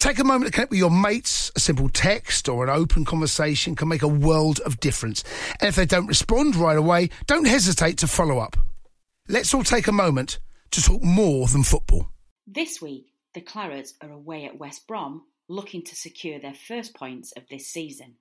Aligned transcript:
Take 0.00 0.18
a 0.18 0.24
moment 0.24 0.46
to 0.46 0.52
connect 0.52 0.70
with 0.70 0.78
your 0.78 0.90
mates. 0.90 1.52
A 1.54 1.60
simple 1.60 1.90
text 1.90 2.48
or 2.48 2.64
an 2.64 2.70
open 2.70 3.04
conversation 3.04 3.76
can 3.76 3.88
make 3.88 4.00
a 4.00 4.08
world 4.08 4.58
of 4.60 4.80
difference. 4.80 5.22
And 5.60 5.68
if 5.68 5.76
they 5.76 5.84
don't 5.84 6.06
respond 6.06 6.56
right 6.56 6.78
away, 6.78 7.10
don't 7.26 7.46
hesitate 7.46 7.98
to 7.98 8.06
follow 8.06 8.38
up. 8.38 8.56
Let's 9.28 9.52
all 9.52 9.62
take 9.62 9.88
a 9.88 9.92
moment 9.92 10.38
to 10.70 10.82
talk 10.82 11.02
more 11.02 11.46
than 11.48 11.64
football. 11.64 12.08
This 12.46 12.80
week, 12.80 13.12
the 13.34 13.42
Clarets 13.42 13.92
are 14.00 14.10
away 14.10 14.46
at 14.46 14.58
West 14.58 14.88
Brom, 14.88 15.26
looking 15.50 15.84
to 15.84 15.94
secure 15.94 16.40
their 16.40 16.54
first 16.54 16.94
points 16.94 17.32
of 17.36 17.42
this 17.50 17.66
season. 17.66 18.14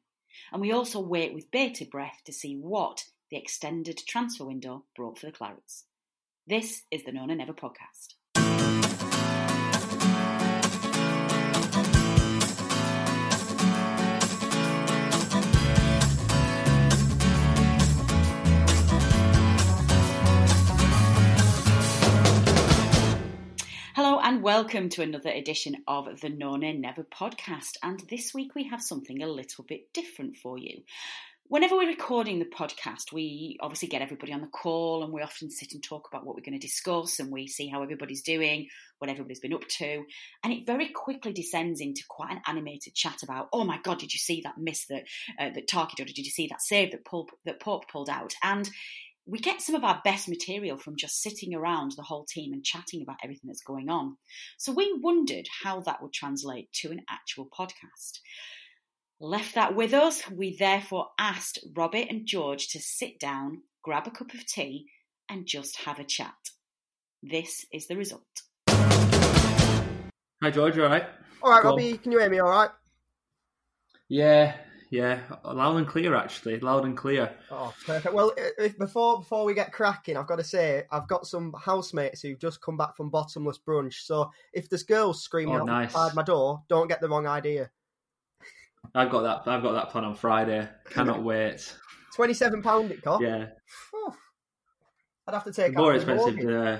And 0.51 0.59
we 0.61 0.73
also 0.73 0.99
wait 0.99 1.33
with 1.33 1.49
bated 1.49 1.89
breath 1.89 2.19
to 2.25 2.33
see 2.33 2.55
what 2.55 3.05
the 3.31 3.37
extended 3.37 4.01
transfer 4.05 4.43
window 4.43 4.83
brought 4.97 5.17
for 5.17 5.27
the 5.27 5.31
Clarets. 5.31 5.85
This 6.45 6.81
is 6.91 7.05
the 7.05 7.13
No 7.13 7.25
Nay 7.25 7.35
Never 7.35 7.53
podcast. 7.53 8.15
Hello 24.01 24.17
and 24.23 24.41
welcome 24.41 24.87
to 24.87 25.01
another 25.01 25.29
edition 25.29 25.75
of 25.85 26.21
the 26.21 26.29
No 26.29 26.55
Nay 26.55 26.71
Never 26.71 27.03
podcast. 27.03 27.71
And 27.83 27.99
this 28.09 28.33
week 28.33 28.55
we 28.55 28.63
have 28.69 28.81
something 28.81 29.21
a 29.21 29.27
little 29.27 29.65
bit 29.65 29.91
different 29.91 30.37
for 30.37 30.57
you. 30.57 30.83
Whenever 31.49 31.75
we're 31.75 31.89
recording 31.89 32.39
the 32.39 32.45
podcast, 32.45 33.11
we 33.11 33.57
obviously 33.59 33.89
get 33.89 34.01
everybody 34.01 34.31
on 34.31 34.39
the 34.39 34.47
call 34.47 35.03
and 35.03 35.11
we 35.11 35.21
often 35.21 35.51
sit 35.51 35.73
and 35.73 35.83
talk 35.83 36.07
about 36.07 36.25
what 36.25 36.37
we're 36.37 36.49
going 36.49 36.57
to 36.57 36.65
discuss 36.65 37.19
and 37.19 37.29
we 37.29 37.45
see 37.45 37.67
how 37.67 37.83
everybody's 37.83 38.21
doing, 38.21 38.69
what 38.99 39.09
everybody's 39.09 39.41
been 39.41 39.53
up 39.53 39.67
to. 39.67 40.05
And 40.45 40.53
it 40.53 40.65
very 40.65 40.87
quickly 40.87 41.33
descends 41.33 41.81
into 41.81 42.03
quite 42.07 42.31
an 42.31 42.41
animated 42.47 42.95
chat 42.95 43.21
about, 43.21 43.49
oh 43.51 43.65
my 43.65 43.79
God, 43.83 43.99
did 43.99 44.13
you 44.13 44.19
see 44.19 44.39
that 44.45 44.57
miss 44.57 44.85
that, 44.85 45.03
uh, 45.37 45.49
that 45.49 45.67
Tarky 45.67 45.95
did? 45.97 46.07
Did 46.07 46.19
you 46.19 46.31
see 46.31 46.47
that 46.47 46.61
save 46.61 46.91
that, 46.91 47.03
Pope, 47.03 47.31
that 47.43 47.59
Pope 47.59 47.89
pulled 47.91 48.09
out? 48.09 48.33
And 48.41 48.69
we 49.29 49.37
get 49.37 49.61
some 49.61 49.75
of 49.75 49.83
our 49.83 50.01
best 50.03 50.27
material 50.27 50.75
from 50.75 50.95
just 50.95 51.21
sitting 51.21 51.53
around 51.53 51.91
the 51.91 52.01
whole 52.01 52.25
team 52.25 52.51
and 52.51 52.63
chatting 52.63 53.03
about 53.03 53.17
everything 53.23 53.47
that's 53.47 53.61
going 53.61 53.87
on. 53.87 54.17
So 54.57 54.71
we 54.71 54.91
wondered 54.99 55.45
how 55.63 55.81
that 55.81 56.01
would 56.01 56.13
translate 56.13 56.73
to 56.81 56.89
an 56.89 57.01
actual 57.07 57.47
podcast. 57.47 58.21
Left 59.19 59.53
that 59.53 59.75
with 59.75 59.93
us, 59.93 60.27
we 60.31 60.57
therefore 60.57 61.09
asked 61.19 61.59
Robert 61.75 62.07
and 62.09 62.25
George 62.25 62.69
to 62.69 62.79
sit 62.79 63.19
down, 63.19 63.61
grab 63.83 64.07
a 64.07 64.11
cup 64.11 64.33
of 64.33 64.47
tea, 64.47 64.87
and 65.29 65.45
just 65.45 65.77
have 65.81 65.99
a 65.99 66.03
chat. 66.03 66.33
This 67.21 67.67
is 67.71 67.85
the 67.85 67.97
result. 67.97 68.23
Hi 68.67 70.49
George, 70.51 70.75
you 70.75 70.83
alright? 70.83 71.05
Alright, 71.43 71.63
Robbie, 71.63 71.97
can 71.99 72.11
you 72.11 72.17
hear 72.17 72.29
me 72.31 72.41
alright? 72.41 72.71
Yeah, 74.07 74.55
yeah, 74.91 75.19
loud 75.43 75.77
and 75.77 75.87
clear 75.87 76.15
actually, 76.15 76.59
loud 76.59 76.85
and 76.85 76.97
clear. 76.97 77.31
Oh, 77.51 77.73
perfect. 77.85 78.13
Well, 78.13 78.33
if, 78.37 78.77
before 78.77 79.19
before 79.19 79.45
we 79.45 79.53
get 79.53 79.71
cracking, 79.71 80.17
I've 80.17 80.27
got 80.27 80.37
to 80.37 80.43
say 80.43 80.83
I've 80.91 81.07
got 81.07 81.27
some 81.27 81.53
housemates 81.59 82.21
who've 82.21 82.39
just 82.39 82.61
come 82.61 82.77
back 82.77 82.95
from 82.97 83.09
bottomless 83.09 83.59
brunch. 83.59 84.05
So 84.05 84.31
if 84.53 84.69
there's 84.69 84.83
girls 84.83 85.21
screaming 85.23 85.59
Oh, 85.61 85.63
nice. 85.65 85.95
outside 85.95 86.15
my 86.15 86.23
door, 86.23 86.63
don't 86.69 86.87
get 86.87 87.01
the 87.01 87.09
wrong 87.09 87.27
idea. 87.27 87.69
I've 88.95 89.11
got 89.11 89.21
that. 89.43 89.51
I've 89.51 89.61
got 89.61 89.73
that 89.73 89.89
plan 89.89 90.05
on 90.05 90.15
Friday. 90.15 90.67
Cannot 90.89 91.23
wait. 91.23 91.75
Twenty-seven 92.15 92.61
pound 92.63 92.91
it 92.91 93.01
cost. 93.03 93.21
Yeah, 93.23 93.47
Phew. 93.91 94.13
I'd 95.27 95.33
have 95.35 95.43
to 95.43 95.53
take 95.53 95.75
more 95.75 95.93
expensive. 95.93 96.35
mortgage. 96.37 96.79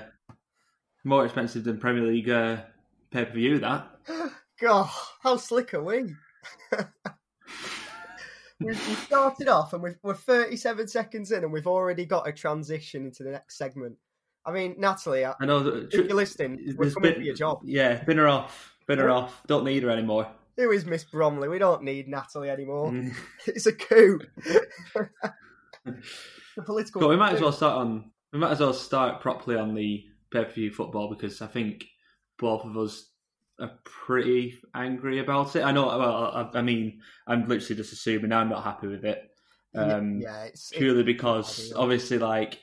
more 1.04 1.24
expensive 1.24 1.62
than 1.64 1.78
Premier 1.78 2.02
League 2.02 2.28
uh, 2.28 2.56
pay 3.10 3.24
per 3.24 3.32
view. 3.32 3.58
That. 3.60 3.88
God, 4.60 4.90
how 5.22 5.36
slick 5.36 5.72
are 5.74 5.82
we? 5.84 6.12
we've, 8.60 8.78
started 8.78 9.48
off 9.48 9.72
and 9.72 9.82
we've, 9.82 9.96
we're 10.02 10.14
37 10.14 10.88
seconds 10.88 11.32
in 11.32 11.42
and 11.44 11.52
we've 11.52 11.66
already 11.66 12.04
got 12.04 12.28
a 12.28 12.32
transition 12.32 13.04
into 13.06 13.22
the 13.22 13.30
next 13.30 13.56
segment. 13.58 13.96
I 14.44 14.52
mean, 14.52 14.76
Natalie, 14.78 15.24
I- 15.24 15.34
I 15.40 15.46
know. 15.46 15.60
That, 15.62 15.92
if 15.92 16.06
you're 16.06 16.14
listening, 16.14 16.74
we're 16.76 16.90
coming 16.90 17.10
been- 17.12 17.20
for 17.20 17.24
your 17.26 17.34
job. 17.34 17.60
Yeah, 17.64 18.02
bin 18.04 18.18
her 18.18 18.28
off. 18.28 18.74
Bin 18.86 18.98
her 18.98 19.10
off. 19.10 19.42
Don't 19.46 19.64
need 19.64 19.82
her 19.82 19.90
anymore. 19.90 20.28
Who 20.56 20.70
is 20.72 20.84
Miss 20.84 21.04
Bromley? 21.04 21.48
We 21.48 21.58
don't 21.58 21.82
need 21.82 22.08
Natalie 22.08 22.50
anymore. 22.50 22.90
Mm. 22.90 23.14
It's 23.46 23.66
a 23.66 23.72
coup. 23.72 24.20
the 25.84 26.62
political. 26.64 27.00
But 27.00 27.08
we 27.08 27.16
might 27.16 27.34
as 27.34 27.40
well 27.40 27.52
start 27.52 27.78
on. 27.78 28.10
We 28.32 28.38
might 28.38 28.52
as 28.52 28.60
well 28.60 28.74
start 28.74 29.20
properly 29.20 29.56
on 29.56 29.74
the 29.74 30.04
pay 30.32 30.44
per 30.44 30.50
view 30.52 30.70
football 30.70 31.08
because 31.08 31.40
I 31.42 31.46
think 31.46 31.84
both 32.38 32.64
of 32.64 32.76
us 32.76 33.10
are 33.60 33.78
pretty 33.84 34.58
angry 34.74 35.18
about 35.18 35.56
it. 35.56 35.62
I 35.62 35.72
know. 35.72 35.86
Well, 35.86 36.50
I, 36.54 36.58
I 36.58 36.62
mean, 36.62 37.00
I'm 37.26 37.46
literally 37.46 37.76
just 37.76 37.92
assuming 37.92 38.32
I'm 38.32 38.48
not 38.48 38.64
happy 38.64 38.86
with 38.86 39.04
it. 39.04 39.30
Um, 39.74 40.20
yeah, 40.20 40.44
it's 40.44 40.70
purely 40.70 41.00
it's 41.00 41.06
because 41.06 41.72
obviously, 41.76 42.18
like, 42.18 42.58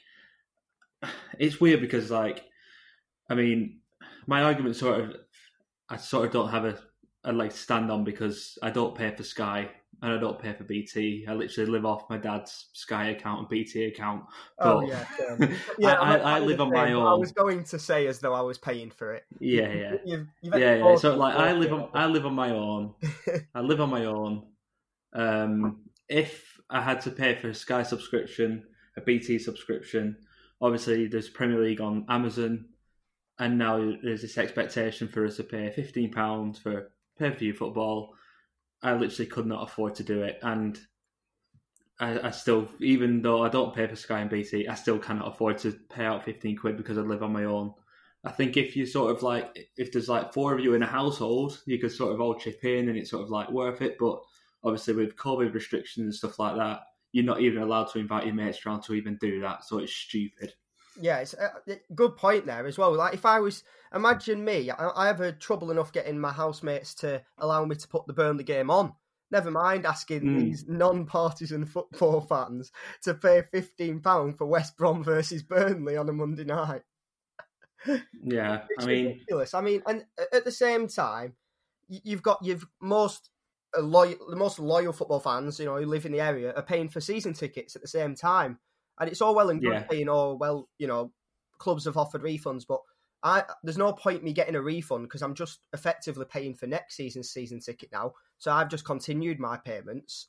it's 1.40 1.62
weird 1.62 1.82
because, 1.82 2.12
like, 2.12 2.44
I 3.30 3.36
mean, 3.36 3.80
my 4.26 4.44
argument 4.44 4.76
sort 4.76 5.00
of, 5.00 5.16
I 5.90 5.98
sort 5.98 6.26
of 6.26 6.34
don't 6.34 6.50
have 6.50 6.66
a, 6.66 6.78
a 7.24 7.32
to 7.52 7.58
stand 7.58 7.92
on 7.92 8.04
because 8.04 8.58
I 8.62 8.70
don't 8.72 8.96
pay 8.96 9.08
for 9.16 9.24
Sky 9.24 9.70
and 10.02 10.14
I 10.14 10.18
don't 10.18 10.38
pay 10.40 10.54
for 10.54 10.64
BT. 10.64 11.26
I 11.28 11.34
literally 11.34 11.70
live 11.72 11.86
off 11.86 12.10
my 12.10 12.18
dad's 12.18 12.68
Sky 12.74 13.10
account 13.10 13.40
and 13.40 13.50
BT 13.50 13.86
account. 13.86 14.26
Oh 14.60 14.82
yeah, 14.82 15.06
um, 15.30 15.50
yeah. 15.80 15.94
I- 15.94 16.18
I'm- 16.18 16.26
I 16.26 16.40
live 16.40 16.62
on 16.62 16.72
my 16.72 16.94
own. 16.94 17.06
I 17.08 17.14
was 17.16 17.32
going 17.32 17.64
to 17.66 17.80
say 17.80 18.08
as 18.08 18.20
though 18.20 18.34
I 18.34 18.42
was 18.42 18.58
paying 18.58 18.92
for 18.92 19.14
it. 19.16 19.26
Yeah, 19.40 19.72
yeah. 19.74 19.92
You've, 20.06 20.28
you've 20.42 20.54
yeah, 20.58 20.76
yeah. 20.76 20.96
So 20.98 21.16
like, 21.16 21.36
I 21.36 21.52
live 21.54 21.74
on, 21.74 21.90
I 21.94 22.06
live 22.06 22.26
on 22.26 22.34
my 22.36 22.52
own. 22.52 22.94
I 23.56 23.62
live 23.62 23.82
on 23.82 23.90
my 23.90 24.06
own. 24.06 24.44
Um, 25.14 25.82
if 26.10 26.60
I 26.70 26.82
had 26.82 27.02
to 27.02 27.12
pay 27.12 27.36
for 27.36 27.50
a 27.50 27.56
Sky 27.56 27.84
subscription, 27.84 28.64
a 28.98 29.02
BT 29.02 29.40
subscription, 29.40 30.18
obviously 30.62 31.08
there's 31.08 31.30
Premier 31.30 31.60
League 31.62 31.82
on 31.82 32.06
Amazon, 32.10 32.66
and 33.40 33.58
now 33.58 33.78
there's 34.04 34.22
this 34.22 34.38
expectation 34.38 35.08
for 35.08 35.26
us 35.26 35.38
to 35.38 35.44
pay 35.44 35.72
fifteen 35.72 36.12
pounds 36.12 36.60
for 36.60 36.92
pay 37.18 37.32
per 37.32 37.38
view 37.38 37.54
football. 37.54 38.14
I 38.84 38.94
literally 38.94 39.30
could 39.30 39.48
not 39.48 39.64
afford 39.64 39.96
to 39.96 40.04
do 40.04 40.22
it, 40.22 40.40
and 40.42 40.80
I, 42.00 42.28
I 42.28 42.32
still, 42.32 42.70
even 42.80 43.22
though 43.22 43.44
I 43.44 43.50
don't 43.50 43.74
pay 43.74 43.88
for 43.88 43.96
Sky 43.96 44.20
and 44.20 44.30
BT, 44.30 44.68
I 44.68 44.76
still 44.76 45.00
cannot 45.00 45.34
afford 45.34 45.58
to 45.60 45.72
pay 45.90 46.06
out 46.06 46.26
fifteen 46.26 46.56
quid 46.56 46.78
because 46.78 46.98
I 46.98 47.02
live 47.02 47.24
on 47.24 47.34
my 47.34 47.46
own. 47.46 47.74
I 48.24 48.32
think 48.32 48.58
if 48.58 48.76
you 48.76 48.86
sort 48.86 49.16
of 49.16 49.24
like, 49.24 49.70
if 49.78 49.92
there's 49.92 50.10
like 50.10 50.34
four 50.34 50.54
of 50.54 50.60
you 50.60 50.74
in 50.74 50.84
a 50.84 50.88
household, 50.88 51.62
you 51.66 51.80
could 51.80 51.92
sort 51.92 52.14
of 52.14 52.22
all 52.22 52.36
chip 52.36 52.64
in, 52.64 52.90
and 52.90 52.98
it's 52.98 53.12
sort 53.12 53.24
of 53.24 53.30
like 53.30 53.50
worth 53.50 53.82
it. 53.82 53.98
But 54.00 54.22
obviously, 54.64 54.96
with 54.96 55.16
COVID 55.16 55.54
restrictions 55.54 56.04
and 56.04 56.14
stuff 56.14 56.38
like 56.38 56.56
that, 56.58 56.82
you're 57.14 57.26
not 57.26 57.42
even 57.42 57.64
allowed 57.64 57.86
to 57.94 58.00
invite 58.00 58.26
your 58.26 58.36
mates 58.36 58.66
around 58.66 58.82
to 58.84 58.94
even 58.94 59.18
do 59.20 59.42
that. 59.42 59.64
So 59.64 59.80
it's 59.80 59.94
stupid. 59.94 60.54
Yeah, 61.02 61.20
it's 61.20 61.34
a 61.34 61.52
a 61.68 61.80
good 61.94 62.16
point 62.18 62.46
there 62.46 62.66
as 62.66 62.78
well. 62.78 62.94
Like 62.96 63.14
if 63.14 63.26
I 63.26 63.40
was, 63.40 63.64
imagine 63.94 64.44
me, 64.44 64.72
I, 64.72 64.90
I 64.96 65.08
have 65.08 65.22
a 65.22 65.32
trouble 65.32 65.72
enough 65.72 65.92
getting 65.92 66.20
my 66.20 66.32
housemates 66.32 66.94
to 66.96 67.24
allow 67.38 67.66
me 67.66 67.76
to 67.76 67.88
put 67.88 68.08
the 68.08 68.14
Burnley 68.14 68.44
game 68.44 68.70
on 68.70 68.94
Never 69.30 69.52
mind 69.52 69.86
asking 69.86 70.22
Mm. 70.22 70.40
these 70.40 70.66
non-partisan 70.68 71.66
football 71.66 72.22
fans 72.22 72.72
to 73.04 73.14
pay 73.14 73.42
fifteen 73.42 74.00
pound 74.00 74.38
for 74.38 74.46
West 74.46 74.78
Brom 74.78 75.04
versus 75.04 75.44
Burnley 75.44 75.98
on 75.98 76.10
a 76.10 76.14
Monday 76.14 76.46
night. 76.46 76.84
Yeah, 78.24 78.66
I 78.80 78.86
mean, 78.86 79.06
ridiculous. 79.06 79.54
I 79.54 79.62
mean, 79.62 79.84
and 79.86 80.06
at 80.34 80.46
the 80.46 80.52
same 80.52 80.88
time, 80.88 81.36
you've 81.88 82.24
got 82.24 82.44
you've 82.44 82.66
most 82.82 83.30
uh, 83.78 83.82
loyal, 83.82 84.16
the 84.30 84.36
most 84.36 84.60
loyal 84.60 84.94
football 84.94 85.20
fans, 85.20 85.60
you 85.60 85.66
know, 85.66 85.78
who 85.78 85.86
live 85.86 86.06
in 86.06 86.12
the 86.12 86.22
area, 86.22 86.54
are 86.54 86.64
paying 86.64 86.90
for 86.90 87.02
season 87.02 87.34
tickets 87.34 87.76
at 87.76 87.82
the 87.82 87.88
same 87.88 88.16
time, 88.16 88.60
and 89.00 89.10
it's 89.10 89.22
all 89.22 89.36
well 89.36 89.50
and 89.50 89.62
good 89.62 89.74
Yeah. 89.74 89.84
paying. 89.84 90.10
Oh 90.10 90.36
well, 90.36 90.68
you 90.78 90.88
know, 90.88 91.12
clubs 91.58 91.86
have 91.86 91.98
offered 91.98 92.22
refunds, 92.22 92.64
but 92.68 92.80
I 93.24 93.44
there's 93.64 93.78
no 93.78 93.94
point 93.94 94.24
me 94.24 94.34
getting 94.34 94.56
a 94.56 94.62
refund 94.62 95.06
because 95.06 95.22
I'm 95.22 95.34
just 95.36 95.60
effectively 95.74 96.26
paying 96.30 96.54
for 96.54 96.68
next 96.68 96.96
season's 96.96 97.30
season 97.32 97.60
ticket 97.60 97.90
now. 97.92 98.14
So 98.38 98.52
I've 98.52 98.70
just 98.70 98.86
continued 98.86 99.40
my 99.40 99.58
payments. 99.58 100.28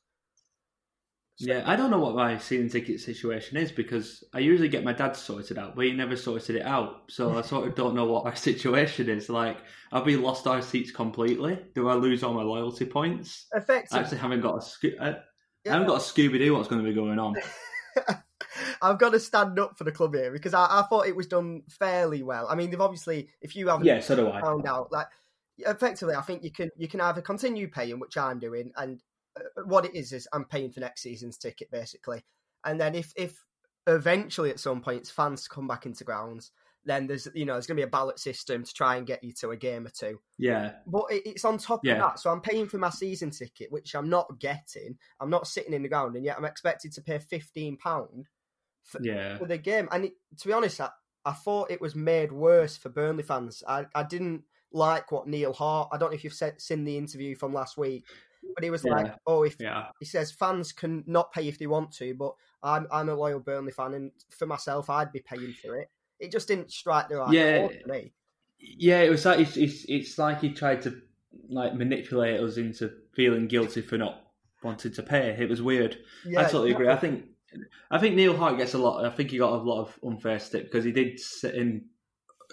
yeah, 1.41 1.63
I 1.67 1.77
don't 1.77 1.91
know 1.91 2.01
what 2.01 2.17
my 2.17 2.37
season 2.39 2.69
ticket 2.69 2.99
situation 3.01 3.57
is 3.59 3.71
because 3.71 4.25
I 4.35 4.41
usually 4.41 4.69
get 4.71 4.83
my 4.83 4.93
dad 4.95 5.15
sorted 5.17 5.57
out, 5.59 5.77
but 5.77 5.85
he 5.85 5.93
never 5.93 6.17
sorted 6.17 6.57
it 6.57 6.67
out. 6.67 7.03
So 7.11 7.37
I 7.39 7.43
sort 7.43 7.69
of 7.69 7.75
don't 7.77 7.95
know 7.95 8.07
what 8.07 8.25
my 8.25 8.35
situation 8.49 9.09
is. 9.09 9.29
Like, 9.29 9.59
have 9.93 10.05
we 10.07 10.17
lost 10.17 10.47
our 10.49 10.63
seats 10.63 10.91
completely? 10.91 11.59
Do 11.77 11.89
I 11.89 11.95
lose 11.95 12.25
all 12.25 12.33
my 12.35 12.43
loyalty 12.43 12.87
points? 12.87 13.47
Effectively. 13.55 13.99
I 13.99 14.03
actually 14.03 14.19
haven't 14.19 14.41
got 14.41 14.57
a 14.57 14.63
sco- 14.63 14.99
I, 15.01 15.09
I 15.11 15.17
Yeah. 15.65 15.73
haven't 15.75 15.87
got 15.89 15.97
a 16.01 16.05
Scooby 16.05 16.39
Doo. 16.39 16.55
What's 16.55 16.69
going 16.69 16.83
to 16.83 16.89
be 16.89 16.95
going 16.95 17.19
on? 17.21 17.35
I've 18.83 18.99
got 18.99 19.11
to 19.11 19.21
stand 19.21 19.59
up 19.59 19.77
for 19.77 19.85
the 19.85 19.93
club 19.93 20.15
here 20.15 20.31
because 20.33 20.55
I, 20.55 20.67
I 20.81 20.83
thought 20.83 21.07
it 21.07 21.17
was 21.17 21.27
done 21.27 21.63
fairly 21.69 22.23
well. 22.23 22.47
I 22.49 22.55
mean, 22.55 22.71
they've 22.71 22.81
obviously, 22.81 23.29
if 23.41 23.57
you 23.57 23.69
haven't 23.69 23.87
Yeah, 23.87 24.01
so 24.01 24.17
do 24.17 24.29
I. 24.31 24.41
found 24.41 24.67
out, 24.67 24.93
like 24.93 25.07
effectively, 25.59 26.15
I 26.15 26.23
think 26.23 26.43
you 26.45 26.53
can 26.53 26.71
you 26.77 26.89
can 26.89 27.01
either 27.01 27.21
continue 27.23 27.69
paying, 27.69 27.99
which 27.99 28.17
I'm 28.17 28.39
doing, 28.39 28.73
and 28.77 29.03
uh, 29.39 29.63
what 29.65 29.85
it 29.85 29.95
is 29.95 30.13
is 30.13 30.29
I'm 30.33 30.45
paying 30.45 30.71
for 30.71 30.81
next 30.81 31.03
season's 31.03 31.39
ticket 31.39 31.71
basically, 31.71 32.25
and 32.65 32.81
then 32.81 32.95
if 32.95 33.13
if 33.17 33.45
eventually 33.87 34.51
at 34.51 34.61
some 34.61 34.81
point 34.83 35.07
fans 35.07 35.49
come 35.49 35.67
back 35.67 35.87
into 35.87 36.05
grounds, 36.05 36.53
then 36.85 37.07
there's 37.07 37.29
you 37.35 37.45
know 37.45 37.55
there's 37.55 37.67
going 37.67 37.77
to 37.77 37.83
be 37.83 37.89
a 37.89 37.91
ballot 37.91 38.19
system 38.19 38.65
to 38.65 38.73
try 38.73 38.97
and 38.97 39.07
get 39.07 39.25
you 39.25 39.33
to 39.41 39.51
a 39.51 39.57
game 39.57 39.87
or 39.87 39.91
two. 39.91 40.21
Yeah, 40.39 40.73
But 40.87 41.05
it, 41.11 41.23
it's 41.27 41.45
on 41.45 41.59
top 41.59 41.83
Yeah. 41.85 41.95
of 41.95 41.99
that, 41.99 42.21
so 42.21 42.31
I'm 42.31 42.41
paying 42.41 42.69
for 42.69 42.79
my 42.79 42.91
season 42.91 43.31
ticket, 43.31 43.71
which 43.73 43.95
I'm 43.95 44.09
not 44.09 44.39
getting. 44.39 44.97
I'm 45.21 45.31
not 45.31 45.47
sitting 45.47 45.75
in 45.75 45.83
the 45.83 45.89
ground, 45.89 46.17
and 46.17 46.25
yet 46.25 46.39
I'm 46.39 46.45
expected 46.45 46.93
to 46.93 47.03
pay 47.03 47.19
fifteen 47.19 47.77
pound 47.77 48.27
yeah, 49.01 49.37
for 49.39 49.47
the 49.47 49.59
game. 49.59 49.89
And 49.93 50.07
it, 50.07 50.13
to 50.39 50.47
be 50.47 50.53
honest, 50.53 50.81
I, 50.81 50.91
I 51.25 51.33
thought 51.33 51.71
it 51.71 51.81
was 51.81 51.95
made 51.95 52.33
worse 52.33 52.77
for 52.77 52.89
Burnley 52.89 53.23
fans. 53.23 53.63
I, 53.67 53.87
I 53.95 54.03
didn't 54.03 54.43
like 54.73 55.11
what 55.13 55.27
Neil 55.27 55.53
Hart. 55.53 55.89
I 55.93 55.99
don't 55.99 56.11
know 56.11 56.15
if 56.17 56.25
you've 56.25 56.33
se- 56.35 56.55
seen 56.59 56.85
the 56.85 56.97
interview 56.97 57.35
from 57.35 57.53
last 57.53 57.77
week, 57.77 58.05
but 58.55 58.65
he 58.65 58.71
was 58.71 58.85
Yeah. 58.85 58.93
like, 58.93 59.15
"Oh, 59.27 59.43
if 59.43 59.57
yeah. 59.61 59.87
he 59.99 60.05
says 60.05 60.33
fans 60.33 60.73
can 60.73 61.05
not 61.07 61.33
pay 61.33 61.49
if 61.49 61.59
they 61.59 61.67
want 61.67 61.93
to, 61.93 62.15
but 62.15 62.35
I'm 62.63 62.87
I'm 62.91 63.09
a 63.09 63.15
loyal 63.15 63.41
Burnley 63.41 63.73
fan, 63.73 63.95
and 63.95 64.11
for 64.31 64.47
myself, 64.47 64.91
I'd 64.91 65.13
be 65.13 65.21
paying 65.21 65.53
for 65.53 65.77
it." 65.77 65.89
It 66.19 66.33
just 66.33 66.49
didn't 66.49 66.73
strike 66.73 67.09
the 67.09 67.17
right 67.17 67.33
Yeah. 67.33 67.59
chord 67.59 67.79
for 67.83 67.89
me. 67.89 68.13
Yeah, 68.61 69.03
it 69.03 69.11
was 69.11 69.25
like 69.25 69.39
it's, 69.39 69.57
it's, 69.57 69.85
it's 69.89 70.19
like 70.19 70.41
he 70.41 70.53
tried 70.53 70.83
to 70.83 71.01
like 71.49 71.75
manipulate 71.75 72.41
us 72.41 72.57
into 72.57 72.91
feeling 73.15 73.47
guilty 73.47 73.83
for 73.83 73.97
not 73.99 74.25
wanting 74.63 74.93
to 74.93 75.03
pay. 75.03 75.37
It 75.39 75.49
was 75.49 75.63
weird. 75.63 75.99
Yeah, 76.27 76.41
I 76.41 76.45
totally 76.45 76.73
agree. 76.73 76.89
I 76.89 76.97
think 76.97 77.25
I 77.91 77.99
think 77.99 78.15
Neil 78.15 78.37
Hart 78.37 78.59
gets 78.59 78.75
a 78.75 78.79
lot. 78.79 79.05
I 79.05 79.11
think 79.11 79.31
he 79.31 79.39
got 79.39 79.53
a 79.53 79.57
lot 79.63 79.81
of 79.81 79.99
unfair 80.05 80.39
stick 80.39 80.65
because 80.65 80.85
he 80.85 80.93
did 80.93 81.19
sit 81.19 81.55
in. 81.55 81.87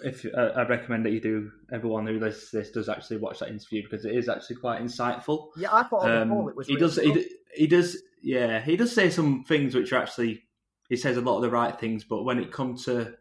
If 0.04 0.26
uh, 0.26 0.52
I 0.54 0.66
recommend 0.66 1.06
that 1.06 1.12
you 1.12 1.20
do, 1.20 1.50
everyone 1.72 2.06
who 2.06 2.18
listens 2.20 2.50
to 2.50 2.56
this 2.58 2.70
does 2.70 2.88
actually 2.88 3.16
watch 3.18 3.38
that 3.38 3.48
interview 3.48 3.82
because 3.82 4.04
it 4.04 4.14
is 4.14 4.28
actually 4.28 4.56
quite 4.56 4.82
insightful. 4.82 5.48
Yeah, 5.56 5.68
I 5.74 5.84
thought 5.84 6.02
on 6.04 6.28
the 6.28 6.34
Um, 6.34 6.48
it 6.48 6.56
was. 6.56 6.66
he 6.66 6.74
really 6.74 6.86
does. 6.86 6.96
He, 6.96 7.26
he 7.54 7.66
does. 7.66 7.96
Yeah, 8.22 8.60
he 8.60 8.76
does 8.76 8.94
say 8.94 9.08
some 9.10 9.44
things 9.44 9.74
which 9.74 9.92
are 9.92 10.02
actually. 10.02 10.42
He 10.88 10.96
says 10.96 11.16
a 11.16 11.20
lot 11.22 11.36
of 11.36 11.42
the 11.42 11.50
right 11.50 11.78
things, 11.78 12.04
but 12.04 12.24
when 12.24 12.38
it 12.38 12.52
comes 12.52 12.84
to 12.84 13.14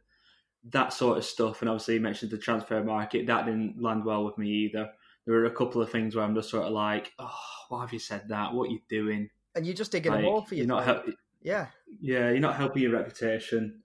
that 0.72 0.94
sort 0.94 1.18
of 1.18 1.26
stuff, 1.26 1.62
and 1.62 1.70
obviously 1.70 1.96
he 1.96 2.00
mentioned 2.00 2.32
the 2.32 2.38
transfer 2.38 2.84
market, 2.84 3.26
that 3.28 3.46
didn't 3.46 3.82
land 3.82 4.04
well 4.06 4.26
with 4.26 4.38
me 4.38 4.48
either. 4.50 4.90
There 5.26 5.36
were 5.36 5.46
a 5.46 5.52
couple 5.52 5.82
of 5.82 5.90
things 5.92 6.16
where 6.16 6.24
I'm 6.24 6.36
just 6.36 6.50
sort 6.50 6.66
of 6.66 6.74
like, 6.74 7.12
oh, 7.20 7.40
why 7.70 7.82
have 7.82 7.94
you 7.94 8.00
said 8.00 8.28
that? 8.30 8.54
What 8.54 8.70
are 8.70 8.72
you 8.74 8.80
doing? 8.90 9.30
and 9.56 9.66
you're 9.66 9.74
just 9.74 9.92
digging 9.94 10.12
a 10.12 10.16
Like, 10.16 10.26
hole 10.26 10.42
for 10.42 10.56
you're 10.56 10.68
not 10.68 10.86
yourself. 10.86 11.06
Yeah, 11.46 11.68
yeah, 12.02 12.30
you're 12.32 12.40
not 12.40 12.56
helping 12.56 12.82
your 12.82 12.94
reputation. 12.94 13.82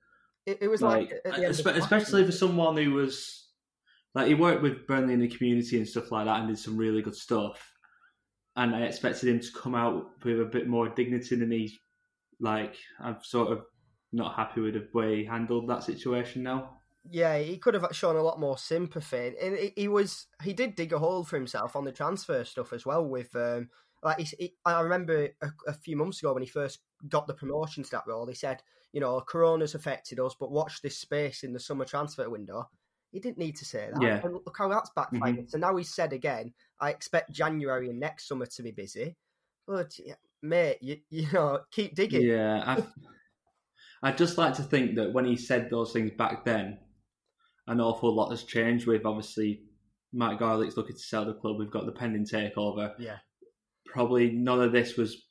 it, 0.47 0.59
it 0.63 0.69
was 0.69 0.83
like, 0.83 1.11
Like, 1.11 1.13
at 1.13 1.23
the 1.25 1.45
end 1.45 1.45
of 1.47 1.57
espe- 1.57 1.75
the 1.75 1.83
especially 1.83 2.25
for 2.25 2.33
someone 2.33 2.77
who 2.77 2.93
was 2.93 3.49
like 4.15 4.29
he 4.29 4.35
worked 4.35 4.63
with 4.63 4.87
Burnley 4.87 5.15
in 5.15 5.21
the 5.21 5.29
community 5.29 5.77
and 5.77 5.89
stuff 5.89 6.11
like 6.11 6.25
that, 6.27 6.41
and 6.41 6.49
did 6.49 6.59
some 6.59 6.77
really 6.77 7.03
good 7.03 7.15
stuff. 7.15 7.65
And 8.57 8.75
I 8.75 8.81
expected 8.81 9.29
him 9.29 9.41
to 9.41 9.53
come 9.53 9.75
out 9.75 10.25
with 10.25 10.41
a 10.41 10.45
bit 10.45 10.67
more 10.67 10.89
dignity 10.89 11.37
than 11.37 11.51
he 11.51 11.79
like. 12.41 12.75
I'm 12.99 13.19
sort 13.23 13.53
of 13.53 13.65
not 14.13 14.35
happy 14.35 14.61
with 14.61 14.75
the 14.75 14.89
way 14.93 15.19
he 15.19 15.25
handled 15.25 15.69
that 15.69 15.85
situation 15.85 16.43
now. 16.43 16.79
Yeah, 17.09 17.39
he 17.39 17.57
could 17.57 17.75
have 17.75 17.87
shown 17.93 18.17
a 18.17 18.23
lot 18.23 18.41
more 18.41 18.59
sympathy, 18.59 19.35
and 19.41 19.57
he, 19.57 19.73
he 19.77 19.89
was 19.89 20.27
he 20.43 20.53
did 20.53 20.75
dig 20.75 20.93
a 20.93 20.99
hole 20.99 21.25
for 21.25 21.37
himself 21.37 21.77
on 21.77 21.85
the 21.85 21.93
transfer 21.93 22.45
stuff 22.45 22.73
as 22.73 22.85
well. 22.85 23.05
With 23.05 23.35
um, 23.37 23.69
like 24.03 24.19
he, 24.19 24.37
he, 24.39 24.55
I 24.65 24.81
remember 24.81 25.29
a, 25.41 25.49
a 25.69 25.73
few 25.73 25.97
months 25.97 26.21
ago 26.21 26.33
when 26.33 26.43
he 26.43 26.49
first 26.49 26.81
got 27.09 27.27
the 27.27 27.35
promotion 27.35 27.83
to 27.83 27.91
that 27.91 28.07
role, 28.07 28.27
he 28.27 28.35
said, 28.35 28.63
you 28.93 29.01
know, 29.01 29.21
Corona's 29.21 29.75
affected 29.75 30.19
us, 30.21 30.35
but 30.39 30.51
watch 30.51 30.83
this 30.83 30.99
space 30.99 31.43
in 31.43 31.53
the 31.53 31.61
summer 31.61 31.85
transfer 31.85 32.29
window. 32.29 32.69
He 33.13 33.21
didn't 33.21 33.39
need 33.39 33.57
to 33.57 33.65
say 33.65 33.89
that. 33.93 34.03
Yeah. 34.03 34.21
And 34.23 34.35
look 34.35 34.57
how 34.57 34.69
that's 34.69 34.91
backfired. 34.91 35.37
Mm-hmm. 35.37 35.47
So 35.49 35.59
now 35.59 35.77
he's 35.77 35.95
said 35.95 36.13
again, 36.13 36.53
I 36.81 36.91
expect 36.91 37.33
January 37.33 37.91
and 37.91 37.99
next 37.99 38.29
summer 38.29 38.47
to 38.47 38.63
be 38.63 38.71
busy. 38.71 39.17
But 39.67 39.99
mate, 40.43 40.79
you 40.81 40.99
you 41.11 41.27
know, 41.33 41.61
keep 41.71 41.95
digging. 41.95 42.23
Yeah, 42.23 42.63
I, 42.65 42.83
I'd 44.03 44.19
just 44.19 44.39
like 44.39 44.55
to 44.55 44.63
think 44.63 44.97
that 44.97 45.13
when 45.13 45.25
he 45.25 45.37
said 45.37 45.71
those 45.71 45.93
things 45.93 46.13
back 46.17 46.45
then, 46.45 46.79
an 47.67 47.81
awful 47.81 48.15
lot 48.15 48.31
has 48.31 48.45
changed. 48.45 48.87
With 48.87 49.05
obviously 49.05 49.63
Mike 50.13 50.39
Garlick's 50.39 50.77
looking 50.77 50.97
to 50.97 51.03
sell 51.03 51.25
the 51.25 51.35
club. 51.35 51.59
We've 51.59 51.71
got 51.71 51.87
the 51.87 51.93
pending 51.93 52.27
takeover. 52.27 52.95
Yeah. 52.99 53.19
Probably 53.87 54.31
none 54.31 54.61
of 54.61 54.73
this 54.73 54.97
was 54.97 55.27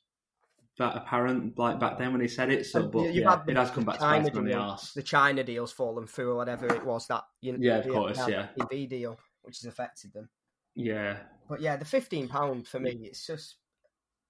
that 0.80 0.96
apparent 0.96 1.58
like 1.58 1.78
back 1.78 1.96
then 1.98 2.12
when 2.12 2.20
he 2.20 2.28
said 2.28 2.50
it. 2.50 2.66
So, 2.66 2.88
but 2.88 3.14
yeah, 3.14 3.36
the- 3.44 3.52
it 3.52 3.56
has 3.56 3.70
come 3.70 3.84
back 3.84 3.96
to 3.96 4.00
bite 4.00 4.16
China 4.24 4.28
him 4.30 4.38
on 4.38 4.44
the 4.44 4.54
arse. 4.54 4.92
The 4.92 5.02
China 5.02 5.44
deal's 5.44 5.72
fallen 5.72 6.06
through, 6.06 6.32
or 6.32 6.36
whatever 6.36 6.66
it 6.66 6.84
was 6.84 7.06
that 7.06 7.22
you 7.40 7.52
know, 7.52 7.58
Yeah, 7.60 7.78
of 7.78 7.88
course, 7.88 8.18
yeah. 8.28 8.48
TV 8.58 8.88
deal, 8.88 9.18
which 9.42 9.58
has 9.60 9.66
affected 9.66 10.12
them. 10.12 10.28
Yeah, 10.74 11.18
But 11.48 11.60
yeah, 11.60 11.76
the 11.76 11.84
fifteen 11.84 12.28
pound 12.28 12.66
for 12.66 12.80
me, 12.80 12.98
it's 13.02 13.26
just 13.26 13.56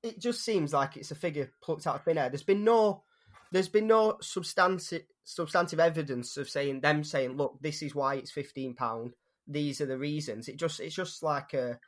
it 0.02 0.18
just 0.20 0.42
seems 0.44 0.72
like 0.72 0.96
it's 0.96 1.10
a 1.10 1.14
figure 1.14 1.50
plucked 1.62 1.86
out 1.86 1.96
of 1.96 2.04
thin 2.04 2.18
air. 2.18 2.28
There's 2.28 2.42
been 2.42 2.64
no 2.64 3.04
there's 3.52 3.68
been 3.68 3.86
no 3.86 4.16
substantive 4.20 5.02
substantive 5.24 5.80
evidence 5.80 6.36
of 6.36 6.48
saying 6.48 6.80
them 6.80 7.04
saying, 7.04 7.36
look, 7.36 7.58
this 7.60 7.82
is 7.82 7.94
why 7.94 8.14
it's 8.16 8.30
fifteen 8.30 8.74
pound. 8.74 9.14
These 9.46 9.80
are 9.80 9.86
the 9.86 9.98
reasons. 9.98 10.48
It 10.48 10.56
just 10.56 10.80
it's 10.80 10.94
just 10.94 11.22
like 11.22 11.54
a 11.54 11.78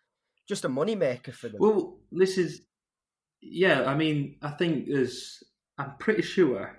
just 0.48 0.64
a 0.64 0.68
money 0.68 0.94
maker 0.94 1.32
for 1.32 1.48
them. 1.48 1.60
Well, 1.60 1.98
this 2.10 2.36
is 2.36 2.62
yeah. 3.42 3.84
I 3.84 3.94
mean, 3.94 4.36
I 4.42 4.50
think 4.50 4.86
there's. 4.88 5.42
I'm 5.78 5.96
pretty 5.98 6.22
sure. 6.22 6.76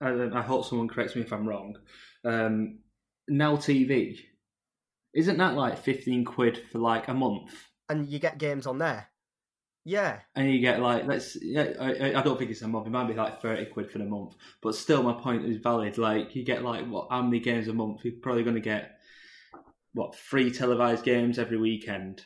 And 0.00 0.36
I 0.36 0.42
hope 0.42 0.66
someone 0.66 0.88
corrects 0.88 1.16
me 1.16 1.22
if 1.22 1.32
I'm 1.32 1.48
wrong. 1.48 1.76
Um, 2.24 2.80
now 3.28 3.56
TV, 3.56 4.18
isn't 5.14 5.38
that 5.38 5.54
like 5.54 5.78
15 5.78 6.24
quid 6.24 6.62
for 6.70 6.78
like 6.78 7.08
a 7.08 7.14
month? 7.14 7.52
and 7.88 8.08
you 8.08 8.18
get 8.18 8.38
games 8.38 8.66
on 8.66 8.78
there. 8.78 9.08
Yeah, 9.86 10.20
And 10.34 10.50
you 10.50 10.60
get 10.60 10.80
like 10.80 11.06
let's 11.06 11.36
yeah. 11.42 11.74
I, 11.78 12.14
I 12.14 12.22
don't 12.22 12.38
think 12.38 12.50
it's 12.50 12.62
a 12.62 12.68
month. 12.68 12.86
It 12.86 12.90
might 12.90 13.06
be 13.06 13.12
like 13.12 13.42
30 13.42 13.66
quid 13.66 13.90
for 13.90 13.98
the 13.98 14.06
month. 14.06 14.34
But 14.62 14.74
still, 14.74 15.02
my 15.02 15.12
point 15.12 15.44
is 15.44 15.58
valid. 15.58 15.98
Like 15.98 16.34
you 16.34 16.42
get 16.42 16.64
like 16.64 16.86
what? 16.86 17.08
How 17.10 17.20
many 17.20 17.38
games 17.38 17.68
a 17.68 17.74
month? 17.74 18.00
You're 18.02 18.14
probably 18.22 18.44
going 18.44 18.54
to 18.54 18.62
get 18.62 18.92
what 19.92 20.16
three 20.16 20.50
televised 20.50 21.04
games 21.04 21.38
every 21.38 21.58
weekend, 21.58 22.22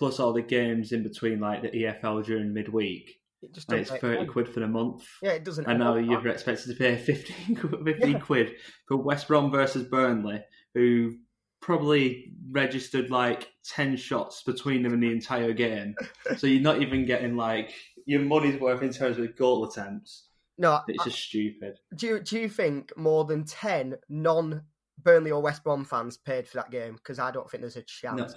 plus 0.00 0.18
all 0.18 0.32
the 0.32 0.42
games 0.42 0.90
in 0.90 1.04
between, 1.04 1.38
like 1.38 1.62
the 1.62 1.68
EFL 1.70 2.24
during 2.24 2.52
midweek. 2.52 3.20
it 3.42 3.52
just 3.54 3.70
And 3.70 3.80
it's 3.80 3.90
30 3.90 4.00
sense. 4.18 4.30
quid 4.32 4.48
for 4.48 4.58
the 4.60 4.66
month. 4.66 5.06
Yeah, 5.22 5.32
it 5.32 5.44
doesn't. 5.44 5.66
And 5.66 5.78
now 5.78 5.94
you're 5.96 6.26
expected 6.26 6.66
to 6.70 6.74
pay 6.74 6.96
15, 6.96 7.56
15 7.84 8.10
Yeah. 8.12 8.18
quid 8.18 8.52
for 8.88 8.96
West 8.96 9.28
Brom 9.28 9.50
versus 9.52 9.84
Burnley, 9.84 10.42
who 10.74 11.12
probably 11.60 12.32
registered 12.50 13.10
like 13.10 13.48
10 13.66 13.96
shots 13.96 14.42
between 14.42 14.82
them 14.82 14.94
in 14.94 15.00
the 15.00 15.12
entire 15.12 15.52
game. 15.52 15.94
so 16.38 16.46
you're 16.46 16.62
not 16.62 16.82
even 16.82 17.04
getting 17.06 17.36
like 17.36 17.72
your 18.06 18.22
money's 18.22 18.58
worth 18.60 18.82
in 18.82 18.90
terms 18.92 19.18
of 19.18 19.36
goal 19.36 19.64
attempts. 19.64 20.28
no. 20.58 20.80
It's 20.88 21.04
just 21.04 21.18
stupid. 21.18 21.78
Do 21.94 22.06
you, 22.06 22.20
do 22.20 22.38
you 22.40 22.48
think 22.48 22.96
more 22.96 23.24
than 23.26 23.44
ten 23.44 23.96
non 24.08 24.62
Burnley 25.02 25.30
or 25.30 25.40
West 25.42 25.64
Brom 25.64 25.84
fans 25.84 26.16
paid 26.18 26.46
for 26.48 26.56
that 26.58 26.70
game? 26.70 26.94
Because 26.94 27.18
I 27.18 27.30
don't 27.30 27.50
think 27.50 27.60
there's 27.62 27.76
a 27.76 27.82
chance. 27.82 28.34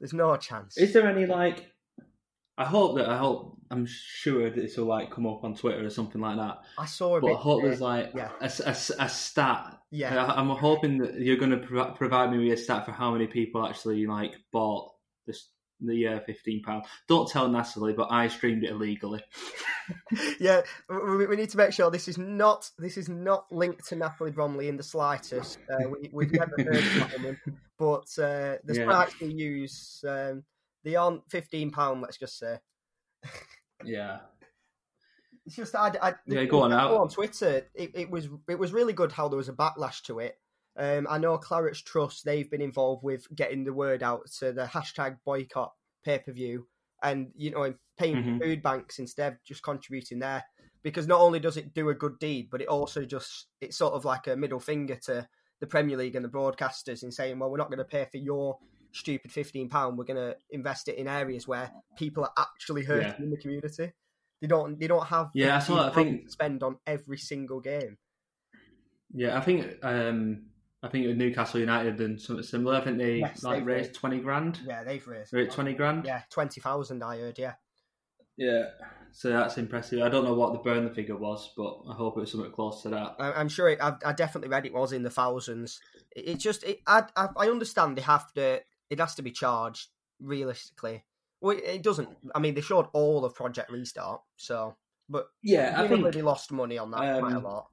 There's 0.00 0.12
no 0.12 0.36
chance. 0.36 0.76
Is 0.78 0.92
there 0.92 1.06
any 1.06 1.26
like. 1.26 1.70
I 2.58 2.64
hope 2.64 2.96
that 2.98 3.08
I 3.08 3.16
hope 3.16 3.56
I'm 3.70 3.86
sure 3.86 4.50
that 4.50 4.76
will 4.76 4.84
like 4.84 5.10
come 5.10 5.26
up 5.26 5.44
on 5.44 5.54
Twitter 5.54 5.84
or 5.86 5.88
something 5.90 6.20
like 6.20 6.36
that. 6.36 6.58
I 6.76 6.84
saw 6.84 7.16
a 7.16 7.20
But 7.20 7.28
bit. 7.28 7.36
I 7.36 7.40
hope 7.40 7.62
there's 7.62 7.80
like 7.80 8.10
yeah. 8.14 8.30
a, 8.40 8.44
a, 8.66 8.70
a 8.98 9.08
stat 9.08 9.78
yeah, 9.92 10.24
I- 10.26 10.38
I'm 10.38 10.50
hoping 10.50 10.98
that 10.98 11.14
you're 11.20 11.36
going 11.38 11.50
to 11.52 11.56
pro- 11.58 11.92
provide 11.92 12.30
me 12.30 12.38
with 12.48 12.58
a 12.58 12.62
stat 12.62 12.84
for 12.86 12.92
how 12.92 13.12
many 13.12 13.26
people 13.26 13.66
actually 13.66 14.06
like 14.06 14.34
bought 14.52 14.92
this 15.26 15.48
the 15.80 16.06
uh, 16.06 16.20
fifteen 16.20 16.62
pound. 16.62 16.84
Don't 17.08 17.28
tell 17.28 17.48
Natalie, 17.48 17.92
but 17.92 18.08
I 18.10 18.28
streamed 18.28 18.64
it 18.64 18.70
illegally. 18.70 19.22
yeah, 20.40 20.62
we, 20.88 21.26
we, 21.26 21.36
need 21.36 21.50
to 21.50 21.56
make 21.56 21.72
sure 21.72 21.90
this 21.90 22.08
is 22.08 22.18
not 22.18 22.70
this 22.78 22.96
is 22.96 23.08
not 23.08 23.50
linked 23.50 23.86
to 23.88 23.96
Natalie 23.96 24.30
Bromley 24.30 24.68
in 24.68 24.76
the 24.76 24.82
slightest. 24.82 25.58
Uh, 25.70 25.88
we, 26.12 26.24
have 26.26 26.32
never 26.32 26.54
heard 26.58 26.76
of 26.76 26.94
that 26.94 27.12
woman, 27.16 27.40
but 27.78 28.22
uh, 28.22 28.56
the 28.64 28.74
yeah. 28.74 28.82
sprites 28.82 29.20
use 29.20 30.04
um, 30.08 30.44
they 30.84 30.96
aren't 30.96 31.28
fifteen 31.30 31.70
pound. 31.70 32.02
Let's 32.02 32.18
just 32.18 32.38
say. 32.38 32.58
yeah. 33.84 34.18
It's 35.46 35.56
just 35.56 35.74
I, 35.74 35.92
I 36.00 36.14
yeah, 36.26 36.44
go 36.44 36.62
on 36.62 36.72
out 36.72 36.92
on 36.92 37.08
Twitter. 37.08 37.66
It, 37.74 37.90
it 37.94 38.10
was 38.10 38.28
it 38.48 38.58
was 38.58 38.72
really 38.72 38.92
good 38.92 39.10
how 39.10 39.28
there 39.28 39.38
was 39.38 39.48
a 39.48 39.54
backlash 39.54 40.02
to 40.02 40.20
it. 40.20 40.38
Um, 40.80 41.06
I 41.10 41.18
know 41.18 41.36
Claret's 41.36 41.82
Trust 41.82 42.24
they've 42.24 42.50
been 42.50 42.62
involved 42.62 43.04
with 43.04 43.26
getting 43.36 43.64
the 43.64 43.74
word 43.74 44.02
out 44.02 44.22
to 44.38 44.52
the 44.52 44.64
hashtag 44.64 45.18
boycott 45.26 45.72
pay 46.04 46.18
per 46.18 46.32
view, 46.32 46.66
and 47.02 47.30
you 47.36 47.50
know 47.50 47.74
paying 47.98 48.16
mm-hmm. 48.16 48.38
food 48.38 48.62
banks 48.62 48.98
instead, 48.98 49.34
of 49.34 49.44
just 49.44 49.62
contributing 49.62 50.20
there 50.20 50.42
because 50.82 51.06
not 51.06 51.20
only 51.20 51.38
does 51.38 51.58
it 51.58 51.74
do 51.74 51.90
a 51.90 51.94
good 51.94 52.18
deed, 52.18 52.48
but 52.50 52.62
it 52.62 52.68
also 52.68 53.04
just 53.04 53.48
it's 53.60 53.76
sort 53.76 53.92
of 53.92 54.06
like 54.06 54.26
a 54.26 54.36
middle 54.36 54.58
finger 54.58 54.96
to 54.96 55.28
the 55.60 55.66
Premier 55.66 55.98
League 55.98 56.16
and 56.16 56.24
the 56.24 56.30
broadcasters 56.30 57.02
in 57.02 57.12
saying, 57.12 57.38
well, 57.38 57.50
we're 57.50 57.58
not 57.58 57.68
going 57.68 57.78
to 57.78 57.84
pay 57.84 58.06
for 58.10 58.16
your 58.16 58.56
stupid 58.92 59.30
fifteen 59.30 59.68
pound. 59.68 59.98
We're 59.98 60.04
going 60.04 60.16
to 60.16 60.36
invest 60.50 60.88
it 60.88 60.96
in 60.96 61.06
areas 61.06 61.46
where 61.46 61.70
people 61.98 62.24
are 62.24 62.32
actually 62.38 62.84
hurting 62.84 63.14
yeah. 63.18 63.24
in 63.24 63.30
the 63.30 63.36
community. 63.36 63.92
They 64.40 64.48
don't. 64.48 64.80
They 64.80 64.86
don't 64.86 65.06
have. 65.06 65.28
Yeah, 65.34 65.58
that's 65.58 65.68
what 65.68 65.80
I 65.80 65.90
think. 65.90 66.30
Spend 66.30 66.62
on 66.62 66.78
every 66.86 67.18
single 67.18 67.60
game. 67.60 67.98
Yeah, 69.12 69.36
I 69.36 69.42
think. 69.42 69.76
um 69.82 70.44
I 70.82 70.88
think 70.88 71.04
it 71.04 71.08
was 71.08 71.16
Newcastle 71.16 71.60
United 71.60 72.00
and 72.00 72.20
something 72.20 72.44
similar. 72.44 72.76
I 72.76 72.80
think 72.84 72.98
they 72.98 73.18
yes, 73.18 73.42
like 73.42 73.64
raised, 73.64 73.88
raised 73.88 73.94
twenty 73.94 74.18
grand. 74.18 74.60
Yeah, 74.66 74.82
they've 74.82 75.06
raised. 75.06 75.32
Raised 75.32 75.52
twenty 75.52 75.74
grand. 75.74 76.04
Yeah, 76.06 76.22
twenty 76.30 76.60
thousand. 76.60 77.02
I 77.02 77.18
heard. 77.18 77.38
Yeah. 77.38 77.54
Yeah, 78.36 78.68
so 79.12 79.28
that's 79.28 79.58
impressive. 79.58 80.02
I 80.02 80.08
don't 80.08 80.24
know 80.24 80.32
what 80.32 80.54
the 80.54 80.60
Burnley 80.60 80.94
figure 80.94 81.16
was, 81.16 81.52
but 81.56 81.80
I 81.90 81.94
hope 81.94 82.16
it 82.16 82.20
was 82.20 82.32
something 82.32 82.50
close 82.50 82.82
to 82.82 82.88
that. 82.90 83.16
I, 83.18 83.38
am 83.38 83.50
sure. 83.50 83.68
It, 83.68 83.78
I, 83.82 83.94
I, 84.04 84.12
definitely 84.14 84.48
read 84.48 84.64
it 84.64 84.72
was 84.72 84.92
in 84.92 85.02
the 85.02 85.10
thousands. 85.10 85.80
It, 86.16 86.28
it 86.28 86.38
just. 86.38 86.64
It, 86.64 86.80
I, 86.86 87.04
I, 87.16 87.28
I 87.36 87.48
understand 87.48 87.98
they 87.98 88.02
have 88.02 88.32
to. 88.34 88.62
It 88.88 88.98
has 88.98 89.14
to 89.16 89.22
be 89.22 89.30
charged 89.30 89.88
realistically. 90.20 91.04
Well, 91.40 91.58
it 91.62 91.82
doesn't. 91.82 92.08
I 92.34 92.38
mean, 92.38 92.54
they 92.54 92.60
showed 92.60 92.86
all 92.92 93.24
of 93.24 93.34
Project 93.34 93.70
Restart, 93.70 94.22
so. 94.36 94.76
But 95.08 95.26
yeah, 95.42 95.74
I 95.76 95.88
think 95.88 96.10
they 96.12 96.22
lost 96.22 96.52
money 96.52 96.78
on 96.78 96.92
that 96.92 97.00
um, 97.00 97.20
quite 97.20 97.32
a 97.32 97.38
um, 97.38 97.44
lot. 97.44 97.66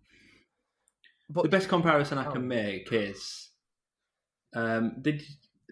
But 1.30 1.44
the 1.44 1.50
best 1.50 1.68
comparison 1.68 2.18
I 2.18 2.24
can 2.26 2.44
oh. 2.44 2.46
make 2.46 2.92
is, 2.92 3.50
um, 4.56 4.98
did 5.02 5.24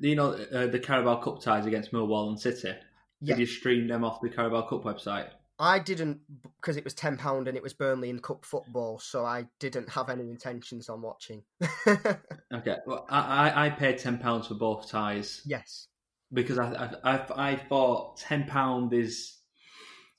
you 0.02 0.16
know 0.16 0.32
uh, 0.32 0.68
the 0.68 0.80
Carabao 0.80 1.22
Cup 1.22 1.42
ties 1.42 1.66
against 1.66 1.92
Millwall 1.92 2.30
and 2.30 2.40
City? 2.40 2.74
Yeah. 3.22 3.36
Did 3.36 3.40
you 3.40 3.46
stream 3.46 3.88
them 3.88 4.04
off 4.04 4.22
the 4.22 4.30
Carabao 4.30 4.68
Cup 4.68 4.84
website? 4.84 5.30
I 5.58 5.80
didn't 5.80 6.20
because 6.60 6.76
it 6.76 6.84
was 6.84 6.94
ten 6.94 7.18
pound 7.18 7.48
and 7.48 7.56
it 7.56 7.64
was 7.64 7.74
Burnley 7.74 8.10
in 8.10 8.20
cup 8.20 8.44
football, 8.46 9.00
so 9.00 9.26
I 9.26 9.46
didn't 9.60 9.90
have 9.90 10.10
any 10.10 10.30
intentions 10.30 10.90
on 10.90 11.02
watching. 11.02 11.44
okay, 11.88 12.78
well, 12.86 13.06
I 13.10 13.68
I 13.68 13.70
paid 13.70 13.98
ten 13.98 14.18
pounds 14.18 14.48
for 14.48 14.56
both 14.56 14.90
ties. 14.90 15.42
Yes, 15.46 15.88
because 16.34 16.60
I 16.60 16.90
I 17.04 17.16
I, 17.16 17.52
I 17.52 17.56
thought 17.56 18.18
ten 18.18 18.46
pound 18.48 18.92
is 18.92 19.38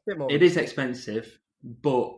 it 0.07 0.43
is 0.43 0.57
expensive, 0.57 1.39
but 1.63 2.15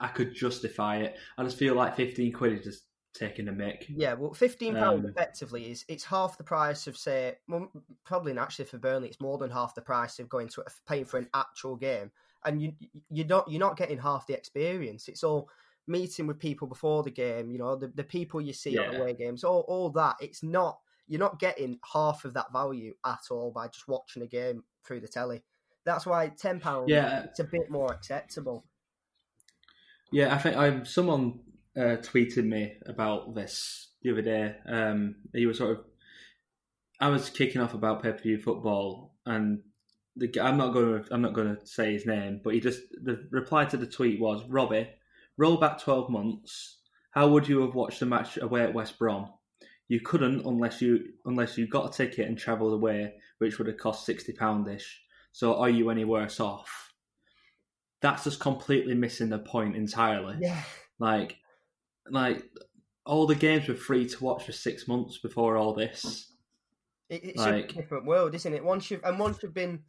I 0.00 0.08
could 0.08 0.34
justify 0.34 0.98
it. 0.98 1.16
I 1.36 1.44
just 1.44 1.58
feel 1.58 1.74
like 1.74 1.96
fifteen 1.96 2.32
quid 2.32 2.52
is 2.58 2.64
just 2.64 2.82
taking 3.14 3.48
a 3.48 3.52
mick. 3.52 3.84
Yeah, 3.88 4.14
well, 4.14 4.32
fifteen 4.32 4.74
pound 4.74 5.04
um, 5.04 5.10
effectively 5.10 5.70
is 5.70 5.84
it's 5.88 6.04
half 6.04 6.38
the 6.38 6.44
price 6.44 6.86
of 6.86 6.96
say, 6.96 7.36
well, 7.48 7.70
probably 8.04 8.36
actually 8.38 8.66
for 8.66 8.78
Burnley, 8.78 9.08
it's 9.08 9.20
more 9.20 9.38
than 9.38 9.50
half 9.50 9.74
the 9.74 9.82
price 9.82 10.18
of 10.18 10.28
going 10.28 10.48
to 10.48 10.64
paying 10.86 11.04
for 11.04 11.18
an 11.18 11.28
actual 11.34 11.76
game, 11.76 12.10
and 12.44 12.62
you 12.62 12.72
you 13.10 13.24
don't 13.24 13.48
you're 13.48 13.60
not 13.60 13.76
getting 13.76 13.98
half 13.98 14.26
the 14.26 14.34
experience. 14.34 15.08
It's 15.08 15.24
all 15.24 15.48
meeting 15.86 16.26
with 16.26 16.38
people 16.38 16.68
before 16.68 17.02
the 17.02 17.10
game, 17.10 17.50
you 17.50 17.58
know, 17.58 17.74
the, 17.74 17.88
the 17.88 18.04
people 18.04 18.40
you 18.40 18.52
see 18.52 18.74
yeah. 18.74 18.88
on 18.88 18.96
away 18.96 19.14
games, 19.14 19.42
all 19.42 19.64
all 19.68 19.90
that. 19.90 20.16
It's 20.20 20.42
not 20.42 20.78
you're 21.08 21.18
not 21.18 21.40
getting 21.40 21.78
half 21.92 22.24
of 22.24 22.34
that 22.34 22.52
value 22.52 22.94
at 23.04 23.20
all 23.30 23.50
by 23.50 23.68
just 23.68 23.88
watching 23.88 24.22
a 24.22 24.26
game 24.26 24.62
through 24.84 25.00
the 25.00 25.08
telly. 25.08 25.42
That's 25.84 26.06
why 26.06 26.28
ten 26.28 26.60
pound 26.60 26.90
yeah. 26.90 27.24
it's 27.24 27.40
a 27.40 27.44
bit 27.44 27.70
more 27.70 27.92
acceptable. 27.92 28.64
Yeah, 30.10 30.34
I 30.34 30.38
think 30.38 30.56
I'm 30.56 30.84
someone 30.84 31.40
uh, 31.76 31.96
tweeted 32.00 32.44
me 32.44 32.74
about 32.86 33.34
this 33.34 33.92
the 34.02 34.10
other 34.12 34.22
day. 34.22 34.56
Um, 34.66 35.16
he 35.34 35.46
was 35.46 35.58
sort 35.58 35.78
of, 35.78 35.84
I 37.00 37.08
was 37.08 37.30
kicking 37.30 37.60
off 37.60 37.74
about 37.74 38.02
pay 38.02 38.12
per 38.12 38.18
view 38.18 38.38
football, 38.38 39.14
and 39.26 39.60
the, 40.16 40.32
I'm 40.40 40.56
not 40.56 40.72
going 40.72 41.04
to 41.04 41.14
I'm 41.14 41.22
not 41.22 41.34
going 41.34 41.54
to 41.56 41.66
say 41.66 41.92
his 41.92 42.06
name, 42.06 42.40
but 42.42 42.54
he 42.54 42.60
just 42.60 42.80
the 43.02 43.28
reply 43.30 43.66
to 43.66 43.76
the 43.76 43.86
tweet 43.86 44.20
was 44.20 44.44
Robbie, 44.48 44.88
roll 45.36 45.58
back 45.58 45.80
12 45.80 46.10
months. 46.10 46.78
How 47.10 47.28
would 47.28 47.48
you 47.48 47.60
have 47.62 47.74
watched 47.74 48.00
the 48.00 48.06
match 48.06 48.38
away 48.38 48.62
at 48.62 48.74
West 48.74 48.98
Brom? 48.98 49.30
You 49.88 50.00
couldn't 50.00 50.44
unless 50.44 50.80
you 50.82 51.04
unless 51.24 51.56
you 51.58 51.66
got 51.66 51.94
a 51.94 51.96
ticket 51.96 52.28
and 52.28 52.38
travelled 52.38 52.74
away, 52.74 53.14
which 53.38 53.58
would 53.58 53.68
have 53.68 53.78
cost 53.78 54.06
sixty 54.06 54.32
poundish. 54.32 55.00
So 55.32 55.56
are 55.56 55.70
you 55.70 55.90
any 55.90 56.04
worse 56.04 56.40
off? 56.40 56.87
That's 58.00 58.24
just 58.24 58.40
completely 58.40 58.94
missing 58.94 59.28
the 59.28 59.38
point 59.38 59.76
entirely. 59.76 60.36
Yeah. 60.40 60.62
Like 60.98 61.36
like 62.10 62.44
all 63.04 63.26
the 63.26 63.34
games 63.34 63.68
were 63.68 63.74
free 63.74 64.06
to 64.08 64.24
watch 64.24 64.44
for 64.44 64.52
six 64.52 64.86
months 64.86 65.18
before 65.18 65.56
all 65.56 65.74
this. 65.74 66.32
It, 67.08 67.24
it's 67.24 67.38
like, 67.38 67.72
a 67.72 67.74
different 67.74 68.04
world, 68.04 68.34
isn't 68.34 68.54
it? 68.54 68.64
Once 68.64 68.90
you've 68.90 69.04
and 69.04 69.18
once 69.18 69.38
you've 69.42 69.54
been 69.54 69.80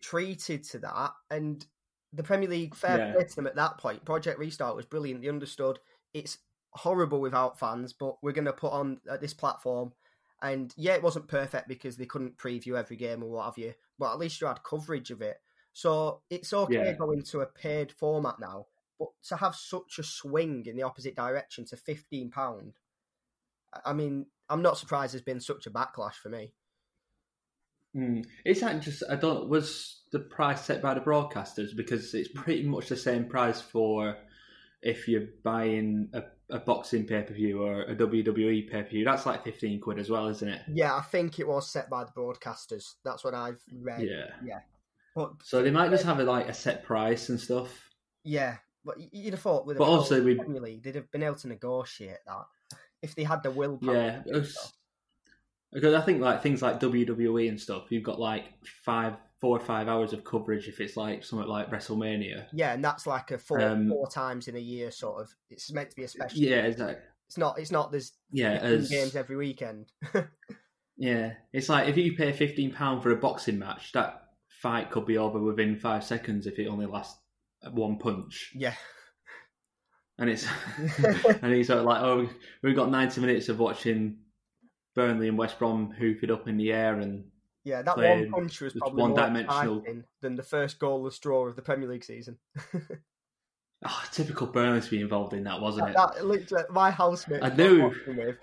treated 0.00 0.64
to 0.64 0.78
that, 0.78 1.12
and 1.30 1.64
the 2.12 2.22
Premier 2.22 2.48
League 2.48 2.74
fair 2.74 2.98
yeah. 2.98 3.12
play 3.12 3.24
to 3.24 3.36
them 3.36 3.46
at 3.46 3.56
that 3.56 3.78
point. 3.78 4.04
Project 4.04 4.38
Restart 4.38 4.76
was 4.76 4.86
brilliant. 4.86 5.22
They 5.22 5.28
understood 5.28 5.78
it's 6.14 6.38
horrible 6.72 7.20
without 7.20 7.58
fans, 7.58 7.92
but 7.92 8.16
we're 8.22 8.32
going 8.32 8.44
to 8.44 8.52
put 8.52 8.72
on 8.72 9.00
uh, 9.10 9.16
this 9.16 9.34
platform. 9.34 9.92
And 10.40 10.72
yeah, 10.76 10.94
it 10.94 11.02
wasn't 11.02 11.28
perfect 11.28 11.68
because 11.68 11.96
they 11.96 12.06
couldn't 12.06 12.38
preview 12.38 12.78
every 12.78 12.96
game 12.96 13.22
or 13.22 13.30
what 13.30 13.46
have 13.46 13.58
you, 13.58 13.74
but 13.98 14.12
at 14.12 14.18
least 14.18 14.40
you 14.40 14.46
had 14.46 14.62
coverage 14.62 15.10
of 15.10 15.20
it. 15.20 15.38
So 15.72 16.22
it's 16.30 16.52
okay 16.52 16.74
yeah. 16.74 16.92
going 16.92 17.22
to 17.22 17.40
a 17.40 17.46
paid 17.46 17.92
format 17.92 18.40
now 18.40 18.66
but 18.98 19.08
to 19.28 19.36
have 19.36 19.54
such 19.54 19.98
a 19.98 20.02
swing 20.02 20.66
in 20.66 20.76
the 20.76 20.82
opposite 20.82 21.14
direction 21.14 21.64
to 21.66 21.76
fifteen 21.76 22.30
pound, 22.30 22.74
I 23.84 23.92
mean, 23.92 24.26
I'm 24.48 24.62
not 24.62 24.78
surprised 24.78 25.14
there's 25.14 25.22
been 25.22 25.40
such 25.40 25.66
a 25.66 25.70
backlash 25.70 26.14
for 26.14 26.28
me. 26.28 26.52
Mm. 27.96 28.26
Is 28.44 28.60
that 28.60 28.80
just 28.82 29.02
I 29.08 29.16
don't 29.16 29.48
was 29.48 30.02
the 30.10 30.18
price 30.18 30.64
set 30.64 30.82
by 30.82 30.94
the 30.94 31.00
broadcasters 31.00 31.76
because 31.76 32.12
it's 32.14 32.28
pretty 32.28 32.64
much 32.64 32.88
the 32.88 32.96
same 32.96 33.26
price 33.26 33.60
for 33.60 34.16
if 34.82 35.08
you're 35.08 35.28
buying 35.42 36.08
a, 36.12 36.22
a 36.50 36.58
boxing 36.58 37.04
pay 37.04 37.22
per 37.22 37.34
view 37.34 37.62
or 37.62 37.82
a 37.82 37.94
WWE 37.94 38.70
pay 38.70 38.82
per 38.82 38.88
view. 38.88 39.04
That's 39.04 39.26
like 39.26 39.44
fifteen 39.44 39.80
quid 39.80 39.98
as 40.00 40.10
well, 40.10 40.26
isn't 40.26 40.48
it? 40.48 40.62
Yeah, 40.72 40.96
I 40.96 41.02
think 41.02 41.38
it 41.38 41.46
was 41.46 41.70
set 41.70 41.88
by 41.88 42.04
the 42.04 42.10
broadcasters. 42.10 42.94
That's 43.04 43.22
what 43.22 43.34
I've 43.34 43.62
read. 43.72 44.02
Yeah, 44.02 44.30
yeah. 44.44 44.60
But 45.18 45.32
so 45.42 45.62
they 45.62 45.70
might 45.70 45.90
just 45.90 46.04
have 46.04 46.20
a, 46.20 46.24
like 46.24 46.48
a 46.48 46.54
set 46.54 46.84
price 46.84 47.28
and 47.28 47.40
stuff. 47.40 47.90
Yeah, 48.24 48.56
but 48.84 48.96
you'd 49.12 49.34
have 49.34 49.42
thought 49.42 49.66
with 49.66 49.78
but 49.78 49.88
also 49.88 50.22
we 50.22 50.34
really 50.34 50.80
they'd 50.82 50.94
have 50.94 51.10
been 51.10 51.22
able 51.22 51.34
to 51.36 51.48
negotiate 51.48 52.18
that 52.26 52.46
if 53.02 53.14
they 53.14 53.24
had 53.24 53.42
the 53.42 53.50
will. 53.50 53.78
Yeah, 53.82 54.22
because 55.72 55.94
I 55.94 56.00
think 56.00 56.20
like 56.20 56.42
things 56.42 56.62
like 56.62 56.80
WWE 56.80 57.48
and 57.48 57.60
stuff, 57.60 57.86
you've 57.90 58.02
got 58.02 58.18
like 58.18 58.44
five, 58.84 59.14
four 59.40 59.56
or 59.56 59.60
five 59.60 59.88
hours 59.88 60.12
of 60.12 60.24
coverage 60.24 60.68
if 60.68 60.80
it's 60.80 60.96
like 60.96 61.24
something 61.24 61.48
like 61.48 61.70
WrestleMania. 61.70 62.46
Yeah, 62.52 62.72
and 62.72 62.84
that's 62.84 63.06
like 63.06 63.30
a 63.30 63.38
four 63.38 63.60
um, 63.60 63.88
four 63.88 64.08
times 64.08 64.48
in 64.48 64.56
a 64.56 64.60
year 64.60 64.90
sort 64.90 65.22
of. 65.22 65.34
It's 65.50 65.72
meant 65.72 65.90
to 65.90 65.96
be 65.96 66.04
a 66.04 66.08
special. 66.08 66.38
Yeah, 66.38 66.62
exactly. 66.62 67.04
It's 67.26 67.36
not. 67.36 67.58
It's 67.58 67.70
not. 67.70 67.90
There's 67.90 68.12
yeah 68.30 68.52
as, 68.52 68.88
games 68.88 69.14
every 69.14 69.36
weekend. 69.36 69.92
yeah, 70.96 71.34
it's 71.52 71.68
like 71.68 71.88
if 71.88 71.96
you 71.96 72.16
pay 72.16 72.32
fifteen 72.32 72.72
pound 72.72 73.02
for 73.02 73.10
a 73.10 73.16
boxing 73.16 73.58
match, 73.58 73.92
that 73.92 74.27
fight 74.62 74.90
could 74.90 75.06
be 75.06 75.18
over 75.18 75.38
within 75.38 75.76
five 75.76 76.04
seconds 76.04 76.46
if 76.46 76.58
it 76.58 76.66
only 76.66 76.86
lasts 76.86 77.18
one 77.70 77.98
punch. 77.98 78.52
Yeah. 78.54 78.74
And 80.18 80.28
it's 80.30 80.46
and 81.42 81.52
he's 81.52 81.68
sort 81.68 81.80
of 81.80 81.84
like, 81.84 82.02
oh, 82.02 82.28
we've 82.62 82.76
got 82.76 82.90
ninety 82.90 83.20
minutes 83.20 83.48
of 83.48 83.58
watching 83.58 84.18
Burnley 84.94 85.28
and 85.28 85.38
West 85.38 85.58
Brom 85.58 85.90
hoop 85.92 86.22
it 86.22 86.30
up 86.30 86.48
in 86.48 86.56
the 86.56 86.72
air 86.72 86.98
and 86.98 87.24
yeah, 87.64 87.82
that 87.82 87.96
one 87.98 88.30
punch 88.30 88.60
was 88.60 88.72
probably 88.72 89.02
one 89.02 89.14
dimensional 89.14 89.84
than 90.22 90.36
the 90.36 90.42
first 90.42 90.78
goalless 90.78 91.20
draw 91.20 91.46
of 91.46 91.54
the 91.56 91.62
Premier 91.62 91.88
League 91.88 92.04
season. 92.04 92.38
oh, 93.84 94.04
typical 94.12 94.46
Burnley 94.46 94.80
to 94.80 94.90
be 94.90 95.00
involved 95.00 95.34
in 95.34 95.44
that, 95.44 95.60
wasn't 95.60 95.90
it? 95.90 95.96
That, 95.96 96.24
literally, 96.24 96.64
my 96.70 96.90
housemate, 96.90 97.42
I 97.42 97.50
knew. 97.50 97.92
With, 98.06 98.36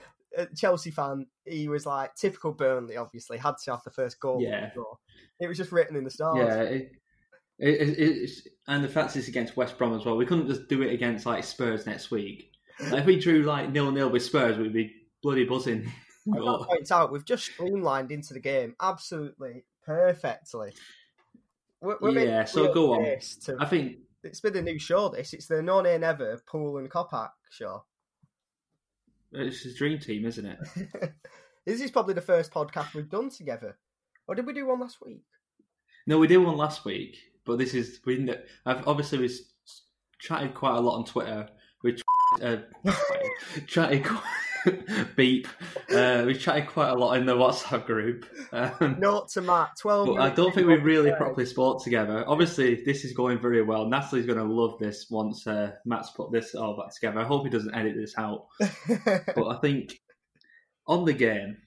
Chelsea 0.55 0.91
fan, 0.91 1.27
he 1.45 1.67
was 1.67 1.85
like 1.85 2.15
typical 2.15 2.51
Burnley. 2.51 2.97
Obviously, 2.97 3.37
had 3.37 3.55
to 3.63 3.71
have 3.71 3.83
the 3.83 3.91
first 3.91 4.19
goal. 4.19 4.41
Yeah, 4.41 4.71
it 5.39 5.47
was 5.47 5.57
just 5.57 5.71
written 5.71 5.95
in 5.95 6.03
the 6.03 6.09
stars. 6.11 6.37
Yeah, 6.39 6.61
it, 6.63 7.99
it, 7.99 8.29
and 8.67 8.83
the 8.83 8.89
fact 8.89 9.15
is 9.15 9.27
against 9.27 9.55
West 9.55 9.77
Brom 9.77 9.93
as 9.97 10.05
well. 10.05 10.17
We 10.17 10.25
couldn't 10.25 10.47
just 10.47 10.67
do 10.67 10.81
it 10.81 10.91
against 10.93 11.25
like 11.25 11.43
Spurs 11.43 11.85
next 11.85 12.11
week. 12.11 12.51
Like, 12.79 13.01
if 13.01 13.05
we 13.05 13.19
drew 13.19 13.43
like 13.43 13.71
nil 13.71 13.91
nil 13.91 14.09
with 14.09 14.23
Spurs, 14.23 14.57
we'd 14.57 14.73
be 14.73 14.93
bloody 15.23 15.45
buzzing. 15.45 15.91
That 16.27 16.65
points 16.67 16.91
out 16.91 17.11
we've 17.11 17.23
just 17.23 17.45
streamlined 17.45 18.11
into 18.11 18.33
the 18.33 18.39
game 18.39 18.75
absolutely 18.81 19.63
perfectly. 19.85 20.73
We're, 21.81 21.97
we're 22.01 22.25
Yeah, 22.25 22.45
so 22.45 22.73
go 22.73 22.93
on. 22.95 23.03
to- 23.43 23.57
I 23.59 23.65
think 23.65 23.97
it's 24.23 24.41
been 24.41 24.53
the 24.53 24.63
new 24.63 24.79
show. 24.79 25.09
This 25.09 25.33
it's 25.33 25.45
the 25.45 25.61
No 25.61 25.81
Nay 25.81 25.99
Never 25.99 26.41
Pool 26.47 26.77
and 26.79 26.89
Copac 26.89 27.29
show. 27.51 27.83
It's 29.31 29.61
his 29.61 29.75
dream 29.75 29.99
team, 29.99 30.25
isn't 30.25 30.45
it? 30.45 30.59
this 31.65 31.81
is 31.81 31.91
probably 31.91 32.13
the 32.13 32.21
first 32.21 32.51
podcast 32.51 32.93
we've 32.93 33.09
done 33.09 33.29
together. 33.29 33.77
Or 34.27 34.35
did 34.35 34.45
we 34.45 34.53
do 34.53 34.67
one 34.67 34.79
last 34.79 34.97
week? 35.05 35.23
No, 36.07 36.17
we 36.17 36.27
did 36.27 36.37
one 36.37 36.57
last 36.57 36.85
week, 36.85 37.17
but 37.45 37.57
this 37.57 37.73
is 37.73 37.99
we. 38.05 38.29
I've 38.65 38.87
obviously 38.87 39.19
we 39.19 39.29
chatted 40.19 40.53
quite 40.53 40.75
a 40.75 40.79
lot 40.79 40.97
on 40.97 41.05
Twitter. 41.05 41.49
We 41.83 41.97
uh, 42.41 42.57
chatted 43.67 44.03
qu- 44.03 44.17
beep. 45.15 45.47
Uh, 45.93 46.23
we 46.25 46.35
chatted 46.35 46.67
quite 46.67 46.89
a 46.89 46.95
lot 46.95 47.17
in 47.17 47.25
the 47.25 47.35
WhatsApp 47.35 47.85
group. 47.85 48.25
Um, 48.51 48.97
Note 48.99 49.29
to 49.29 49.41
Matt, 49.41 49.71
twelve. 49.79 50.07
But 50.07 50.21
I 50.21 50.29
don't 50.29 50.53
think 50.53 50.67
we 50.67 50.75
before 50.75 50.87
really 50.87 51.09
the 51.11 51.17
properly 51.17 51.45
spoke 51.45 51.83
together. 51.83 52.23
Obviously, 52.27 52.83
this 52.83 53.05
is 53.05 53.13
going 53.13 53.39
very 53.39 53.61
well. 53.61 53.87
Natalie's 53.87 54.25
going 54.25 54.37
to 54.37 54.45
love 54.45 54.79
this 54.79 55.07
once 55.09 55.45
uh, 55.47 55.71
Matt's 55.85 56.11
put 56.11 56.31
this 56.31 56.55
all 56.55 56.77
back 56.77 56.93
together. 56.93 57.19
I 57.19 57.25
hope 57.25 57.43
he 57.43 57.49
doesn't 57.49 57.75
edit 57.75 57.95
this 57.95 58.15
out. 58.17 58.47
But 59.35 59.47
I 59.47 59.57
think 59.59 59.99
on 60.87 61.05
the 61.05 61.13
game, 61.13 61.57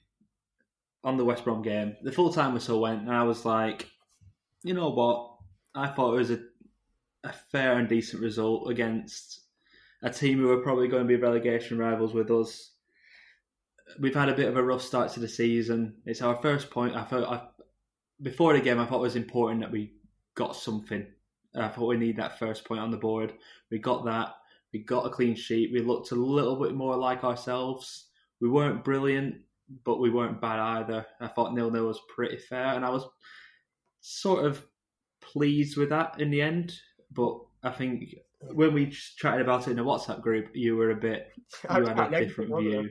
on 1.03 1.17
the 1.17 1.25
West 1.25 1.43
Brom 1.43 1.61
game, 1.61 1.95
the 2.01 2.11
full 2.11 2.33
time 2.33 2.53
whistle 2.53 2.81
went, 2.81 3.01
and 3.01 3.11
I 3.11 3.23
was 3.23 3.45
like, 3.45 3.87
you 4.63 4.73
know 4.73 4.89
what? 4.89 5.35
I 5.75 5.87
thought 5.87 6.15
it 6.15 6.17
was 6.17 6.31
a, 6.31 6.39
a 7.23 7.33
fair 7.51 7.77
and 7.77 7.87
decent 7.87 8.21
result 8.21 8.69
against 8.69 9.41
a 10.01 10.09
team 10.09 10.39
who 10.39 10.51
are 10.51 10.61
probably 10.61 10.87
going 10.87 11.03
to 11.03 11.07
be 11.07 11.15
relegation 11.15 11.77
rivals 11.77 12.13
with 12.13 12.31
us. 12.31 12.73
We've 13.99 14.15
had 14.15 14.29
a 14.29 14.35
bit 14.35 14.47
of 14.47 14.57
a 14.57 14.63
rough 14.63 14.81
start 14.81 15.11
to 15.13 15.19
the 15.19 15.27
season. 15.27 15.95
It's 16.05 16.21
our 16.21 16.35
first 16.41 16.69
point. 16.69 16.95
I 16.95 17.03
thought 17.03 17.23
I, 17.23 17.47
before 18.21 18.53
the 18.53 18.61
game, 18.61 18.79
I 18.79 18.85
thought 18.85 18.99
it 18.99 19.01
was 19.01 19.15
important 19.15 19.61
that 19.61 19.71
we 19.71 19.93
got 20.35 20.55
something. 20.55 21.05
I 21.55 21.67
thought 21.69 21.87
we 21.87 21.97
need 21.97 22.17
that 22.17 22.37
first 22.37 22.65
point 22.65 22.81
on 22.81 22.91
the 22.91 22.97
board. 22.97 23.33
We 23.71 23.79
got 23.79 24.05
that. 24.05 24.35
We 24.71 24.79
got 24.79 25.05
a 25.05 25.09
clean 25.09 25.35
sheet. 25.35 25.71
We 25.73 25.81
looked 25.81 26.11
a 26.11 26.15
little 26.15 26.55
bit 26.55 26.75
more 26.75 26.95
like 26.95 27.23
ourselves. 27.23 28.09
We 28.39 28.49
weren't 28.49 28.83
brilliant, 28.83 29.37
but 29.83 29.99
we 29.99 30.11
weren't 30.11 30.41
bad 30.41 30.59
either. 30.59 31.05
I 31.19 31.27
thought 31.27 31.53
nil 31.53 31.71
nil 31.71 31.87
was 31.87 31.99
pretty 32.07 32.37
fair, 32.37 32.75
and 32.75 32.85
I 32.85 32.89
was 32.89 33.05
sort 34.01 34.45
of 34.45 34.63
pleased 35.21 35.77
with 35.77 35.89
that 35.89 36.19
in 36.19 36.29
the 36.29 36.41
end. 36.41 36.73
But 37.11 37.39
I 37.63 37.71
think 37.71 38.15
when 38.53 38.73
we 38.73 38.91
chatted 38.91 39.41
about 39.41 39.67
it 39.67 39.71
in 39.71 39.77
the 39.77 39.83
WhatsApp 39.83 40.21
group, 40.21 40.49
you 40.53 40.75
were 40.75 40.91
a 40.91 40.95
bit 40.95 41.29
you 41.63 41.85
had 41.85 41.99
a 41.99 42.19
different 42.25 42.55
view. 42.55 42.89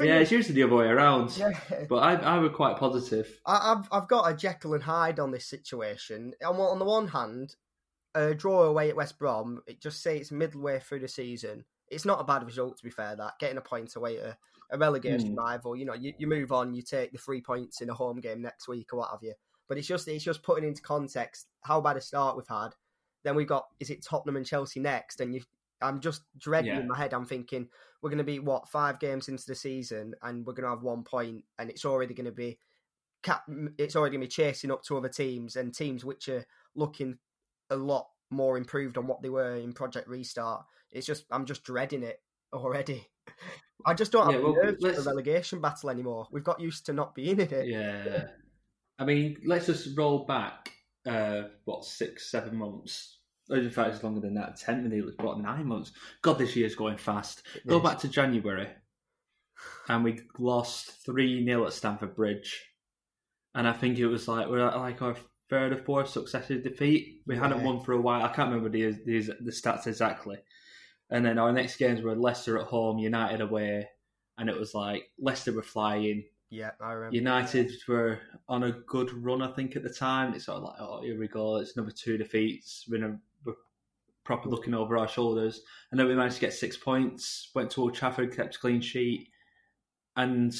Yeah, 0.00 0.16
it's 0.18 0.32
usually 0.32 0.54
the 0.54 0.64
other 0.64 0.76
way 0.76 0.86
around. 0.86 1.36
yeah, 1.36 1.52
But 1.88 1.96
I, 1.96 2.14
I 2.14 2.38
was 2.38 2.52
quite 2.52 2.76
positive. 2.76 3.28
I, 3.46 3.72
I've 3.74 3.88
I've 3.92 4.08
got 4.08 4.30
a 4.30 4.34
Jekyll 4.36 4.74
and 4.74 4.82
Hyde 4.82 5.20
on 5.20 5.30
this 5.30 5.46
situation. 5.46 6.32
On, 6.44 6.56
on 6.56 6.78
the 6.78 6.84
one 6.84 7.08
hand, 7.08 7.54
a 8.14 8.34
draw 8.34 8.62
away 8.64 8.88
at 8.90 8.96
West 8.96 9.18
Brom, 9.18 9.62
it 9.66 9.80
just 9.80 10.02
say 10.02 10.16
it's 10.18 10.32
midway 10.32 10.80
through 10.80 11.00
the 11.00 11.08
season. 11.08 11.64
It's 11.88 12.04
not 12.04 12.20
a 12.20 12.24
bad 12.24 12.44
result 12.44 12.76
to 12.78 12.84
be 12.84 12.90
fair. 12.90 13.14
That 13.16 13.38
getting 13.38 13.58
a 13.58 13.62
point 13.62 13.94
away 13.94 14.18
at 14.18 14.36
a, 14.72 14.78
relegation 14.78 15.30
Hmm. 15.30 15.38
rival, 15.38 15.76
you 15.76 15.84
know, 15.84 15.94
you, 15.94 16.12
you 16.18 16.26
move 16.26 16.50
on, 16.50 16.74
you 16.74 16.82
take 16.82 17.12
the 17.12 17.18
three 17.18 17.40
points 17.40 17.80
in 17.80 17.88
a 17.90 17.94
home 17.94 18.20
game 18.20 18.42
next 18.42 18.66
week 18.66 18.92
or 18.92 18.96
what 18.98 19.10
have 19.12 19.22
you. 19.22 19.34
But 19.68 19.78
it's 19.78 19.86
just 19.86 20.08
it's 20.08 20.24
just 20.24 20.42
putting 20.42 20.66
into 20.66 20.82
context 20.82 21.46
how 21.62 21.80
bad 21.80 21.96
a 21.96 22.00
start 22.00 22.36
we've 22.36 22.46
had. 22.48 22.70
Then 23.22 23.36
we've 23.36 23.46
got 23.46 23.66
is 23.78 23.90
it 23.90 24.04
Tottenham 24.04 24.36
and 24.36 24.46
Chelsea 24.46 24.80
next, 24.80 25.20
and 25.20 25.32
you. 25.34 25.42
I'm 25.82 26.00
just 26.00 26.22
dreading 26.38 26.72
Yeah. 26.72 26.80
in 26.80 26.88
my 26.88 26.96
head. 26.96 27.12
I'm 27.12 27.26
thinking 27.26 27.68
we're 28.06 28.10
going 28.10 28.18
to 28.18 28.24
be 28.24 28.38
what 28.38 28.68
five 28.68 29.00
games 29.00 29.26
into 29.26 29.44
the 29.48 29.54
season, 29.56 30.14
and 30.22 30.46
we're 30.46 30.52
going 30.52 30.62
to 30.62 30.70
have 30.70 30.84
one 30.84 31.02
point, 31.02 31.42
and 31.58 31.68
it's 31.68 31.84
already 31.84 32.14
going 32.14 32.26
to 32.26 32.30
be 32.30 32.56
cap, 33.24 33.42
it's 33.78 33.96
already 33.96 34.16
going 34.16 34.20
to 34.20 34.26
be 34.28 34.44
chasing 34.44 34.70
up 34.70 34.84
to 34.84 34.96
other 34.96 35.08
teams 35.08 35.56
and 35.56 35.74
teams 35.74 36.04
which 36.04 36.28
are 36.28 36.44
looking 36.76 37.18
a 37.68 37.74
lot 37.74 38.06
more 38.30 38.56
improved 38.56 38.96
on 38.96 39.08
what 39.08 39.22
they 39.22 39.28
were 39.28 39.56
in 39.56 39.72
Project 39.72 40.06
Restart. 40.06 40.64
It's 40.92 41.04
just 41.04 41.24
I'm 41.32 41.46
just 41.46 41.64
dreading 41.64 42.04
it 42.04 42.20
already. 42.52 43.08
I 43.84 43.92
just 43.92 44.12
don't 44.12 44.26
have 44.26 44.40
Yeah, 44.40 44.46
well, 44.46 44.54
the 44.54 44.62
nerves 44.66 44.84
for 44.84 45.02
the 45.02 45.10
relegation 45.10 45.60
battle 45.60 45.90
anymore. 45.90 46.28
We've 46.30 46.44
got 46.44 46.60
used 46.60 46.86
to 46.86 46.92
not 46.92 47.12
being 47.12 47.40
in 47.40 47.52
it. 47.52 47.66
Yeah. 47.66 48.26
I 49.00 49.04
mean, 49.04 49.38
let's 49.44 49.66
just 49.66 49.98
roll 49.98 50.26
back, 50.26 50.70
uh, 51.04 51.48
what, 51.64 51.84
six, 51.84 52.30
seven 52.30 52.54
months? 52.54 53.15
Oh, 53.50 53.54
In 53.54 53.70
fact, 53.70 53.94
it's 53.94 54.02
longer 54.02 54.20
than 54.20 54.34
that. 54.34 54.58
Ten, 54.58 54.88
nearly, 54.88 55.12
what, 55.20 55.40
nine 55.40 55.66
months? 55.66 55.92
God, 56.22 56.38
this 56.38 56.56
year's 56.56 56.74
going 56.74 56.96
fast. 56.96 57.42
Go 57.66 57.78
is. 57.78 57.82
back 57.82 57.98
to 58.00 58.08
January, 58.08 58.68
and 59.88 60.04
we 60.04 60.20
lost 60.38 61.04
3 61.04 61.44
0 61.44 61.66
at 61.66 61.72
Stamford 61.72 62.16
Bridge. 62.16 62.64
And 63.54 63.66
I 63.66 63.72
think 63.72 63.98
it 63.98 64.06
was 64.06 64.28
like, 64.28 64.48
we're 64.48 64.66
at 64.66 64.76
like 64.76 65.00
our 65.00 65.16
third 65.48 65.72
or 65.72 65.78
fourth 65.78 66.10
successive 66.10 66.62
defeat. 66.62 67.22
We 67.26 67.36
hadn't 67.36 67.62
won 67.62 67.80
for 67.80 67.92
a 67.92 68.00
while. 68.00 68.22
I 68.22 68.28
can't 68.28 68.50
remember 68.50 68.68
the, 68.68 68.92
the, 69.04 69.20
the 69.40 69.50
stats 69.50 69.86
exactly. 69.86 70.36
And 71.10 71.24
then 71.24 71.38
our 71.38 71.52
next 71.52 71.76
games 71.76 72.02
were 72.02 72.16
Leicester 72.16 72.58
at 72.58 72.66
home, 72.66 72.98
United 72.98 73.40
away, 73.40 73.88
and 74.38 74.50
it 74.50 74.58
was 74.58 74.74
like 74.74 75.08
Leicester 75.18 75.52
were 75.52 75.62
flying, 75.62 76.24
Yeah, 76.50 76.72
I 76.80 76.92
remember. 76.92 77.16
United 77.16 77.70
were 77.88 78.18
on 78.48 78.64
a 78.64 78.72
good 78.72 79.12
run, 79.12 79.40
I 79.40 79.52
think, 79.52 79.76
at 79.76 79.82
the 79.82 79.90
time. 79.90 80.34
It's 80.34 80.46
sort 80.46 80.58
of 80.58 80.64
like, 80.64 80.80
oh, 80.80 81.02
here 81.02 81.18
we 81.18 81.28
go. 81.28 81.56
It's 81.56 81.76
number 81.76 81.92
two 81.92 82.18
defeats. 82.18 82.86
We're, 82.88 82.96
in 82.96 83.04
a, 83.04 83.18
proper 84.26 84.50
looking 84.50 84.74
over 84.74 84.98
our 84.98 85.08
shoulders. 85.08 85.62
And 85.90 85.98
then 85.98 86.06
we 86.06 86.14
managed 86.14 86.34
to 86.34 86.40
get 86.42 86.52
six 86.52 86.76
points, 86.76 87.50
went 87.54 87.70
to 87.70 87.80
Old 87.80 87.94
Trafford, 87.94 88.36
kept 88.36 88.56
a 88.56 88.58
clean 88.58 88.82
sheet, 88.82 89.28
and 90.16 90.54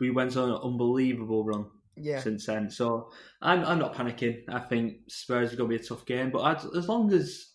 we 0.00 0.10
went 0.10 0.36
on 0.36 0.48
an 0.48 0.60
unbelievable 0.62 1.44
run 1.44 1.66
Yeah, 1.96 2.20
since 2.20 2.46
then. 2.46 2.70
So 2.70 3.10
I'm, 3.42 3.64
I'm 3.64 3.78
not 3.78 3.94
panicking. 3.94 4.42
I 4.48 4.58
think 4.58 4.96
Spurs 5.08 5.52
are 5.52 5.56
going 5.56 5.70
to 5.70 5.76
be 5.78 5.82
a 5.84 5.86
tough 5.86 6.06
game. 6.06 6.30
But 6.30 6.42
I'd, 6.42 6.76
as 6.76 6.88
long 6.88 7.12
as. 7.12 7.46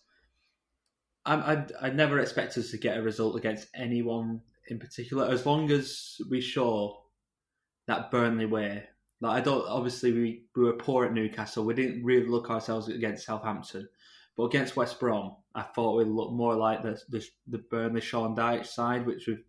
I'm, 1.28 1.42
I'd, 1.42 1.72
I'd 1.82 1.96
never 1.96 2.20
expect 2.20 2.56
us 2.56 2.70
to 2.70 2.78
get 2.78 2.96
a 2.96 3.02
result 3.02 3.36
against 3.36 3.66
anyone 3.74 4.40
in 4.68 4.78
particular. 4.78 5.28
As 5.28 5.44
long 5.44 5.72
as 5.72 6.20
we 6.30 6.40
show 6.40 7.02
that 7.88 8.10
Burnley 8.10 8.46
way. 8.46 8.84
Like 9.20 9.38
I 9.38 9.40
don't. 9.40 9.66
Obviously, 9.66 10.12
we, 10.12 10.44
we 10.54 10.64
were 10.64 10.74
poor 10.74 11.04
at 11.06 11.12
Newcastle. 11.12 11.64
We 11.64 11.74
didn't 11.74 12.04
really 12.04 12.28
look 12.28 12.50
ourselves 12.50 12.88
against 12.88 13.26
Southampton, 13.26 13.88
but 14.36 14.44
against 14.44 14.76
West 14.76 15.00
Brom, 15.00 15.36
I 15.54 15.62
thought 15.62 15.96
we 15.96 16.04
looked 16.04 16.32
more 16.34 16.54
like 16.56 16.82
the 16.82 17.00
the, 17.08 17.24
the 17.48 17.58
Burnley 17.58 18.00
Sean 18.00 18.36
Dyche 18.36 18.66
side, 18.66 19.06
which 19.06 19.26
we've 19.26 19.44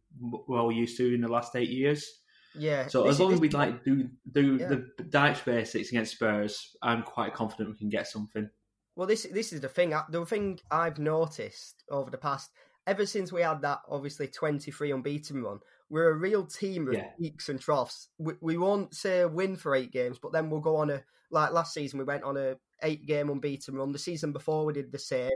well 0.48 0.72
used 0.72 0.98
to 0.98 1.14
in 1.14 1.22
the 1.22 1.28
last 1.28 1.56
eight 1.56 1.70
years. 1.70 2.22
yeah. 2.56 2.88
So 2.88 3.04
This 3.04 3.12
as 3.12 3.20
long 3.20 3.34
as 3.34 3.40
we 3.40 3.50
like 3.50 3.84
do 3.84 4.10
do 4.32 4.58
Yeah. 4.60 4.68
the 4.68 5.04
Dyche 5.04 5.44
basics 5.46 5.90
against 5.90 6.14
Spurs, 6.14 6.76
I'm 6.82 7.04
quite 7.04 7.34
confident 7.34 7.70
we 7.70 7.78
can 7.78 7.90
get 7.90 8.08
something. 8.08 8.50
Well, 8.96 9.08
this 9.08 9.24
this 9.32 9.54
is 9.54 9.62
the 9.62 9.70
thing. 9.70 9.94
The 10.10 10.26
thing 10.26 10.60
I've 10.72 10.98
noticed 10.98 11.84
over 11.90 12.10
the 12.10 12.18
past, 12.18 12.50
ever 12.88 13.06
since 13.06 13.32
we 13.32 13.42
had 13.44 13.62
that 13.62 13.82
obviously 13.90 14.28
twenty 14.28 14.72
three 14.72 14.92
unbeaten 14.92 15.44
run, 15.44 15.60
we're 15.90 16.10
a 16.10 16.14
real 16.18 16.46
team 16.48 16.88
of 16.88 16.96
Yeah. 16.96 17.10
peaks 17.20 17.48
and 17.50 17.60
troughs. 17.62 18.08
We, 18.18 18.34
we 18.42 18.58
won't 18.58 18.96
say 18.96 19.24
win 19.26 19.56
for 19.56 19.76
eight 19.76 19.92
games, 19.92 20.18
but 20.20 20.32
then 20.32 20.50
we'll 20.50 20.62
go 20.62 20.78
on 20.78 20.90
a 20.90 21.04
like 21.30 21.52
last 21.52 21.74
season 21.76 22.00
we 22.00 22.06
went 22.06 22.24
on 22.24 22.38
a 22.38 22.56
eight 22.84 23.06
game 23.06 23.30
unbeaten 23.30 23.76
run. 23.76 23.92
The 23.92 24.00
season 24.00 24.32
before 24.32 24.66
we 24.66 24.74
did 24.74 24.92
the 24.92 25.00
same. 25.00 25.32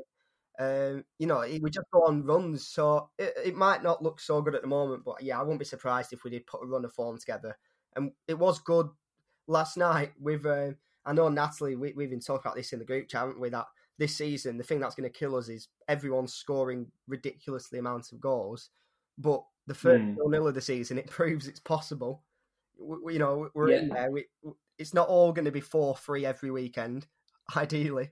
Um, 0.60 1.06
you 1.18 1.28
know, 1.28 1.42
it- 1.42 1.62
we 1.62 1.70
just 1.70 1.90
go 1.92 2.06
on 2.06 2.24
runs, 2.26 2.68
so 2.68 3.10
it, 3.18 3.34
it 3.46 3.56
might 3.56 3.82
not 3.84 4.04
look 4.04 4.20
so 4.20 4.42
good 4.42 4.54
at 4.56 4.62
the 4.62 4.68
moment, 4.68 5.04
but 5.06 5.24
yeah, 5.24 5.40
I 5.40 5.42
wouldn't 5.44 5.60
be 5.60 5.66
surprised 5.66 6.14
if 6.14 6.24
we 6.24 6.30
did 6.32 6.46
put 6.46 6.62
a 6.64 6.68
run 6.68 6.86
of 6.86 6.94
form 6.94 7.18
together. 7.18 7.58
And 7.96 8.12
it 8.28 8.38
was 8.38 8.60
good 8.60 8.90
last 9.48 9.78
night 9.78 10.12
with. 10.20 10.46
Um, 10.46 10.76
I 11.04 11.14
know 11.14 11.30
Natalie, 11.30 11.76
we, 11.76 11.94
we've 11.94 12.12
been 12.12 12.20
talking 12.20 12.42
about 12.46 12.56
this 12.56 12.74
in 12.74 12.80
the 12.80 12.86
group 12.86 13.08
chat, 13.08 13.22
haven't 13.22 13.40
we? 13.40 13.50
That 13.50 13.66
this 13.98 14.16
season, 14.16 14.58
the 14.58 14.64
thing 14.64 14.80
that's 14.80 14.94
going 14.94 15.10
to 15.12 15.18
kill 15.18 15.36
us 15.36 15.50
is 15.50 15.68
everyone 15.88 16.28
scoring 16.28 16.92
ridiculously 17.08 17.80
amounts 17.80 18.12
of 18.12 18.22
goals. 18.22 18.70
But 19.18 19.44
the 19.68 19.74
first 19.74 20.04
Hmm. 20.04 20.30
nil 20.30 20.48
of 20.48 20.54
the 20.54 20.62
season, 20.62 21.00
it 21.00 21.08
proves 21.10 21.48
it's 21.48 21.60
possible. 21.60 22.24
We, 22.78 22.98
we- 23.04 23.14
you 23.14 23.20
know, 23.20 23.50
we're 23.56 23.70
in 23.72 23.88
Yeah. 23.88 23.94
there. 23.96 24.12
We, 24.12 24.26
it's 24.78 24.94
not 24.94 25.08
all 25.08 25.32
going 25.34 25.46
to 25.46 25.52
be 25.52 25.60
four 25.62 25.96
three 25.96 26.24
every 26.26 26.52
weekend, 26.52 27.08
ideally. 27.56 28.12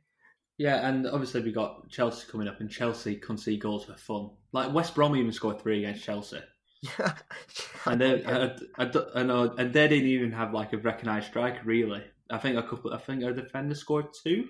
Yeah, 0.57 0.87
and 0.87 1.07
obviously 1.07 1.41
we 1.41 1.53
got 1.53 1.89
Chelsea 1.89 2.27
coming 2.29 2.47
up, 2.47 2.59
and 2.59 2.69
Chelsea 2.69 3.15
concede 3.15 3.61
goals 3.61 3.85
for 3.85 3.95
fun. 3.95 4.31
Like 4.51 4.73
West 4.73 4.93
Brom 4.93 5.15
even 5.15 5.31
scored 5.31 5.61
three 5.61 5.79
against 5.79 6.03
Chelsea, 6.03 6.41
Yeah, 6.81 7.13
and 7.85 8.01
they 8.01 8.25
I, 8.25 8.55
I, 8.77 8.91
I 9.15 9.23
know, 9.23 9.53
and 9.57 9.71
they 9.73 9.87
didn't 9.87 10.09
even 10.09 10.31
have 10.33 10.53
like 10.53 10.73
a 10.73 10.77
recognised 10.77 11.27
striker 11.27 11.61
really. 11.63 12.03
I 12.29 12.37
think 12.37 12.57
a 12.57 12.63
couple. 12.63 12.93
I 12.93 12.97
think 12.97 13.23
a 13.23 13.31
defender 13.31 13.73
scored 13.73 14.07
two. 14.21 14.49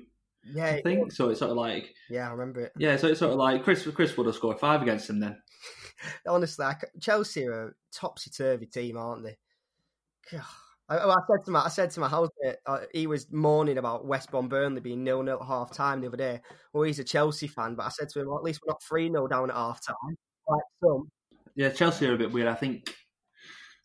yeah, 0.52 0.66
I 0.66 0.82
think 0.82 1.06
was. 1.06 1.16
so. 1.16 1.30
It's 1.30 1.40
sort 1.40 1.52
of 1.52 1.58
like 1.58 1.94
yeah. 2.10 2.28
I 2.28 2.32
remember 2.32 2.62
it. 2.62 2.74
yeah. 2.78 2.98
So 2.98 3.08
it's 3.08 3.20
sort 3.20 3.32
of 3.32 3.38
like 3.38 3.64
Chris. 3.64 3.88
Chris 3.94 4.18
would 4.18 4.26
have 4.26 4.36
scored 4.36 4.60
five 4.60 4.82
against 4.82 5.08
them 5.08 5.20
then. 5.20 5.38
Honestly, 6.28 6.66
Chelsea 7.00 7.46
are 7.46 7.68
a 7.68 7.72
topsy 7.94 8.32
turvy 8.32 8.66
team, 8.66 8.98
aren't 8.98 9.24
they? 9.24 9.38
God. 10.32 10.44
I, 10.90 10.98
I 10.98 11.16
said 11.30 11.46
to 11.46 11.52
my, 11.52 11.66
I 11.66 11.70
said 11.70 11.92
to 11.92 12.00
my 12.00 12.10
housemate, 12.10 12.58
uh, 12.66 12.80
he 12.94 13.06
was 13.08 13.32
moaning 13.32 13.78
about 13.78 14.06
West 14.06 14.32
Brom 14.32 14.50
Burnley 14.50 14.82
being 14.82 15.04
nil 15.04 15.22
nil 15.22 15.40
at 15.40 15.48
half 15.48 15.72
time 15.72 16.02
the 16.02 16.08
other 16.08 16.18
day. 16.18 16.42
Well, 16.74 16.84
he's 16.84 17.00
a 17.00 17.04
Chelsea 17.04 17.48
fan, 17.48 17.76
but 17.76 17.86
I 17.86 17.90
said 17.90 18.10
to 18.10 18.22
him, 18.22 18.28
well, 18.28 18.38
at 18.38 18.44
least 18.44 18.62
we're 18.66 18.72
not 18.72 18.82
three 18.88 19.10
0 19.10 19.28
down 19.28 19.52
at 19.52 19.56
half 19.56 19.86
time. 19.86 19.96
Like 20.48 20.64
some, 20.84 21.10
Yeah, 21.56 21.70
Chelsea 21.70 22.08
are 22.08 22.16
a 22.16 22.18
bit 22.18 22.32
weird. 22.32 22.48
I 22.48 22.56
think 22.56 22.94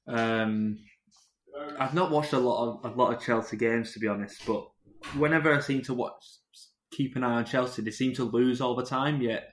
um, 0.09 0.79
I've 1.79 1.95
not 1.95 2.11
watched 2.11 2.33
a 2.33 2.39
lot 2.39 2.81
of 2.85 2.93
a 2.93 2.97
lot 2.97 3.15
of 3.15 3.23
Chelsea 3.23 3.57
games 3.57 3.93
to 3.93 3.99
be 3.99 4.09
honest, 4.09 4.47
but 4.47 4.67
whenever 5.19 5.55
I 5.55 5.61
seem 5.61 5.83
to 5.83 5.95
watch, 5.95 6.25
keep 6.91 7.17
an 7.17 7.25
eye 7.25 7.35
on 7.35 7.45
Chelsea, 7.45 7.83
they 7.83 7.91
seem 7.91 8.15
to 8.15 8.25
lose 8.25 8.63
all 8.63 8.75
the 8.75 8.85
time. 8.85 9.21
Yet 9.21 9.53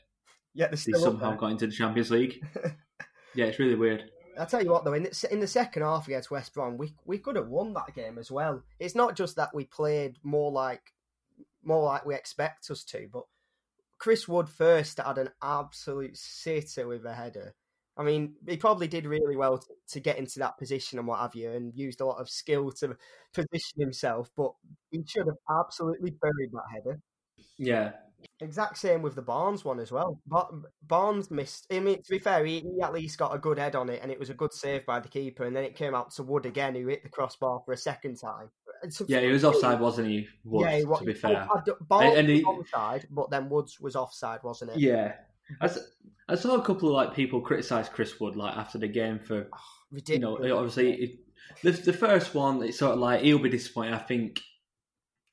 Yeah, 0.54 0.68
they 0.68 0.78
somehow 0.78 1.36
got 1.36 1.52
into 1.52 1.68
the 1.68 1.74
Champions 1.74 2.12
League. 2.12 2.42
yeah, 3.36 3.46
it's 3.46 3.60
really 3.60 3.76
weird. 3.76 4.10
I 4.40 4.46
tell 4.46 4.64
you 4.64 4.72
what, 4.72 4.86
though, 4.86 4.94
in 4.94 5.04
the, 5.04 5.28
in 5.32 5.40
the 5.40 5.48
second 5.48 5.84
half 5.84 6.08
against 6.08 6.32
West 6.32 6.54
Brom, 6.54 6.78
we 6.78 6.94
we 7.06 7.18
could 7.18 7.36
have 7.36 7.50
won 7.50 7.74
that 7.74 7.94
game 7.96 8.18
as 8.18 8.32
well. 8.32 8.64
It's 8.80 8.96
not 8.96 9.16
just 9.16 9.36
that 9.36 9.54
we 9.54 9.66
played 9.66 10.18
more 10.24 10.52
like 10.52 10.94
more 11.64 11.84
like 11.84 12.06
we 12.06 12.16
expect 12.16 12.70
us 12.72 12.84
to, 12.86 13.08
but 13.12 13.24
Chris 13.98 14.28
Wood 14.28 14.50
first 14.50 15.00
had 15.00 15.18
an 15.18 15.30
absolute 15.44 16.18
sitter 16.18 16.88
with 16.88 17.06
a 17.06 17.14
header. 17.14 17.54
I 17.98 18.04
mean, 18.04 18.36
he 18.48 18.58
probably 18.58 18.88
did 18.88 19.06
really 19.06 19.36
well 19.36 19.60
to, 19.60 19.68
to 19.90 20.00
get 20.00 20.18
into 20.18 20.40
that 20.40 20.58
position 20.58 20.98
and 20.98 21.08
what 21.08 21.20
have 21.20 21.36
you, 21.36 21.52
and 21.52 21.76
used 21.76 22.02
a 22.02 22.06
lot 22.06 22.20
of 22.20 22.30
skill 22.30 22.72
to 22.72 22.98
position 23.34 23.80
himself. 23.80 24.32
But 24.36 24.54
he 24.90 25.04
should 25.06 25.28
have 25.28 25.60
absolutely 25.60 26.12
buried 26.12 26.52
that 26.52 26.64
header. 26.74 27.00
Yeah, 27.58 27.92
Exact 28.40 28.78
same 28.78 29.02
with 29.02 29.16
the 29.16 29.22
Barnes 29.22 29.64
one 29.64 29.80
as 29.80 29.92
well. 29.92 30.20
Ba- 30.26 30.48
Barnes 30.88 31.30
missed. 31.30 31.68
I 31.72 31.80
mean, 31.80 31.98
to 32.02 32.10
be 32.10 32.20
fair, 32.20 32.44
he, 32.46 32.60
he 32.62 32.82
at 32.82 32.94
least 32.94 33.18
got 33.18 33.36
a 33.36 33.40
good 33.40 33.60
head 33.60 33.76
on 33.76 33.90
it, 33.90 34.00
and 34.02 34.12
it 34.12 34.20
was 34.20 34.30
a 34.30 34.34
good 34.34 34.52
save 34.54 34.86
by 34.86 35.00
the 35.00 35.08
keeper. 35.08 35.44
And 35.46 35.56
then 35.56 35.64
it 35.64 35.76
came 35.76 35.94
out 35.94 36.12
to 36.16 36.24
Wood 36.24 36.46
again, 36.46 36.74
who 36.76 36.88
hit 36.88 37.04
the 37.04 37.10
crossbar 37.10 37.62
for 37.66 37.74
a 37.74 37.78
second 37.78 38.16
time. 38.20 38.50
To- 38.98 39.06
yeah, 39.08 39.20
he 39.22 39.28
was 39.28 39.46
offside, 39.46 39.80
wasn't 39.80 40.08
he? 40.08 40.28
Woods, 40.44 40.66
yeah, 40.72 40.78
he 40.80 40.86
wa- 40.86 40.98
to 40.98 41.06
be 41.06 41.14
fair. 41.14 41.48
I 41.54 41.62
d- 41.66 41.72
Barnes 41.82 42.18
And 42.18 42.30
he- 42.30 42.44
was 42.44 42.66
onside, 42.74 43.06
but 43.12 43.30
then 43.30 43.48
Woods 43.50 43.80
was 43.80 43.96
offside, 43.96 44.40
wasn't 44.44 44.72
it? 44.72 44.80
Yeah, 44.80 45.14
I 46.30 46.36
saw 46.36 46.56
a 46.56 46.62
couple 46.64 46.88
of 46.90 46.96
like 46.96 47.14
people 47.14 47.42
criticise 47.42 47.90
Chris 47.90 48.20
Wood 48.20 48.36
like 48.38 48.56
after 48.56 48.78
the 48.78 48.88
game 48.88 49.20
for 49.20 49.48
ah, 49.54 49.58
you 49.92 49.96
Ridiculous. 49.98 50.48
know 50.48 50.58
obviously 50.58 50.94
it, 50.94 51.20
the 51.62 51.72
the 51.72 51.92
first 51.94 52.34
one 52.34 52.64
it's 52.64 52.80
sort 52.80 52.94
of 52.94 53.00
like 53.00 53.22
he'll 53.22 53.38
be 53.38 53.50
disappointed. 53.50 53.94
I 53.94 53.98
think 53.98 54.40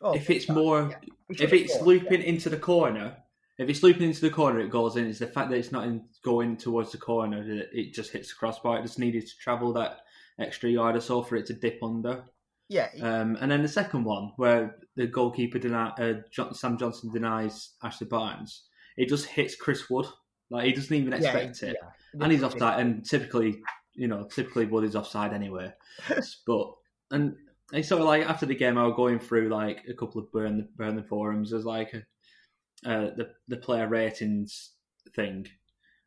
Oh, 0.01 0.15
if 0.15 0.31
it's 0.31 0.49
more 0.49 0.97
He 1.29 1.43
if 1.43 1.53
it's 1.53 1.81
looping 1.81 2.23
into 2.23 2.49
the 2.49 2.57
corner, 2.57 3.17
if 3.59 3.69
it's 3.69 3.83
looping 3.83 4.05
into 4.09 4.21
the 4.21 4.31
corner, 4.31 4.61
it 4.61 4.71
goes 4.71 4.97
in. 4.97 5.07
It's 5.07 5.19
the 5.19 5.27
fact 5.27 5.51
that 5.51 5.57
it's 5.57 5.73
not 5.73 5.87
in, 5.87 6.05
going 6.23 6.57
towards 6.57 6.93
the 6.93 6.99
corner 6.99 7.45
that 7.45 7.69
it 7.73 7.93
just 7.93 8.13
hits 8.13 8.29
the 8.29 8.35
crossbar. 8.37 8.79
It 8.79 8.83
just 8.83 8.99
needed 8.99 9.27
to 9.27 9.37
travel 9.39 9.73
that 9.75 9.99
extra 10.39 10.71
yard 10.71 10.97
or 10.97 11.01
so 11.01 11.23
for 11.23 11.37
it 11.37 11.47
to 11.47 11.55
dip 11.55 11.83
under. 11.83 12.25
Yeah, 12.69 12.91
Um, 13.01 13.37
and 13.41 13.51
then 13.51 13.63
the 13.63 13.69
second 13.69 14.05
one, 14.05 14.33
where 14.37 14.77
the 14.95 15.07
goalkeeper 15.07 15.59
deny, 15.59 15.89
uh, 15.99 16.21
John, 16.31 16.55
Sam 16.55 16.77
Johnstone 16.77 17.13
denies 17.13 17.71
Ashley 17.83 18.07
Barnes, 18.07 18.65
it 18.99 19.09
just 19.09 19.25
hits 19.27 19.57
Chris 19.57 19.89
Wood. 19.89 20.07
Like 20.51 20.67
he 20.67 20.73
doesn't 20.73 20.95
even 20.95 21.13
yeah, 21.13 21.19
expect 21.19 21.63
it, 21.63 21.77
yeah. 21.81 22.23
and 22.23 22.31
he's 22.31 22.43
offside. 22.43 22.81
And 22.81 23.05
typically, 23.05 23.61
you 23.95 24.07
know, 24.07 24.25
typically 24.25 24.67
Wood 24.67 24.85
is 24.85 24.97
offside 24.97 25.33
anyway. 25.33 25.73
but 26.47 26.75
and 27.11 27.37
sort 27.73 28.01
of 28.01 28.07
like 28.07 28.29
after 28.29 28.47
the 28.47 28.55
game, 28.55 28.79
I 28.79 28.87
was 28.87 28.97
going 28.97 29.19
through 29.19 29.49
like 29.49 29.85
a 29.89 29.95
couple 29.95 30.21
of 30.21 30.33
burn 30.33 30.59
the 30.59 30.69
burn 30.77 30.97
the 30.97 31.03
forums. 31.03 31.51
There's 31.51 31.65
like 31.65 31.93
a, 31.95 31.99
uh, 32.91 33.11
the 33.17 33.31
the 33.49 33.57
player 33.57 33.89
ratings 33.89 34.73
thing. 35.15 35.47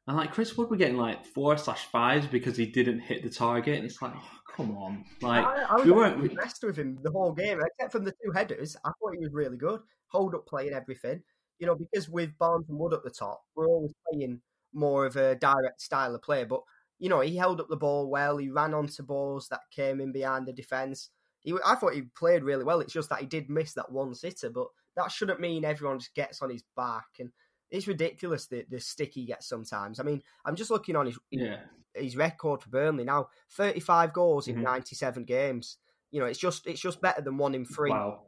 And 0.08 0.18
like 0.18 0.34
Chris 0.34 0.58
Wood, 0.58 0.70
we're 0.70 0.78
getting 0.78 0.98
like 0.98 1.26
four 1.26 1.58
slash 1.58 1.86
fives 1.86 2.26
because 2.26 2.58
he 2.58 2.66
didn't 2.66 3.02
hit 3.02 3.24
the 3.24 3.30
target, 3.30 3.76
and 3.76 3.86
it's 3.86 4.02
like, 4.02 4.14
oh, 4.16 4.40
come 4.56 4.76
on, 4.76 5.06
like 5.22 5.46
I, 5.46 5.64
I 5.70 5.76
was 5.76 5.86
we 5.86 5.92
weren't. 5.92 6.24
impressed 6.24 6.64
with 6.64 6.78
him 6.78 6.98
the 7.04 7.12
whole 7.12 7.32
game, 7.32 7.60
except 7.64 7.92
from 7.92 8.06
the 8.06 8.12
two 8.12 8.32
headers. 8.32 8.76
I 8.84 8.90
thought 8.90 9.14
he 9.14 9.20
was 9.20 9.32
really 9.32 9.58
good. 9.58 9.82
Hold 10.08 10.34
up 10.34 10.48
play 10.48 10.68
and 10.68 10.76
everything. 10.76 11.22
You 11.60 11.68
know, 11.68 11.76
because 11.76 12.10
with 12.10 12.36
Barnes 12.40 12.66
and 12.70 12.80
Wood 12.80 12.94
at 12.94 13.04
the 13.04 13.12
top, 13.12 13.44
we're 13.56 13.68
always 13.68 13.94
playing 14.12 14.42
more 14.74 15.06
of 15.06 15.16
a 15.16 15.36
direct 15.36 15.80
style 15.80 16.16
of 16.16 16.24
play. 16.24 16.44
But 16.44 16.62
you 16.98 17.08
know, 17.08 17.20
he 17.20 17.38
held 17.38 17.62
up 17.62 17.70
the 17.70 17.78
ball 17.78 18.10
well. 18.10 18.38
He 18.38 18.50
ran 18.50 18.74
onto 18.74 19.04
balls 19.04 19.48
that 19.50 19.62
came 19.72 20.02
in 20.02 20.12
behind 20.12 20.48
the 20.48 20.54
defence. 20.54 21.12
He, 21.42 21.54
I 21.66 21.76
thought 21.76 21.94
he 21.94 22.04
played 22.04 22.44
really 22.44 22.64
well. 22.64 22.80
It's 22.80 22.94
just 22.94 23.10
that 23.10 23.20
he 23.20 23.26
did 23.26 23.50
miss 23.50 23.74
that 23.74 23.92
one 23.92 24.14
sitter, 24.14 24.50
but 24.50 24.68
that 24.96 25.12
shouldn't 25.12 25.40
mean 25.40 25.66
everyone 25.66 26.00
just 26.00 26.16
gets 26.16 26.42
on 26.42 26.50
his 26.50 26.64
back. 26.76 27.08
And 27.20 27.32
it's 27.70 27.88
ridiculous 27.88 28.48
the 28.48 28.66
the 28.70 28.80
stick 28.80 29.14
he 29.14 29.26
gets 29.26 29.48
sometimes. 29.48 30.00
I 30.00 30.04
mean, 30.04 30.22
I'm 30.46 30.56
just 30.56 30.72
looking 30.72 30.96
on 30.96 31.06
his 31.06 31.18
Yeah, 31.32 31.62
his 31.94 32.16
record 32.16 32.62
for 32.62 32.70
Burnley 32.70 33.04
now 33.04 33.30
35 33.52 34.14
goals 34.14 34.48
in 34.48 34.58
Mhm. 34.58 34.64
97 34.64 35.26
games 35.26 35.78
you 36.12 36.20
know 36.20 36.26
it's 36.26 36.40
just 36.40 36.68
it's 36.68 36.80
just 36.80 37.02
better 37.02 37.22
than 37.22 37.38
one 37.38 37.56
in 37.56 37.66
three 37.66 37.90
wow. 37.90 38.22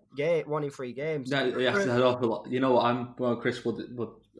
one 0.45 0.63
in 0.63 0.69
three 0.69 0.93
games 0.93 1.29
That, 1.29 1.59
yeah, 1.59 1.71
that's 1.71 1.85
an 1.85 2.01
awful 2.01 2.29
lot. 2.29 2.47
You 2.49 2.59
know 2.59 2.73
what? 2.73 2.85
I'm 2.85 3.13
well, 3.17 3.35
Chris. 3.35 3.63
Wood 3.63 3.81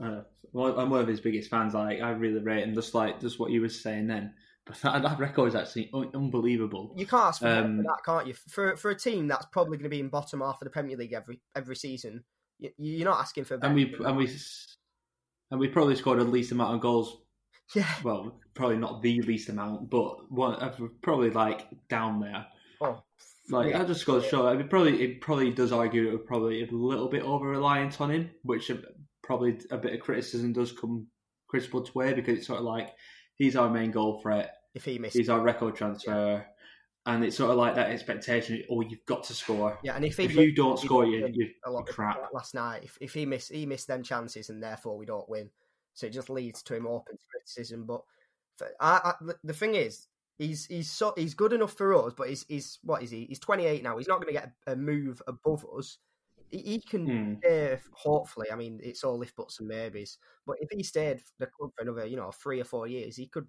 uh, 0.02 0.22
well, 0.52 0.80
I'm 0.80 0.90
one 0.90 1.02
of 1.02 1.08
his 1.08 1.20
biggest 1.20 1.50
fans. 1.50 1.74
Like 1.74 2.02
I 2.02 2.12
really 2.12 2.40
rate 2.40 2.64
him. 2.64 2.74
Just 2.74 2.94
like 2.94 3.20
just 3.20 3.40
what 3.40 3.52
you 3.52 3.62
were 3.62 3.70
saying 3.70 4.08
then. 4.08 4.34
But 4.66 4.78
that, 4.82 5.02
that 5.04 5.20
record 5.20 5.50
is 5.50 5.56
actually 5.56 5.90
un- 5.94 6.12
unbelievable. 6.14 6.94
you 6.98 7.06
can't 7.06 7.26
ask 7.26 7.42
for, 7.42 7.48
Um, 7.48 7.78
than 7.78 7.86
that 7.86 8.00
can't 8.06 8.28
you 8.28 8.34
for 8.34 8.76
for 8.78 8.92
a 8.92 8.96
team 8.96 9.28
that's 9.28 9.46
probably 9.48 9.78
going 9.78 9.84
to 9.84 9.90
be 9.90 10.00
in 10.00 10.10
bottom 10.10 10.42
half 10.42 10.62
of 10.62 10.66
the 10.66 10.70
Premier 10.72 10.96
League 10.98 11.14
every 11.14 11.40
every 11.56 11.76
season 11.76 12.24
you, 12.60 12.70
you're 12.78 13.06
not 13.10 13.20
asking 13.20 13.44
for 13.46 13.56
And 13.62 13.76
we 13.76 13.94
and 14.06 14.16
we 14.18 14.30
and 15.52 15.60
we 15.60 15.68
probably 15.68 15.96
scored 15.96 16.20
the 16.20 16.24
least 16.24 16.52
amount 16.52 16.76
of 16.76 16.82
goals. 16.82 17.18
yeah 17.76 17.94
Well, 18.04 18.40
probably 18.54 18.78
not 18.78 19.02
the 19.02 19.22
least 19.22 19.50
amount, 19.50 19.90
but 19.90 20.32
one 20.32 20.56
uh, 20.56 20.76
probably 21.02 21.30
like 21.30 21.68
down 21.90 22.20
there. 22.20 22.46
oh 22.82 23.02
Like 23.50 23.72
Yeah. 23.72 23.80
that 23.80 23.88
just 23.88 24.06
got 24.06 24.22
to 24.24 24.30
show. 24.30 24.48
I 24.48 24.56
mean, 24.56 24.68
probably 24.70 25.02
it 25.04 25.22
probably 25.22 25.52
does 25.52 25.72
argue 25.72 26.08
it 26.08 26.14
was 26.14 26.22
probably 26.26 26.64
a 26.64 26.72
little 26.72 27.10
bit 27.10 27.24
over 27.24 27.48
reliant 27.50 28.00
on 28.00 28.12
him, 28.12 28.30
which 28.44 28.72
uh, 28.72 28.76
probably 29.24 29.58
a 29.72 29.78
bit 29.78 29.94
of 29.94 30.00
criticism 30.00 30.54
does 30.54 30.72
come 30.72 31.08
Chris 31.48 31.72
Wood's 31.72 31.94
way 31.94 32.14
because 32.14 32.38
it's 32.38 32.48
sort 32.48 32.60
of 32.60 32.66
like 32.66 32.90
he's 33.38 33.56
our 33.56 33.70
main 33.70 33.92
goal 33.92 34.20
threat. 34.22 34.58
if 34.74 34.86
he 34.86 34.98
missed 35.00 35.16
he's 35.18 35.30
our 35.30 35.42
record 35.42 35.76
transfer, 35.76 36.46
and 37.06 37.24
it's 37.24 37.36
sort 37.38 37.52
of 37.52 37.58
like 37.58 37.76
that 37.76 37.90
expectation. 37.90 38.64
Oh, 38.72 38.82
you've 38.82 39.06
got 39.06 39.24
to 39.26 39.34
score. 39.34 39.78
yeah 39.84 39.96
and 39.96 40.06
if, 40.06 40.18
he 40.18 40.24
If 40.26 40.36
you 40.36 40.54
don't 40.54 40.80
score, 40.80 41.06
you 41.06 41.28
you 41.34 41.50
a 41.66 41.72
lot 41.72 41.88
crap. 41.88 42.22
like 42.22 42.34
last 42.34 42.54
night 42.56 42.82
if, 42.84 42.98
if 43.02 43.14
he 43.14 43.26
missed 43.26 43.52
he 43.52 43.66
missed 43.66 43.88
them 43.88 44.04
chances 44.04 44.50
and 44.50 44.62
therefore 44.64 44.98
we 44.98 45.06
don't 45.06 45.28
win 45.30 45.50
so 45.94 46.08
it 46.08 46.12
just 46.14 46.30
leads 46.30 46.64
to 46.64 46.76
him 46.76 46.88
open 46.88 47.18
to 47.18 47.24
criticism 47.30 47.86
but 47.86 48.02
for, 48.58 48.68
I, 48.80 49.14
I, 49.22 49.34
the 49.44 49.54
thing 49.54 49.76
is 49.76 50.08
he's 50.38 50.66
he's 50.66 50.90
so 50.90 51.14
he's 51.18 51.34
good 51.34 51.54
enough 51.54 51.74
for 51.74 51.94
us 51.94 52.14
but 52.16 52.30
he's 52.30 52.46
he's 52.48 52.80
what 52.84 53.04
is 53.04 53.12
he 53.12 53.26
he's 53.26 53.40
28 53.40 53.84
now 53.84 53.98
he's 53.98 54.08
not 54.08 54.22
going 54.22 54.34
to 54.34 54.40
get 54.40 54.52
a, 54.68 54.72
a 54.72 54.76
move 54.76 55.22
above 55.28 55.66
us 55.78 55.98
he, 56.54 56.60
he 56.60 56.82
can 56.82 57.06
Hmm. 57.08 57.34
stay 57.40 57.80
hopefully 57.92 58.48
i 58.52 58.56
mean 58.56 58.80
it's 58.82 59.04
all 59.04 59.22
if 59.22 59.36
buts 59.36 59.60
and 59.60 59.68
maybes 59.68 60.18
but 60.48 60.56
if 60.62 60.70
he 60.72 60.84
stayed 60.84 61.20
for 61.20 61.32
the 61.40 61.48
club 61.48 61.72
for 61.76 61.84
another 61.84 62.06
you 62.06 62.16
know 62.18 62.32
three 62.32 62.62
or 62.62 62.66
four 62.66 62.88
years 62.88 63.16
he 63.18 63.28
could 63.28 63.48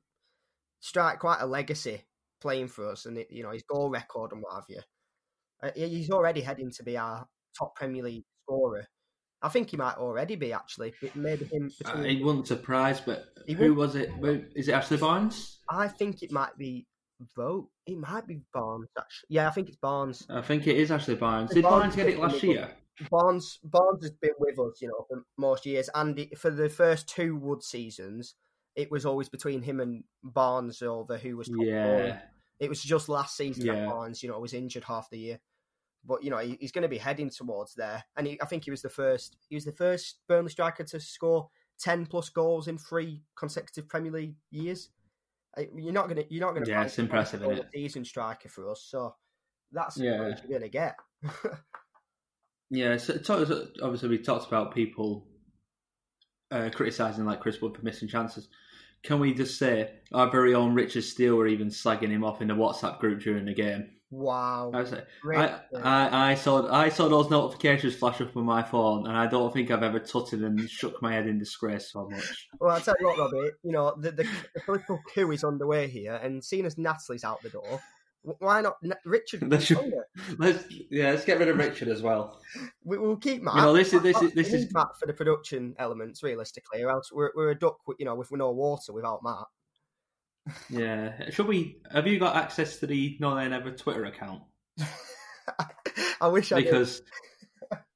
strike 0.80 1.18
quite 1.20 1.40
a 1.40 1.46
legacy 1.46 2.02
playing 2.40 2.68
for 2.68 2.90
us 2.90 3.06
and 3.06 3.16
it, 3.18 3.28
you 3.30 3.42
know 3.42 3.50
his 3.52 3.62
goal 3.62 3.90
record 3.90 4.32
and 4.32 4.42
what 4.42 4.54
have 4.54 4.64
you 4.68 4.80
uh, 5.62 5.70
he's 5.74 6.10
already 6.10 6.40
heading 6.40 6.70
to 6.70 6.82
be 6.82 6.96
our 6.98 7.26
top 7.56 7.74
Premier 7.76 8.02
League 8.02 8.24
scorer. 8.42 8.86
I 9.40 9.48
think 9.48 9.70
he 9.70 9.76
might 9.76 9.96
already 9.96 10.36
be 10.36 10.52
actually. 10.52 10.92
but 11.00 11.14
Maybe 11.16 11.46
him. 11.46 11.70
Uh, 11.84 11.92
Between, 11.96 12.18
It 12.18 12.24
wasn't 12.24 12.48
surprised, 12.48 13.04
but 13.06 13.26
He 13.46 13.54
who 13.54 13.72
was 13.74 13.94
it? 13.94 14.10
Is 14.54 14.68
it 14.68 14.72
Ashley 14.72 14.96
Barnes? 14.98 15.60
I 15.70 15.88
think 15.88 16.22
it 16.22 16.32
might 16.32 16.56
be 16.58 16.86
vote. 17.36 17.68
It 17.86 17.96
might 17.96 18.26
be 18.26 18.40
Barnes. 18.52 18.88
Actually, 18.98 19.26
yeah, 19.30 19.48
I 19.48 19.52
think 19.52 19.68
it's 19.68 19.76
Barnes. 19.78 20.26
I 20.28 20.42
think 20.42 20.66
it 20.66 20.76
is 20.76 20.90
Ashley 20.90 21.14
Barnes. 21.14 21.50
Did 21.54 21.62
Barnes 21.62 21.94
Barnes 21.94 21.96
get 21.96 22.08
it 22.08 22.18
last 22.18 22.42
year? 22.42 22.70
Barnes. 23.10 23.58
Barnes 23.64 24.02
has 24.02 24.12
been 24.12 24.32
with 24.38 24.58
us, 24.58 24.80
you 24.80 24.88
know, 24.88 25.04
for 25.08 25.24
most 25.36 25.66
years, 25.66 25.88
and 25.94 26.26
for 26.36 26.50
the 26.50 26.68
first 26.68 27.08
two 27.08 27.36
Wood 27.36 27.62
seasons, 27.62 28.34
it 28.76 28.90
was 28.90 29.04
always 29.06 29.28
between 29.28 29.62
him 29.62 29.80
and 29.80 30.04
Barnes 30.22 30.82
over 30.82 31.16
who 31.18 31.36
was. 31.36 31.50
Yeah, 31.52 32.18
It 32.60 32.68
was 32.68 32.82
just 32.82 33.08
last 33.08 33.36
season 33.36 33.66
that 33.66 33.88
Barnes, 33.88 34.22
you 34.22 34.28
know, 34.28 34.38
was 34.38 34.54
injured 34.54 34.84
half 34.84 35.10
the 35.10 35.18
year. 35.18 35.40
But 36.06 36.22
you 36.22 36.30
know 36.30 36.36
he, 36.38 36.58
he's 36.60 36.72
going 36.72 36.82
to 36.82 36.88
be 36.88 36.98
heading 36.98 37.30
towards 37.30 37.74
there, 37.74 38.04
and 38.16 38.26
he, 38.26 38.40
I 38.42 38.44
think 38.46 38.64
he 38.64 38.70
was 38.70 38.82
the 38.82 38.90
first. 38.90 39.36
He 39.48 39.54
was 39.56 39.64
the 39.64 39.72
first 39.72 40.18
Burnley 40.28 40.50
striker 40.50 40.84
to 40.84 41.00
score 41.00 41.48
ten 41.80 42.04
plus 42.04 42.28
goals 42.28 42.68
in 42.68 42.76
three 42.76 43.22
consecutive 43.36 43.88
Premier 43.88 44.12
League 44.12 44.34
years. 44.50 44.90
You're 45.74 45.94
not 45.94 46.08
going 46.08 46.16
to. 46.22 46.26
You're 46.32 46.44
not 46.44 46.52
going 46.52 46.64
to. 46.66 46.70
Yeah, 46.70 46.82
it's 46.84 46.98
impressive, 46.98 47.42
isn't 47.42 47.56
it? 47.58 47.66
Season 47.72 48.04
striker 48.04 48.50
for 48.50 48.70
us, 48.70 48.86
so 48.86 49.14
that's 49.72 49.96
Yeah. 49.96 50.20
what 50.28 50.42
you're 50.42 50.58
going 50.58 50.62
to 50.62 50.68
get. 50.68 50.96
yeah. 52.74 52.96
So, 52.96 53.18
so 53.22 53.68
obviously, 53.82 54.08
we 54.08 54.18
talked 54.18 54.46
about 54.46 54.74
people 54.74 55.26
uh, 56.50 56.70
criticizing 56.72 57.24
like 57.24 57.40
Chris 57.40 57.60
Wood 57.60 57.76
for 57.76 57.82
missing 57.82 58.08
chances. 58.08 58.48
Can 59.02 59.20
we 59.20 59.34
just 59.34 59.58
say 59.58 59.90
our 60.12 60.30
very 60.30 60.54
own 60.54 60.74
Richard 60.74 61.04
Steele 61.04 61.36
were 61.36 61.46
even 61.46 61.68
slagging 61.68 62.08
him 62.08 62.24
off 62.24 62.40
in 62.40 62.48
the 62.48 62.54
WhatsApp 62.54 62.98
group 63.00 63.20
during 63.20 63.44
the 63.44 63.54
game? 63.54 63.90
wow, 64.14 64.70
I 64.72 64.80
like, 64.82 65.06
I. 65.34 65.60
I, 65.82 66.30
I 66.30 66.34
saw 66.34 66.70
I 66.72 66.88
saw 66.88 67.08
those 67.08 67.30
notifications 67.30 67.96
flash 67.96 68.20
up 68.20 68.36
on 68.36 68.44
my 68.44 68.62
phone, 68.62 69.06
and 69.06 69.16
I 69.16 69.26
don't 69.26 69.52
think 69.52 69.70
I've 69.70 69.82
ever 69.82 69.98
tutted 69.98 70.42
and 70.42 70.68
shook 70.68 71.02
my 71.02 71.12
head 71.12 71.26
in 71.26 71.38
disgrace 71.38 71.90
so 71.90 72.08
much. 72.08 72.48
Well, 72.60 72.74
I'll 72.74 72.80
tell 72.80 72.94
you 73.00 73.06
what, 73.06 73.18
Robbie, 73.18 73.50
you 73.62 73.72
know, 73.72 73.94
the, 73.98 74.12
the, 74.12 74.26
the 74.54 74.60
political 74.60 75.00
coup 75.12 75.30
is 75.32 75.44
underway 75.44 75.88
here, 75.88 76.14
and 76.22 76.42
seeing 76.42 76.64
as 76.66 76.78
Natalie's 76.78 77.24
out 77.24 77.42
the 77.42 77.50
door, 77.50 77.80
why 78.38 78.60
not 78.62 78.76
Richard? 79.04 79.40
They 79.50 79.74
longer? 79.74 80.06
Let's 80.38 80.64
yeah, 80.90 81.10
let's 81.10 81.24
get 81.24 81.38
rid 81.38 81.48
of 81.48 81.58
Richard 81.58 81.88
as 81.88 82.00
well. 82.02 82.40
We, 82.84 82.98
we'll 82.98 83.16
keep 83.16 83.42
Matt. 83.42 83.56
You 83.56 83.60
know, 83.62 83.72
this 83.74 83.92
is- 83.92 84.02
this 84.02 84.20
is- 84.22 84.32
this 84.32 84.52
is- 84.52 84.72
Matt 84.72 84.98
for 84.98 85.06
the 85.06 85.12
production 85.12 85.74
elements, 85.78 86.22
realistically, 86.22 86.82
or 86.82 86.90
else 86.90 87.12
we're, 87.12 87.30
we're 87.34 87.50
a 87.50 87.58
duck, 87.58 87.76
you 87.98 88.04
know, 88.06 88.14
with 88.14 88.32
no 88.32 88.50
water 88.50 88.92
without 88.92 89.22
Matt. 89.22 89.46
Yeah. 90.68 91.30
Should 91.30 91.46
we? 91.46 91.78
Have 91.92 92.06
you 92.06 92.18
got 92.18 92.36
access 92.36 92.78
to 92.80 92.86
the 92.86 93.16
No 93.20 93.34
Nay 93.34 93.48
Never 93.48 93.70
Twitter 93.70 94.04
account? 94.04 94.42
I 96.20 96.28
wish 96.28 96.52
I 96.52 96.56
did. 96.60 96.64
Because 96.66 97.02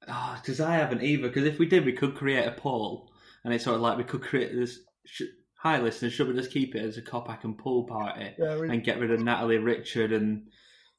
ah, 0.08 0.38
because 0.40 0.60
I 0.60 0.74
haven't 0.74 1.02
either. 1.02 1.28
Because 1.28 1.44
if 1.44 1.58
we 1.58 1.66
did, 1.66 1.84
we 1.84 1.92
could 1.92 2.14
create 2.14 2.46
a 2.46 2.52
poll, 2.52 3.10
and 3.44 3.52
it's 3.52 3.64
sort 3.64 3.76
of 3.76 3.82
like 3.82 3.98
we 3.98 4.04
could 4.04 4.22
create 4.22 4.54
this. 4.54 4.80
Hi, 5.62 5.80
listeners. 5.80 6.12
Should 6.12 6.28
we 6.28 6.34
just 6.34 6.52
keep 6.52 6.74
it 6.76 6.84
as 6.84 6.98
a 6.98 7.02
Copac 7.02 7.42
and 7.44 7.58
Pool 7.58 7.84
party 7.84 8.32
Yeah, 8.38 8.58
we- 8.58 8.68
and 8.70 8.82
get 8.84 8.98
rid 9.00 9.10
of 9.10 9.20
Natalie, 9.20 9.58
Richard, 9.58 10.12
and 10.12 10.48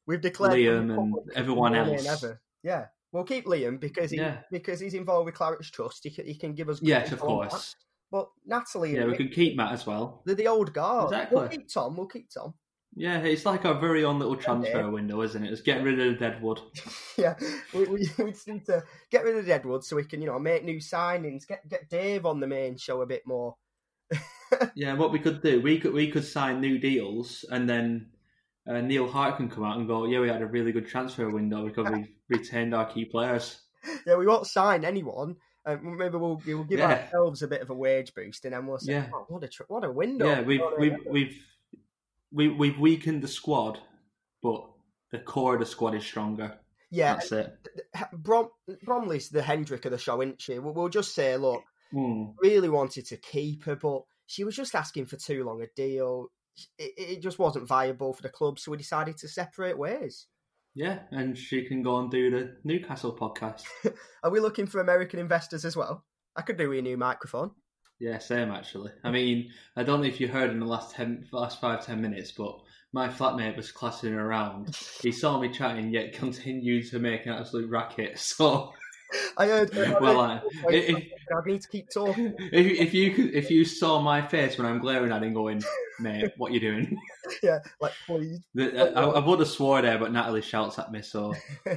We've 0.05 0.19
declared 0.21 0.53
Liam 0.53 0.97
and 0.97 1.15
everyone 1.35 1.75
else. 1.75 2.03
never. 2.03 2.41
Yeah, 2.63 2.87
we'll 3.11 3.23
keep 3.23 3.45
Liam 3.45 3.79
because 3.79 4.11
he 4.11 4.17
Yeah. 4.17 4.41
because 4.51 4.79
he's 4.79 4.95
involved 4.95 5.27
with 5.27 5.35
Claret's 5.35 5.69
Trust. 5.71 6.03
He 6.03 6.09
can, 6.09 6.25
he 6.25 6.35
can 6.35 6.53
give 6.55 6.67
us 6.67 6.81
yes, 6.81 7.11
of 7.11 7.21
on 7.23 7.27
that. 7.41 7.49
course. 7.51 7.75
But 8.11 8.29
Natalie, 8.45 8.95
Yeah, 8.95 9.01
and 9.01 9.11
we 9.11 9.17
could 9.17 9.31
keep 9.31 9.55
Matt 9.55 9.71
as 9.71 9.85
well. 9.85 10.23
they're 10.25 10.35
the 10.35 10.47
old 10.47 10.73
guard. 10.73 11.05
Exactly. 11.13 11.37
We'll 11.37 11.47
keep 11.47 11.69
Tom. 11.71 11.95
We'll 11.95 12.07
keep 12.07 12.29
Tom. 12.29 12.53
Yeah, 12.95 13.19
it's 13.19 13.45
like 13.45 13.65
our 13.65 13.79
very 13.79 14.03
own 14.03 14.17
little 14.17 14.35
transfer 14.35 14.79
Yeah. 14.79 14.89
window, 14.89 15.21
isn't 15.21 15.43
it? 15.45 15.53
It's 15.53 15.61
getting 15.61 15.83
rid 15.85 15.99
of 15.99 16.07
the 16.13 16.19
Deadwood. 16.19 16.59
yeah, 17.17 17.35
we, 17.73 17.83
we, 17.85 18.09
we 18.17 18.31
just 18.31 18.47
need 18.47 18.65
to 18.65 18.83
get 19.11 19.23
rid 19.23 19.37
of 19.37 19.45
the 19.45 19.49
Deadwood 19.51 19.85
so 19.85 19.95
we 19.95 20.03
can, 20.03 20.21
you 20.21 20.27
know, 20.27 20.39
make 20.39 20.65
new 20.65 20.79
signings. 20.79 21.47
Get 21.47 21.65
get 21.69 21.87
Dave 21.87 22.25
on 22.25 22.39
the 22.39 22.47
main 22.47 22.75
show 22.77 23.01
a 23.03 23.05
bit 23.05 23.21
more. 23.27 23.55
Yeah, 24.75 24.93
what 24.95 25.12
we 25.12 25.19
could 25.19 25.41
do, 25.41 25.62
we 25.62 25.79
could 25.79 25.93
we 25.93 26.09
could 26.09 26.25
sign 26.25 26.59
new 26.62 26.77
deals, 26.79 27.45
and 27.51 27.69
then 27.69 28.07
uh, 28.67 28.81
Neil 28.81 29.07
Hart 29.07 29.38
can 29.38 29.49
come 29.49 29.63
out 29.63 29.77
and 29.77 29.88
go, 29.88 30.05
"Yeah, 30.05 30.19
we 30.19 30.27
had 30.29 30.41
a 30.41 30.45
really 30.47 30.71
good 30.71 30.88
transfer 30.88 31.29
window 31.29 31.65
because 31.67 31.91
we 31.91 32.13
retained 32.29 32.73
our 32.73 32.85
key 32.85 33.05
players." 33.05 33.62
Yeah, 34.05 34.17
we 34.17 34.25
won't 34.27 34.47
sign 34.47 34.83
anyone. 34.85 35.35
Uh, 35.65 35.77
maybe 35.81 36.17
we'll 36.17 36.41
we'll 36.45 36.63
give 36.63 36.79
Yeah. 36.79 37.03
ourselves 37.03 37.41
a 37.43 37.47
bit 37.47 37.62
of 37.62 37.69
a 37.69 37.73
wage 37.75 38.13
boost, 38.15 38.45
and 38.45 38.53
then 38.53 38.65
we'll 38.65 38.79
say, 38.79 38.93
Yeah. 38.93 39.09
oh, 39.13 39.25
"What 39.27 39.43
a 39.43 39.47
tr- 39.47 39.63
what 39.67 39.83
a 39.83 39.91
window!" 39.91 40.25
Yeah, 40.27 40.41
we've 40.41 40.62
we've 40.77 40.97
we've 41.07 41.38
we, 42.31 42.47
we've 42.47 42.79
weakened 42.79 43.21
the 43.23 43.27
squad, 43.27 43.79
but 44.43 44.65
the 45.12 45.19
core 45.19 45.55
of 45.55 45.59
the 45.59 45.65
squad 45.65 45.95
is 45.95 46.05
stronger. 46.05 46.57
yeah. 46.91 47.13
That's 47.13 47.31
it. 47.31 47.57
Brom- 48.13 48.51
Bromley's 48.83 49.29
the 49.29 49.41
Hendrick 49.41 49.85
of 49.85 49.91
the 49.91 49.97
show, 49.97 50.21
isn't 50.21 50.41
she? 50.41 50.59
We'll, 50.59 50.73
we'll 50.73 50.89
just 50.89 51.13
say, 51.15 51.38
look, 51.38 51.63
Hmm. 51.91 52.25
really 52.39 52.69
wanted 52.69 53.07
to 53.07 53.17
keep 53.17 53.63
her, 53.65 53.75
but 53.75 54.03
she 54.29 54.43
was 54.43 54.55
just 54.55 54.75
asking 54.75 55.07
for 55.07 55.17
too 55.17 55.43
long 55.43 55.63
a 55.63 55.67
deal. 55.75 56.27
It, 56.77 56.93
it 56.97 57.21
just 57.21 57.39
wasn't 57.39 57.67
viable 57.67 58.13
for 58.13 58.21
the 58.21 58.29
club, 58.29 58.59
so 58.59 58.69
we 58.69 58.77
decided 58.77 59.17
to 59.17 59.27
separate 59.27 59.75
ways. 59.75 60.27
Yeah, 60.75 60.99
and 61.09 61.35
she 61.35 61.65
can 61.65 61.81
go 61.81 61.97
and 61.97 62.11
do 62.11 62.29
the 62.29 62.55
Newcastle 62.63 63.17
podcast. 63.17 63.63
Are 64.23 64.29
we 64.29 64.39
looking 64.39 64.67
for 64.67 64.81
American 64.81 65.19
investors 65.19 65.65
as 65.65 65.75
well? 65.75 66.05
I 66.35 66.43
could 66.43 66.57
do 66.57 66.69
with 66.69 66.77
a 66.77 66.81
new 66.83 66.95
microphone. 66.95 67.51
Yeah, 67.99 68.19
same 68.19 68.51
actually. 68.51 68.91
I 69.03 69.09
mean, 69.09 69.49
I 69.75 69.81
don't 69.81 70.01
know 70.01 70.07
if 70.07 70.21
you 70.21 70.27
heard 70.27 70.51
in 70.51 70.59
the 70.59 70.65
last 70.67 70.93
ten, 70.93 71.25
last 71.31 71.59
five 71.59 71.83
ten 71.83 71.99
minutes, 71.99 72.31
but 72.31 72.55
my 72.93 73.09
flatmate 73.09 73.57
was 73.57 73.71
classing 73.71 74.13
around. 74.13 74.77
He 75.01 75.11
saw 75.11 75.39
me 75.39 75.49
chatting, 75.49 75.91
yet 75.91 76.13
continued 76.13 76.87
to 76.91 76.99
make 76.99 77.25
an 77.25 77.33
absolute 77.33 77.69
racket. 77.69 78.19
So, 78.19 78.73
I 79.37 79.47
heard. 79.47 79.73
well, 79.99 80.19
I, 80.19 80.35
uh, 80.35 80.41
if, 80.69 80.97
I 81.35 81.49
need 81.49 81.61
to 81.61 81.67
keep 81.67 81.89
talking. 81.91 82.33
if 82.39 82.79
if 82.79 82.93
you 82.93 83.11
could, 83.11 83.33
if 83.33 83.49
you 83.49 83.65
saw 83.65 84.01
my 84.01 84.21
face 84.21 84.57
when 84.57 84.67
I'm 84.67 84.79
glaring 84.79 85.11
at 85.11 85.23
him, 85.23 85.33
going, 85.33 85.63
"Mate, 85.99 86.31
what 86.37 86.51
you 86.51 86.59
doing?" 86.59 86.99
yeah, 87.43 87.59
like 87.81 87.93
please. 88.05 88.39
The- 88.53 88.95
uh, 88.95 89.01
I, 89.01 89.19
I 89.19 89.25
would 89.25 89.39
have 89.39 89.47
swore 89.47 89.81
there, 89.81 89.97
but 89.97 90.11
Natalie 90.11 90.41
shouts 90.41 90.77
at 90.79 90.91
me, 90.91 91.01
so 91.01 91.33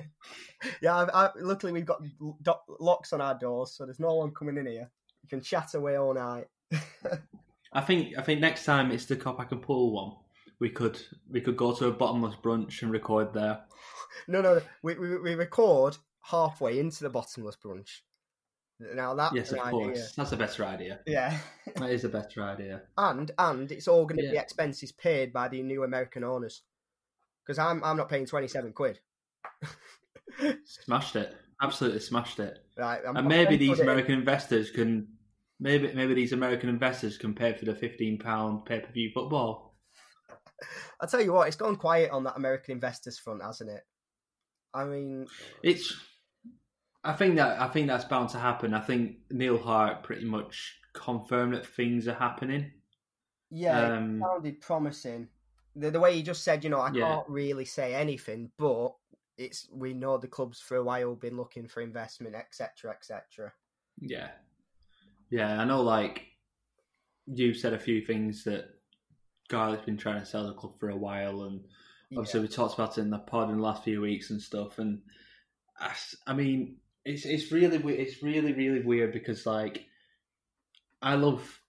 Yeah, 0.80 1.06
I, 1.12 1.30
luckily 1.40 1.72
we've 1.72 1.86
got 1.86 2.02
locks 2.80 3.12
on 3.12 3.20
our 3.20 3.34
doors, 3.34 3.72
so 3.72 3.84
there's 3.84 4.00
no 4.00 4.14
one 4.14 4.32
coming 4.32 4.56
in 4.56 4.66
here. 4.66 4.90
You 5.22 5.28
can 5.28 5.40
chat 5.40 5.74
away 5.74 5.96
all 5.96 6.14
night. 6.14 6.46
I 7.72 7.80
think 7.80 8.18
I 8.18 8.22
think 8.22 8.40
next 8.40 8.64
time 8.64 8.90
it's 8.90 9.06
the 9.06 9.16
cop 9.16 9.40
I 9.40 9.44
can 9.44 9.58
pull 9.58 9.92
one. 9.92 10.16
We 10.60 10.70
could 10.70 11.00
we 11.30 11.40
could 11.40 11.56
go 11.56 11.74
to 11.74 11.86
a 11.86 11.92
bottomless 11.92 12.36
brunch 12.36 12.82
and 12.82 12.90
record 12.90 13.32
there. 13.32 13.60
No, 14.28 14.40
no, 14.40 14.54
no. 14.54 14.62
We, 14.82 14.94
we 14.94 15.18
we 15.18 15.34
record 15.34 15.96
halfway 16.22 16.78
into 16.78 17.02
the 17.04 17.10
bottomless 17.10 17.56
brunch. 17.56 18.00
Now 18.80 19.14
that's 19.14 19.34
Yes, 19.34 19.52
of 19.52 19.58
idea. 19.60 19.70
course. 19.70 20.12
That's 20.16 20.32
a 20.32 20.36
better 20.36 20.64
idea. 20.64 21.00
Yeah, 21.06 21.38
That 21.76 21.90
is 21.90 22.04
a 22.04 22.08
better 22.08 22.42
idea. 22.42 22.82
and 22.98 23.30
and 23.38 23.70
it's 23.70 23.86
all 23.88 24.06
going 24.06 24.20
to 24.20 24.30
be 24.30 24.36
expenses 24.36 24.90
paid 24.92 25.32
by 25.32 25.48
the 25.48 25.62
new 25.62 25.84
American 25.84 26.24
owners 26.24 26.62
because 27.44 27.58
I'm 27.58 27.82
I'm 27.84 27.96
not 27.96 28.08
paying 28.08 28.26
twenty 28.26 28.48
seven 28.48 28.72
quid. 28.72 28.98
Smashed 30.64 31.16
it. 31.16 31.34
Absolutely 31.60 32.00
smashed 32.00 32.40
it. 32.40 32.58
Right, 32.76 33.00
I'm, 33.06 33.16
And 33.16 33.28
maybe 33.28 33.56
these. 33.56 33.78
American 33.78 34.14
investors 34.14 34.70
can 34.70 35.06
maybe 35.60 35.92
maybe 35.92 36.14
these 36.14 36.32
American 36.32 36.68
investors 36.68 37.16
can 37.18 37.34
pay 37.34 37.52
for 37.52 37.64
the 37.66 37.74
fifteen 37.74 38.18
pound 38.18 38.64
pay 38.64 38.80
per 38.80 38.90
view 38.92 39.10
football. 39.14 39.76
I 41.00 41.06
tell 41.06 41.20
you 41.20 41.32
what, 41.32 41.46
it's 41.48 41.56
gone 41.56 41.76
quiet 41.76 42.10
on 42.10 42.24
that 42.24 42.36
American 42.36 42.72
investors 42.72 43.18
front, 43.18 43.42
hasn't 43.42 43.70
it? 43.70 43.82
I 44.74 44.84
mean, 44.84 45.26
It's 45.62 45.94
I 47.04 47.12
think 47.12 47.36
that 47.36 47.60
I 47.60 47.68
think 47.68 47.88
that's 47.88 48.04
bound 48.04 48.28
to 48.30 48.38
happen. 48.38 48.74
I 48.74 48.80
think 48.80 49.16
Neil 49.30 49.58
Hart 49.58 50.02
pretty 50.04 50.24
much 50.24 50.78
confirmed 50.92 51.54
that 51.54 51.66
things 51.66 52.06
are 52.06 52.14
happening. 52.14 52.70
yeah, 53.50 53.96
Um, 53.96 54.16
it 54.16 54.20
sounded 54.24 54.60
promising. 54.60 55.28
The, 55.74 55.90
the 55.90 56.00
way 56.00 56.14
he 56.14 56.22
just 56.22 56.44
said, 56.44 56.64
you 56.64 56.70
know, 56.70 56.80
I 56.80 56.92
Yeah. 56.92 57.06
can't 57.14 57.28
really 57.28 57.64
say 57.64 57.94
anything, 57.94 58.50
but 58.58 58.94
it's 59.36 59.68
we 59.72 59.94
know 59.94 60.18
the 60.18 60.28
clubs 60.28 60.60
for 60.60 60.76
a 60.76 60.84
while 60.84 61.14
been 61.14 61.36
looking 61.36 61.66
for 61.66 61.80
investment, 61.80 62.34
etc., 62.34 62.92
etc. 62.92 63.52
Yeah. 64.00 64.30
Yeah, 65.30 65.60
I 65.60 65.64
know 65.64 65.82
like 65.82 66.26
you 67.26 67.54
said 67.54 67.72
a 67.72 67.78
few 67.78 68.04
things 68.04 68.44
that 68.44 68.66
Garlick's 69.48 69.86
been 69.86 69.96
trying 69.96 70.20
to 70.20 70.26
sell 70.26 70.46
the 70.46 70.54
club 70.54 70.78
for 70.78 70.90
a 70.90 70.96
while 70.96 71.42
and 71.44 71.60
obviously 72.16 72.40
we 72.40 72.48
talked 72.48 72.74
about 72.74 72.98
it 72.98 73.00
in 73.02 73.10
the 73.10 73.18
pod 73.18 73.48
in 73.50 73.56
the 73.56 73.62
last 73.62 73.84
few 73.84 74.00
weeks 74.00 74.30
and 74.30 74.40
stuff 74.42 74.78
and 74.78 75.00
I, 75.78 75.92
I 76.26 76.34
mean 76.34 76.76
it's 77.04 77.24
it's 77.24 77.50
really 77.50 77.78
it's 77.94 78.22
really 78.22 78.52
really 78.52 78.80
weird 78.80 79.12
because 79.12 79.46
like 79.46 79.86
I 81.00 81.14
love 81.14 81.60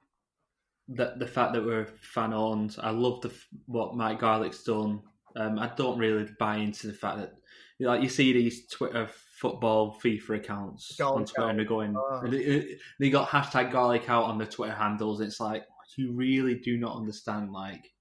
the 0.88 1.16
the 1.18 1.28
fact 1.28 1.54
that 1.54 1.66
we're 1.66 1.88
fan 2.02 2.34
owned. 2.34 2.76
I 2.80 2.92
love 2.92 3.22
the 3.22 3.34
what 3.66 3.96
Mike 3.96 4.20
Garlick's 4.20 4.64
done. 4.64 5.02
Um, 5.36 5.58
I 5.58 5.72
don't 5.76 5.98
really 5.98 6.28
buy 6.40 6.58
into 6.58 6.88
the 6.88 6.94
fact 6.94 7.18
that 7.18 7.34
you 7.80 7.86
know, 7.88 7.94
like 7.94 8.04
you 8.04 8.10
see 8.10 8.34
these 8.34 8.68
Twitter 8.68 9.10
football 9.40 10.00
FIFA 10.04 10.38
accounts 10.38 10.96
Garlick 10.96 11.18
on 11.18 11.26
Twitter 11.26 11.50
and 11.50 11.60
they're 11.60 11.66
going 11.66 11.96
Oh. 11.98 12.22
and 12.24 12.34
they, 12.34 12.78
they 13.00 13.10
got 13.10 13.30
hashtag 13.30 13.72
Garlick 13.72 14.10
out 14.10 14.26
on 14.26 14.38
their 14.38 14.48
Twitter 14.48 14.74
handles. 14.74 15.22
It's 15.22 15.40
like 15.40 15.66
you 15.98 16.12
really 16.14 16.56
do 16.56 16.78
not 16.78 16.96
understand 16.96 17.52
like 17.52 17.92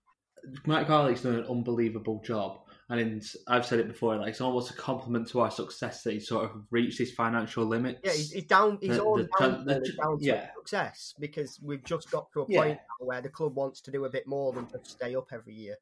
Mike 0.66 0.88
Garlick's 0.88 1.23
done 1.23 1.37
an 1.37 1.47
unbelievable 1.47 2.21
job. 2.25 2.61
And 2.90 3.25
I've 3.49 3.64
said 3.64 3.79
it 3.79 3.88
before, 3.88 4.16
like 4.16 4.29
it's 4.29 4.40
almost 4.42 4.71
a 4.71 4.75
compliment 4.75 5.29
to 5.29 5.40
our 5.40 5.51
success 5.51 6.03
that 6.03 6.12
he 6.12 6.21
sort 6.21 6.45
of 6.45 6.51
reached 6.71 6.99
his 6.99 7.11
financial 7.12 7.64
limits. 7.64 8.01
Yeah, 8.05 8.12
he's, 8.12 8.33
he's 8.33 8.45
down. 8.45 8.77
He's 8.83 8.97
The- 8.97 9.03
all 9.03 9.16
the 9.16 9.29
down, 9.38 9.64
tran- 9.64 9.64
the 9.64 9.92
down 10.03 10.18
to 10.18 10.25
yeah. 10.25 10.51
success 10.55 11.14
because 11.18 11.59
we've 11.62 11.83
just 11.85 12.11
got 12.11 12.31
to 12.33 12.42
a 12.42 12.47
Yeah. 12.49 12.61
point 12.62 12.79
now 13.01 13.07
where 13.07 13.23
the 13.23 13.31
club 13.31 13.55
wants 13.57 13.81
to 13.83 13.90
do 13.90 14.05
a 14.05 14.11
bit 14.11 14.27
more 14.27 14.53
than 14.53 14.68
just 14.68 14.90
stay 14.90 15.14
up 15.14 15.29
every 15.33 15.55
year, 15.55 15.77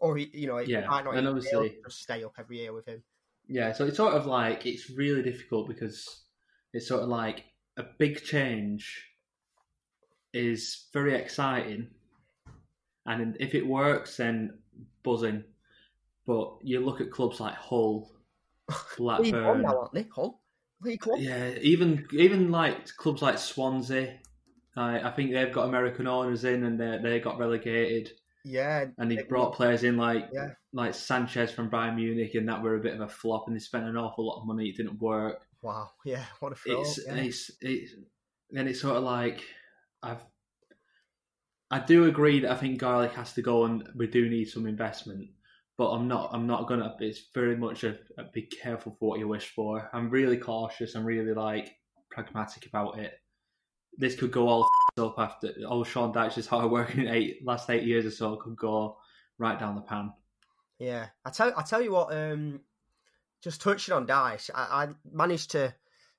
or 0.00 0.18
you 0.18 0.46
know, 0.46 0.58
it 0.58 0.68
Yeah, 0.68 0.86
might 0.86 1.04
not 1.04 1.14
and 1.16 1.26
even 1.26 1.40
be 1.40 1.48
able 1.48 1.58
obviously- 1.60 1.80
just 1.82 2.02
stay 2.02 2.24
up 2.24 2.34
every 2.38 2.58
year 2.58 2.74
with 2.74 2.86
him. 2.86 3.02
Yeah, 3.48 3.72
so 3.72 3.86
it's 3.86 3.96
sort 3.96 4.14
of 4.14 4.26
like 4.26 4.66
it's 4.66 4.90
really 4.90 5.22
difficult 5.22 5.68
because 5.68 6.24
it's 6.74 6.88
sort 6.88 7.02
of 7.02 7.08
like 7.08 7.44
a 7.78 7.84
big 7.98 8.22
change 8.22 9.08
is 10.34 10.88
very 10.92 11.14
exciting, 11.14 11.88
and 13.06 13.36
if 13.40 13.54
it 13.54 13.66
works, 13.66 14.16
then 14.18 14.58
buzzing. 15.02 15.44
But 16.26 16.58
you 16.62 16.80
look 16.80 17.00
at 17.00 17.10
clubs 17.10 17.40
like 17.40 17.54
Hull, 17.54 18.10
Blackburn, 18.96 19.62
now, 19.62 19.78
aren't 19.80 19.92
they? 19.92 20.06
Hull, 20.14 20.40
League 20.82 21.04
One. 21.06 21.20
yeah, 21.20 21.50
even 21.60 22.06
even 22.12 22.50
like 22.50 22.86
clubs 22.96 23.22
like 23.22 23.38
Swansea. 23.38 24.18
I 24.76 25.00
I 25.00 25.10
think 25.10 25.32
they've 25.32 25.52
got 25.52 25.68
American 25.68 26.06
owners 26.06 26.44
in, 26.44 26.64
and 26.64 26.80
they 26.80 26.98
they 27.02 27.20
got 27.20 27.38
relegated, 27.38 28.10
Yeah, 28.44 28.86
and 28.98 29.10
they 29.10 29.16
they- 29.16 29.22
brought 29.22 29.54
players 29.54 29.84
in 29.84 29.96
like 29.96 30.28
Yeah. 30.32 30.50
like 30.72 30.92
Sanches 30.92 31.50
from 31.50 31.70
Bayern 31.70 31.96
Munich, 31.96 32.34
and 32.34 32.48
that 32.48 32.62
were 32.62 32.76
a 32.76 32.80
bit 32.80 32.94
of 32.94 33.00
a 33.02 33.08
flop, 33.08 33.44
and 33.46 33.54
they 33.54 33.60
spent 33.60 33.84
an 33.84 33.96
awful 33.96 34.26
lot 34.26 34.40
of 34.40 34.46
money. 34.46 34.68
It 34.68 34.76
didn't 34.76 35.00
work. 35.00 35.46
Wow. 35.62 35.90
Yeah. 36.04 36.24
What 36.40 36.52
a 36.52 36.54
throw. 36.56 36.80
it's 36.80 36.98
yeah. 37.06 37.14
it's 37.16 37.50
it's 37.60 37.92
and 38.56 38.68
it's 38.68 38.80
sort 38.80 38.96
of 38.96 39.02
like 39.04 39.42
I've 40.02 40.24
I 41.70 41.80
do 41.80 42.04
agree 42.06 42.40
that 42.40 42.50
I 42.52 42.56
think 42.56 42.78
Garlick 42.78 43.12
has 43.14 43.32
to 43.34 43.42
go 43.42 43.64
and 43.64 43.88
we 43.96 44.06
do 44.06 44.28
need 44.28 44.46
some 44.46 44.66
investment, 44.66 45.28
but 45.76 45.90
I'm 45.90 46.06
not 46.06 46.30
I'm 46.32 46.46
not 46.46 46.68
gonna. 46.68 46.94
It's 47.00 47.22
very 47.34 47.56
much 47.56 47.84
a, 47.84 47.98
a 48.18 48.24
be 48.32 48.42
careful 48.42 48.96
for 48.98 49.10
what 49.10 49.18
you 49.18 49.28
wish 49.28 49.52
for. 49.54 49.88
I'm 49.92 50.10
really 50.10 50.36
cautious. 50.36 50.94
I'm 50.94 51.04
really 51.04 51.34
like 51.34 51.74
pragmatic 52.10 52.66
about 52.66 52.98
it. 52.98 53.12
This 53.96 54.14
could 54.16 54.30
go 54.30 54.48
all 54.48 54.68
up 54.98 55.18
after 55.18 55.52
all 55.68 55.84
Sean 55.84 56.12
Dyche's 56.12 56.46
hard 56.46 56.70
work 56.70 56.94
in 56.94 57.08
eight 57.08 57.44
last 57.44 57.68
eight 57.70 57.84
years 57.84 58.06
or 58.06 58.10
so 58.10 58.36
could 58.36 58.56
go 58.56 58.98
right 59.38 59.58
down 59.58 59.74
the 59.74 59.80
pan. 59.80 60.12
Yeah, 60.78 61.06
I 61.24 61.30
tell 61.30 61.52
I 61.56 61.62
tell 61.62 61.82
you 61.82 61.92
what. 61.92 62.14
Um, 62.14 62.60
just 63.42 63.60
touching 63.60 63.92
on 63.94 64.06
Dyche, 64.06 64.48
I, 64.54 64.84
I 64.84 64.88
managed 65.12 65.50
to 65.50 65.74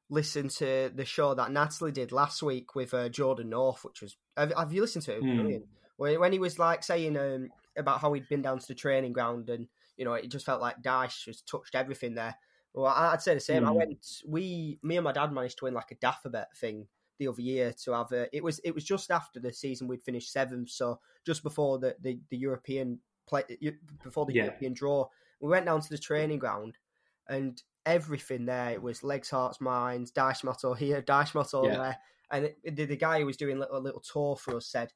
listen 0.10 0.48
to 0.48 0.92
the 0.94 1.06
show 1.06 1.34
that 1.34 1.52
Natalie 1.52 1.92
did 1.92 2.12
last 2.12 2.44
week 2.44 2.76
with 2.76 2.94
uh, 2.94 3.10
Jordan 3.10 3.50
North, 3.50 3.84
which 3.84 4.02
was 4.02 4.16
have, 4.38 4.54
have 4.56 4.72
you 4.72 4.82
listened 4.82 5.06
to 5.06 5.14
it? 5.14 5.18
It 5.18 5.24
was. 5.24 5.34
Brilliant. 5.34 5.66
When 5.98 6.20
when 6.20 6.34
he 6.34 6.40
was 6.40 6.60
like 6.60 6.84
saying 6.84 7.18
um, 7.18 7.50
about 7.78 8.00
how 8.02 8.14
he'd 8.14 8.30
been 8.30 8.42
down 8.42 8.60
to 8.60 8.68
the 8.68 8.76
training 8.76 9.14
ground 9.14 9.50
and 9.50 9.68
you 9.98 10.06
know 10.06 10.14
it 10.14 10.30
just 10.30 10.46
felt 10.46 10.62
like 10.62 10.82
Dyche 10.82 11.26
has 11.28 11.42
touched 11.42 11.76
everything 11.76 12.16
there. 12.16 12.36
Well, 12.74 12.88
I'd 12.88 13.22
say 13.22 13.34
the 13.34 13.40
same. 13.40 13.66
I 13.66 13.70
Mm. 13.72 13.76
went. 13.76 14.06
We, 14.28 14.80
me 14.84 14.98
and 14.98 15.04
my 15.06 15.14
dad 15.14 15.32
managed 15.32 15.60
to 15.60 15.66
win 15.66 15.74
like 15.74 15.92
a 15.92 15.96
Dafabet 15.96 16.48
thing 16.58 16.88
the 17.20 17.30
other 17.30 17.42
year 17.42 17.72
to 17.86 17.94
have 17.94 18.12
a. 18.12 18.28
It 18.36 18.44
was 18.44 18.60
it 18.60 18.76
was 18.76 18.84
just 18.84 19.12
after 19.12 19.40
the 19.40 19.54
season 19.54 19.88
we'd 19.88 20.04
finished 20.04 20.32
seventh, 20.32 20.70
so 20.72 21.00
just 21.26 21.42
before 21.44 21.80
the 21.80 21.96
the, 22.02 22.20
the 22.30 22.38
European 22.38 23.00
play 23.28 23.44
before 24.04 24.26
the 24.26 24.34
Yeah. 24.34 24.44
European 24.46 24.74
draw. 24.74 25.08
We 25.40 25.50
went 25.50 25.66
down 25.66 25.80
to 25.82 25.90
the 25.90 25.98
training 25.98 26.40
ground, 26.40 26.78
and 27.30 27.62
everything 27.86 28.46
there 28.46 28.72
it 28.72 28.82
was 28.82 29.04
legs, 29.04 29.30
hearts, 29.30 29.62
minds, 29.62 30.12
Dyche 30.12 30.44
motto 30.44 30.74
here, 30.74 31.02
Dyche 31.02 31.34
motto 31.36 31.66
Yeah. 31.68 31.78
there, 31.78 31.98
and 32.32 32.46
it, 32.46 32.76
the, 32.76 32.86
the 32.86 32.98
guy 32.98 33.20
who 33.20 33.26
was 33.26 33.38
doing 33.38 33.56
a 33.56 33.60
little, 33.62 33.80
little 33.82 34.02
tour 34.02 34.36
for 34.36 34.58
us 34.58 34.68
said. 34.68 34.92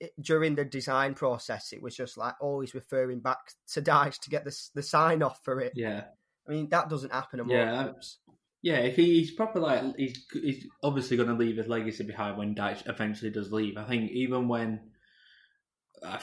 It, 0.00 0.12
during 0.20 0.54
the 0.54 0.64
design 0.64 1.14
process, 1.14 1.72
it 1.72 1.82
was 1.82 1.96
just 1.96 2.16
like 2.16 2.34
always 2.40 2.74
referring 2.74 3.20
back 3.20 3.38
to 3.72 3.82
Dyche 3.82 4.20
to 4.20 4.30
get 4.30 4.44
the 4.44 4.56
the 4.74 4.82
sign 4.82 5.22
off 5.22 5.40
for 5.44 5.60
it. 5.60 5.72
Yeah, 5.74 6.04
I 6.48 6.52
mean, 6.52 6.68
that 6.70 6.88
doesn't 6.88 7.12
happen. 7.12 7.40
At 7.40 7.46
Yeah, 7.46 7.92
yeah. 8.62 8.78
If 8.78 8.96
he, 8.96 9.18
he's 9.18 9.32
proper 9.32 9.60
like 9.60 9.96
he's 9.96 10.24
he's 10.32 10.66
obviously 10.82 11.16
going 11.16 11.28
to 11.28 11.34
leave 11.34 11.56
his 11.56 11.68
legacy 11.68 12.04
behind 12.04 12.38
when 12.38 12.54
Dyche 12.54 12.88
eventually 12.88 13.30
does 13.30 13.52
leave. 13.52 13.76
I 13.76 13.84
think 13.84 14.10
even 14.12 14.48
when 14.48 14.80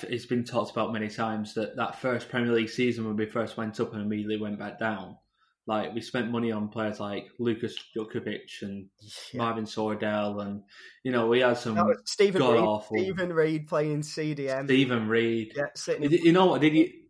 it's 0.04 0.26
been 0.26 0.44
talked 0.44 0.72
about 0.72 0.94
many 0.94 1.10
times 1.10 1.54
that 1.56 1.76
that 1.76 2.00
first 2.00 2.30
Premier 2.30 2.54
League 2.54 2.70
season 2.70 3.06
when 3.06 3.16
we 3.16 3.26
first 3.26 3.58
went 3.58 3.80
up 3.80 3.94
and 3.94 4.02
immediately 4.02 4.38
went 4.38 4.60
back 4.60 4.80
down. 4.80 5.18
Like 5.67 5.93
we 5.95 6.01
spent 6.01 6.30
money 6.32 6.51
on 6.51 6.69
players 6.69 6.99
like 6.99 7.28
Lukas 7.39 7.75
Jutkiewicz 7.95 8.62
and 8.62 8.88
Yeah. 9.32 9.39
Marvin 9.39 9.65
Sordell, 9.65 10.41
and 10.45 10.62
you 11.04 11.12
know 11.12 11.28
we 11.28 11.39
had 11.39 11.58
some 11.58 11.78
Stephen 12.06 12.39
god 12.39 12.54
Reed. 12.54 12.63
awful 12.63 12.97
Steven 12.97 13.34
Reid 13.34 13.67
playing 13.67 14.01
CDM. 14.01 14.65
Steven 14.65 15.08
Reid. 15.08 15.54
Yeah, 15.56 15.63
sitting 15.75 16.04
in 16.04 16.12
You 16.12 16.32
know 16.34 16.45
what? 16.45 16.62
Did 16.62 16.73
he? 16.73 17.01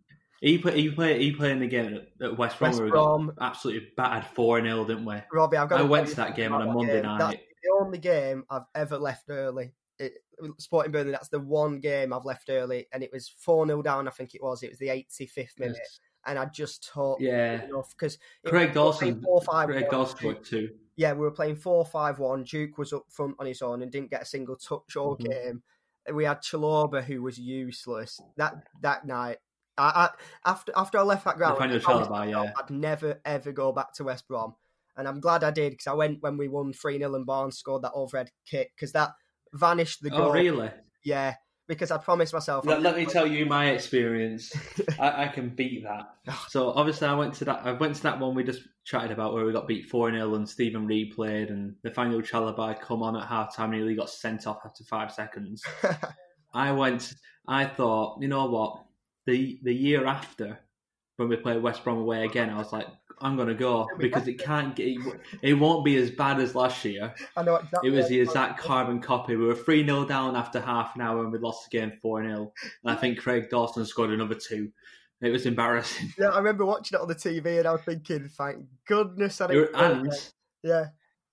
He 0.41 0.57
play, 0.57 0.79
he 0.79 0.91
played 0.91 1.21
he 1.21 1.31
played 1.31 1.53
in 1.53 1.59
the 1.59 1.67
game 1.67 1.99
at, 2.21 2.37
West 2.37 2.59
Brom. 2.59 2.71
West 2.71 2.81
we 2.81 2.89
Brom. 2.89 3.31
absolutely 3.41 3.89
battered 3.97 4.25
four 4.35 4.61
0 4.61 4.85
didn't 4.85 5.05
we? 5.05 5.15
Robbie. 5.33 5.57
I've 5.57 5.69
got. 5.69 5.79
I 5.79 5.83
to 5.83 5.87
went 5.87 6.07
to 6.09 6.15
that 6.17 6.35
game 6.35 6.53
on 6.53 6.61
a 6.61 6.71
Monday 6.71 6.93
game. 7.01 7.03
night. 7.03 7.19
That's 7.19 7.37
the 7.63 7.79
only 7.81 7.97
game 7.97 8.43
I've 8.49 8.65
ever 8.75 8.97
left 8.97 9.25
early. 9.29 9.73
It, 9.97 10.13
Sporting 10.59 10.91
Burnley. 10.91 11.11
That's 11.13 11.29
the 11.29 11.39
one 11.39 11.79
game 11.79 12.11
I've 12.13 12.25
left 12.25 12.49
early, 12.49 12.87
and 12.93 13.01
it 13.01 13.11
was 13.11 13.29
four 13.39 13.65
0 13.65 13.81
down. 13.81 14.07
I 14.07 14.11
think 14.11 14.35
it 14.35 14.43
was. 14.43 14.61
It 14.61 14.69
was 14.69 14.77
the 14.79 14.87
85th 14.89 15.57
minute, 15.59 15.79
and 16.25 16.37
I 16.39 16.45
just 16.45 16.89
thought 16.91 17.19
Yeah. 17.21 17.63
enough 17.63 17.89
because 17.97 18.17
Craig 18.45 18.73
Dawson. 18.73 19.21
Four 19.21 19.41
five. 19.41 19.69
Craig 19.69 19.87
Dawson 19.89 20.43
two. 20.43 20.69
yeah, 20.95 21.13
we 21.13 21.19
were 21.19 21.31
playing 21.31 21.55
four 21.57 21.85
five 21.85 22.19
one. 22.19 22.43
Duke 22.43 22.77
was 22.77 22.93
up 22.93 23.05
front 23.09 23.35
on 23.39 23.45
his 23.45 23.61
own 23.61 23.81
and 23.81 23.91
didn't 23.91 24.11
get 24.11 24.21
a 24.21 24.25
single 24.25 24.55
touch 24.55 24.95
all 24.95 25.17
Mhm. 25.17 25.29
game. 25.29 25.63
We 26.13 26.25
had 26.25 26.41
Chalobah 26.41 27.03
who 27.03 27.21
was 27.23 27.37
useless 27.39 28.21
that 28.37 28.55
that 28.81 29.05
night. 29.05 29.39
I, 29.77 29.83
I 30.45 30.49
after 30.49 30.71
after 30.75 30.97
I 30.97 31.01
left 31.01 31.25
that 31.25 31.37
ground, 31.37 31.61
I 31.61 31.67
Chalobah, 31.79 32.29
yeah. 32.29 32.53
I'd 32.57 32.69
never 32.69 33.19
ever 33.25 33.51
go 33.51 33.71
back 33.71 33.91
to 33.93 34.03
West 34.05 34.27
Brom, 34.27 34.55
and 34.95 35.07
I'm 35.07 35.19
glad 35.19 35.43
I 35.43 35.51
did 35.51 35.71
because 35.71 35.87
I 35.87 35.93
went 35.93 36.21
when 36.21 36.37
we 36.37 36.47
won 36.47 36.71
three 36.73 36.97
0 36.97 37.13
and 37.15 37.25
Barnes 37.25 37.57
scored 37.57 37.81
that 37.81 37.91
overhead 37.93 38.31
kick 38.45 38.71
because 38.75 38.91
that 38.93 39.11
vanished 39.53 40.01
the 40.01 40.09
goal. 40.11 40.29
Oh, 40.29 40.31
really? 40.33 40.71
Yeah, 41.03 41.35
because 41.67 41.91
I 41.91 41.97
promised 41.97 42.33
myself. 42.33 42.65
Let, 42.65 42.81
let 42.81 42.95
me 42.95 43.05
tell 43.05 43.25
you 43.25 43.45
my 43.45 43.69
experience. 43.69 44.51
I, 44.99 45.23
I 45.23 45.27
can 45.27 45.49
beat 45.49 45.83
that. 45.83 46.15
Oh. 46.27 46.45
So 46.49 46.71
obviously, 46.71 47.07
I 47.07 47.13
went 47.13 47.33
to 47.35 47.45
that. 47.45 47.61
I 47.63 47.71
went 47.71 47.95
to 47.95 48.03
that 48.03 48.19
one 48.19 48.35
we 48.35 48.43
just 48.43 48.61
chatted 48.83 49.11
about 49.11 49.33
where 49.33 49.45
we 49.45 49.51
got 49.51 49.67
beat 49.67 49.89
four 49.89 50.11
0 50.11 50.35
and 50.35 50.47
Steven 50.47 50.85
Reid 50.85 51.15
played, 51.15 51.49
and 51.49 51.75
Nathaniel 51.83 52.21
Chalobah 52.21 52.79
come 52.79 53.01
on 53.01 53.15
at 53.15 53.27
half 53.27 53.55
time 53.55 53.71
and 53.71 53.79
nearly 53.79 53.95
got 53.95 54.09
sent 54.09 54.47
off 54.47 54.59
after 54.65 54.83
five 54.83 55.11
seconds. 55.11 55.63
I 56.53 56.71
went. 56.71 57.13
I 57.47 57.65
thought, 57.65 58.21
you 58.21 58.27
know 58.27 58.45
what? 58.45 58.83
The 59.25 59.59
the 59.63 59.73
year 59.73 60.05
after, 60.05 60.59
when 61.17 61.29
we 61.29 61.35
played 61.35 61.61
West 61.61 61.83
Brom 61.83 61.97
away 61.97 62.25
again, 62.25 62.49
I 62.49 62.57
was 62.57 62.71
like, 62.71 62.87
I'm 63.21 63.37
gonna 63.37 63.53
go 63.53 63.87
because 63.97 64.27
it 64.27 64.39
can't 64.39 64.75
get. 64.75 64.97
It 65.41 65.53
won't 65.53 65.85
be 65.85 65.95
as 65.97 66.11
bad 66.11 66.39
as 66.39 66.55
last 66.55 66.83
year. 66.83 67.13
I 67.37 67.43
know 67.43 67.55
exactly 67.55 67.89
It 67.89 67.93
was 67.93 68.07
the 68.07 68.19
exact 68.19 68.59
carbon 68.59 68.99
copy. 68.99 69.35
We 69.35 69.45
were 69.45 69.55
3 69.55 69.85
0 69.85 70.05
down 70.05 70.35
after 70.35 70.59
half 70.59 70.95
an 70.95 71.01
hour 71.01 71.23
and 71.23 71.31
we 71.31 71.39
lost 71.39 71.69
the 71.69 71.77
game 71.77 71.93
4 72.01 72.23
0. 72.23 72.53
And 72.83 72.91
I 72.91 72.95
think 72.95 73.19
Craig 73.19 73.49
Dawson 73.49 73.85
scored 73.85 74.11
another 74.11 74.35
two. 74.35 74.71
It 75.21 75.29
was 75.29 75.45
embarrassing. 75.45 76.13
Yeah, 76.19 76.29
I 76.29 76.37
remember 76.37 76.65
watching 76.65 76.97
it 76.97 77.01
on 77.01 77.07
the 77.07 77.15
TV 77.15 77.59
and 77.59 77.67
I 77.67 77.71
was 77.71 77.81
thinking, 77.81 78.27
thank 78.27 78.65
goodness 78.85 79.39
I 79.41 79.47
didn't. 79.47 79.75
and 79.75 80.11
yeah. 80.61 80.85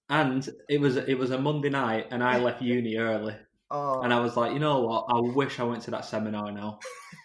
and 0.08 0.48
it 0.68 0.80
was 0.80 0.96
it 0.96 1.18
was 1.18 1.30
a 1.30 1.38
Monday 1.38 1.70
night 1.70 2.06
and 2.10 2.22
I 2.22 2.38
left 2.38 2.62
uni 2.62 2.96
early. 2.96 3.34
Oh, 3.74 4.02
And 4.02 4.12
I 4.12 4.20
was 4.20 4.36
like, 4.36 4.52
you 4.52 4.58
know 4.58 4.80
what? 4.80 5.06
I 5.08 5.18
wish 5.18 5.58
I 5.58 5.62
went 5.62 5.82
to 5.84 5.90
that 5.92 6.04
seminar 6.04 6.52
now. 6.52 6.78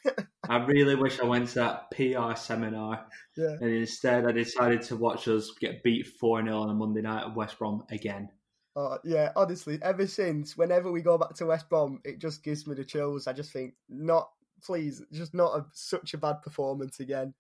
I 0.50 0.64
really 0.64 0.96
wish 0.96 1.20
I 1.20 1.26
went 1.26 1.50
to 1.50 1.56
that 1.56 1.92
PR 1.92 2.38
seminar. 2.38 3.06
Yeah. 3.36 3.58
And 3.60 3.70
instead, 3.70 4.26
I 4.26 4.32
decided 4.32 4.82
to 4.84 4.96
watch 4.96 5.28
us 5.28 5.52
get 5.60 5.84
beat 5.84 6.08
4 6.08 6.44
0 6.44 6.62
on 6.62 6.70
a 6.70 6.74
Monday 6.74 7.02
night 7.02 7.24
at 7.26 7.36
West 7.36 7.60
Brom 7.60 7.84
again. 7.92 8.30
Oh, 8.78 8.98
yeah, 9.04 9.34
honestly, 9.36 9.78
ever 9.82 10.08
since, 10.08 10.56
whenever 10.56 10.90
we 10.90 11.02
go 11.02 11.18
back 11.18 11.34
to 11.36 11.48
West 11.48 11.68
Brom, 11.68 12.00
it 12.06 12.20
just 12.20 12.44
gives 12.44 12.66
me 12.66 12.76
the 12.76 12.86
chills. 12.86 13.28
I 13.28 13.34
just 13.34 13.52
think, 13.52 13.74
not, 13.90 14.30
please, 14.64 15.02
just 15.12 15.34
not 15.34 15.58
a, 15.58 15.66
such 15.74 16.14
a 16.14 16.18
bad 16.18 16.42
performance 16.44 17.02
again. 17.02 17.34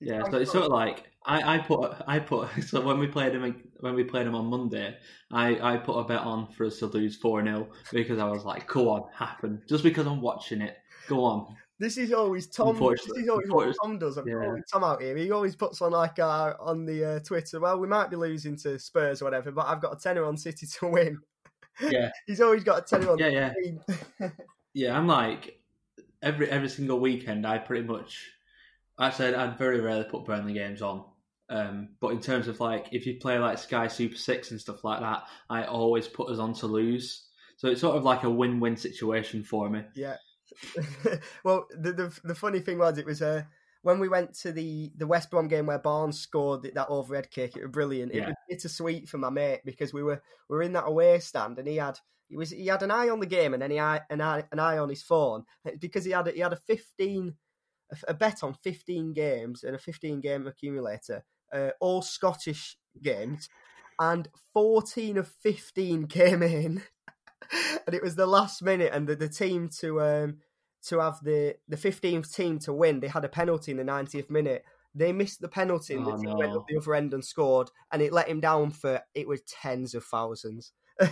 Yeah, 0.00 0.22
so 0.30 0.36
it's 0.38 0.52
sort 0.52 0.64
of 0.64 0.70
like 0.70 1.04
I, 1.24 1.56
I 1.56 1.58
put 1.58 1.94
I 2.06 2.18
put 2.18 2.48
so 2.66 2.80
when 2.80 2.98
we 2.98 3.06
played 3.06 3.34
him 3.34 3.62
when 3.80 3.94
we 3.94 4.04
played 4.04 4.26
him 4.26 4.34
on 4.34 4.46
Monday, 4.46 4.96
I, 5.30 5.74
I 5.74 5.76
put 5.76 5.98
a 5.98 6.04
bet 6.04 6.20
on 6.20 6.50
for 6.52 6.66
us 6.66 6.78
to 6.78 6.86
lose 6.86 7.16
four 7.16 7.42
0 7.42 7.68
because 7.92 8.18
I 8.18 8.24
was 8.24 8.44
like, 8.44 8.66
go 8.66 8.90
on, 8.90 9.04
happen. 9.14 9.62
Just 9.68 9.84
because 9.84 10.06
I'm 10.06 10.20
watching 10.20 10.62
it, 10.62 10.76
go 11.08 11.24
on. 11.24 11.56
This 11.80 11.96
is 11.96 12.12
always 12.12 12.48
Tom. 12.48 12.76
This 12.76 13.06
is 13.16 13.28
always 13.28 13.48
what 13.48 13.74
Tom 13.80 13.98
does. 13.98 14.16
I'm 14.16 14.26
yeah. 14.26 14.34
calling 14.34 14.62
Tom 14.70 14.82
out 14.82 15.00
here. 15.00 15.16
He 15.16 15.30
always 15.30 15.54
puts 15.54 15.80
on 15.80 15.92
like 15.92 16.18
uh, 16.18 16.54
on 16.58 16.84
the 16.84 17.04
uh, 17.04 17.18
Twitter. 17.20 17.60
Well, 17.60 17.78
we 17.78 17.86
might 17.86 18.10
be 18.10 18.16
losing 18.16 18.56
to 18.58 18.78
Spurs 18.78 19.22
or 19.22 19.26
whatever, 19.26 19.52
but 19.52 19.66
I've 19.66 19.80
got 19.80 19.96
a 19.96 20.00
tenner 20.00 20.24
on 20.24 20.36
City 20.36 20.66
to 20.66 20.86
win. 20.88 21.18
Yeah, 21.80 22.10
He's 22.26 22.40
always 22.40 22.64
got 22.64 22.78
a 22.80 22.82
tenner 22.82 23.12
on 23.12 23.18
yeah, 23.18 23.28
yeah, 23.28 23.52
team. 23.52 23.80
yeah. 24.74 24.96
I'm 24.96 25.06
like 25.06 25.60
every 26.20 26.50
every 26.50 26.68
single 26.68 26.98
weekend. 26.98 27.46
I 27.46 27.58
pretty 27.58 27.86
much 27.86 28.28
actually 29.00 29.34
I'd 29.34 29.58
very 29.58 29.80
rarely 29.80 30.04
put 30.04 30.24
Burnley 30.24 30.52
games 30.54 30.82
on. 30.82 31.04
Um, 31.50 31.90
but 32.00 32.08
in 32.08 32.20
terms 32.20 32.46
of 32.46 32.60
like 32.60 32.88
if 32.92 33.06
you 33.06 33.18
play 33.18 33.38
like 33.38 33.58
Sky 33.58 33.88
Super 33.88 34.16
Six 34.16 34.50
and 34.50 34.60
stuff 34.60 34.84
like 34.84 35.00
that, 35.00 35.24
I 35.48 35.64
always 35.64 36.06
put 36.06 36.30
us 36.30 36.38
on 36.38 36.52
to 36.54 36.66
lose. 36.66 37.26
So 37.56 37.68
it's 37.68 37.80
sort 37.80 37.96
of 37.96 38.04
like 38.04 38.22
a 38.24 38.30
win-win 38.30 38.76
situation 38.76 39.42
for 39.42 39.68
me. 39.68 39.82
Yeah. 39.96 40.16
well, 41.44 41.66
the, 41.70 41.92
the 41.92 42.20
the 42.24 42.34
funny 42.34 42.60
thing 42.60 42.78
was, 42.78 42.98
it 42.98 43.06
was 43.06 43.22
uh, 43.22 43.42
when 43.82 43.98
we 43.98 44.08
went 44.08 44.34
to 44.40 44.52
the, 44.52 44.92
the 44.96 45.06
West 45.06 45.30
Brom 45.30 45.48
game 45.48 45.66
where 45.66 45.78
Barnes 45.78 46.18
scored 46.18 46.62
that 46.74 46.88
overhead 46.88 47.30
kick. 47.30 47.56
It 47.56 47.62
was 47.62 47.70
brilliant. 47.72 48.12
It 48.12 48.18
Yeah. 48.18 48.26
was 48.26 48.34
bittersweet 48.48 49.08
for 49.08 49.18
my 49.18 49.30
mate 49.30 49.60
because 49.64 49.92
we 49.92 50.02
were 50.02 50.22
we 50.48 50.56
were 50.56 50.62
in 50.62 50.72
that 50.74 50.86
away 50.86 51.18
stand 51.20 51.58
and 51.58 51.66
he 51.68 51.76
had 51.76 51.98
he 52.28 52.36
was 52.36 52.50
he 52.50 52.66
had 52.66 52.82
an 52.82 52.90
eye 52.90 53.08
on 53.08 53.20
the 53.20 53.26
game 53.26 53.54
and 53.54 53.62
then 53.62 53.70
he 53.70 53.76
had 53.78 54.02
an 54.10 54.20
eye 54.20 54.44
an 54.52 54.58
eye 54.58 54.78
on 54.78 54.88
his 54.88 55.02
phone 55.02 55.44
because 55.78 56.04
he 56.04 56.10
had 56.12 56.28
a, 56.28 56.32
he 56.32 56.40
had 56.40 56.52
a 56.52 56.56
fifteen 56.56 57.34
a, 58.06 58.14
bet 58.14 58.42
on 58.42 58.54
fifteen 58.54 59.12
games 59.12 59.64
and 59.64 59.74
a 59.74 59.78
fifteen 59.78 60.20
game 60.20 60.46
accumulator, 60.46 61.24
uh, 61.52 61.70
all 61.80 62.02
Scottish 62.02 62.76
games, 63.02 63.48
and 63.98 64.28
fourteen 64.52 65.16
of 65.16 65.28
fifteen 65.28 66.06
came 66.08 66.42
in. 66.42 66.82
and 67.86 67.94
it 67.94 68.02
was 68.02 68.16
the 68.16 68.26
last 68.26 68.62
minute, 68.62 68.92
and 68.92 69.06
the, 69.08 69.16
the 69.16 69.28
team 69.28 69.68
to 69.80 70.00
um 70.00 70.38
to 70.84 71.00
have 71.00 71.18
the 71.22 71.56
the 71.68 71.76
fifteenth 71.76 72.34
team 72.34 72.58
to 72.60 72.72
win, 72.72 73.00
they 73.00 73.08
had 73.08 73.24
a 73.24 73.28
penalty 73.28 73.70
in 73.72 73.78
the 73.78 73.84
ninetieth 73.84 74.30
minute. 74.30 74.64
They 74.94 75.12
missed 75.12 75.40
the 75.40 75.48
penalty, 75.48 75.94
and 75.94 76.06
the 76.06 76.12
Oh, 76.12 76.16
team 76.16 76.36
went 76.38 76.52
up 76.56 76.64
the 76.68 76.78
other 76.78 76.94
end 76.94 77.14
and 77.14 77.24
scored, 77.24 77.70
and 77.92 78.02
it 78.02 78.12
let 78.12 78.28
him 78.28 78.40
down 78.40 78.70
for 78.70 79.02
it 79.14 79.28
was 79.28 79.42
tens 79.42 79.94
of 79.94 80.04
thousands. 80.04 80.72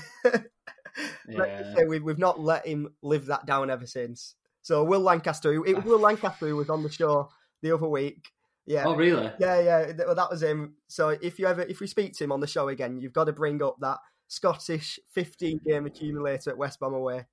Yeah. 1.28 1.44
just 1.58 1.76
say 1.76 1.84
we, 1.84 2.00
we've 2.00 2.18
not 2.18 2.40
let 2.40 2.66
him 2.66 2.94
live 3.02 3.26
that 3.26 3.46
down 3.46 3.70
ever 3.70 3.86
since. 3.86 4.34
So 4.66 4.82
Will 4.82 4.98
Lancaster, 4.98 5.54
who- 5.54 5.64
it 5.64 5.76
was 5.76 5.84
Will 5.84 6.00
Lancaster 6.10 6.48
who 6.48 6.56
was 6.56 6.68
on 6.70 6.82
the 6.82 6.90
show 6.90 7.28
the 7.62 7.70
other 7.72 7.86
week. 7.86 8.32
Yeah, 8.66 8.82
Oh, 8.84 8.96
really? 8.96 9.30
yeah, 9.38 9.60
yeah. 9.60 9.92
Well, 10.04 10.16
that 10.16 10.28
was 10.28 10.42
him. 10.42 10.74
So 10.88 11.10
if 11.10 11.38
you 11.38 11.46
ever, 11.46 11.62
if 11.62 11.78
we 11.78 11.86
speak 11.86 12.14
to 12.14 12.24
him 12.24 12.32
on 12.32 12.40
the 12.40 12.48
show 12.48 12.66
again, 12.66 12.98
you've 12.98 13.12
got 13.12 13.24
to 13.26 13.32
bring 13.32 13.62
up 13.62 13.76
that 13.80 13.98
Scottish 14.26 14.98
15 15.12 15.60
game 15.64 15.86
accumulator 15.86 16.50
at 16.50 16.58
West 16.58 16.80
Brom 16.80 16.94
away. 16.94 17.26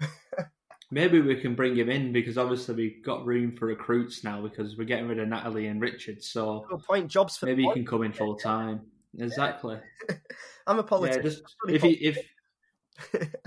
Maybe 0.90 1.20
we 1.20 1.36
can 1.40 1.54
bring 1.54 1.76
him 1.76 1.88
in 1.90 2.12
because 2.12 2.36
obviously 2.36 2.74
we've 2.74 3.04
got 3.04 3.24
room 3.24 3.56
for 3.56 3.66
recruits 3.66 4.24
now 4.24 4.42
because 4.42 4.76
we're 4.76 4.82
getting 4.82 5.06
rid 5.06 5.20
of 5.20 5.28
Natalie 5.28 5.68
and 5.68 5.80
Richard. 5.80 6.24
So 6.24 6.66
Good 6.68 6.82
point. 6.82 7.06
Jobs 7.08 7.36
for 7.36 7.46
maybe 7.46 7.62
he 7.62 7.72
can 7.72 7.86
come 7.86 8.02
in 8.02 8.12
full 8.12 8.34
time. 8.34 8.80
Exactly. 9.16 9.78
I'm 10.66 10.80
a 10.80 10.82
Yeah, 10.82 10.88
politician. 10.88 11.22
just 11.22 11.42
if 11.68 11.84
you 11.84 11.96
if 12.00 12.18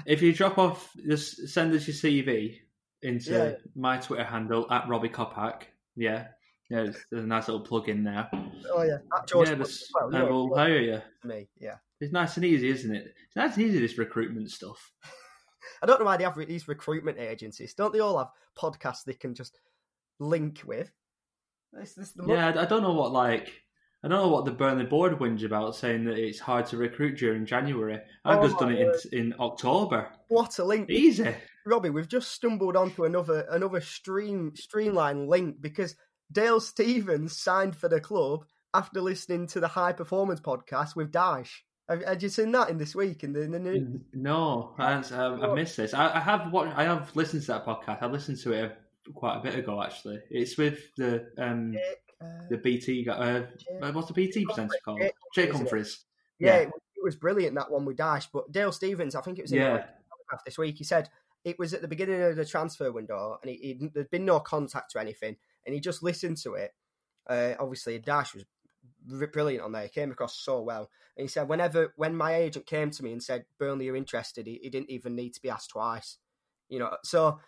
if 0.06 0.22
you 0.22 0.32
drop 0.32 0.58
off, 0.58 0.90
just 1.06 1.50
send 1.50 1.74
us 1.74 1.86
your 1.86 1.96
CV 1.98 2.60
into 3.04 3.32
Yeah. 3.32 3.54
my 3.76 3.98
Twitter 3.98 4.24
handle 4.24 4.72
at 4.72 4.88
Robbie 4.88 5.10
Kopak. 5.10 5.64
Yeah, 5.96 6.28
yeah, 6.70 6.84
there's, 7.12 7.24
a 7.24 7.28
nice 7.28 7.48
little 7.48 7.62
plug 7.66 7.90
in 7.90 8.04
there. 8.04 8.30
oh 8.34 8.84
yeah, 8.84 8.98
that 9.12 9.28
George 9.28 9.50
yeah, 9.50 9.64
well, 9.94 10.10
know, 10.10 10.56
hire 10.56 10.80
you. 10.80 11.02
me. 11.24 11.48
Yeah, 11.60 11.76
It's 12.00 12.14
nice 12.14 12.36
and 12.38 12.46
easy, 12.46 12.70
isn't 12.70 12.96
it? 12.96 13.14
It's 13.28 13.36
nice 13.36 13.56
and 13.56 13.66
easy 13.66 13.80
this 13.80 13.98
recruitment 13.98 14.50
stuff. 14.52 14.92
I 15.82 15.86
don't 15.86 16.00
know 16.00 16.06
why 16.06 16.18
they 16.18 16.24
have 16.24 16.38
these 16.38 16.68
recruitment 16.68 17.20
agencies. 17.20 17.74
Don't 17.74 17.92
they 17.94 18.00
all 18.00 18.18
have 18.18 18.30
podcasts 18.58 19.04
they 19.04 19.14
can 19.14 19.36
just 19.36 19.60
link 20.20 20.62
with? 20.66 20.92
This, 21.74 21.94
this 21.94 22.12
the 22.12 22.26
yeah, 22.28 22.54
I 22.58 22.66
don't 22.66 22.84
know 22.84 22.94
what 22.94 23.12
like 23.12 23.52
I 24.04 24.08
don't 24.08 24.22
know 24.22 24.28
what 24.30 24.46
the 24.46 24.52
Burnley 24.52 24.86
board 24.86 25.14
whinge 25.20 25.44
about, 25.44 25.76
saying 25.76 26.06
that 26.06 26.18
it's 26.18 26.40
hard 26.40 26.66
to 26.68 26.78
recruit 26.78 27.18
during 27.18 27.46
January. 27.46 28.00
I've 28.26 28.40
Oh 28.40 28.48
just 28.48 28.60
done 28.60 28.74
it 28.74 28.96
in, 29.12 29.20
in 29.20 29.34
October. 29.40 30.10
What 30.28 30.60
a 30.60 30.64
link! 30.64 30.90
Easy. 30.90 31.34
Robbie, 31.66 31.90
we've 31.90 32.08
just 32.08 32.32
stumbled 32.32 32.76
onto 32.76 33.06
another 33.06 33.46
another 33.50 33.82
stream 33.82 34.54
streamline 34.56 35.28
link 35.28 35.62
because 35.62 35.96
Dale 36.32 36.60
Stephens 36.60 37.38
signed 37.40 37.76
for 37.76 37.88
the 37.88 38.02
club 38.02 38.46
after 38.74 39.02
listening 39.02 39.48
to 39.48 39.60
the 39.60 39.68
High 39.68 39.94
Performance 39.94 40.42
podcast 40.42 40.96
with 40.96 41.12
Dash. 41.12 41.64
Have, 41.90 42.04
have 42.04 42.24
you 42.24 42.30
seen 42.30 42.52
that 42.54 42.70
in 42.70 42.78
this 42.78 42.96
week 42.96 43.24
in 43.24 43.34
the, 43.34 43.42
in 43.42 43.52
the 43.52 43.60
news? 43.60 44.02
No, 44.14 44.74
I, 44.78 44.94
I, 44.94 45.54
missed 45.54 45.78
this. 45.78 45.94
I, 45.94 46.16
I 46.16 46.20
have 46.20 46.52
watched, 46.52 46.78
I 46.78 46.84
have 46.86 47.14
listened 47.16 47.42
to 47.44 47.48
that 47.50 47.66
podcast. 47.66 48.02
I 48.02 48.08
listened 48.08 48.40
to 48.40 48.54
it 48.54 48.78
quite 49.14 49.38
a 49.38 49.42
bit 49.42 49.56
ago. 49.56 49.82
Actually, 49.82 50.22
it's 50.30 50.58
with 50.58 50.80
the 50.96 51.28
um 51.38 51.76
Uh, 52.22 52.26
the 52.50 52.58
BT 52.58 53.04
guy. 53.04 53.14
Uh, 53.14 53.46
Jake- 53.58 53.96
what's 53.96 54.08
the 54.08 54.14
BT 54.14 54.46
presenter 54.46 54.76
called? 54.84 55.02
Jake 55.02 55.14
Jake 55.36 55.52
Humphries, 55.52 56.06
yeah, 56.40 56.56
yeah. 56.56 56.62
It, 56.64 56.72
was 57.04 57.18
brilliant 57.18 57.56
that 57.56 57.70
one 57.70 57.84
with 57.84 57.98
Dash. 57.98 58.28
But 58.32 58.50
Dale 58.50 58.72
Stephens, 58.72 59.14
I 59.14 59.20
think 59.22 59.38
it 59.38 59.42
was 59.42 59.52
in 59.52 59.60
the 59.60 59.66
Yeah. 59.66 59.78
podcast 59.78 60.46
this 60.46 60.58
week. 60.58 60.78
He 60.78 60.86
said 60.86 61.10
it 61.44 61.60
was 61.60 61.74
at 61.74 61.82
the 61.82 61.88
beginning 61.88 62.22
of 62.22 62.36
the 62.36 62.46
transfer 62.46 62.92
window, 62.92 63.38
and 63.42 63.52
he, 63.52 63.58
he, 63.80 63.88
there'd 63.94 64.10
been 64.10 64.26
no 64.26 64.40
contact 64.40 64.96
or 64.96 65.00
anything, 65.00 65.36
and 65.66 65.74
he 65.74 65.82
just 65.82 66.04
listened 66.04 66.38
to 66.38 66.54
it. 66.54 66.72
Uh, 67.28 67.54
obviously, 67.60 67.98
Dash 68.00 68.34
was 68.34 68.46
brilliant 69.32 69.64
on 69.64 69.72
there. 69.72 69.84
He 69.84 69.90
came 69.90 70.12
across 70.12 70.36
so 70.40 70.62
well, 70.62 70.90
and 71.18 71.24
he 71.24 71.28
said 71.28 71.50
whenever 71.50 71.94
when 71.96 72.16
my 72.16 72.36
agent 72.36 72.66
came 72.66 72.92
to 72.92 73.04
me 73.04 73.12
and 73.12 73.24
said 73.24 73.46
Burnley 73.58 73.90
are 73.90 73.96
interested, 73.96 74.48
he, 74.48 74.60
he 74.62 74.70
didn't 74.70 74.90
even 74.90 75.16
need 75.16 75.34
to 75.34 75.42
be 75.42 75.50
asked 75.50 75.72
twice. 75.72 76.18
You 76.70 76.80
know, 76.80 76.96
so 77.04 77.40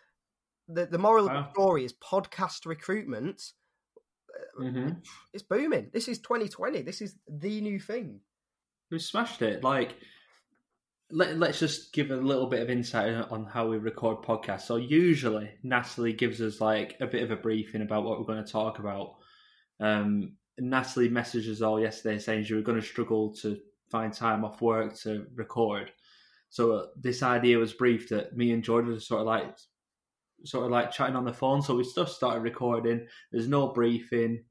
the 0.67 0.85
the 0.85 0.97
moral 0.97 1.27
of 1.27 1.33
the 1.33 1.51
story 1.51 1.85
is 1.85 1.93
podcast 1.93 2.65
recruitment. 2.65 3.53
hmm 4.57 4.89
It's 5.33 5.43
booming. 5.43 5.89
This 5.93 6.07
is 6.07 6.19
2020. 6.19 6.81
This 6.81 7.01
is 7.01 7.15
the 7.27 7.61
new 7.61 7.79
thing. 7.79 8.21
We 8.91 8.99
smashed 8.99 9.41
it. 9.41 9.63
Like, 9.63 9.95
let, 11.11 11.37
let's 11.37 11.59
just 11.59 11.93
give 11.93 12.11
a 12.11 12.15
little 12.15 12.47
bit 12.47 12.61
of 12.61 12.69
insight 12.69 13.13
on 13.29 13.45
how 13.45 13.67
we 13.67 13.77
record 13.77 14.23
podcasts. 14.23 14.63
So 14.63 14.77
usually, 14.77 15.51
Natalie 15.63 16.13
gives 16.13 16.41
us 16.41 16.59
like 16.59 16.97
a 16.99 17.07
bit 17.07 17.23
of 17.23 17.31
a 17.31 17.35
briefing 17.35 17.81
about 17.81 18.03
what 18.03 18.19
we're 18.19 18.25
going 18.25 18.43
to 18.43 18.51
talk 18.51 18.79
about. 18.79 19.15
Um, 19.79 20.33
Natalie 20.57 21.09
messaged 21.09 21.49
us 21.49 21.61
all 21.61 21.79
yesterday 21.79 22.17
saying 22.17 22.45
she 22.45 22.53
was 22.53 22.63
going 22.63 22.79
to 22.79 22.85
struggle 22.85 23.33
to 23.35 23.59
find 23.91 24.11
time 24.11 24.43
off 24.43 24.61
work 24.61 24.95
to 25.01 25.27
record. 25.35 25.91
So 26.49 26.71
uh, 26.71 26.85
this 26.99 27.21
idea 27.21 27.57
was 27.57 27.73
briefed 27.73 28.09
that 28.09 28.35
me 28.35 28.51
and 28.51 28.63
Jordan 28.63 28.93
were 28.93 28.99
sort 28.99 29.21
of 29.21 29.27
like, 29.27 29.55
sort 30.45 30.65
of 30.65 30.71
like 30.71 30.91
chatting 30.91 31.15
on 31.15 31.25
the 31.25 31.33
phone. 31.33 31.61
So 31.61 31.75
we 31.75 31.83
just 31.83 32.15
started 32.15 32.41
recording. 32.41 33.05
There's 33.31 33.47
no 33.47 33.67
briefing. 33.67 34.43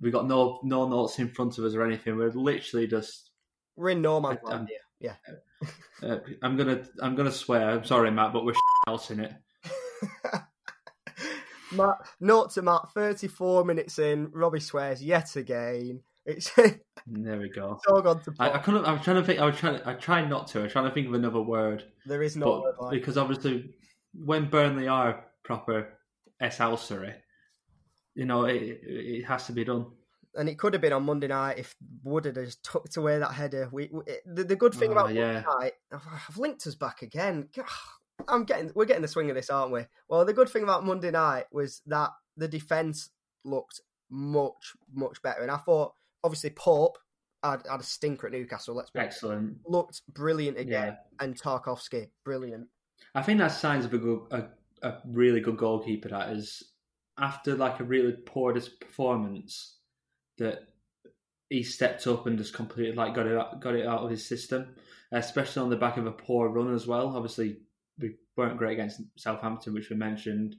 We 0.00 0.10
got 0.10 0.26
no 0.26 0.60
no 0.62 0.88
notes 0.88 1.18
in 1.18 1.28
front 1.28 1.58
of 1.58 1.64
us 1.64 1.74
or 1.74 1.84
anything. 1.84 2.16
We're 2.16 2.30
literally 2.30 2.86
just 2.86 3.30
We're 3.76 3.90
in 3.90 4.02
no 4.02 4.20
man's 4.20 4.42
land. 4.42 4.68
Yeah. 5.00 5.14
Uh, 6.02 6.18
I'm 6.42 6.56
gonna 6.56 6.84
I'm 7.00 7.14
gonna 7.14 7.32
swear. 7.32 7.70
I'm 7.70 7.84
sorry, 7.84 8.10
Matt, 8.10 8.32
but 8.32 8.44
we're 8.44 8.54
else 8.88 9.10
in 9.10 9.20
it. 9.20 9.32
Matt, 11.72 11.98
note 12.20 12.50
to 12.52 12.62
Matt, 12.62 12.90
34 12.94 13.64
minutes 13.64 13.98
in, 14.00 14.30
Robbie 14.32 14.58
swears 14.58 15.02
yet 15.02 15.36
again. 15.36 16.02
It's 16.26 16.50
There 17.06 17.38
we 17.38 17.48
go. 17.48 17.80
so 17.86 18.00
gone 18.02 18.22
to 18.22 18.32
I, 18.38 18.52
I 18.52 18.58
couldn't. 18.58 18.84
I 18.84 18.92
was 18.92 19.02
trying 19.02 19.16
to 19.16 19.24
think. 19.24 19.40
I 19.40 19.46
was 19.46 19.56
trying. 19.56 19.80
I 19.84 19.94
tried 19.94 20.28
not 20.28 20.48
to. 20.48 20.60
I 20.60 20.62
was 20.64 20.72
trying 20.72 20.88
to 20.88 20.94
think 20.94 21.06
of 21.08 21.14
another 21.14 21.40
word, 21.40 21.84
There 22.06 22.22
is 22.22 22.36
no 22.36 22.60
word 22.60 22.74
like 22.78 22.92
because 22.92 23.16
obviously, 23.16 23.74
when 24.12 24.50
Burnley 24.50 24.86
are 24.88 25.24
proper 25.42 25.98
S 26.40 26.58
Alcery, 26.58 27.14
you 28.14 28.26
know, 28.26 28.44
it 28.44 28.80
it 28.82 29.24
has 29.24 29.46
to 29.46 29.52
be 29.52 29.64
done. 29.64 29.86
And 30.36 30.48
it 30.48 30.58
could 30.58 30.72
have 30.74 30.82
been 30.82 30.92
on 30.92 31.02
Monday 31.04 31.26
night 31.26 31.58
if 31.58 31.74
Wood 32.04 32.24
had 32.24 32.36
just 32.36 32.62
tucked 32.62 32.96
away 32.96 33.18
that 33.18 33.32
header. 33.32 33.68
We, 33.72 33.88
we 33.92 34.02
the, 34.26 34.44
the 34.44 34.56
good 34.56 34.74
thing 34.74 34.90
Oh, 34.90 34.92
about 34.92 35.12
yeah. 35.14 35.32
Monday 35.32 35.46
night, 35.58 35.72
I've, 35.92 36.38
linked 36.38 36.66
us 36.66 36.74
back 36.76 37.02
again. 37.02 37.48
I'm 38.28 38.44
getting, 38.44 38.70
we're 38.74 38.84
getting 38.84 39.02
the 39.02 39.08
swing 39.08 39.30
of 39.30 39.36
this, 39.36 39.50
aren't 39.50 39.72
we? 39.72 39.86
Well, 40.08 40.24
the 40.24 40.32
good 40.34 40.48
thing 40.48 40.62
about 40.62 40.84
Monday 40.84 41.10
night 41.10 41.46
was 41.52 41.80
that 41.86 42.10
the 42.36 42.48
defense 42.48 43.08
looked 43.44 43.80
much, 44.10 44.74
much 44.92 45.20
better, 45.22 45.40
and 45.42 45.50
I 45.50 45.56
thought 45.56 45.94
obviously 46.22 46.50
Pope 46.50 46.98
had, 47.42 47.62
had 47.68 47.80
a 47.80 47.82
stinker 47.84 48.26
at 48.26 48.32
Newcastle. 48.32 48.74
Let's 48.74 48.90
be 48.90 49.00
Excellent. 49.00 49.56
looked 49.66 50.02
brilliant 50.12 50.58
again, 50.58 50.88
Yeah. 50.88 51.24
and 51.24 51.34
Tarkowski 51.40 52.08
brilliant. 52.24 52.68
I 53.14 53.22
think 53.22 53.38
that's 53.38 53.56
signs 53.56 53.84
of 53.86 53.94
a 53.94 53.98
good, 53.98 54.20
a, 54.30 54.44
a 54.82 54.98
really 55.06 55.40
good 55.40 55.56
goalkeeper. 55.56 56.10
That 56.10 56.30
is 56.30 56.62
after 57.18 57.54
like 57.56 57.80
a 57.80 57.84
really 57.84 58.12
poor 58.12 58.52
performance, 58.80 59.78
that 60.40 60.64
he 61.48 61.62
stepped 61.62 62.06
up 62.06 62.26
and 62.26 62.38
just 62.38 62.54
completely 62.54 62.94
like 62.94 63.14
got 63.14 63.26
it 63.26 63.36
out, 63.36 63.60
got 63.60 63.76
it 63.76 63.86
out 63.86 64.00
of 64.00 64.10
his 64.10 64.26
system, 64.26 64.74
especially 65.12 65.62
on 65.62 65.70
the 65.70 65.76
back 65.76 65.96
of 65.96 66.06
a 66.06 66.12
poor 66.12 66.48
run 66.48 66.74
as 66.74 66.86
well. 66.86 67.14
Obviously, 67.16 67.58
we 67.98 68.16
weren't 68.36 68.58
great 68.58 68.72
against 68.72 69.02
Southampton, 69.16 69.74
which 69.74 69.90
we 69.90 69.96
mentioned. 69.96 70.56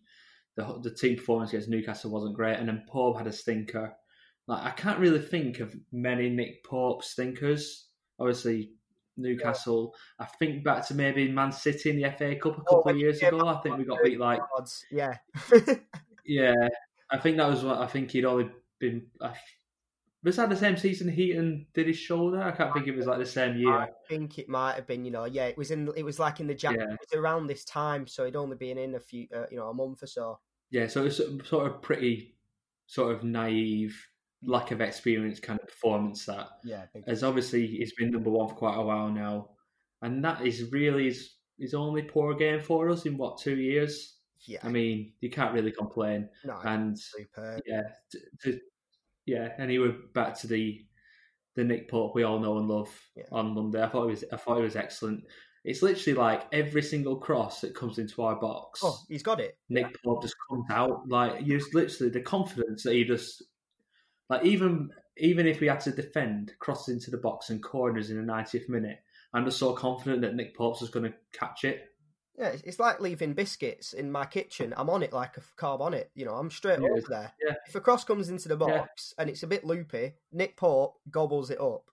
The 0.56 0.80
the 0.82 0.94
team 0.94 1.18
performance 1.18 1.52
against 1.52 1.70
Newcastle 1.70 2.12
wasn't 2.12 2.36
great, 2.36 2.58
and 2.58 2.68
then 2.68 2.86
Pope 2.88 3.18
had 3.18 3.28
a 3.28 3.32
stinker. 3.34 3.94
Like 4.48 4.64
I 4.64 4.72
can't 4.72 5.00
really 5.00 5.22
think 5.22 5.60
of 5.60 5.76
many 5.92 6.30
Nick 6.30 6.64
Pope 6.64 7.04
stinkers. 7.04 7.88
Obviously, 8.20 8.74
Newcastle. 9.18 9.94
I 10.20 10.26
think 10.26 10.64
back 10.64 10.86
to 10.88 10.94
maybe 10.94 11.32
Man 11.32 11.52
City 11.52 11.90
in 11.90 12.02
the 12.02 12.12
FA 12.12 12.36
Cup 12.36 12.58
a 12.58 12.62
Oh, 12.62 12.64
couple 12.64 12.84
when 12.84 12.96
of 12.96 13.02
years 13.02 13.20
came 13.20 13.34
ago. 13.34 13.48
I 13.48 13.62
think 13.62 13.78
we 13.78 13.86
got 13.86 14.04
beat 14.04 14.20
like 14.20 14.42
yeah. 14.92 15.14
yeah. 16.26 16.54
I 17.10 17.18
think 17.18 17.38
that 17.38 17.50
was 17.50 17.64
what 17.64 17.78
I 17.78 17.88
think 17.88 18.12
he'd 18.12 18.26
only 18.26 18.50
been. 18.80 19.08
I, 19.22 19.34
was 20.24 20.36
that 20.36 20.50
the 20.50 20.56
same 20.56 20.78
season 20.78 21.08
Heaton 21.10 21.66
did 21.74 21.88
his 21.88 21.98
shoulder? 21.98 22.42
I 22.42 22.52
can't 22.52 22.74
think 22.74 22.88
it 22.88 22.96
was 22.96 23.08
like 23.08 23.18
the 23.20 23.26
same 23.26 23.58
year. 23.58 23.74
I 23.74 23.90
think 24.08 24.38
it 24.38 24.48
might 24.48 24.76
have 24.76 24.86
been, 24.88 25.04
you 25.06 25.12
know, 25.12 25.26
yeah, 25.26 25.46
it 25.48 25.58
was 25.58 25.72
in, 25.72 25.92
it 25.96 26.04
was 26.04 26.20
like 26.20 26.40
in 26.40 26.48
the 26.48 26.54
Jan- 26.56 26.76
Yeah. 26.76 26.94
it 26.94 27.00
was 27.00 27.14
around 27.20 27.48
this 27.48 27.66
time, 27.66 28.06
so 28.08 28.26
he'd 28.26 28.36
only 28.36 28.56
been 28.58 28.78
in 28.78 28.96
a 28.96 29.00
few, 29.00 29.28
uh, 29.36 29.46
you 29.50 29.58
know, 29.58 29.70
a 29.70 29.74
month 29.74 30.04
or 30.04 30.08
so. 30.08 30.40
Yeah, 30.70 30.88
so 30.88 31.06
it's 31.06 31.18
sort 31.50 31.68
of 31.68 31.82
pretty, 31.82 32.38
sort 32.88 33.14
of 33.16 33.24
naive, 33.24 34.00
lack 34.44 34.72
of 34.72 34.80
experience 34.82 35.40
kind 35.40 35.60
of 35.60 35.68
performance 35.68 36.26
that. 36.26 36.48
Yeah, 36.64 36.86
As 37.08 37.24
obviously 37.24 37.66
he's 37.68 37.94
been 37.96 38.12
number 38.12 38.30
one 38.30 38.48
for 38.50 38.56
quite 38.56 38.78
a 38.78 38.82
while 38.82 39.10
now, 39.10 39.50
and 40.02 40.24
that 40.24 40.46
is 40.46 40.72
really 40.72 41.06
his, 41.06 41.36
his 41.60 41.74
only 41.74 42.04
poor 42.04 42.34
game 42.36 42.62
for 42.62 42.90
us 42.90 43.06
in 43.06 43.18
what 43.18 43.40
two 43.40 43.58
years. 43.58 44.18
yeah, 44.48 44.60
I 44.64 44.70
mean, 44.70 45.14
you 45.20 45.30
can't 45.30 45.54
really 45.54 45.72
complain. 45.72 46.30
no, 46.44 46.58
And 46.64 46.98
superb. 46.98 47.62
yeah, 47.66 47.82
to, 48.12 48.20
to, 48.44 48.60
yeah, 49.26 49.50
and 49.58 49.70
he 49.72 49.80
were 49.80 49.94
back 50.14 50.40
to 50.40 50.48
the 50.48 50.86
the 51.56 51.64
Nick 51.64 51.90
Pope 51.90 52.16
we 52.16 52.24
all 52.24 52.40
know 52.40 52.58
and 52.58 52.68
love 52.68 52.90
Yeah. 53.16 53.26
on 53.32 53.54
Monday. 53.54 53.84
I 53.84 53.90
thought 53.90 54.04
it 54.06 54.12
was 54.12 54.24
I 54.32 54.38
thought 54.38 54.60
it 54.60 54.64
was 54.64 54.76
excellent. 54.76 55.26
It's 55.64 55.84
literally 55.84 56.18
like 56.18 56.48
every 56.52 56.82
single 56.82 57.18
cross 57.18 57.62
that 57.62 57.76
comes 57.76 58.00
into 58.00 58.22
our 58.24 58.36
box. 58.36 58.82
Oh, 58.84 58.98
he's 59.10 59.22
got 59.22 59.40
it. 59.40 59.58
Nick 59.70 59.96
Pope 60.04 60.24
just 60.24 60.36
comes 60.50 60.66
out 60.72 61.08
like 61.08 61.46
you 61.46 61.60
just 61.60 61.76
literally 61.76 62.10
the 62.12 62.22
confidence 62.22 62.84
that 62.84 62.94
he 62.94 63.04
just 63.04 63.44
like 64.30 64.44
even 64.46 64.90
even 65.18 65.46
if 65.46 65.60
we 65.60 65.68
had 65.68 65.82
to 65.82 65.92
defend 65.92 66.54
crosses 66.60 66.94
into 66.96 67.12
the 67.12 67.18
box 67.18 67.50
and 67.50 67.62
corners 67.62 68.10
in 68.10 68.18
the 68.18 68.32
90th 68.34 68.70
minute, 68.70 69.00
I'm 69.34 69.46
just 69.46 69.60
so 69.60 69.74
confident 69.74 70.22
that 70.22 70.36
Nick 70.36 70.56
Pope's 70.56 70.80
just 70.80 70.94
going 70.94 71.12
to 71.12 71.18
catch 71.38 71.64
it. 71.66 71.91
Yeah, 72.38 72.50
it's- 72.54 72.80
like 72.80 73.00
leaving 73.00 73.34
biscuits 73.34 73.94
in 73.94 74.12
my 74.12 74.26
kitchen. 74.26 74.74
I'm 74.78 74.90
on 74.90 75.04
it 75.04 75.12
like 75.14 75.38
a 75.38 75.42
carb 75.58 75.82
on 75.82 75.94
it. 75.94 76.12
You 76.16 76.26
know, 76.26 76.36
I'm 76.36 76.50
straight 76.50 76.80
Yeah, 76.80 76.88
over 76.90 77.02
there. 77.10 77.34
yeah. 77.46 77.56
If 77.68 77.76
a 77.76 77.82
cross 77.82 78.04
comes 78.04 78.30
into 78.30 78.48
the 78.48 78.58
Yeah. 78.58 78.80
box 78.80 79.14
and 79.18 79.30
it's 79.30 79.44
a 79.44 79.48
bit 79.48 79.66
loopy, 79.66 80.14
Nick 80.32 80.56
Pope 80.58 81.00
gobbles 81.10 81.50
it 81.50 81.60
up. 81.60 81.90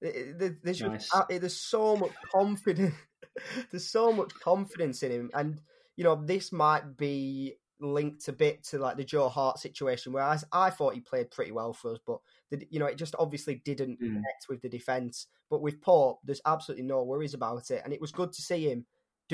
It- 0.00 0.16
it- 0.16 0.38
there- 0.38 0.58
There's 0.62 0.80
Nice. 0.82 1.10
there's 1.28 1.56
so 1.60 1.96
much 1.96 2.12
confidence. 2.30 2.94
there's 3.70 3.88
so 3.88 4.12
much 4.12 4.34
confidence 4.34 5.02
in 5.02 5.10
him, 5.12 5.30
and 5.32 5.60
you 5.96 6.04
know 6.04 6.16
this 6.16 6.52
might 6.52 6.96
be 6.96 7.56
linked 7.80 8.28
a 8.28 8.32
bit 8.32 8.62
to 8.64 8.78
like 8.78 8.96
the 8.96 9.04
Joe 9.04 9.28
Hart 9.28 9.58
situation, 9.58 10.12
whereas 10.12 10.44
I 10.52 10.70
thought 10.70 10.94
he 10.94 11.00
played 11.00 11.30
pretty 11.30 11.52
well 11.52 11.72
for 11.72 11.92
us, 11.92 11.98
but 12.06 12.20
the, 12.50 12.66
you 12.70 12.78
know 12.78 12.86
it 12.86 12.96
just 12.96 13.14
obviously 13.18 13.56
didn't 13.56 14.00
Mm. 14.00 14.14
connect 14.14 14.48
with 14.48 14.60
the 14.60 14.68
defense. 14.68 15.26
But 15.48 15.62
with 15.62 15.80
Pope, 15.80 16.20
there's 16.24 16.40
absolutely 16.44 16.84
no 16.84 17.02
worries 17.04 17.34
about 17.34 17.70
it, 17.70 17.82
and 17.84 17.92
it 17.92 18.00
was 18.00 18.12
good 18.12 18.32
to 18.32 18.42
see 18.42 18.68
him 18.70 18.86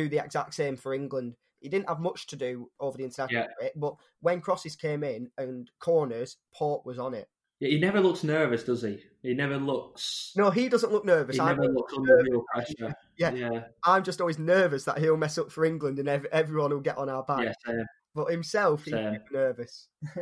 do 0.02 0.08
the 0.08 0.22
exact 0.24 0.54
same 0.54 0.76
for 0.76 0.94
England. 0.94 1.34
He 1.60 1.68
didn't 1.68 1.88
have 1.88 1.98
much 2.00 2.26
to 2.28 2.36
do 2.36 2.70
over 2.78 2.96
the 2.96 3.04
international 3.04 3.42
Yeah. 3.42 3.48
break, 3.58 3.72
but 3.76 3.94
when 4.20 4.40
crosses 4.40 4.76
came 4.76 5.02
in 5.02 5.28
and 5.38 5.68
corners, 5.80 6.36
Port 6.54 6.86
was 6.86 6.98
on 6.98 7.14
it. 7.14 7.28
Yeah, 7.60 7.70
he 7.70 7.80
never 7.80 8.00
looks 8.00 8.22
nervous, 8.22 8.62
does 8.62 8.82
he? 8.82 9.00
He 9.22 9.34
never 9.34 9.56
looks. 9.56 10.32
No, 10.36 10.50
he 10.50 10.68
doesn't 10.68 10.92
look 10.92 11.04
nervous. 11.04 11.34
he 11.34 11.40
I'm, 11.42 11.56
never 11.56 11.72
looks 11.72 11.92
under 11.96 12.16
real 12.22 12.44
pressure. 12.54 12.94
Yeah. 13.18 13.32
yeah, 13.32 13.60
I'm 13.84 14.04
just 14.04 14.20
always 14.20 14.38
nervous 14.38 14.84
that 14.84 14.98
he'll 14.98 15.16
mess 15.16 15.38
up 15.38 15.50
for 15.50 15.64
England 15.64 15.98
and 15.98 16.08
ev- 16.08 16.26
everyone 16.30 16.70
will 16.70 16.78
get 16.80 16.96
on 16.98 17.08
our 17.08 17.24
back. 17.24 17.52
yeah. 17.66 17.82
But 18.14 18.30
himself, 18.30 18.84
he's 18.84 18.94
nervous. 19.32 19.88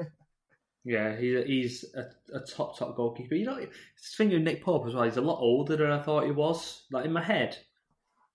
Yeah, 0.88 1.16
he's 1.16 1.44
he's 1.46 1.84
a, 1.96 2.36
a 2.36 2.40
top 2.46 2.78
top 2.78 2.96
goalkeeper. 2.96 3.34
You 3.34 3.44
know, 3.46 3.56
the 3.56 3.68
thing 4.16 4.30
with 4.30 4.42
Nick 4.42 4.62
Pope 4.62 4.86
as 4.86 4.94
well. 4.94 5.02
He's 5.02 5.16
a 5.16 5.20
lot 5.20 5.40
older 5.40 5.76
than 5.76 5.90
I 5.90 6.00
thought 6.00 6.24
he 6.26 6.30
was. 6.30 6.84
Like 6.92 7.04
in 7.04 7.12
my 7.12 7.22
head, 7.22 7.58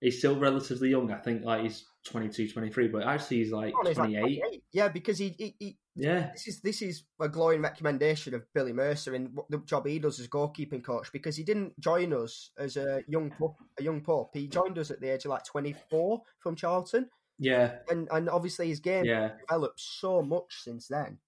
he's 0.02 0.18
still 0.18 0.38
relatively 0.38 0.90
young. 0.90 1.10
I 1.10 1.18
think 1.18 1.44
like 1.44 1.62
he's 1.62 1.86
22, 2.04 2.48
23, 2.48 2.88
but 2.88 3.04
actually 3.04 3.38
he's 3.38 3.52
like 3.52 3.72
Oh, 3.74 3.82
no, 3.82 3.88
he's 3.88 3.98
like 3.98 4.10
28. 4.10 4.40
28. 4.40 4.62
Yeah, 4.72 4.88
because 4.88 5.18
he, 5.18 5.34
he, 5.38 5.54
he 5.58 5.78
Yeah, 5.94 6.30
this 6.32 6.48
is 6.48 6.60
this 6.60 6.82
is 6.82 7.04
a 7.20 7.28
glowing 7.28 7.62
recommendation 7.62 8.34
of 8.34 8.44
Billy 8.52 8.72
Mercer 8.72 9.14
and 9.14 9.38
the 9.48 9.58
job 9.58 9.86
he 9.86 9.98
does 9.98 10.18
as 10.20 10.28
goalkeeping 10.28 10.82
coach 10.84 11.10
because 11.12 11.36
he 11.36 11.44
didn't 11.44 11.78
join 11.80 12.12
us 12.12 12.50
as 12.58 12.76
a 12.76 13.02
young 13.06 13.30
pup, 13.30 13.54
a 13.78 13.82
young 13.82 14.00
pup. 14.02 14.30
He 14.34 14.48
joined 14.48 14.78
us 14.78 14.90
at 14.90 15.00
the 15.00 15.08
age 15.08 15.24
of 15.24 15.30
like 15.30 15.44
24 15.44 16.20
from 16.40 16.56
Charlton, 16.56 17.08
yeah, 17.38 17.76
and 17.88 18.08
and 18.10 18.28
obviously 18.28 18.68
his 18.68 18.80
game 18.80 19.04
yeah. 19.04 19.30
developed 19.48 19.80
so 19.80 20.20
much 20.20 20.62
since 20.62 20.88
then. 20.88 21.18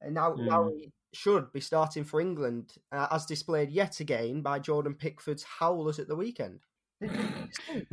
And 0.00 0.14
now 0.14 0.34
now 0.34 0.64
Mm. 0.64 0.78
he 0.78 0.92
should 1.12 1.52
be 1.52 1.60
starting 1.60 2.04
for 2.04 2.20
England, 2.20 2.76
uh, 2.92 3.08
as 3.10 3.26
displayed 3.26 3.70
yet 3.70 4.00
again 4.00 4.40
by 4.40 4.58
Jordan 4.58 4.94
Pickford's 4.94 5.42
howlers 5.42 5.98
at 5.98 6.08
the 6.08 6.16
weekend. 6.16 6.60
I, 7.02 7.06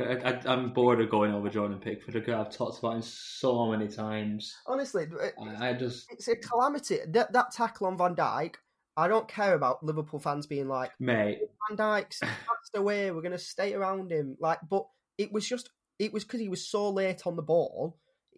I, 0.00 0.40
I'm 0.46 0.72
bored 0.72 1.00
of 1.00 1.10
going 1.10 1.32
over 1.32 1.48
Jordan 1.48 1.78
Pickford. 1.78 2.16
Okay, 2.16 2.32
I've 2.32 2.50
talked 2.50 2.78
about 2.78 2.96
him 2.96 3.02
so 3.02 3.70
many 3.70 3.88
times. 3.88 4.54
Honestly, 4.66 5.04
it- 5.04 5.34
uh, 5.38 5.44
I, 5.58 5.70
I 5.70 5.72
just, 5.74 6.10
it's 6.10 6.28
a 6.28 6.36
calamity. 6.36 6.98
That 7.08 7.32
that 7.32 7.52
tackle 7.52 7.86
on 7.86 7.96
Van 7.96 8.14
Dijk. 8.14 8.56
I 8.96 9.06
don't 9.06 9.28
care 9.28 9.54
about 9.54 9.84
Liverpool 9.84 10.18
fans 10.18 10.48
being 10.48 10.66
like, 10.66 10.90
mate, 10.98 11.38
oh, 11.40 11.48
Van 11.68 11.78
Dijk's 11.78 12.18
passed 12.20 12.74
away. 12.74 13.10
We're 13.12 13.22
going 13.22 13.30
to 13.30 13.38
stay 13.38 13.74
around 13.74 14.10
him. 14.10 14.36
Like, 14.40 14.58
but 14.68 14.86
it 15.16 15.32
was 15.32 15.48
just 15.48 15.70
it 15.98 16.12
was 16.12 16.24
because 16.24 16.40
he 16.40 16.48
was 16.48 16.66
so 16.66 16.90
late 16.90 17.26
on 17.26 17.36
the 17.36 17.42
ball. 17.42 17.96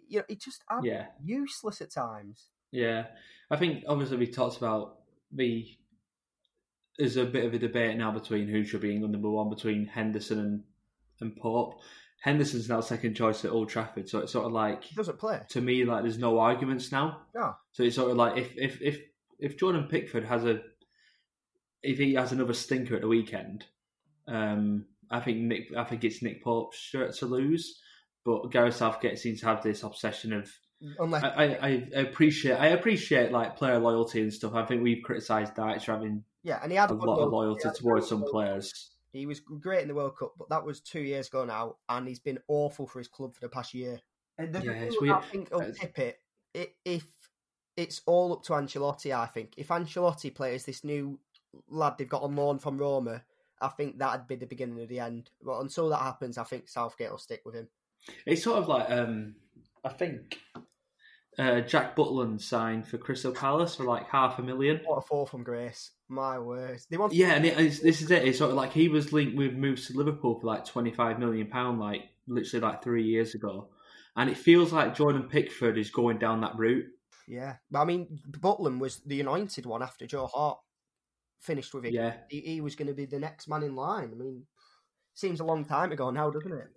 You 0.09 0.19
know, 0.19 0.25
it 0.29 0.41
just 0.41 0.63
yeah. 0.83 1.07
useless 1.23 1.81
at 1.81 1.93
times. 1.93 2.49
Yeah, 2.73 3.07
I 3.51 3.57
think 3.57 3.85
obviously 3.87 4.17
we 4.19 4.27
talked 4.27 4.59
about 4.59 4.99
the. 5.33 5.67
There's 7.01 7.17
a 7.17 7.25
bit 7.25 7.45
of 7.45 7.55
a 7.55 7.59
debate 7.59 7.97
now 7.97 8.13
between 8.13 8.47
who 8.47 8.63
should 8.65 8.83
be 8.83 8.93
England 8.93 9.13
number 9.13 9.31
one 9.31 9.49
between 9.51 9.87
Henderson 9.87 10.39
and 10.39 10.63
and 11.21 11.37
Pope. 11.37 11.81
Henderson's 12.23 12.69
now 12.69 12.81
second 12.83 13.15
choice 13.15 13.45
at 13.45 13.51
Old 13.51 13.69
Trafford, 13.71 14.09
so 14.09 14.19
it's 14.21 14.33
sort 14.33 14.47
of 14.47 14.53
like 14.53 14.85
He 14.85 14.95
doesn't 14.95 15.19
play. 15.19 15.41
to 15.49 15.61
me 15.61 15.85
like 15.85 16.03
there's 16.03 16.19
no 16.19 16.39
arguments 16.39 16.93
now. 16.93 17.23
No, 17.35 17.55
So 17.73 17.83
it's 17.83 17.97
sort 17.97 18.11
of 18.11 18.17
like 18.17 18.37
if 18.37 18.53
if 18.57 18.81
if 18.83 19.01
if 19.39 19.59
Jordan 19.59 19.89
Pickford 19.91 20.25
has 20.25 20.45
a 20.45 20.61
if 21.83 21.99
he 21.99 22.15
has 22.15 22.33
another 22.33 22.53
stinker 22.53 22.95
at 22.95 23.01
the 23.01 23.09
weekend, 23.09 23.65
um, 24.29 24.85
I 25.11 25.21
think 25.21 25.39
Nick 25.39 25.75
I 25.77 25.85
think 25.85 26.05
it's 26.05 26.23
Nick 26.23 26.45
Pope's 26.45 26.77
shirt 26.79 27.15
to 27.17 27.27
lose. 27.27 27.81
But 28.23 28.51
Gareth 28.53 28.77
Southgate 28.77 29.19
seems 29.19 29.41
to 29.41 29.47
have 29.47 29.63
this 29.63 29.83
obsession 29.83 30.35
of 30.35 30.51
unless 30.99 31.25
I, 31.25 31.29
I, 31.45 31.89
I 31.97 32.01
appreciate 32.01 32.57
I 32.57 32.67
appreciate 32.69 33.33
like 33.33 33.57
player 33.57 33.79
loyalty 33.79 34.21
and 34.21 34.33
stuff. 34.33 34.55
I 34.55 34.67
think 34.67 34.83
we've 34.83 35.03
criticised 35.03 35.55
Dyche 35.55 35.85
for 35.85 35.93
having 35.93 36.25
yeah, 36.43 36.61
and 36.63 36.73
he 36.73 36.79
had 36.79 36.91
a 36.91 36.95
lot 36.95 37.21
of 37.21 37.33
loyalty 37.33 37.69
towards 37.77 38.09
some 38.09 38.25
players. 38.25 38.91
He 39.13 39.27
was 39.27 39.41
great 39.41 39.83
in 39.83 39.89
the 39.89 39.95
World 39.95 40.17
Cup, 40.17 40.35
but 40.39 40.49
that 40.51 40.65
was 40.65 40.81
two 40.81 41.01
years 41.01 41.29
ago 41.29 41.45
now, 41.45 41.77
and 41.89 42.07
he's 42.07 42.21
been 42.21 42.39
awful 42.49 42.87
for 42.87 42.99
his 43.01 43.09
club 43.09 43.35
for 43.35 43.41
the 43.41 43.49
past 43.49 43.75
year. 43.75 44.01
And 44.39 44.55
the 44.55 44.61
Yeah, 44.63 44.73
thing 44.73 44.83
it's 44.83 44.95
that 44.97 45.01
weird. 45.03 45.17
I 45.17 45.21
think 45.27 45.51
will 45.51 45.73
tip 45.75 45.99
it 45.99 46.23
i- 46.57 46.75
if 46.85 47.07
it's 47.77 48.03
all 48.07 48.33
up 48.33 48.43
to 48.45 48.53
Ancelotti. 48.53 49.13
I 49.15 49.27
think 49.27 49.55
if 49.57 49.69
Ancelotti 49.69 50.35
plays 50.35 50.65
this 50.65 50.85
new 50.85 51.19
lad 51.69 51.99
they've 51.99 52.09
got 52.09 52.23
on 52.23 52.37
loan 52.37 52.59
from 52.59 52.79
Roma, 52.79 53.25
I 53.61 53.69
think 53.69 53.99
that'd 53.99 54.27
be 54.29 54.37
the 54.37 54.47
beginning 54.47 54.81
of 54.81 54.89
the 54.89 55.01
end. 55.01 55.31
But 55.43 55.61
until 55.61 55.89
that 55.91 56.03
happens, 56.03 56.39
I 56.39 56.45
think 56.45 56.69
Southgate 56.69 57.11
will 57.11 57.19
stick 57.19 57.43
with 57.45 57.55
him. 57.55 57.69
It's 58.27 58.43
sort 58.45 58.59
of 58.59 58.69
like 58.69 58.89
um, 58.91 59.35
I 59.85 59.89
think 59.91 60.39
uh, 61.41 61.61
Jack 61.63 61.97
Butland 61.97 62.41
signed 62.41 62.87
for 62.87 62.99
Crystal 62.99 63.33
Palace 63.33 63.77
for 63.77 63.85
like 63.85 64.07
half 64.09 64.39
a 64.39 64.43
million. 64.43 64.81
What 64.85 64.99
a 64.99 65.01
fall 65.01 65.25
from 65.25 65.43
grace! 65.43 65.93
My 66.09 66.39
word, 66.39 66.81
they 66.91 66.99
want 66.99 67.15
Yeah, 67.15 67.33
and 67.33 67.47
it, 67.47 67.57
this 67.57 68.03
is 68.03 68.11
it. 68.11 68.25
It's 68.25 68.39
sort 68.39 68.51
of 68.51 68.57
like 68.57 68.73
he 68.73 68.89
was 68.89 69.13
linked 69.13 69.37
with 69.37 69.55
moves 69.55 69.87
to 69.87 69.97
Liverpool 69.97 70.39
for 70.39 70.47
like 70.47 70.67
twenty 70.67 70.91
five 70.91 71.19
million 71.19 71.47
pound, 71.47 71.81
like 71.81 72.03
literally 72.27 72.63
like 72.63 72.83
three 72.83 73.05
years 73.05 73.35
ago. 73.35 73.69
And 74.17 74.29
it 74.29 74.37
feels 74.37 74.73
like 74.73 74.95
Jordan 74.95 75.23
Pickford 75.23 75.79
is 75.79 75.91
going 75.91 76.19
down 76.19 76.43
that 76.43 76.59
route. 76.59 76.87
Yeah, 77.27 77.57
but 77.71 77.81
I 77.81 77.85
mean, 77.85 78.19
Butland 78.29 78.79
was 78.79 79.01
the 79.07 79.21
anointed 79.21 79.65
one 79.65 79.83
after 79.83 80.07
Joe 80.07 80.27
Hart 80.27 80.59
finished 81.39 81.73
with 81.73 81.87
it. 81.87 81.95
Yeah, 81.95 82.15
He, 82.29 82.41
he 82.41 82.61
was 82.61 82.75
going 82.75 82.89
to 82.89 82.95
be 82.95 83.07
the 83.07 83.19
next 83.19 83.49
man 83.49 83.63
in 83.63 83.77
line. 83.77 84.11
I 84.13 84.17
mean, 84.17 84.45
seems 85.15 85.41
a 85.41 85.45
long 85.45 85.65
time 85.65 85.93
ago 85.93 86.11
now, 86.11 86.31
doesn't 86.31 86.53
it? 86.53 86.69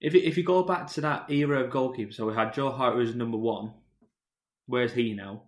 If 0.00 0.14
you- 0.14 0.20
if 0.22 0.36
you 0.36 0.42
go 0.44 0.62
back 0.62 0.88
to 0.92 1.00
that 1.02 1.30
era 1.30 1.64
of 1.64 1.70
goalkeepers, 1.72 2.14
so 2.14 2.26
we 2.26 2.34
had 2.34 2.52
Joe 2.52 2.70
Hart 2.70 2.94
who 2.94 3.00
was 3.00 3.14
number 3.14 3.38
one. 3.38 3.72
Where's 4.66 4.92
he 4.92 5.14
now? 5.14 5.44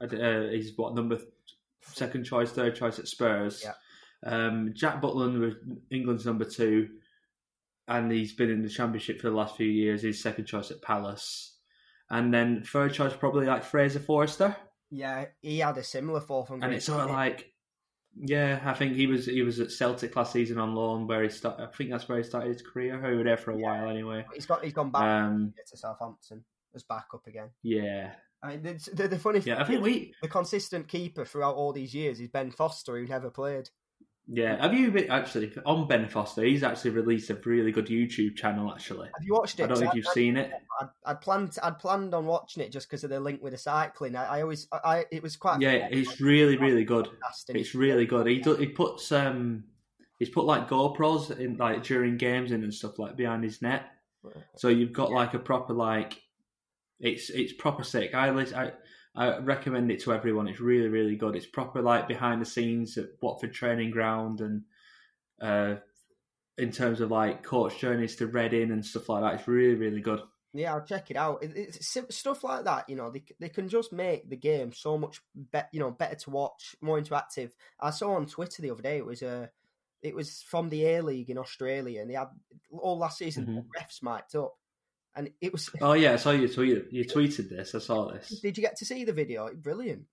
Uh, 0.00 0.48
he's 0.50 0.76
what 0.76 0.94
number 0.94 1.16
th- 1.16 1.28
second 1.82 2.24
choice, 2.24 2.52
third 2.52 2.74
choice 2.76 2.98
at 2.98 3.08
Spurs. 3.08 3.64
Yeah. 3.64 3.74
Um, 4.24 4.72
Jack 4.74 5.00
Butland 5.00 5.40
was 5.40 5.54
England's 5.90 6.26
number 6.26 6.44
two, 6.44 6.90
and 7.88 8.10
he's 8.12 8.34
been 8.34 8.50
in 8.50 8.62
the 8.62 8.68
Championship 8.68 9.20
for 9.20 9.30
the 9.30 9.36
last 9.36 9.56
few 9.56 9.66
years. 9.68 10.02
He's 10.02 10.22
second 10.22 10.44
choice 10.44 10.70
at 10.70 10.82
Palace, 10.82 11.56
and 12.10 12.32
then 12.32 12.62
third 12.62 12.92
choice 12.94 13.14
probably 13.16 13.46
like 13.46 13.64
Fraser 13.64 14.00
Forster. 14.00 14.56
Yeah, 14.90 15.26
he 15.40 15.58
had 15.60 15.78
a 15.78 15.82
similar 15.82 16.20
fall 16.20 16.44
from 16.44 16.62
And 16.62 16.74
it's 16.74 16.84
sort 16.86 17.00
of 17.00 17.10
like, 17.10 17.51
yeah, 18.20 18.60
I 18.64 18.74
think 18.74 18.94
he 18.94 19.06
was 19.06 19.26
he 19.26 19.42
was 19.42 19.58
at 19.60 19.70
Celtic 19.72 20.14
last 20.16 20.32
season 20.32 20.58
on 20.58 20.74
loan, 20.74 21.06
where 21.06 21.22
he 21.22 21.28
started. 21.28 21.64
I 21.64 21.66
think 21.74 21.90
that's 21.90 22.08
where 22.08 22.18
he 22.18 22.24
started 22.24 22.48
his 22.52 22.62
career. 22.62 23.00
He 23.10 23.16
was 23.16 23.24
there 23.24 23.36
for 23.36 23.52
a 23.52 23.56
while 23.56 23.88
anyway. 23.88 24.24
he's 24.34 24.46
got 24.46 24.62
he's 24.64 24.72
gone 24.72 24.90
back 24.90 25.02
Um, 25.02 25.54
to 25.70 25.76
Southampton 25.76 26.44
as 26.74 26.82
backup 26.82 27.26
again. 27.26 27.50
yeah, 27.62 28.12
I 28.42 28.48
mean, 28.56 28.62
the, 28.62 28.90
the, 28.94 29.08
the 29.08 29.18
funny 29.18 29.40
yeah. 29.44 29.60
I 29.60 29.64
think 29.64 29.82
we. 29.82 30.14
the 30.22 30.28
consistent 30.28 30.88
keeper 30.88 31.24
throughout 31.24 31.54
all 31.56 31.72
these 31.72 31.94
years 31.94 32.20
is 32.20 32.28
Ben 32.28 32.50
Foster, 32.50 32.96
who 32.98 33.06
never 33.06 33.30
played. 33.30 33.70
Yeah, 34.28 34.60
have 34.62 34.72
you 34.72 34.90
been 34.90 35.10
actually 35.10 35.52
on 35.66 35.88
Ben 35.88 36.08
Foster? 36.08 36.42
He's 36.42 36.62
actually 36.62 36.92
released 36.92 37.28
a 37.30 37.34
really 37.44 37.72
good 37.72 37.86
YouTube 37.86 38.36
channel. 38.36 38.72
Actually, 38.72 39.08
Have 39.16 39.24
you 39.24 39.34
watched 39.34 39.58
it? 39.58 39.64
I 39.64 39.66
don't 39.66 39.80
know 39.80 39.88
if 39.88 39.94
you've 39.94 40.06
seen 40.06 40.36
it. 40.36 40.52
I'd, 40.80 40.88
I'd 41.04 41.20
planned 41.20 41.56
I'd 41.62 41.78
planned 41.78 42.14
on 42.14 42.26
watching 42.26 42.62
it 42.62 42.70
just 42.70 42.88
because 42.88 43.02
of 43.02 43.10
the 43.10 43.18
link 43.18 43.42
with 43.42 43.52
the 43.52 43.58
cycling. 43.58 44.14
I, 44.14 44.38
I 44.38 44.42
always 44.42 44.68
I, 44.72 44.78
I 44.84 45.04
it 45.10 45.22
was 45.22 45.36
quite 45.36 45.60
Yeah, 45.60 45.88
it's 45.90 46.20
really 46.20 46.56
really 46.56 46.84
good. 46.84 47.08
It's 47.48 47.74
really 47.74 48.06
good. 48.06 48.28
He 48.28 48.38
do, 48.38 48.54
he 48.54 48.66
puts 48.66 49.10
um 49.10 49.64
he's 50.20 50.30
put 50.30 50.44
like 50.44 50.68
GoPros 50.68 51.36
in 51.38 51.56
like 51.56 51.82
during 51.82 52.16
games 52.16 52.52
in 52.52 52.62
and 52.62 52.72
stuff 52.72 53.00
like 53.00 53.16
behind 53.16 53.42
his 53.42 53.60
net. 53.60 53.86
So 54.56 54.68
you've 54.68 54.92
got 54.92 55.10
like 55.10 55.34
a 55.34 55.38
proper 55.40 55.72
like 55.72 56.22
it's 57.00 57.28
it's 57.30 57.52
proper 57.52 57.82
sick. 57.82 58.14
I 58.14 58.28
I 58.28 58.72
I 59.14 59.38
recommend 59.38 59.90
it 59.90 60.00
to 60.02 60.12
everyone. 60.14 60.48
It's 60.48 60.60
really 60.60 60.88
really 60.88 61.16
good. 61.16 61.36
It's 61.36 61.46
proper 61.46 61.82
like 61.82 62.08
behind 62.08 62.40
the 62.40 62.46
scenes 62.46 62.96
at 62.98 63.10
Watford 63.20 63.52
training 63.52 63.90
ground 63.90 64.40
and 64.40 64.62
uh 65.40 65.76
in 66.58 66.70
terms 66.70 67.00
of 67.00 67.10
like 67.10 67.42
coach 67.42 67.78
journeys 67.78 68.16
to 68.16 68.26
Reading 68.26 68.70
and 68.70 68.84
stuff 68.84 69.08
like 69.08 69.22
that. 69.22 69.34
It's 69.40 69.48
really 69.48 69.74
really 69.74 70.00
good. 70.00 70.20
Yeah, 70.54 70.74
I'll 70.74 70.84
check 70.84 71.10
it 71.10 71.16
out. 71.16 71.42
It, 71.42 71.52
it's 71.56 71.96
stuff 72.10 72.44
like 72.44 72.64
that, 72.64 72.88
you 72.88 72.94
know. 72.96 73.10
They 73.10 73.24
they 73.40 73.48
can 73.48 73.68
just 73.68 73.92
make 73.92 74.28
the 74.28 74.36
game 74.36 74.72
so 74.72 74.98
much 74.98 75.20
better, 75.34 75.68
you 75.72 75.80
know, 75.80 75.90
better 75.90 76.14
to 76.16 76.30
watch, 76.30 76.76
more 76.82 77.00
interactive. 77.00 77.52
I 77.80 77.90
saw 77.90 78.14
on 78.16 78.26
Twitter 78.26 78.60
the 78.60 78.70
other 78.70 78.82
day 78.82 78.98
it 78.98 79.06
was 79.06 79.22
a, 79.22 79.50
it 80.02 80.14
was 80.14 80.42
from 80.42 80.68
the 80.68 80.84
A 80.86 81.02
League 81.02 81.30
in 81.30 81.38
Australia, 81.38 82.02
and 82.02 82.10
they 82.10 82.14
had 82.14 82.28
all 82.70 82.98
last 82.98 83.16
season 83.16 83.46
Mhm. 83.46 83.66
refs 83.78 84.02
mic'd 84.02 84.36
up, 84.36 84.54
and 85.16 85.30
it 85.40 85.52
was. 85.52 85.70
Oh 85.80 85.92
yeah, 85.94 86.12
I 86.12 86.16
saw 86.16 86.30
you 86.30 86.48
tweet 86.48 86.92
you 86.92 87.04
tweeted 87.04 87.48
this. 87.48 87.74
I 87.74 87.78
saw 87.78 88.10
this. 88.12 88.40
Did 88.40 88.56
you 88.56 88.62
get 88.62 88.76
to 88.76 88.84
see 88.84 89.04
the 89.04 89.12
video? 89.12 89.52
Brilliant. 89.54 90.04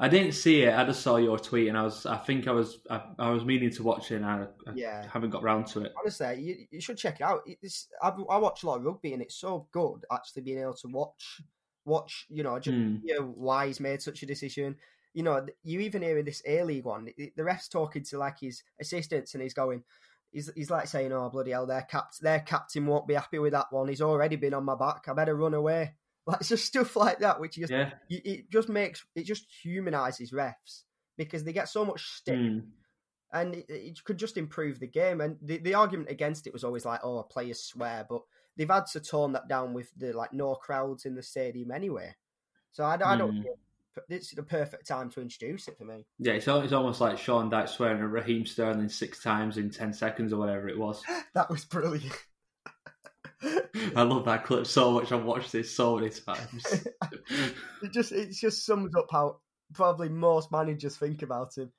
I 0.00 0.08
didn't 0.08 0.32
see 0.32 0.62
it. 0.62 0.72
I 0.74 0.84
just 0.84 1.02
saw 1.02 1.16
your 1.16 1.38
tweet, 1.38 1.68
and 1.68 1.76
I 1.76 1.82
was 1.82 2.06
I 2.06 2.16
think 2.18 2.46
I 2.46 2.52
was 2.52 2.78
I, 2.88 3.02
I 3.18 3.30
was 3.30 3.44
meaning 3.44 3.70
to 3.70 3.82
watch 3.82 4.12
it, 4.12 4.16
and 4.16 4.26
I, 4.26 4.46
I 4.66 4.72
Yeah. 4.76 5.02
haven't 5.12 5.30
got 5.30 5.42
round 5.42 5.66
to 5.68 5.82
it. 5.82 5.92
Honestly, 6.00 6.40
you, 6.40 6.66
you 6.70 6.80
should 6.80 6.98
check 6.98 7.16
it 7.20 7.24
out. 7.24 7.42
It's, 7.46 7.88
I, 8.00 8.10
I 8.10 8.38
watch 8.38 8.62
a 8.62 8.66
lot 8.66 8.78
of 8.78 8.84
rugby, 8.84 9.12
and 9.12 9.22
it's 9.22 9.34
so 9.34 9.66
good 9.72 10.04
actually 10.12 10.42
being 10.42 10.60
able 10.60 10.74
to 10.74 10.88
watch, 10.88 11.40
watch. 11.84 12.26
You 12.28 12.44
know, 12.44 12.58
just 12.60 12.76
Hmm. 12.76 12.96
hear 13.04 13.22
why 13.22 13.66
he's 13.66 13.80
made 13.80 14.00
such 14.00 14.22
a 14.22 14.26
decision. 14.26 14.76
You 15.14 15.24
know, 15.24 15.44
you 15.64 15.80
even 15.80 16.02
hear 16.02 16.18
in 16.18 16.26
this 16.26 16.42
A 16.46 16.62
League 16.62 16.84
one, 16.84 17.06
the 17.16 17.32
the 17.34 17.42
ref's 17.42 17.66
talking 17.68 18.04
to 18.04 18.18
like 18.18 18.38
his 18.38 18.62
assistants, 18.80 19.34
and 19.34 19.42
he's 19.42 19.54
going, 19.54 19.82
he's 20.32 20.50
he's 20.54 20.70
like 20.70 20.86
saying, 20.88 21.12
"Oh 21.12 21.28
bloody 21.30 21.50
hell, 21.52 21.66
their 21.66 21.82
cap, 21.82 22.10
their 22.20 22.40
captain 22.40 22.86
won't 22.86 23.06
be 23.06 23.14
happy 23.14 23.38
with 23.38 23.52
that 23.52 23.66
one. 23.70 23.88
He's 23.88 24.02
already 24.02 24.36
been 24.36 24.54
on 24.54 24.64
my 24.64 24.74
back. 24.74 25.04
I 25.08 25.12
better 25.14 25.34
run 25.34 25.54
away." 25.54 25.94
Like 26.28 26.40
it's 26.40 26.50
just 26.50 26.66
stuff 26.66 26.94
like 26.94 27.20
that, 27.20 27.40
which 27.40 27.54
just 27.54 27.72
Yeah. 27.72 27.92
it 28.10 28.50
just 28.50 28.68
makes 28.68 29.02
it 29.14 29.24
just 29.24 29.46
humanizes 29.62 30.30
refs 30.30 30.82
because 31.16 31.42
they 31.42 31.54
get 31.54 31.70
so 31.70 31.86
much 31.86 32.04
stick 32.18 32.36
Hmm. 32.36 32.58
and 33.32 33.54
it, 33.54 33.64
it 33.70 34.04
could 34.04 34.18
just 34.18 34.36
improve 34.36 34.78
the 34.78 34.86
game. 34.88 35.22
And 35.22 35.38
the, 35.40 35.56
the 35.56 35.72
argument 35.72 36.10
against 36.10 36.46
it 36.46 36.52
was 36.52 36.64
always 36.64 36.84
like, 36.84 37.00
oh, 37.02 37.22
players 37.22 37.62
swear, 37.64 38.04
but 38.10 38.20
they've 38.58 38.68
had 38.68 38.84
to 38.92 39.00
tone 39.00 39.32
that 39.32 39.48
down 39.48 39.72
with 39.72 39.90
the 39.96 40.12
like 40.12 40.34
no 40.34 40.54
crowds 40.56 41.06
in 41.06 41.14
the 41.14 41.22
stadium 41.22 41.70
anyway. 41.70 42.14
So 42.72 42.84
I, 42.84 42.98
I 43.02 43.16
don't. 43.16 43.36
Hmm. 43.38 43.42
It's 44.08 44.34
the 44.34 44.42
perfect 44.42 44.86
time 44.88 45.10
to 45.10 45.20
introduce 45.20 45.68
it 45.68 45.76
for 45.78 45.84
me. 45.84 46.04
Yeah, 46.18 46.32
it's, 46.34 46.48
it's 46.48 46.72
almost 46.72 47.00
like 47.00 47.18
Sean 47.18 47.50
Dyche 47.50 47.68
swearing 47.70 48.02
at 48.02 48.10
Raheem 48.10 48.46
Sterling 48.46 48.88
six 48.88 49.22
times 49.22 49.56
in 49.58 49.70
ten 49.70 49.92
seconds 49.92 50.32
or 50.32 50.38
whatever 50.38 50.68
it 50.68 50.78
was. 50.78 51.02
That 51.34 51.50
was 51.50 51.64
brilliant. 51.64 52.12
I 53.94 54.02
love 54.02 54.24
that 54.24 54.44
clip 54.44 54.66
so 54.66 54.90
much. 54.90 55.12
I've 55.12 55.24
watched 55.24 55.52
this 55.52 55.74
so 55.74 55.96
many 55.96 56.10
times. 56.10 56.64
it 57.82 57.92
just 57.92 58.10
it 58.12 58.32
just 58.32 58.64
sums 58.66 58.94
up 58.96 59.06
how 59.10 59.38
probably 59.74 60.08
most 60.08 60.50
managers 60.50 60.96
think 60.96 61.22
about 61.22 61.56
him. 61.56 61.70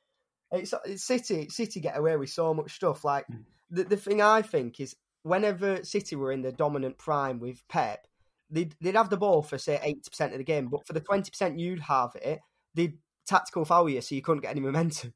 It's, 0.52 0.74
it's 0.86 1.04
City. 1.04 1.50
City 1.50 1.80
get 1.82 1.98
away 1.98 2.16
with 2.16 2.30
so 2.30 2.54
much 2.54 2.76
stuff. 2.76 3.04
Like 3.04 3.26
Hmm. 3.28 3.42
the 3.70 3.84
the 3.84 3.98
thing 3.98 4.22
I 4.22 4.42
think 4.42 4.80
is 4.80 4.96
whenever 5.24 5.84
City 5.84 6.16
were 6.16 6.32
in 6.32 6.42
the 6.42 6.52
dominant 6.54 6.98
prime 6.98 7.40
with 7.40 7.62
Pep, 7.68 8.08
they'd 8.50 8.76
they'd 8.82 8.96
have 8.96 9.10
the 9.10 9.18
ball 9.18 9.42
for 9.42 9.58
say 9.58 9.80
eighty 9.84 10.02
percent 10.10 10.34
of 10.34 10.38
the 10.40 10.44
game, 10.44 10.68
but 10.68 10.86
for 10.86 10.94
the 10.94 11.00
twenty 11.00 11.30
percent 11.30 11.60
you'd 11.60 11.80
have 11.82 12.16
it, 12.22 12.40
they'd 12.76 12.98
tactical 13.28 13.66
foul 13.66 13.90
you 13.90 14.02
so 14.02 14.16
you 14.16 14.22
couldn't 14.22 14.42
get 14.42 14.52
any 14.52 14.62
momentum. 14.62 15.14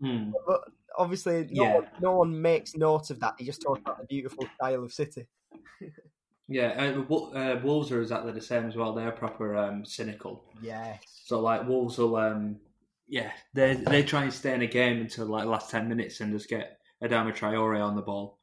Hmm. 0.00 0.30
But 0.46 0.62
obviously, 0.98 1.48
no, 1.50 1.62
Yeah. 1.64 1.74
one, 1.74 1.88
no 2.00 2.12
one 2.12 2.42
makes 2.42 2.76
note 2.76 3.10
of 3.10 3.20
that. 3.20 3.36
They 3.38 3.44
just 3.44 3.62
talk 3.62 3.78
about 3.78 3.98
the 3.98 4.06
beautiful 4.06 4.46
style 4.54 4.84
of 4.84 4.92
City. 4.92 5.26
Yeah, 6.48 6.94
uh, 7.10 7.14
uh, 7.14 7.60
Wolves 7.64 7.90
are 7.90 8.00
exactly 8.00 8.32
the 8.32 8.40
same 8.40 8.66
as 8.68 8.76
well. 8.76 8.92
They're 8.94 9.10
proper 9.10 9.56
um, 9.56 9.84
cynical. 9.84 10.44
Yes. 10.62 11.02
So 11.24 11.40
like 11.40 11.66
Wolves 11.66 11.98
will, 11.98 12.14
um, 12.16 12.56
yeah, 13.08 13.32
they 13.52 13.74
they 13.74 14.02
try 14.04 14.22
and 14.22 14.32
stay 14.32 14.54
in 14.54 14.62
a 14.62 14.66
game 14.66 15.00
until 15.00 15.26
like 15.26 15.44
the 15.44 15.50
last 15.50 15.70
ten 15.70 15.88
minutes 15.88 16.20
and 16.20 16.32
just 16.32 16.48
get 16.48 16.78
Adama 17.02 17.36
Traore 17.36 17.84
on 17.84 17.96
the 17.96 18.02
ball. 18.02 18.38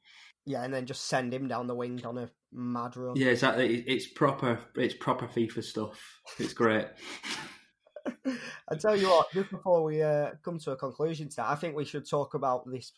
Yeah, 0.46 0.64
and 0.64 0.74
then 0.74 0.86
just 0.86 1.06
send 1.08 1.34
him 1.34 1.48
down 1.48 1.68
the 1.68 1.76
wing 1.76 2.06
on 2.06 2.18
a 2.18 2.30
mad 2.54 2.96
run. 2.96 3.16
Yeah, 3.16 3.30
exactly. 3.30 3.82
It's 3.88 4.08
proper. 4.08 4.60
It's 4.76 4.96
proper 4.96 5.28
FIFA 5.28 5.64
stuff. 5.64 6.22
It's 6.40 6.54
great. 6.54 6.88
I 8.26 8.76
tell 8.80 8.96
you 8.96 9.10
what, 9.10 9.32
just 9.32 9.50
before 9.50 9.84
we 9.84 10.02
uh, 10.02 10.32
come 10.44 10.60
to 10.60 10.72
a 10.72 10.76
conclusion 10.76 11.30
to 11.30 11.36
that, 11.38 11.50
I 11.50 11.56
think 11.56 11.76
we 11.76 11.86
should 11.86 12.10
talk 12.10 12.34
about 12.34 12.70
this 12.70 12.92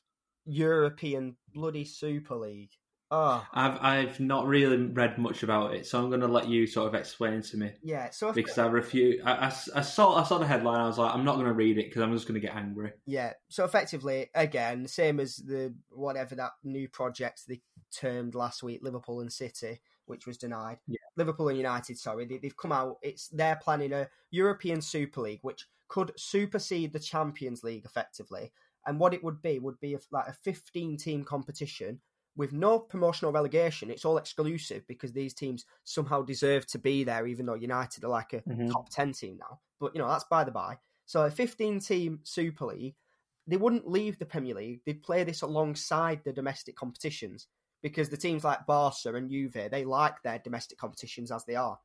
European 0.46 1.36
bloody 1.54 1.86
Super 1.86 2.36
League. 2.36 2.72
Oh, 3.12 3.46
I've 3.54 3.78
I've 3.82 4.20
not 4.20 4.48
really 4.48 4.78
read 4.78 5.20
much 5.20 5.44
about 5.44 5.76
it, 5.76 5.86
so 5.86 6.00
I'm 6.00 6.10
going 6.10 6.22
to 6.22 6.28
let 6.28 6.48
you 6.48 6.66
sort 6.66 6.88
of 6.88 6.96
explain 6.96 7.42
to 7.44 7.58
me 7.58 7.72
yeah. 7.84 8.10
So 8.10 8.34
because 8.34 8.58
I 8.58 8.66
refuse. 8.66 9.22
I, 9.24 9.32
I, 9.32 9.48
I 9.76 9.82
saw 9.82 10.16
I 10.16 10.24
saw 10.24 10.40
the 10.40 10.48
headline. 10.48 10.80
I 10.80 10.88
was 10.88 10.98
like, 10.98 11.14
I'm 11.14 11.24
not 11.24 11.36
going 11.36 11.46
to 11.46 11.54
read 11.54 11.78
it 11.78 11.86
because 11.86 12.02
I'm 12.02 12.14
just 12.14 12.28
going 12.28 12.40
to 12.40 12.46
get 12.46 12.56
angry. 12.56 12.94
yeah, 13.06 13.34
so 13.48 13.64
effectively, 13.64 14.30
again, 14.34 14.88
same 14.88 15.20
as 15.20 15.38
the 15.38 15.76
whatever 15.90 16.36
that 16.36 16.54
new 16.64 16.90
project 16.90 17.44
they 17.48 17.62
termed 17.96 18.34
last 18.34 18.64
week, 18.64 18.80
Liverpool 18.82 19.22
and 19.22 19.32
City, 19.32 19.82
which 20.08 20.26
was 20.26 20.38
denied. 20.38 20.78
Yeah. 20.88 20.98
Liverpool 21.16 21.50
and 21.50 21.58
United, 21.58 22.00
sorry, 22.00 22.26
they, 22.26 22.40
they've 22.40 22.58
come 22.58 22.72
out. 22.72 22.98
It's 23.04 23.28
they're 23.28 23.60
planning 23.62 23.94
a 23.94 24.10
European 24.32 24.82
Super 24.82 25.22
League, 25.22 25.40
which 25.44 25.68
could 25.88 26.12
supersede 26.18 26.92
the 26.92 27.00
Champions 27.00 27.64
League 27.64 27.86
effectively. 27.86 28.52
And 28.88 29.00
what 29.00 29.14
it 29.14 29.24
would 29.24 29.42
be 29.42 29.60
would 29.60 29.80
be 29.80 29.94
a, 29.94 30.00
like 30.12 30.28
a 30.28 30.34
15 30.34 30.98
team 30.98 31.24
competition 31.24 32.00
with 32.36 32.52
no 32.54 32.80
promotional 32.80 33.32
relegation. 33.32 33.90
It's 33.90 34.06
all 34.06 34.18
exclusive 34.18 34.86
because 34.88 35.14
these 35.14 35.34
teams 35.34 35.66
somehow 35.84 36.22
deserve 36.22 36.66
to 36.68 36.80
be 36.80 37.04
there, 37.04 37.28
even 37.28 37.46
though 37.46 37.54
United 37.56 38.04
are 38.04 38.10
like 38.10 38.34
a 38.34 38.44
Mhm. 38.46 38.76
top 38.76 38.90
10 38.90 39.14
team 39.14 39.38
now. 39.38 39.62
But, 39.80 39.96
you 39.96 40.00
know, 40.02 40.08
that's 40.08 40.26
by 40.26 40.44
the 40.44 40.52
by. 40.52 40.80
So 41.06 41.26
a 41.26 41.32
15 41.32 41.80
team 41.80 42.22
Super 42.24 42.66
League, 42.66 42.98
they 43.48 43.58
wouldn't 43.58 43.88
leave 43.88 44.20
the 44.20 44.26
Premier 44.26 44.56
League. 44.56 44.82
They'd 44.86 45.04
play 45.04 45.24
this 45.24 45.42
alongside 45.42 46.24
the 46.24 46.34
domestic 46.34 46.76
competitions 46.76 47.48
because 47.82 48.10
the 48.10 48.18
teams 48.18 48.44
like 48.44 48.66
Barca 48.66 49.14
and 49.14 49.30
Juve, 49.30 49.54
they 49.72 49.86
like 49.86 50.22
their 50.24 50.40
domestic 50.40 50.78
competitions 50.78 51.32
as 51.32 51.46
they 51.46 51.56
are. 51.56 51.80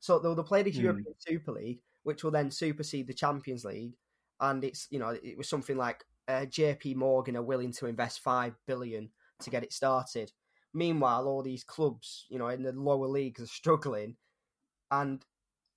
So 0.00 0.18
they'll, 0.18 0.34
they'll 0.34 0.44
play 0.44 0.62
this 0.62 0.76
Hmm. 0.76 0.76
European 0.78 1.14
Super 1.18 1.52
League, 1.52 1.82
which 2.02 2.22
will 2.24 2.30
then 2.30 2.50
supersede 2.50 3.06
the 3.06 3.14
Champions 3.14 3.64
League. 3.64 3.96
And 4.40 4.64
it's, 4.64 4.88
you 4.90 4.98
know, 4.98 5.10
it 5.10 5.38
was 5.38 5.48
something 5.48 5.76
like 5.76 6.04
uh, 6.28 6.46
JP 6.46 6.94
Morgan 6.94 7.36
are 7.36 7.42
willing 7.42 7.72
to 7.72 7.86
invest 7.86 8.20
5 8.20 8.56
billion 8.66 9.12
to 9.40 9.50
get 9.50 9.64
it 9.64 9.72
started. 9.72 10.32
Meanwhile, 10.72 11.26
all 11.26 11.42
these 11.42 11.64
clubs, 11.64 12.26
you 12.28 12.38
know, 12.38 12.48
in 12.48 12.62
the 12.62 12.72
lower 12.72 13.06
leagues 13.06 13.40
are 13.40 13.46
struggling. 13.46 14.16
And 14.90 15.24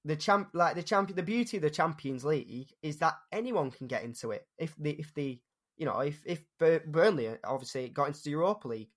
the 0.07 0.15
champ, 0.15 0.49
like 0.53 0.75
the 0.75 0.83
champion, 0.83 1.15
the 1.15 1.23
beauty 1.23 1.57
of 1.57 1.63
the 1.63 1.69
Champions 1.69 2.23
League 2.23 2.73
is 2.81 2.97
that 2.97 3.15
anyone 3.31 3.71
can 3.71 3.87
get 3.87 4.03
into 4.03 4.31
it 4.31 4.47
if 4.57 4.73
the 4.77 4.91
if 4.91 5.13
the 5.13 5.39
you 5.75 5.85
know 5.85 5.99
if 5.99 6.21
if 6.25 6.43
Burnley 6.57 7.29
obviously 7.43 7.89
got 7.89 8.07
into 8.07 8.23
the 8.23 8.31
Europa 8.31 8.67
League, 8.69 8.89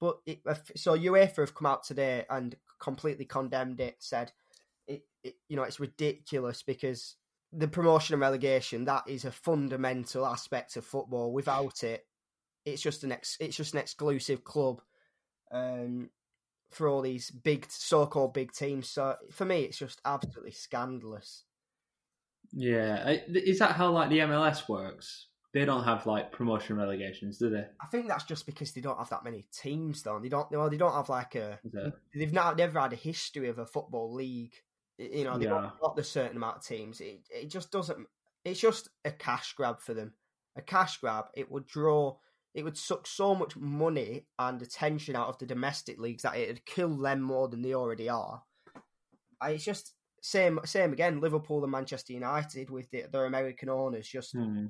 but 0.00 0.18
it, 0.26 0.40
so 0.76 0.96
UEFA 0.96 1.36
have 1.36 1.54
come 1.54 1.66
out 1.66 1.84
today 1.84 2.24
and 2.28 2.54
completely 2.80 3.24
condemned 3.24 3.80
it, 3.80 3.96
said 3.98 4.32
it, 4.86 5.02
it 5.24 5.34
you 5.48 5.56
know 5.56 5.62
it's 5.62 5.80
ridiculous 5.80 6.62
because 6.62 7.16
the 7.52 7.68
promotion 7.68 8.14
and 8.14 8.20
relegation 8.20 8.84
that 8.84 9.04
is 9.08 9.24
a 9.24 9.32
fundamental 9.32 10.26
aspect 10.26 10.76
of 10.76 10.84
football. 10.84 11.32
Without 11.32 11.82
it, 11.82 12.06
it's 12.72 12.82
just 12.82 13.04
an 13.04 13.12
ex, 13.12 13.36
it's 13.40 13.56
just 13.56 13.74
an 13.74 13.80
exclusive 13.80 14.44
club 14.44 14.80
um, 15.50 16.10
for 16.70 16.88
all 16.88 17.00
these 17.02 17.30
big 17.30 17.66
so-called 17.70 18.34
big 18.34 18.52
teams. 18.52 18.88
So 18.88 19.16
for 19.30 19.44
me, 19.44 19.62
it's 19.62 19.78
just 19.78 20.00
absolutely 20.04 20.52
scandalous. 20.52 21.44
Yeah, 22.52 23.16
is 23.28 23.58
that 23.58 23.72
how 23.72 23.90
like 23.90 24.08
the 24.10 24.20
MLS 24.20 24.68
works? 24.68 25.26
They 25.52 25.64
don't 25.64 25.84
have 25.84 26.06
like 26.06 26.30
promotion 26.32 26.76
relegations, 26.76 27.38
do 27.38 27.50
they? 27.50 27.64
I 27.80 27.86
think 27.90 28.06
that's 28.06 28.24
just 28.24 28.46
because 28.46 28.72
they 28.72 28.80
don't 28.80 28.98
have 28.98 29.10
that 29.10 29.24
many 29.24 29.46
teams, 29.52 30.02
though. 30.02 30.18
They 30.18 30.28
don't. 30.28 30.50
Well, 30.50 30.68
they 30.70 30.76
don't 30.76 30.92
have 30.94 31.08
like 31.08 31.34
a. 31.34 31.58
They've 32.14 32.32
not 32.32 32.56
never 32.58 32.78
had 32.80 32.92
a 32.92 32.96
history 32.96 33.48
of 33.48 33.58
a 33.58 33.66
football 33.66 34.12
league. 34.12 34.54
You 34.98 35.24
know, 35.24 35.38
they've 35.38 35.48
Yeah. 35.48 35.70
got 35.80 35.96
the 35.96 36.04
certain 36.04 36.36
amount 36.36 36.58
of 36.58 36.64
teams. 36.64 37.00
It 37.00 37.20
it 37.30 37.46
just 37.48 37.70
doesn't. 37.70 38.06
It's 38.44 38.60
just 38.60 38.88
a 39.04 39.10
cash 39.10 39.54
grab 39.54 39.80
for 39.80 39.94
them. 39.94 40.12
A 40.56 40.62
cash 40.62 40.98
grab. 40.98 41.26
It 41.34 41.50
would 41.50 41.66
draw. 41.66 42.16
It 42.54 42.64
would 42.64 42.76
suck 42.78 43.06
so 43.06 43.34
much 43.34 43.56
money 43.56 44.26
and 44.38 44.60
attention 44.60 45.14
out 45.16 45.28
of 45.28 45.38
the 45.38 45.46
domestic 45.46 45.98
leagues 45.98 46.22
that 46.22 46.36
it'd 46.36 46.64
kill 46.64 46.96
them 46.96 47.20
more 47.20 47.48
than 47.48 47.62
they 47.62 47.74
already 47.74 48.08
are. 48.08 48.42
I- 49.40 49.50
It's 49.52 49.64
just 49.64 49.94
same 50.20 50.58
same 50.64 50.92
again. 50.92 51.20
Liverpool 51.20 51.62
and 51.62 51.70
Manchester 51.70 52.12
United 52.12 52.70
with 52.70 52.90
the, 52.90 53.04
their 53.12 53.26
American 53.26 53.68
owners 53.68 54.08
just 54.08 54.32
Hmm. 54.32 54.66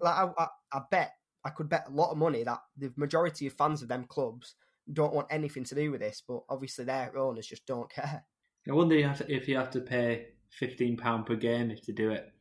like 0.00 0.14
I, 0.16 0.28
I, 0.36 0.46
I 0.72 0.80
bet 0.90 1.12
I 1.44 1.50
could 1.50 1.68
bet 1.68 1.86
a 1.88 1.92
lot 1.92 2.10
of 2.10 2.18
money 2.18 2.42
that 2.44 2.58
the 2.76 2.92
majority 2.96 3.46
of 3.46 3.54
fans 3.54 3.80
of 3.80 3.88
them 3.88 4.04
clubs 4.04 4.54
don't 4.92 5.14
want 5.14 5.28
anything 5.30 5.64
to 5.64 5.74
do 5.74 5.90
with 5.90 6.00
this, 6.00 6.22
but 6.26 6.42
obviously 6.48 6.84
their 6.84 7.16
owners 7.16 7.46
just 7.46 7.66
don't 7.66 7.90
care. 7.90 8.24
I 8.68 8.72
wonder 8.72 8.96
if 8.96 9.00
you 9.00 9.06
have 9.08 9.18
to, 9.18 9.32
if 9.34 9.48
you 9.48 9.56
have 9.56 9.70
to 9.70 9.80
pay 9.80 10.26
fifteen 10.50 10.96
pound 10.96 11.24
per 11.26 11.36
game 11.36 11.70
if 11.70 11.82
to 11.82 11.92
do 11.92 12.10
it. 12.10 12.32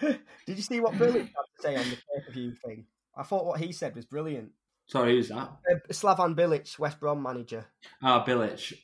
Did 0.46 0.56
you 0.56 0.62
see 0.62 0.80
what 0.80 0.98
Billy 0.98 1.20
had 1.20 1.28
to 1.28 1.62
say 1.62 1.76
on 1.76 1.84
the 1.90 1.96
pay 1.96 2.24
per 2.26 2.32
view 2.32 2.54
thing? 2.64 2.86
I 3.16 3.22
thought 3.22 3.46
what 3.46 3.60
he 3.60 3.72
said 3.72 3.94
was 3.94 4.04
brilliant. 4.04 4.50
Sorry, 4.86 5.12
who's 5.16 5.28
that? 5.28 5.50
Uh, 5.70 5.76
Slaven 5.90 6.34
Bilic, 6.34 6.78
West 6.78 7.00
Brom 7.00 7.22
manager. 7.22 7.66
Ah, 8.02 8.24
Bilic. 8.24 8.74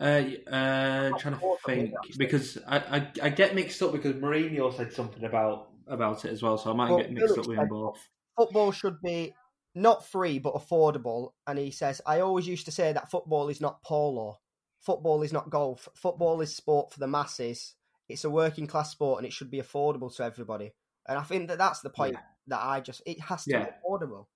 Uh, 0.00 0.04
uh, 0.50 1.10
trying 1.18 1.38
to 1.38 1.56
think 1.66 1.92
because 2.16 2.56
I, 2.66 2.78
I 2.78 3.10
I 3.24 3.28
get 3.28 3.54
mixed 3.54 3.82
up 3.82 3.92
because 3.92 4.14
Mourinho 4.14 4.74
said 4.74 4.92
something 4.92 5.24
about 5.24 5.70
about 5.86 6.24
it 6.24 6.30
as 6.30 6.42
well, 6.42 6.56
so 6.56 6.70
I 6.70 6.74
might 6.74 6.90
Well, 6.90 7.00
get 7.00 7.12
mixed 7.12 7.34
Bilic 7.34 7.38
up 7.40 7.46
with 7.46 7.56
them 7.58 7.68
both. 7.68 8.08
Football 8.36 8.72
should 8.72 9.00
be 9.02 9.34
not 9.74 10.06
free 10.06 10.38
but 10.38 10.54
affordable. 10.54 11.32
And 11.46 11.58
he 11.58 11.70
says, 11.70 12.00
I 12.06 12.20
always 12.20 12.46
used 12.46 12.64
to 12.66 12.72
say 12.72 12.92
that 12.92 13.10
football 13.10 13.48
is 13.48 13.60
not 13.60 13.82
polo. 13.82 14.38
Football 14.80 15.22
is 15.22 15.32
not 15.32 15.50
golf. 15.50 15.88
Football 15.94 16.40
is 16.40 16.56
sport 16.56 16.92
for 16.92 17.00
the 17.00 17.06
masses. 17.06 17.74
It's 18.08 18.24
a 18.24 18.30
working 18.30 18.66
class 18.66 18.90
sport 18.90 19.18
and 19.18 19.26
it 19.26 19.32
should 19.32 19.50
be 19.50 19.60
affordable 19.60 20.14
to 20.16 20.24
everybody. 20.24 20.72
And 21.06 21.18
I 21.18 21.22
think 21.22 21.48
that 21.48 21.58
that's 21.58 21.80
the 21.80 21.90
point 21.90 22.14
Yeah. 22.14 22.20
That 22.48 22.60
I 22.62 22.80
just, 22.80 23.02
it 23.06 23.20
has 23.20 23.44
to 23.44 23.50
Yeah. 23.52 23.64
be 23.64 23.70
affordable. 23.88 24.26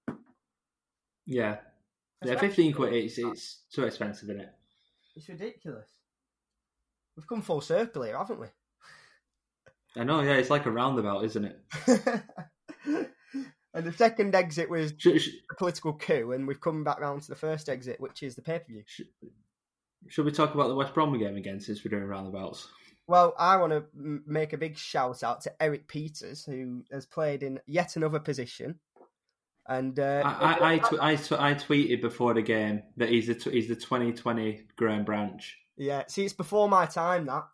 Yeah, 1.26 1.57
yeah, 2.22 2.38
fifteen 2.38 2.72
quid. 2.74 2.92
It's 2.92 3.16
it's 3.18 3.62
too 3.72 3.84
expensive, 3.84 4.28
isn't 4.28 4.42
it? 4.42 4.52
It's 5.16 5.28
ridiculous. 5.28 5.88
We've 7.16 7.26
come 7.26 7.40
full 7.42 7.61
circle 7.62 8.02
here, 8.02 8.18
haven't 8.18 8.40
we? 8.40 8.48
I 9.96 10.05
know. 10.05 10.20
Yeah, 10.20 10.32
it's 10.34 10.50
like 10.50 10.66
a 10.66 10.70
roundabout, 10.70 11.24
isn't 11.24 11.44
it? 11.44 11.61
and 13.74 13.84
the 13.86 13.92
second 13.92 14.34
exit 14.34 14.68
was 14.68 14.92
Should, 14.98 15.22
should, 15.22 15.32
the 15.48 15.55
political 15.57 15.94
coup, 15.94 16.32
and 16.32 16.46
we've 16.46 16.61
come 16.61 16.84
back 16.84 17.00
round 17.00 17.22
to 17.22 17.28
the 17.28 17.36
first 17.36 17.68
exit, 17.68 18.00
which 18.00 18.22
is 18.22 18.34
the 18.34 18.42
pay 18.42 18.59
per 18.59 18.64
view. 18.68 18.82
should 20.09 20.24
we 20.26 20.32
talk 20.32 20.55
about 20.55 20.68
the 20.68 20.74
West 20.74 20.92
Brom 20.92 21.16
game 21.18 21.36
again 21.36 21.61
since 21.61 21.84
we're 21.84 21.90
doing 21.96 22.05
roundabouts? 22.09 22.68
Well, 23.07 23.34
I 23.38 23.57
want 23.59 23.72
to 23.72 23.84
make 24.26 24.52
a 24.55 24.59
big 24.59 24.78
shout 24.78 25.22
out 25.22 25.42
to 25.42 25.62
Erik 25.62 25.86
Pieters, 25.88 26.46
who 26.46 26.84
has 26.90 27.05
played 27.07 27.42
in 27.42 27.61
yet 27.66 27.96
another 27.96 28.18
position. 28.18 28.78
And 29.66 29.98
uh, 29.98 30.22
I 30.24 30.52
I, 30.52 30.72
I, 30.74 30.78
tw- 30.78 31.00
I, 31.00 31.16
tw- 31.16 31.32
I 31.32 31.55
tweeted 31.55 32.00
before 32.00 32.34
the 32.34 32.42
game 32.42 32.82
that 32.96 33.09
he's 33.11 33.26
the 33.26 33.34
tw- 33.34 33.52
he's 33.52 33.68
the 33.68 33.74
2020 33.76 34.66
Graham 34.76 35.05
Branch. 35.05 35.59
yeah, 35.76 36.05
see, 36.07 36.24
it's 36.24 36.34
before 36.34 36.68
my 36.68 36.84
time. 36.86 37.26
That 37.26 37.44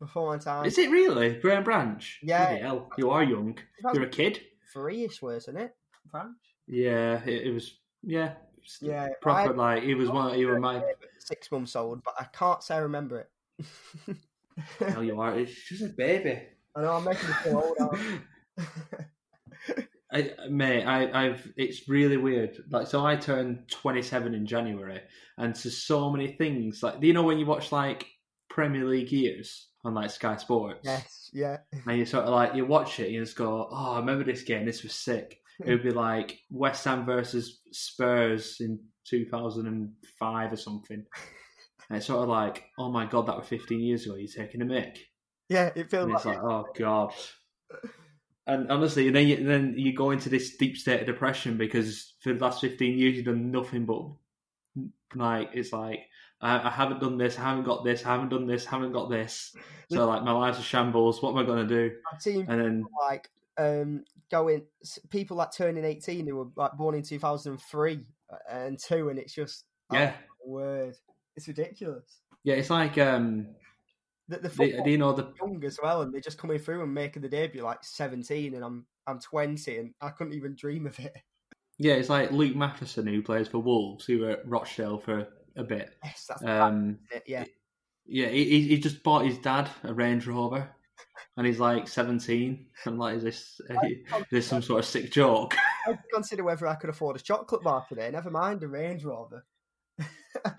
before 0.00 0.30
my 0.32 0.38
time. 0.38 0.64
Is 0.64 0.78
it 0.78 0.90
really 0.90 1.34
Graham 1.34 1.62
Branch? 1.64 2.20
Yeah. 2.22 2.56
Hell, 2.56 2.88
you 2.96 3.10
are 3.10 3.22
young. 3.22 3.58
You're 3.92 4.04
a 4.04 4.08
kid. 4.08 4.40
three-ish 4.72 5.20
words, 5.20 5.44
isn't 5.48 5.60
it? 5.60 5.74
Branch. 6.10 6.36
Yeah, 6.66 7.22
it, 7.24 7.48
it 7.48 7.52
was. 7.52 7.76
Yeah, 8.02 8.32
Yeah, 8.80 9.08
proper 9.20 9.52
I- 9.52 9.74
like 9.74 9.82
he 9.82 9.94
was 9.94 10.08
one. 10.08 10.34
He 10.34 10.46
was 10.46 10.58
my. 10.58 10.82
Six 11.18 11.50
months 11.52 11.76
old, 11.76 12.02
but 12.02 12.14
I 12.18 12.24
can't 12.24 12.62
say 12.62 12.76
I 12.76 12.78
remember 12.78 13.26
it. 13.58 13.66
Hell, 14.78 15.04
you 15.04 15.20
are. 15.20 15.38
It's 15.38 15.68
just 15.68 15.82
a 15.82 15.88
baby. 15.88 16.40
I 16.76 16.82
know 16.82 16.92
I'm 16.92 17.04
making 17.04 17.28
me 17.28 17.34
feel 17.34 17.74
old. 17.78 17.98
I? 20.12 20.30
Mate, 20.48 20.84
I, 20.84 21.26
I've. 21.26 21.52
It's 21.56 21.88
really 21.88 22.16
weird. 22.16 22.56
Like, 22.70 22.86
so 22.86 23.04
I 23.04 23.16
turned 23.16 23.68
27 23.70 24.34
in 24.34 24.46
January, 24.46 25.00
and 25.38 25.54
to 25.54 25.70
so 25.70 26.10
many 26.10 26.32
things. 26.32 26.82
Like, 26.82 27.00
do 27.00 27.06
you 27.06 27.12
know 27.12 27.22
when 27.22 27.38
you 27.38 27.46
watch 27.46 27.72
like 27.72 28.06
Premier 28.48 28.84
League 28.84 29.12
years 29.12 29.68
on 29.84 29.94
like 29.94 30.10
Sky 30.10 30.36
Sports? 30.36 30.80
yes, 30.84 31.30
yeah. 31.32 31.58
And 31.86 31.98
you 31.98 32.06
sort 32.06 32.24
of 32.24 32.30
like 32.30 32.54
you 32.54 32.66
watch 32.66 33.00
it, 33.00 33.06
and 33.06 33.14
you 33.14 33.24
just 33.24 33.36
go, 33.36 33.68
"Oh, 33.70 33.92
I 33.94 33.98
remember 33.98 34.24
this 34.24 34.42
game. 34.42 34.66
This 34.66 34.82
was 34.82 34.94
sick." 34.94 35.38
It 35.64 35.70
would 35.70 35.82
be 35.82 35.90
like 35.90 36.38
West 36.50 36.84
Ham 36.86 37.04
versus 37.04 37.60
Spurs 37.70 38.56
in 38.60 38.78
2005 39.06 40.52
or 40.52 40.56
something. 40.56 41.04
And 41.90 41.96
it's 41.96 42.06
sort 42.06 42.22
of 42.22 42.28
like, 42.28 42.66
oh 42.78 42.88
my 42.88 43.04
god, 43.04 43.26
that 43.26 43.36
was 43.36 43.48
15 43.48 43.80
years 43.80 44.06
ago. 44.06 44.14
You're 44.14 44.28
taking 44.28 44.62
a 44.62 44.64
mic. 44.64 45.08
Yeah, 45.48 45.70
it 45.74 45.90
feels 45.90 46.04
And 46.04 46.12
like, 46.12 46.18
it's 46.18 46.24
like, 46.24 46.38
oh 46.38 46.66
god. 46.78 47.12
And 48.46 48.70
honestly, 48.70 49.08
and 49.08 49.16
then 49.16 49.26
you, 49.26 49.44
then 49.44 49.74
you 49.76 49.92
go 49.92 50.12
into 50.12 50.28
this 50.28 50.56
deep 50.56 50.76
state 50.76 51.00
of 51.00 51.06
depression 51.06 51.56
because 51.56 52.14
for 52.20 52.32
the 52.32 52.38
last 52.38 52.60
15 52.60 52.96
years 52.96 53.16
you've 53.16 53.26
done 53.26 53.50
nothing 53.50 53.84
but 53.86 54.02
like 55.14 55.50
it's 55.52 55.72
like 55.72 56.06
I, 56.40 56.68
I 56.68 56.70
haven't 56.70 57.00
done 57.00 57.18
this, 57.18 57.38
I 57.38 57.42
haven't 57.42 57.64
got 57.64 57.84
this, 57.84 58.06
I 58.06 58.10
haven't 58.10 58.30
done 58.30 58.46
this, 58.46 58.66
I 58.66 58.70
haven't 58.70 58.92
got 58.92 59.10
this. 59.10 59.54
So 59.90 60.06
like 60.06 60.22
my 60.22 60.32
life's 60.32 60.60
a 60.60 60.62
shambles. 60.62 61.20
What 61.20 61.30
am 61.30 61.38
I 61.38 61.44
going 61.44 61.66
to 61.66 61.74
do? 61.74 61.94
I've 62.12 62.22
seen 62.22 62.46
And 62.48 62.60
then 62.60 62.84
like 63.00 63.28
um 63.58 64.04
going 64.30 64.62
people 65.10 65.36
like 65.36 65.52
turning 65.52 65.84
18 65.84 66.26
who 66.26 66.36
were 66.36 66.46
like 66.54 66.72
born 66.74 66.94
in 66.94 67.02
2003 67.02 68.06
and 68.48 68.78
2 68.78 69.08
and 69.08 69.18
it's 69.18 69.34
just 69.34 69.64
yeah, 69.92 70.14
word 70.46 70.94
it's 71.40 71.48
ridiculous 71.48 72.20
yeah, 72.42 72.54
it's 72.54 72.70
like 72.70 72.96
um, 72.96 73.48
the, 74.28 74.38
the 74.38 74.48
football 74.48 74.88
you 74.88 74.98
know 74.98 75.12
the 75.12 75.32
young 75.40 75.62
as 75.64 75.78
well 75.82 76.02
and 76.02 76.12
they're 76.12 76.20
just 76.20 76.38
coming 76.38 76.58
through 76.58 76.82
and 76.82 76.94
making 76.94 77.22
the 77.22 77.28
debut 77.28 77.62
like 77.62 77.84
17 77.84 78.54
and 78.54 78.64
I'm 78.64 78.86
I'm 79.06 79.20
20 79.20 79.76
and 79.76 79.94
I 80.00 80.10
couldn't 80.10 80.34
even 80.34 80.54
dream 80.54 80.86
of 80.86 80.98
it 80.98 81.16
yeah, 81.82 81.94
it's 81.94 82.10
like 82.10 82.30
Luke 82.30 82.56
Matheson 82.56 83.06
who 83.06 83.22
plays 83.22 83.48
for 83.48 83.58
Wolves, 83.58 84.04
who 84.04 84.18
were 84.18 84.32
at 84.32 84.46
Rochdale 84.46 84.98
for 84.98 85.26
a 85.56 85.64
bit. 85.64 85.94
yes 86.04 86.26
that's 86.28 86.44
Um, 86.44 86.98
it, 87.10 87.22
yeah 87.26 87.44
yeah, 88.06 88.28
he, 88.28 88.44
he 88.44 88.68
he 88.68 88.78
just 88.78 89.02
bought 89.02 89.24
his 89.24 89.38
dad 89.38 89.70
a 89.84 89.94
Range 89.94 90.26
Rover, 90.26 90.68
and 91.36 91.46
he's 91.46 91.60
like 91.60 91.86
seventeen. 91.86 92.66
I'm 92.84 92.98
like, 92.98 93.16
is 93.16 93.22
this 93.22 93.60
is 93.70 94.26
this 94.32 94.46
some 94.46 94.62
sort 94.62 94.80
of 94.80 94.84
sick 94.84 95.12
joke? 95.12 95.54
I'd 95.86 95.98
consider 96.12 96.42
whether 96.42 96.66
I 96.66 96.74
could 96.74 96.90
afford 96.90 97.16
a 97.16 97.20
chocolate 97.20 97.62
bar 97.62 97.86
today 97.88 98.10
never 98.10 98.30
mind 98.30 98.62
a 98.62 98.68
Range 98.68 99.04
Rover 99.04 99.44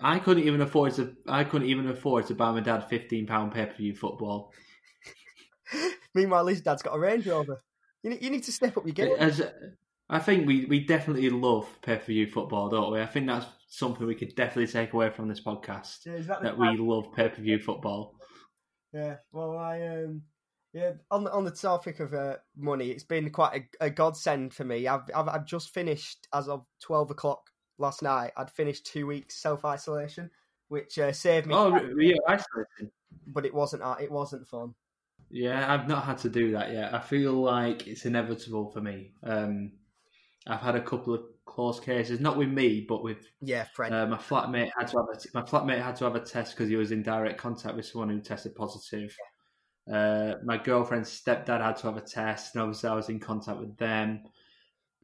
I 0.00 0.18
couldn't 0.18 0.44
even 0.44 0.60
afford 0.60 0.94
to. 0.94 1.16
I 1.26 1.44
couldn't 1.44 1.68
even 1.68 1.88
afford 1.88 2.26
to 2.26 2.34
buy 2.34 2.52
my 2.52 2.60
dad 2.60 2.88
fifteen 2.88 3.26
pound 3.26 3.52
pay 3.52 3.66
per 3.66 3.74
view 3.74 3.94
football. 3.94 4.52
meanwhile 6.14 6.46
his 6.46 6.60
dad's 6.60 6.82
got 6.82 6.94
a 6.94 6.98
Range 6.98 7.26
Rover 7.26 7.62
you 8.02 8.10
need, 8.10 8.22
you 8.22 8.30
need 8.30 8.42
to 8.44 8.52
step 8.52 8.76
up 8.76 8.84
your 8.84 8.92
game 8.92 9.16
As 9.18 9.42
I 10.08 10.18
think 10.18 10.46
we 10.46 10.66
we 10.66 10.84
definitely 10.84 11.30
love 11.30 11.68
pay 11.82 11.96
per 11.96 12.04
view 12.04 12.26
football, 12.26 12.68
don't 12.68 12.92
we? 12.92 13.00
I 13.00 13.06
think 13.06 13.26
that's 13.26 13.46
something 13.68 14.06
we 14.06 14.14
could 14.14 14.34
definitely 14.34 14.66
take 14.66 14.92
away 14.92 15.10
from 15.10 15.28
this 15.28 15.40
podcast. 15.40 16.04
Yeah, 16.04 16.38
that 16.42 16.58
we 16.58 16.76
love 16.76 17.12
pay 17.14 17.28
per 17.28 17.40
view 17.40 17.58
football. 17.58 18.14
Yeah, 18.92 19.16
well, 19.30 19.56
I 19.56 19.80
um, 19.80 20.22
yeah, 20.74 20.92
on 21.10 21.24
the 21.24 21.32
on 21.32 21.44
the 21.44 21.50
topic 21.50 22.00
of 22.00 22.12
uh, 22.12 22.36
money, 22.56 22.90
it's 22.90 23.04
been 23.04 23.30
quite 23.30 23.68
a, 23.80 23.86
a 23.86 23.90
godsend 23.90 24.52
for 24.52 24.64
me. 24.64 24.86
I've, 24.86 25.08
I've 25.14 25.28
I've 25.28 25.46
just 25.46 25.72
finished 25.72 26.26
as 26.34 26.48
of 26.48 26.66
twelve 26.82 27.10
o'clock 27.10 27.48
last 27.78 28.02
night. 28.02 28.32
I'd 28.36 28.50
finished 28.50 28.86
two 28.86 29.06
weeks 29.06 29.36
self 29.36 29.64
isolation, 29.64 30.30
which 30.68 30.98
uh, 30.98 31.12
saved 31.12 31.46
me. 31.46 31.54
Oh, 31.54 31.70
re- 31.70 32.10
yeah, 32.10 32.16
isolating. 32.28 32.90
but 33.26 33.44
it 33.46 33.54
wasn't 33.54 33.82
uh, 33.82 33.96
it 34.00 34.10
wasn't 34.10 34.46
fun. 34.46 34.74
Yeah, 35.30 35.72
I've 35.72 35.88
not 35.88 36.04
had 36.04 36.18
to 36.18 36.28
do 36.28 36.52
that 36.52 36.72
yet. 36.72 36.92
I 36.94 37.00
feel 37.00 37.32
like 37.32 37.86
it's 37.86 38.04
inevitable 38.04 38.70
for 38.70 38.80
me. 38.82 39.12
Um, 39.22 39.72
I've 40.46 40.60
had 40.60 40.74
a 40.76 40.80
couple 40.82 41.14
of 41.14 41.22
close 41.46 41.80
cases, 41.80 42.20
not 42.20 42.36
with 42.36 42.48
me, 42.50 42.84
but 42.86 43.02
with 43.02 43.26
Yeah, 43.40 43.64
friend. 43.74 43.94
uh, 43.94 44.06
my 44.06 44.18
flatmate. 44.18 44.70
Had 44.76 44.88
to 44.88 44.98
have 44.98 45.06
a, 45.10 45.18
my 45.34 45.42
flatmate 45.42 45.82
had 45.82 45.96
to 45.96 46.04
have 46.04 46.16
a 46.16 46.20
test 46.20 46.54
because 46.54 46.68
he 46.68 46.76
was 46.76 46.92
in 46.92 47.02
direct 47.02 47.38
contact 47.38 47.76
with 47.76 47.86
someone 47.86 48.10
who 48.10 48.20
tested 48.20 48.54
positive. 48.54 49.16
Uh, 49.90 50.34
my 50.44 50.56
girlfriend's 50.58 51.10
stepdad 51.10 51.60
had 51.60 51.76
to 51.76 51.86
have 51.86 51.96
a 51.96 52.00
test, 52.02 52.54
and 52.54 52.62
obviously 52.62 52.88
I 52.90 52.94
was 52.94 53.08
in 53.08 53.18
contact 53.18 53.58
with 53.58 53.76
them. 53.78 54.22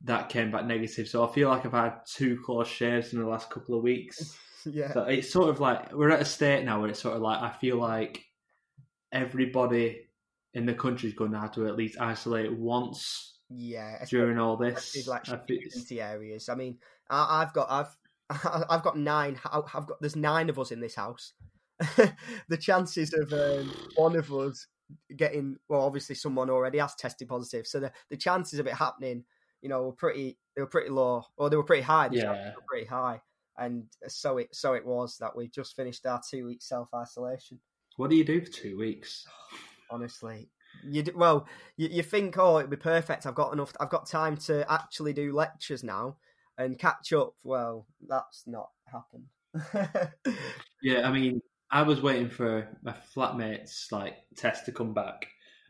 That 0.05 0.29
came 0.29 0.51
back 0.51 0.65
negative, 0.65 1.09
so 1.09 1.29
I 1.29 1.33
feel 1.33 1.49
like 1.49 1.67
I've 1.67 1.73
had 1.73 2.01
two 2.07 2.41
close 2.45 2.69
shaves 2.69 3.13
in 3.13 3.21
the 3.21 3.27
last 3.27 3.51
couple 3.51 3.77
of 3.77 3.83
weeks. 3.83 4.37
yeah, 4.65 4.93
So 4.93 5.03
it's 5.03 5.31
sort 5.31 5.49
of 5.49 5.61
like 5.61 5.93
we're 5.93 6.11
at 6.11 6.23
a 6.23 6.25
state 6.25 6.65
now 6.65 6.81
where 6.81 6.91
it's 6.91 7.01
sort 7.01 7.17
of 7.17 7.23
like 7.23 7.43
I 7.43 7.51
feel 7.51 7.77
like 7.77 8.25
everybody 9.11 10.07
in 10.55 10.67
the 10.67 10.75
country 10.75 11.09
is 11.09 11.15
going 11.15 11.33
to 11.33 11.41
have 11.41 11.53
to 11.55 11.67
at 11.67 11.77
least 11.77 12.01
isolate 12.01 12.53
once 12.53 13.39
yeah. 13.51 14.05
during 14.07 14.39
all 14.39 14.57
this. 14.57 15.07
like 15.07 15.25
community 15.25 16.01
areas. 16.01 16.49
I 16.49 16.55
mean, 16.55 16.79
I, 17.11 17.43
I've 17.43 17.53
got 17.53 17.71
I've 17.71 17.97
I've 18.69 18.83
got 18.83 18.99
nine. 18.99 19.39
I've 19.51 19.87
got 19.87 20.01
there's 20.01 20.17
nine 20.17 20.51
of 20.51 20.59
us 20.59 20.71
in 20.71 20.81
this 20.81 20.95
house. 20.95 21.33
the 22.49 22.57
chances 22.57 23.15
of 23.15 23.33
um, 23.33 23.73
one 23.97 24.17
of 24.17 24.33
us 24.33 24.67
getting 25.17 25.57
well, 25.69 25.83
obviously 25.83 26.15
someone 26.15 26.51
already 26.51 26.79
has 26.79 26.95
tested 26.95 27.29
positive, 27.29 27.67
so 27.67 27.81
the, 27.81 27.93
the 28.11 28.17
chances 28.17 28.59
of 28.59 28.67
it 28.67 28.75
happening, 28.75 29.25
you 29.63 29.69
know, 29.69 29.83
were 29.85 29.93
pretty 29.93 30.39
they 30.55 30.63
were 30.63 30.69
pretty 30.69 30.91
low, 30.91 31.25
or 31.37 31.51
they 31.51 31.57
were 31.57 31.65
pretty 31.65 31.83
high. 31.83 32.09
Yeah. 32.13 32.55
were 32.55 32.63
pretty 32.69 32.87
high, 32.87 33.21
and 33.57 33.85
so 34.07 34.39
it 34.39 34.55
so 34.55 34.75
it 34.75 34.87
was 34.87 35.17
that 35.19 35.37
we 35.37 35.49
just 35.49 35.77
finished 35.77 36.07
our 36.07 36.21
two 36.29 36.47
week 36.47 36.63
self 36.63 36.89
isolation. 36.95 37.61
What 37.97 38.11
do 38.11 38.17
you 38.17 38.25
do 38.25 38.41
for 38.41 38.51
two 38.51 38.79
weeks? 38.79 39.27
honestly. 39.91 40.51
You 40.85 41.03
d 41.03 41.13
well, 41.15 41.47
you, 41.77 41.89
you 41.91 42.03
think, 42.03 42.37
oh, 42.39 42.59
it'd 42.59 42.71
be 42.71 42.77
perfect. 42.77 43.27
I've 43.27 43.35
got 43.35 43.53
enough. 43.53 43.73
I've 43.81 43.91
got 43.91 44.07
time 44.07 44.37
to 44.39 44.71
actually 44.71 45.13
do 45.13 45.35
lectures 45.35 45.83
now 45.83 46.19
and 46.59 46.79
catch 46.79 47.13
up. 47.13 47.35
Well, 47.43 47.87
that's 48.07 48.45
not 48.47 48.71
happened. 48.87 50.13
Yeah, 50.83 51.09
I 51.09 51.13
mean, 51.13 51.41
I 51.71 51.83
was 51.83 52.01
waiting 52.01 52.31
for 52.31 52.69
my 52.83 52.95
flatmate's 53.15 53.89
like 53.91 54.15
test 54.37 54.67
to 54.67 54.73
come 54.73 54.95
back, 54.95 55.27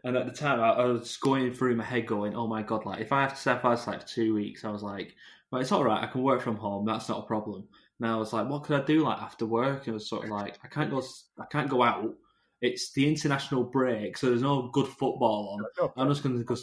and 0.09 0.17
at 0.17 0.27
the 0.27 0.33
time, 0.33 0.61
I, 0.61 0.71
I 0.71 0.85
was 0.87 1.19
going 1.19 1.53
through 1.53 1.77
my 1.77 1.85
head, 1.85 2.07
going, 2.07 2.35
"Oh 2.35 2.47
my 2.47 2.63
god!" 2.63 2.87
Like, 2.87 3.01
if 3.01 3.13
I 3.13 3.21
have 3.21 3.35
to 3.35 3.41
self 3.41 3.65
isolate 3.65 4.03
for 4.03 4.09
two 4.09 4.35
weeks, 4.35 4.65
I 4.65 4.71
was 4.71 4.83
like, 4.83 5.15
"Well, 5.51 5.61
it's 5.61 5.71
all 5.71 5.85
right. 5.85 6.03
I 6.03 6.07
can 6.07 6.23
work 6.23 6.41
from 6.41 6.57
home. 6.57 6.87
That's 6.87 7.09
not 7.09 7.25
a 7.25 7.27
problem." 7.27 7.69
And 8.01 8.11
I 8.11 8.17
was 8.17 8.33
like, 8.33 8.49
"What 8.49 8.65
could 8.65 8.81
I 8.81 8.85
do 8.85 9.05
like 9.05 9.19
after 9.19 9.45
work?" 9.45 9.81
And 9.81 9.89
it 9.89 9.93
was 9.93 10.09
sort 10.09 10.25
of 10.25 10.31
like, 10.31 10.59
"I 10.65 10.69
can't 10.69 10.91
go. 10.91 11.03
I 11.39 11.45
can't 11.51 11.69
go 11.69 11.83
out. 11.83 12.15
It's 12.63 12.91
the 12.93 13.07
international 13.07 13.65
break, 13.65 14.17
so 14.17 14.29
there's 14.29 14.43
no 14.43 14.71
good 14.73 14.89
football 14.89 15.61
on. 15.79 15.91
I'm 15.97 16.09
just 16.09 16.23
going 16.23 16.39
to 16.39 16.45
go." 16.45 16.57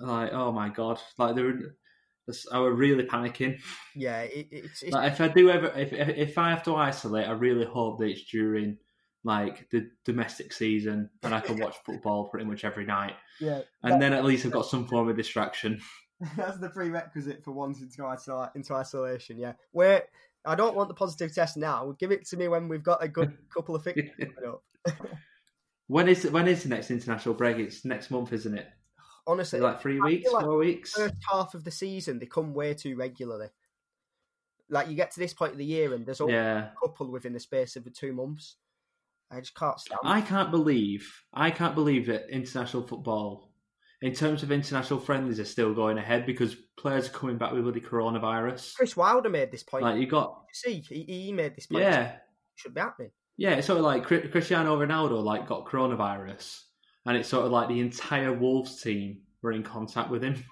like, 0.00 0.32
oh 0.32 0.50
my 0.50 0.70
god, 0.70 1.00
like 1.18 1.36
they 1.36 1.42
were." 1.42 1.76
I 2.50 2.58
was 2.58 2.78
really 2.78 3.04
panicking. 3.04 3.60
yeah, 3.94 4.22
it, 4.22 4.48
it's, 4.50 4.82
it's 4.82 4.92
Like 4.94 5.12
if 5.12 5.20
I 5.20 5.28
do 5.28 5.50
ever, 5.50 5.66
if 5.76 5.92
if 5.92 6.08
if 6.08 6.38
I 6.38 6.48
have 6.48 6.62
to 6.62 6.74
isolate, 6.74 7.28
I 7.28 7.32
really 7.32 7.66
hope 7.66 7.98
that 7.98 8.06
it's 8.06 8.24
during 8.24 8.78
like 9.24 9.68
the 9.70 9.90
domestic 10.04 10.52
season 10.52 11.10
and 11.22 11.34
I 11.34 11.40
can 11.40 11.56
watch 11.60 11.76
football 11.84 12.28
pretty 12.28 12.46
much 12.46 12.64
every 12.64 12.84
night, 12.84 13.14
yeah. 13.40 13.62
and 13.82 14.00
then 14.00 14.12
at 14.12 14.24
least 14.24 14.46
I've 14.46 14.52
got 14.52 14.66
some 14.66 14.86
form 14.86 15.08
of 15.08 15.16
distraction. 15.16 15.80
That's 16.36 16.58
the 16.58 16.68
prerequisite 16.68 17.42
for 17.44 17.52
wanting 17.52 17.90
to 17.90 17.96
go 17.96 18.16
into 18.54 18.74
isolation. 18.74 19.38
Yeah, 19.38 19.54
where 19.72 20.04
I 20.44 20.54
don't 20.54 20.76
want 20.76 20.88
the 20.88 20.94
positive 20.94 21.34
test 21.34 21.56
now. 21.56 21.94
Give 21.98 22.12
it 22.12 22.26
to 22.26 22.36
me 22.36 22.48
when 22.48 22.68
we've 22.68 22.82
got 22.82 23.02
a 23.02 23.08
good 23.08 23.36
couple 23.54 23.74
of 23.74 23.82
fixtures 23.82 24.10
coming 24.18 24.50
up. 24.50 24.62
When 25.86 26.08
is 26.08 26.24
when 26.30 26.48
is 26.48 26.62
the 26.62 26.70
next 26.70 26.90
international 26.90 27.34
break? 27.34 27.58
It's 27.58 27.84
next 27.84 28.10
month, 28.10 28.32
isn't 28.32 28.56
it? 28.56 28.66
Honestly, 29.26 29.60
like 29.60 29.80
three 29.80 30.00
weeks, 30.00 30.30
like 30.32 30.44
four 30.44 30.58
weeks? 30.58 30.92
first 30.92 31.14
half 31.30 31.54
of 31.54 31.64
the 31.64 31.70
season 31.70 32.18
they 32.18 32.26
come 32.26 32.54
way 32.54 32.74
too 32.74 32.96
regularly. 32.96 33.48
Like 34.70 34.88
you 34.88 34.94
get 34.94 35.10
to 35.12 35.20
this 35.20 35.34
point 35.34 35.52
of 35.52 35.58
the 35.58 35.64
year 35.64 35.92
and 35.92 36.06
there's 36.06 36.20
only 36.20 36.34
Yeah, 36.34 36.70
a 36.70 36.86
couple 36.86 37.10
within 37.10 37.34
the 37.34 37.40
space 37.40 37.76
of 37.76 37.84
the 37.84 37.90
two 37.90 38.12
months. 38.12 38.56
I 39.34 39.40
just 39.40 39.54
can't 39.54 39.78
stand. 39.78 40.00
I 40.04 40.20
can't 40.20 40.50
believe 40.50 41.12
I 41.32 41.50
can't 41.50 41.74
believe 41.74 42.06
that 42.06 42.30
international 42.30 42.86
football, 42.86 43.52
in 44.02 44.12
terms 44.14 44.42
of 44.42 44.52
international 44.52 45.00
friendlies, 45.00 45.40
are 45.40 45.44
still 45.44 45.74
going 45.74 45.98
ahead 45.98 46.26
because 46.26 46.54
players 46.76 47.06
are 47.08 47.12
coming 47.12 47.38
back 47.38 47.52
with 47.52 47.62
bloody 47.64 47.80
coronavirus. 47.80 48.74
Chris 48.76 48.96
Wilder 48.96 49.28
made 49.30 49.50
this 49.50 49.62
point. 49.62 49.84
Like 49.84 50.00
you 50.00 50.06
got, 50.06 50.42
See, 50.52 50.84
he, 50.88 51.02
he 51.02 51.32
made 51.32 51.56
this 51.56 51.66
point. 51.66 51.84
yeah, 51.84 52.12
It 52.12 52.20
should 52.56 52.74
be 52.74 52.80
happening. 52.80 53.10
Yeah, 53.36 53.50
it's 53.54 53.66
sort 53.66 53.78
of 53.78 53.84
like 53.84 54.04
Cristiano 54.04 54.78
Ronaldo 54.78 55.22
like 55.24 55.48
got 55.48 55.66
coronavirus, 55.66 56.60
and 57.06 57.16
it's 57.16 57.28
sort 57.28 57.44
of 57.46 57.50
like 57.52 57.68
the 57.68 57.80
entire 57.80 58.32
Wolves 58.32 58.80
team 58.80 59.22
were 59.42 59.52
in 59.52 59.62
contact 59.64 60.10
with 60.10 60.22
him. 60.22 60.44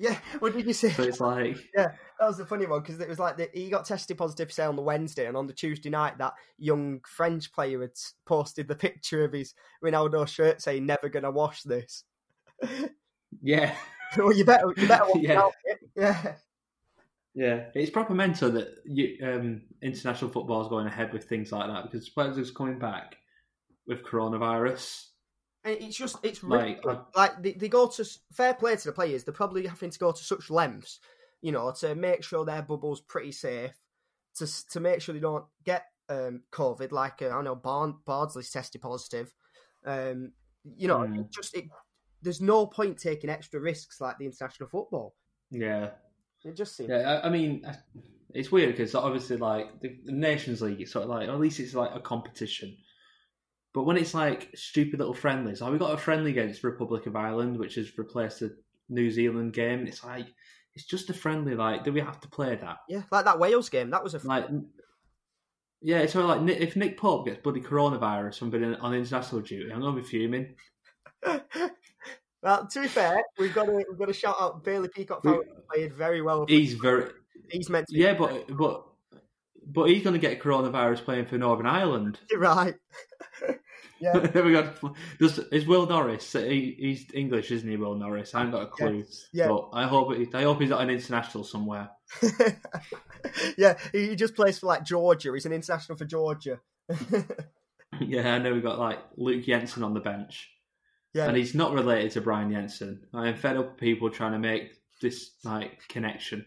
Yeah, 0.00 0.18
what 0.38 0.54
did 0.54 0.66
you 0.66 0.72
say? 0.72 0.88
So 0.88 1.02
it's 1.02 1.20
like, 1.20 1.58
Yeah, 1.76 1.88
that 2.18 2.26
was 2.26 2.38
the 2.38 2.46
funny 2.46 2.64
one 2.66 2.80
because 2.80 2.98
it 3.00 3.08
was 3.08 3.18
like 3.18 3.36
the, 3.36 3.50
he 3.52 3.68
got 3.68 3.84
tested 3.84 4.16
positive, 4.16 4.50
say 4.50 4.64
on 4.64 4.74
the 4.74 4.80
Wednesday, 4.80 5.26
and 5.26 5.36
on 5.36 5.46
the 5.46 5.52
Tuesday 5.52 5.90
night, 5.90 6.16
that 6.16 6.32
young 6.56 7.00
French 7.06 7.52
player 7.52 7.82
had 7.82 7.90
posted 8.24 8.66
the 8.66 8.74
picture 8.74 9.24
of 9.24 9.34
his 9.34 9.52
Ronaldo 9.84 10.26
shirt 10.26 10.62
saying 10.62 10.86
"Never 10.86 11.10
gonna 11.10 11.30
wash 11.30 11.64
this." 11.64 12.04
yeah, 13.42 13.76
well, 14.16 14.34
you 14.34 14.46
better, 14.46 14.72
you 14.74 14.88
better 14.88 15.04
wash 15.04 15.22
Yeah. 15.22 15.48
it. 15.64 15.78
Yeah, 15.94 16.34
yeah, 17.34 17.64
it's 17.74 17.90
proper 17.90 18.14
mental 18.14 18.50
that 18.52 18.68
you, 18.86 19.18
um, 19.22 19.60
international 19.82 20.30
football 20.30 20.62
is 20.62 20.68
going 20.68 20.86
ahead 20.86 21.12
with 21.12 21.24
things 21.24 21.52
like 21.52 21.68
that 21.68 21.90
because 21.90 22.08
players 22.08 22.38
are 22.38 22.52
coming 22.54 22.78
back 22.78 23.16
with 23.86 24.02
coronavirus. 24.02 25.08
And 25.64 25.76
it's 25.80 25.96
just 25.96 26.16
it's 26.22 26.42
Like, 26.42 26.62
ridiculous. 26.68 26.98
like 27.14 27.42
they, 27.42 27.52
they 27.52 27.68
go 27.68 27.86
to 27.88 28.04
fair 28.32 28.54
play 28.54 28.76
to 28.76 28.84
the 28.84 28.92
players. 28.92 29.24
They're 29.24 29.34
probably 29.34 29.66
having 29.66 29.90
to 29.90 29.98
go 29.98 30.12
to 30.12 30.22
such 30.24 30.50
lengths, 30.50 31.00
you 31.42 31.52
know, 31.52 31.72
to 31.80 31.94
make 31.94 32.22
sure 32.24 32.44
their 32.44 32.62
bubble's 32.62 33.00
pretty 33.02 33.32
safe, 33.32 33.72
to 34.36 34.68
to 34.70 34.80
make 34.80 35.02
sure 35.02 35.12
they 35.14 35.20
don't 35.20 35.44
get 35.64 35.84
um, 36.08 36.42
COVID. 36.50 36.92
Like 36.92 37.20
uh, 37.22 37.28
I 37.28 37.42
know 37.42 37.54
Barn, 37.56 37.96
Bardsley's 38.06 38.50
tested 38.50 38.80
positive. 38.80 39.32
Um, 39.84 40.32
you 40.76 40.88
know, 40.88 41.04
Hmm. 41.06 41.20
it 41.20 41.30
just 41.30 41.54
it, 41.54 41.64
there's 42.22 42.40
no 42.40 42.66
point 42.66 42.98
taking 42.98 43.28
extra 43.30 43.60
risks 43.60 44.00
like 44.00 44.18
the 44.18 44.26
international 44.26 44.68
football. 44.68 45.14
Yeah, 45.50 45.90
It 46.44 46.56
just 46.56 46.76
seems 46.76 46.88
yeah. 46.90 47.20
I, 47.22 47.26
I 47.26 47.30
mean, 47.30 47.64
I, 47.66 47.76
it's 48.32 48.50
weird 48.52 48.70
because 48.70 48.94
obviously, 48.94 49.36
like 49.36 49.80
the, 49.80 49.98
the 50.04 50.12
Nations 50.12 50.62
League, 50.62 50.80
it's 50.80 50.92
sort 50.92 51.04
of 51.04 51.10
like 51.10 51.28
at 51.28 51.38
least 51.40 51.60
it's 51.60 51.74
like 51.74 51.90
a 51.94 52.00
competition. 52.00 52.76
But 53.72 53.84
when 53.84 53.96
it's 53.96 54.14
like 54.14 54.50
stupid 54.54 54.98
little 54.98 55.14
friendlies, 55.14 55.60
like 55.60 55.72
we 55.72 55.78
got 55.78 55.94
a 55.94 55.98
friendly 55.98 56.30
against 56.30 56.64
Republic 56.64 57.06
of 57.06 57.14
Ireland, 57.14 57.58
which 57.58 57.76
has 57.76 57.96
replaced 57.96 58.40
the 58.40 58.56
New 58.88 59.10
Zealand 59.10 59.52
game. 59.52 59.86
It's 59.86 60.04
like 60.04 60.26
it's 60.74 60.84
just 60.84 61.10
a 61.10 61.14
friendly. 61.14 61.54
Like, 61.54 61.84
do 61.84 61.92
we 61.92 62.00
have 62.00 62.20
to 62.20 62.28
play 62.28 62.56
that? 62.56 62.78
Yeah, 62.88 63.02
like 63.10 63.24
that 63.24 63.38
Wales 63.38 63.68
game. 63.68 63.90
That 63.90 64.02
was 64.02 64.14
a 64.14 64.26
Like, 64.26 64.46
yeah, 65.80 65.98
it's 65.98 66.12
sort 66.12 66.26
like 66.26 66.56
if 66.58 66.76
Nick 66.76 66.98
Pope 66.98 67.26
gets 67.26 67.40
bloody 67.42 67.60
coronavirus 67.60 68.38
from 68.38 68.50
being 68.50 68.74
on 68.74 68.94
international 68.94 69.40
duty, 69.40 69.72
I'm 69.72 69.80
gonna 69.80 70.00
be 70.00 70.06
fuming. 70.06 70.54
well, 72.42 72.66
to 72.66 72.82
be 72.82 72.88
fair, 72.88 73.22
we've 73.38 73.54
got 73.54 73.66
to 73.66 73.72
we've 73.72 73.98
got 73.98 74.06
to 74.06 74.12
shout 74.12 74.36
out 74.40 74.64
Bailey 74.64 74.88
Peacock. 74.88 75.24
We- 75.24 75.40
played 75.72 75.94
very 75.94 76.22
well. 76.22 76.44
He's 76.48 76.74
very 76.74 77.10
he's 77.50 77.70
meant 77.70 77.86
to. 77.86 77.94
Be 77.94 78.00
yeah, 78.00 78.14
but 78.14 78.56
but 78.56 78.84
but 79.72 79.88
he's 79.88 80.02
gonna 80.02 80.18
get 80.18 80.40
coronavirus 80.40 81.04
playing 81.04 81.26
for 81.26 81.38
Northern 81.38 81.66
Ireland. 81.66 82.18
You're 82.30 82.40
right. 82.40 82.74
yeah. 84.00 84.18
there 84.18 84.44
we 84.44 84.52
go. 84.52 84.72
does 85.18 85.38
is 85.38 85.66
Will 85.66 85.86
Norris? 85.86 86.32
He, 86.32 86.76
he's 86.78 87.06
English, 87.14 87.50
isn't 87.50 87.68
he? 87.68 87.76
Will 87.76 87.94
Norris? 87.94 88.34
I 88.34 88.40
haven't 88.40 88.52
got 88.52 88.62
a 88.62 88.66
clue. 88.66 89.04
Yeah. 89.32 89.48
But 89.48 89.70
I 89.72 89.86
hope 89.86 90.12
it, 90.12 90.34
I 90.34 90.42
hope 90.42 90.60
he's 90.60 90.72
at 90.72 90.80
an 90.80 90.90
international 90.90 91.44
somewhere. 91.44 91.90
yeah, 93.56 93.76
he 93.92 94.08
he 94.08 94.16
just 94.16 94.34
plays 94.34 94.58
for 94.58 94.66
like 94.66 94.84
Georgia. 94.84 95.32
He's 95.32 95.46
an 95.46 95.52
international 95.52 95.96
for 95.96 96.04
Georgia. 96.04 96.60
yeah, 98.00 98.34
I 98.34 98.38
know 98.38 98.52
we've 98.52 98.62
got 98.62 98.78
like 98.78 98.98
Luke 99.16 99.44
Jensen 99.44 99.84
on 99.84 99.94
the 99.94 100.00
bench, 100.00 100.50
yeah, 101.14 101.26
and 101.26 101.36
he's 101.36 101.54
not 101.54 101.72
related 101.72 102.12
to 102.12 102.20
Brian 102.20 102.50
Jensen. 102.50 103.02
I 103.14 103.28
am 103.28 103.36
fed 103.36 103.56
up 103.56 103.66
with 103.66 103.76
people 103.78 104.10
trying 104.10 104.32
to 104.32 104.38
make 104.38 104.72
this 105.00 105.30
like 105.44 105.86
connection. 105.88 106.46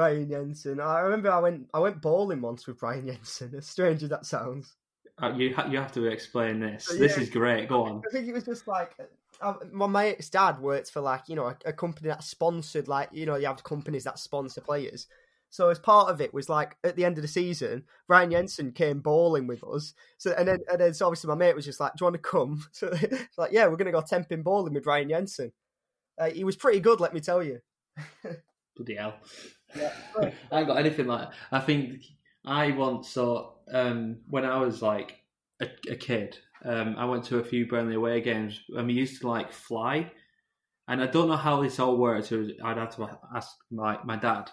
Brian 0.00 0.30
Jensen. 0.30 0.80
I 0.80 1.00
remember 1.00 1.30
I 1.30 1.40
went 1.40 1.68
I 1.74 1.78
went 1.78 2.00
bowling 2.00 2.40
once 2.40 2.66
with 2.66 2.78
Brian 2.78 3.06
Jensen. 3.06 3.54
As 3.58 3.66
strange 3.66 4.02
as 4.02 4.08
that 4.08 4.24
sounds. 4.24 4.74
Uh, 5.22 5.34
you 5.36 5.54
ha- 5.54 5.68
you 5.70 5.76
have 5.76 5.92
to 5.92 6.06
explain 6.06 6.58
this. 6.58 6.90
Uh, 6.90 6.94
This 6.94 7.16
yeah. 7.18 7.22
is 7.24 7.28
great. 7.28 7.68
Go 7.68 7.84
on. 7.84 8.02
I 8.08 8.10
think 8.10 8.26
it 8.26 8.32
was 8.32 8.44
just 8.44 8.66
like 8.66 8.96
uh, 9.42 9.54
my 9.70 9.86
mate's 9.86 10.30
dad 10.30 10.58
worked 10.58 10.90
for 10.90 11.02
like 11.02 11.28
you 11.28 11.36
know 11.36 11.48
a, 11.48 11.56
a 11.66 11.72
company 11.74 12.08
that 12.08 12.24
sponsored 12.24 12.88
like 12.88 13.10
you 13.12 13.26
know 13.26 13.36
you 13.36 13.46
have 13.46 13.62
companies 13.62 14.04
that 14.04 14.18
sponsor 14.18 14.62
players. 14.62 15.06
So 15.50 15.68
as 15.68 15.78
part 15.78 16.08
of 16.08 16.22
it 16.22 16.32
was 16.32 16.48
like 16.48 16.76
at 16.82 16.96
the 16.96 17.04
end 17.04 17.18
of 17.18 17.22
the 17.22 17.28
season, 17.28 17.84
Brian 18.06 18.30
Jensen 18.30 18.72
came 18.72 19.00
bowling 19.00 19.46
with 19.46 19.62
us. 19.64 19.92
So 20.16 20.32
and 20.32 20.48
then 20.48 20.60
and 20.70 20.80
then 20.80 20.94
so 20.94 21.08
obviously 21.08 21.28
my 21.28 21.34
mate 21.34 21.54
was 21.56 21.66
just 21.66 21.80
like, 21.80 21.92
"Do 21.92 22.04
you 22.04 22.06
want 22.06 22.14
to 22.14 22.22
come?" 22.22 22.64
So 22.72 22.90
like, 23.36 23.52
"Yeah, 23.52 23.66
we're 23.66 23.76
gonna 23.76 23.92
go 23.92 24.00
temping 24.00 24.44
bowling 24.44 24.72
with 24.72 24.84
Brian 24.84 25.10
Jensen." 25.10 25.52
Uh, 26.18 26.30
he 26.30 26.44
was 26.44 26.56
pretty 26.56 26.80
good, 26.80 27.00
let 27.00 27.12
me 27.12 27.20
tell 27.20 27.42
you. 27.42 27.60
Bloody 28.80 28.94
hell. 28.94 29.14
Yeah. 29.76 29.92
I 30.50 30.58
ain't 30.58 30.66
got 30.66 30.78
anything 30.78 31.06
like 31.06 31.28
that. 31.28 31.34
I 31.52 31.60
think 31.60 32.02
I 32.46 32.70
once 32.70 33.10
saw 33.10 33.52
um, 33.70 34.20
when 34.28 34.46
I 34.46 34.56
was 34.56 34.80
like 34.80 35.18
a, 35.60 35.68
a 35.90 35.96
kid, 35.96 36.38
um, 36.64 36.96
I 36.96 37.04
went 37.04 37.24
to 37.24 37.38
a 37.38 37.44
few 37.44 37.66
Burnley 37.66 37.94
away 37.94 38.22
games 38.22 38.58
and 38.70 38.86
we 38.86 38.94
used 38.94 39.20
to 39.20 39.28
like 39.28 39.52
fly. 39.52 40.10
And 40.88 41.02
I 41.02 41.06
don't 41.06 41.28
know 41.28 41.36
how 41.36 41.62
this 41.62 41.78
all 41.78 41.98
works. 41.98 42.32
It 42.32 42.38
was, 42.38 42.50
I'd 42.64 42.78
have 42.78 42.96
to 42.96 43.18
ask 43.34 43.50
my, 43.70 43.98
my 44.02 44.16
dad. 44.16 44.50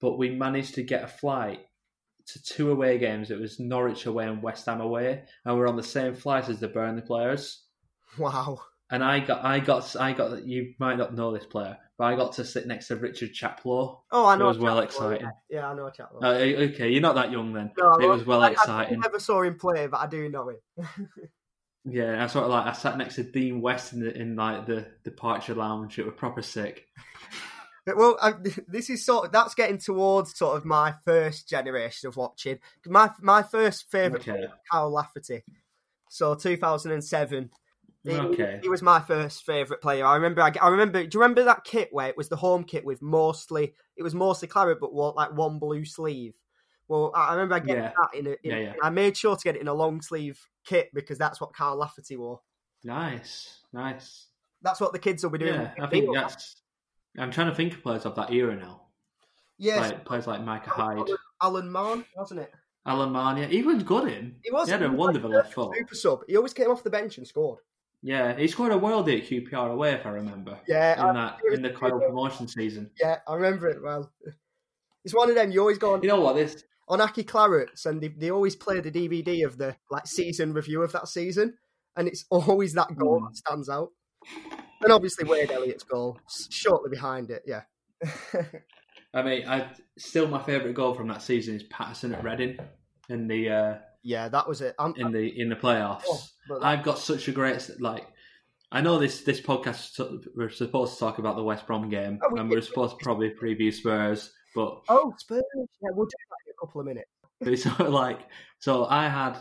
But 0.00 0.16
we 0.16 0.30
managed 0.30 0.74
to 0.76 0.82
get 0.82 1.04
a 1.04 1.08
flight 1.08 1.60
to 2.28 2.42
two 2.42 2.70
away 2.70 2.96
games. 2.98 3.30
It 3.30 3.38
was 3.38 3.60
Norwich 3.60 4.06
away 4.06 4.26
and 4.26 4.42
West 4.42 4.64
Ham 4.66 4.80
away. 4.80 5.24
And 5.44 5.54
we 5.54 5.60
are 5.60 5.68
on 5.68 5.76
the 5.76 5.82
same 5.82 6.14
flight 6.14 6.48
as 6.48 6.60
the 6.60 6.68
Burnley 6.68 7.02
players. 7.02 7.64
Wow. 8.18 8.60
And 8.90 9.04
I 9.04 9.20
got, 9.20 9.44
I 9.44 9.60
got, 9.60 9.94
I 9.96 10.12
got. 10.12 10.44
You 10.44 10.74
might 10.78 10.98
not 10.98 11.14
know 11.14 11.32
this 11.32 11.46
player, 11.46 11.78
but 11.96 12.04
I 12.04 12.16
got 12.16 12.32
to 12.34 12.44
sit 12.44 12.66
next 12.66 12.88
to 12.88 12.96
Richard 12.96 13.32
Chaplow. 13.32 14.00
Oh, 14.10 14.26
I 14.26 14.36
know. 14.36 14.46
It 14.46 14.48
was 14.48 14.58
well 14.58 14.80
exciting. 14.80 15.30
Yeah, 15.48 15.58
yeah 15.58 15.68
I 15.68 15.74
know 15.74 15.90
Chaplow. 15.96 16.22
Uh, 16.22 16.72
okay, 16.72 16.90
you're 16.90 17.00
not 17.00 17.14
that 17.14 17.30
young 17.30 17.52
then. 17.52 17.70
No, 17.78 17.94
it 17.94 18.06
was 18.06 18.26
well 18.26 18.42
I, 18.42 18.48
I 18.48 18.50
exciting. 18.50 19.00
never 19.00 19.20
saw 19.20 19.42
him 19.42 19.58
play, 19.58 19.86
but 19.86 20.00
I 20.00 20.06
do 20.06 20.28
know 20.28 20.48
him. 20.48 20.58
Yeah, 21.84 22.22
I 22.22 22.26
sort 22.26 22.44
of 22.44 22.50
like 22.50 22.66
I 22.66 22.72
sat 22.72 22.98
next 22.98 23.14
to 23.14 23.22
Dean 23.22 23.62
West 23.62 23.94
in, 23.94 24.00
the, 24.00 24.14
in 24.14 24.36
like 24.36 24.66
the 24.66 24.86
departure 25.02 25.54
lounge. 25.54 25.98
It 25.98 26.04
was 26.04 26.14
proper 26.16 26.42
sick. 26.42 26.86
Well, 27.86 28.18
I, 28.20 28.34
this 28.68 28.90
is 28.90 29.04
sort 29.04 29.26
of 29.26 29.32
that's 29.32 29.54
getting 29.54 29.78
towards 29.78 30.36
sort 30.36 30.56
of 30.56 30.64
my 30.64 30.94
first 31.04 31.48
generation 31.48 32.08
of 32.08 32.16
watching. 32.16 32.58
My 32.86 33.10
my 33.20 33.42
first 33.42 33.90
favorite 33.90 34.20
Okay. 34.20 34.32
player 34.32 34.52
Kyle 34.70 34.90
Lafferty. 34.90 35.42
So 36.08 36.34
2007. 36.34 37.50
He, 38.02 38.12
Okay. 38.12 38.60
he 38.62 38.68
was 38.70 38.80
my 38.82 38.98
first 39.00 39.44
favorite 39.44 39.82
player. 39.82 40.06
I 40.06 40.14
remember. 40.14 40.40
I, 40.42 40.52
I 40.62 40.68
remember. 40.68 41.04
Do 41.04 41.16
you 41.18 41.20
remember 41.20 41.44
that 41.44 41.64
kit 41.64 41.88
where 41.92 42.08
it 42.08 42.16
was 42.16 42.28
the 42.30 42.36
home 42.36 42.64
kit 42.64 42.84
with 42.84 43.02
mostly 43.02 43.74
it 43.96 44.02
was 44.02 44.14
mostly 44.14 44.48
claret, 44.48 44.80
but 44.80 44.94
what 44.94 45.16
like 45.16 45.32
one 45.36 45.58
blue 45.58 45.84
sleeve. 45.84 46.34
Well, 46.88 47.12
I 47.14 47.28
I 47.28 47.32
remember 47.34 47.56
I 47.56 47.58
getting 47.60 47.82
Yeah. 47.84 47.92
that 48.00 48.18
in 48.18 48.26
a. 48.26 48.30
In, 48.30 48.36
Yeah, 48.42 48.56
yeah. 48.58 48.72
I 48.82 48.88
made 48.90 49.16
sure 49.16 49.36
to 49.36 49.42
get 49.44 49.56
it 49.56 49.60
in 49.60 49.68
a 49.68 49.74
long 49.74 50.00
sleeve 50.00 50.40
kit 50.64 50.88
because 50.94 51.18
that's 51.18 51.40
what 51.40 51.52
Kyle 51.52 51.76
Lafferty 51.76 52.16
wore. 52.16 52.40
Nice, 52.84 53.60
nice. 53.72 54.28
That's 54.62 54.80
what 54.80 54.92
the 54.92 54.98
kids 54.98 55.22
will 55.22 55.30
be 55.30 55.38
doing. 55.38 55.60
Yeah, 55.60 55.72
I 55.82 55.86
think 55.86 56.08
that's. 56.14 56.56
I'm 57.18 57.30
trying 57.30 57.48
to 57.50 57.54
think 57.54 57.74
of 57.74 57.82
players 57.82 58.06
of 58.06 58.14
that 58.16 58.32
era 58.32 58.56
now. 58.56 58.82
yes, 59.58 59.90
Like 59.90 60.04
players 60.04 60.26
like 60.26 60.42
Micah 60.42 60.70
Hyde, 60.70 61.06
Alan 61.42 61.70
Mahon, 61.70 62.04
wasn't 62.16 62.40
it? 62.40 62.52
Alan 62.86 63.10
Mahon. 63.10 63.36
He 63.50 63.62
was 63.62 63.82
good 63.82 64.08
in. 64.08 64.36
He 64.42 64.50
was. 64.50 64.68
He 64.68 64.72
had 64.72 64.82
a 64.82 64.90
wonderful 64.90 65.28
left 65.30 65.52
foot. 65.52 65.76
Super 65.76 65.94
sub. 65.94 66.20
He 66.28 66.36
always 66.36 66.54
came 66.54 66.70
off 66.70 66.82
the 66.82 66.88
bench 66.90 67.18
and 67.18 67.26
scored. 67.26 67.58
Yeah, 68.02 68.34
he 68.36 68.48
scored 68.48 68.72
a 68.72 68.76
worldie 68.76 69.20
at 69.20 69.28
QPR 69.28 69.72
away, 69.72 69.92
if 69.92 70.06
I 70.06 70.10
remember. 70.10 70.58
Yeah, 70.66 71.08
in 71.08 71.14
that 71.16 71.38
in 71.52 71.62
the 71.62 71.70
Coyle 71.70 72.00
promotion 72.00 72.48
season. 72.48 72.90
Yeah, 72.98 73.18
I 73.28 73.34
remember 73.34 73.68
it 73.68 73.82
well. 73.82 74.10
It's 75.04 75.14
one 75.14 75.28
of 75.28 75.34
them 75.34 75.50
you 75.50 75.60
always 75.60 75.78
go 75.78 75.94
on, 75.94 76.02
You 76.02 76.08
know 76.08 76.20
what? 76.20 76.36
This 76.36 76.64
on 76.88 77.00
Aki 77.00 77.24
Clarets 77.24 77.86
and 77.86 78.00
they, 78.02 78.08
they 78.08 78.30
always 78.30 78.56
play 78.56 78.80
the 78.80 78.90
DVD 78.90 79.44
of 79.46 79.58
the 79.58 79.76
like 79.90 80.06
season 80.06 80.52
review 80.52 80.82
of 80.82 80.92
that 80.92 81.08
season, 81.08 81.54
and 81.96 82.08
it's 82.08 82.24
always 82.30 82.72
that 82.74 82.96
goal 82.96 83.18
Hmm. 83.18 83.26
that 83.26 83.36
stands 83.36 83.68
out. 83.68 83.90
And 84.82 84.92
obviously 84.92 85.24
Wade 85.28 85.50
Elliott's 85.50 85.84
goal, 85.84 86.18
shortly 86.50 86.88
behind 86.90 87.30
it. 87.30 87.42
Yeah, 87.46 87.62
I 89.12 89.22
mean, 89.22 89.46
I 89.46 89.70
still 89.98 90.26
my 90.26 90.42
favourite 90.42 90.74
goal 90.74 90.94
from 90.94 91.08
that 91.08 91.22
season 91.22 91.56
is 91.56 91.62
Paterson 91.64 92.14
at 92.14 92.24
Reading 92.24 92.58
in 93.08 93.28
the 93.28 93.50
uh, 93.50 93.74
yeah, 94.02 94.28
that 94.28 94.48
was 94.48 94.60
it. 94.60 94.74
I'm, 94.78 94.94
in 94.96 95.12
the 95.12 95.40
in 95.40 95.48
the 95.48 95.56
playoffs. 95.56 96.02
Oh, 96.06 96.22
that- 96.48 96.64
I've 96.64 96.82
got 96.82 96.98
such 96.98 97.28
a 97.28 97.32
great 97.32 97.68
like. 97.80 98.06
I 98.72 98.80
know 98.80 98.98
this 98.98 99.22
this 99.22 99.40
podcast 99.40 99.98
we're 100.36 100.48
supposed 100.50 100.94
to 100.94 100.98
talk 101.00 101.18
about 101.18 101.36
the 101.36 101.42
West 101.42 101.66
Brom 101.66 101.88
game, 101.90 102.20
Oh, 102.22 102.28
we 102.32 102.40
and 102.40 102.48
did. 102.48 102.56
we're 102.56 102.62
supposed 102.62 102.98
to 102.98 103.04
probably 103.04 103.30
preview 103.30 103.72
Spurs, 103.72 104.32
but 104.54 104.82
oh 104.88 105.12
Spurs. 105.18 105.42
Yeah, 105.54 105.90
we'll 105.92 106.06
do 106.06 106.10
that 106.30 106.46
in 106.46 106.52
a 106.56 106.66
couple 106.66 106.80
of 106.80 106.86
minutes. 106.86 107.10
it's 107.40 107.62
sort 107.64 107.80
of 107.80 107.92
like 107.92 108.20
so. 108.60 108.86
I 108.86 109.08
had 109.08 109.38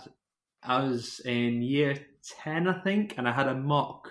I 0.63 0.83
was 0.83 1.19
in 1.21 1.61
year 1.61 1.95
ten, 2.43 2.67
I 2.67 2.81
think, 2.81 3.15
and 3.17 3.27
I 3.29 3.31
had 3.31 3.47
a 3.47 3.53
mock 3.55 4.09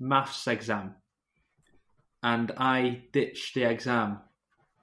maths 0.00 0.46
exam, 0.48 0.96
and 2.22 2.50
I 2.56 3.02
ditched 3.12 3.54
the 3.54 3.64
exam 3.70 4.18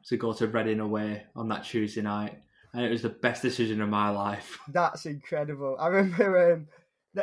to 0.08 0.18
go 0.18 0.34
to 0.34 0.48
Reading 0.48 0.80
away 0.80 1.24
on 1.36 1.50
that 1.50 1.66
Tuesday 1.66 2.02
night, 2.02 2.42
and 2.74 2.86
it 2.86 2.90
was 2.90 3.02
the 3.04 3.10
best 3.10 3.42
decision 3.42 3.82
of 3.82 3.90
my 3.90 4.10
life. 4.10 4.60
That's 4.68 5.06
incredible. 5.06 5.76
I 5.80 5.88
remember 5.88 6.54
um, 6.54 6.68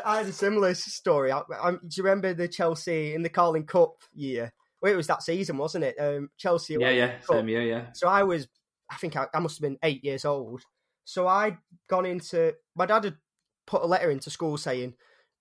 I 0.05 0.19
had 0.19 0.27
a 0.27 0.33
similar 0.33 0.75
story. 0.75 1.33
I, 1.33 1.43
I, 1.61 1.73
do 1.73 1.79
you 1.95 2.05
remember 2.05 2.33
the 2.35 2.49
Chelsea 2.49 3.15
in 3.15 3.23
the 3.23 3.29
Carling 3.29 3.67
Cup 3.67 3.97
year? 4.15 4.53
Well, 4.81 4.93
it 4.93 4.97
was 4.97 5.09
that 5.09 5.23
season, 5.23 5.59
wasn't 5.59 5.85
it? 5.85 5.97
Um, 5.99 6.31
Chelsea. 6.39 6.77
Yeah, 6.79 6.91
yeah, 6.91 7.15
same 7.29 7.49
year, 7.49 7.63
yeah. 7.63 7.87
So 7.93 8.09
I 8.09 8.23
was, 8.23 8.49
I 8.91 8.97
think 8.97 9.17
I, 9.17 9.27
I 9.35 9.41
must 9.41 9.59
have 9.59 9.63
been 9.63 9.79
eight 9.83 10.05
years 10.05 10.25
old. 10.25 10.63
So 11.05 11.27
I'd 11.27 11.59
gone 11.89 12.07
into, 12.07 12.55
my 12.77 12.87
dad 12.87 13.05
had 13.05 13.17
put 13.67 13.83
a 13.83 13.87
letter 13.87 14.11
into 14.11 14.31
school 14.31 14.57
saying, 14.57 14.95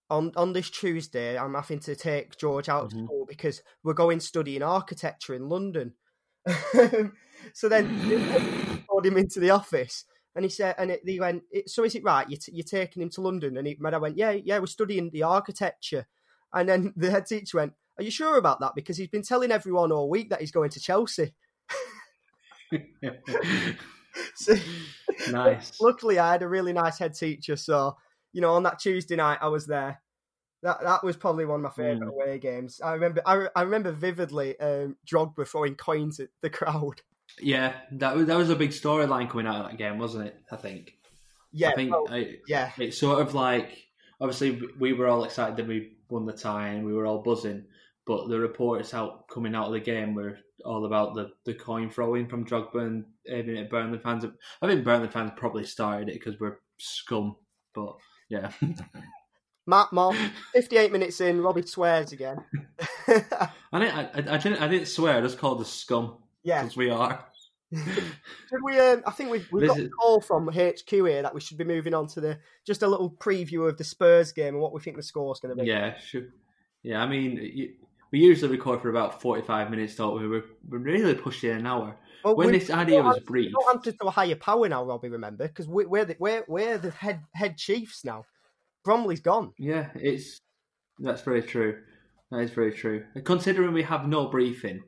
on, 0.10 0.32
on 0.36 0.54
this 0.54 0.72
Tuesday, 0.72 1.38
I'm 1.38 1.54
having 1.54 1.80
to 1.82 1.96
take 1.96 2.36
George 2.38 2.68
out 2.68 2.86
of 2.86 2.92
Mhm. 2.92 3.06
school 3.06 3.26
because 3.28 3.62
we're 3.84 3.94
going 3.94 4.20
studying 4.20 4.64
architecture 4.64 5.36
in 5.36 5.48
London. 5.48 5.94
so 7.54 7.70
then 7.70 8.84
called 8.88 9.06
him 9.06 9.18
into 9.18 9.40
the 9.40 9.50
office 9.52 10.06
and 10.36 10.46
he 10.46 10.50
said, 10.50 10.76
and 10.78 10.92
it, 10.92 11.02
he 11.06 11.20
went, 11.20 11.44
"It- 11.52 11.70
so 11.70 11.84
is 11.84 11.96
it 11.96 12.04
right? 12.04 12.30
You're, 12.30 12.40
t- 12.40 12.52
you're 12.54 12.64
taking 12.64 13.02
him 13.02 13.10
to 13.12 13.22
London? 13.22 13.58
And 13.58 13.68
he, 13.68 13.76
my 13.80 13.90
dad 13.90 13.98
went, 14.02 14.18
yeah, 14.18 14.32
yeah, 14.32 14.60
we're 14.60 14.68
studying 14.68 15.10
the 15.10 15.24
architecture. 15.24 16.08
And 16.54 16.70
then 16.70 16.94
the 16.98 17.12
head 17.12 17.26
teacher 17.26 17.58
went, 17.58 17.74
are 17.98 18.04
you 18.04 18.12
sure 18.12 18.38
about 18.38 18.60
that? 18.62 18.74
Because 18.76 18.96
he's 18.98 19.08
been 19.10 19.24
telling 19.24 19.52
everyone 19.52 19.92
all 19.92 20.10
week 20.10 20.30
that 20.30 20.40
he's 20.40 20.52
going 20.52 20.70
to 20.70 20.80
Chelsea. 20.80 21.34
So, 24.36 24.56
nice. 25.32 25.74
luckily, 25.82 26.20
I 26.20 26.32
had 26.32 26.44
a 26.44 26.48
really 26.48 26.74
nice 26.74 26.98
head 27.00 27.14
teacher. 27.16 27.56
So, 27.56 27.98
you 28.34 28.42
know, 28.42 28.54
on 28.54 28.64
that 28.64 28.80
Tuesday 28.80 29.16
night, 29.16 29.40
I 29.42 29.48
was 29.48 29.66
there. 29.66 30.02
That 30.62 30.82
that 30.84 31.04
was 31.06 31.16
probably 31.16 31.46
one 31.46 31.60
of 31.60 31.64
my 31.64 31.70
favourite 31.70 32.02
Mm. 32.02 32.14
away 32.14 32.38
games. 32.38 32.82
I 32.84 32.94
remember, 32.94 33.22
I, 33.26 33.48
I 33.56 33.62
remember 33.62 33.92
vividly 33.94 34.60
um, 34.60 34.98
Drogba 35.10 35.48
throwing 35.48 35.76
coins 35.76 36.20
at 36.20 36.30
the 36.42 36.50
crowd. 36.50 37.02
Yeah, 37.42 37.74
that 37.94 38.16
was 38.16 38.28
that 38.28 38.38
was 38.38 38.50
a 38.50 38.56
big 38.56 38.72
storyline 38.72 39.30
coming 39.30 39.48
out 39.48 39.66
of 39.66 39.72
that 39.72 39.78
game, 39.78 39.98
wasn't 39.98 40.28
it? 40.28 40.42
I 40.52 40.56
think. 40.56 40.94
Yeah, 41.52 41.70
I 41.70 41.76
think 41.76 41.92
well, 41.92 42.06
I, 42.10 42.38
yeah, 42.48 42.72
it's 42.78 43.00
sort 43.00 43.22
of 43.22 43.34
like 43.34 43.88
obviously 44.22 44.62
we 44.78 44.94
were 44.94 45.08
all 45.08 45.24
excited 45.24 45.58
that 45.58 45.68
we 45.68 45.98
won 46.10 46.26
the 46.26 46.34
tie 46.34 46.70
and 46.70 46.86
we 46.86 46.94
were 46.94 47.06
all 47.06 47.22
buzzing, 47.22 47.66
but 48.06 48.28
the 48.28 48.40
reports 48.40 48.94
out 48.94 49.28
coming 49.28 49.56
out 49.56 49.68
of 49.68 49.74
the 49.74 49.80
game 49.80 50.14
were 50.14 50.38
all 50.66 50.86
about 50.86 51.16
the, 51.16 51.32
the 51.46 51.54
coin 51.54 51.90
throwing 51.90 52.28
from 52.28 52.46
Drogba 52.46 52.82
and 52.82 53.06
aiming 53.28 53.58
at 53.58 53.70
Burnley 53.70 54.00
fans. 54.00 54.26
I 54.62 54.68
think 54.68 54.84
Burnley 54.84 55.08
fans 55.08 55.32
probably 55.36 55.64
started 55.64 56.10
it 56.10 56.14
because 56.14 56.40
we're 56.40 56.60
scum, 56.78 57.36
but 57.74 57.96
yeah. 58.30 58.52
Matt 59.68 59.94
Moss, 59.94 60.16
58 60.54 60.92
minutes 60.92 61.22
in, 61.22 61.42
Robbie 61.42 61.62
swears 61.62 62.12
again. 62.12 62.44
I, 63.08 63.80
didn't, 63.80 63.96
I, 63.96 64.10
I, 64.34 64.38
didn't, 64.38 64.62
I 64.62 64.68
didn't 64.68 64.88
swear, 64.88 65.18
I 65.18 65.22
just 65.22 65.38
called 65.38 65.60
the 65.60 65.66
scum. 65.66 66.18
Yeah. 66.44 66.62
Because 66.62 66.78
we 66.78 66.90
are. 66.90 67.26
Should 67.74 68.64
we? 68.64 68.80
Um, 68.80 69.04
I 69.06 69.12
think 69.12 69.30
we've, 69.30 69.48
we've 69.52 69.68
got 69.68 69.78
a 69.80 69.90
call 69.90 70.22
from 70.22 70.48
HQ 70.48 70.90
here 70.90 71.22
that 71.22 71.36
we 71.36 71.40
should 71.40 71.60
be 71.60 71.64
moving 71.64 71.94
on 71.94 72.08
to 72.08 72.22
the 72.22 72.40
just 72.66 72.82
a 72.82 72.88
little 72.88 73.12
preview 73.12 73.70
of 73.70 73.78
the 73.78 73.84
Spurs 73.84 74.32
game 74.32 74.56
and 74.56 74.60
what 74.60 74.74
we 74.74 74.82
think 74.82 74.98
the 74.98 75.04
score's 75.04 75.40
going 75.40 75.56
to 75.56 75.64
be. 75.64 75.70
Yeah, 75.70 75.96
sure. 76.00 76.24
Yeah, 76.82 77.04
I 77.04 77.08
mean, 77.08 77.38
you, 77.38 77.74
we 78.12 78.20
usually 78.20 78.52
record 78.52 78.82
for 78.82 78.90
about 78.90 79.22
45 79.22 79.70
minutes, 79.70 79.96
don't 79.96 80.20
we? 80.20 80.28
We're, 80.28 80.46
we're 80.68 80.80
really 80.80 81.14
pushing 81.14 81.52
an 81.52 81.68
hour. 81.68 81.96
Well, 82.24 82.36
when 82.36 82.52
this 82.52 82.70
idea 82.70 83.04
was 83.04 83.20
brief, 83.20 83.52
don't 83.52 83.76
answer 83.76 83.92
to 83.92 84.08
a 84.08 84.12
higher 84.12 84.36
power 84.36 84.68
now, 84.68 84.84
Robbie. 84.84 85.10
Remember, 85.10 85.48
because 85.48 85.68
we, 85.68 85.86
we're 85.86 86.06
the 86.06 86.16
we're, 86.20 86.44
we're 86.48 86.78
the 86.78 86.92
head 86.92 87.22
head 87.34 87.58
chiefs 87.58 88.04
now. 88.04 88.26
Bromley's 88.84 89.22
gone. 89.22 89.54
yeah, 89.58 89.90
it's 89.96 90.42
that's 90.98 91.22
very 91.22 91.42
true. 91.42 91.80
That 92.32 92.40
is 92.40 92.52
very 92.52 92.74
true. 92.74 93.06
Considering 93.24 93.74
we 93.74 93.84
have 93.84 94.08
no 94.08 94.28
briefing, 94.28 94.82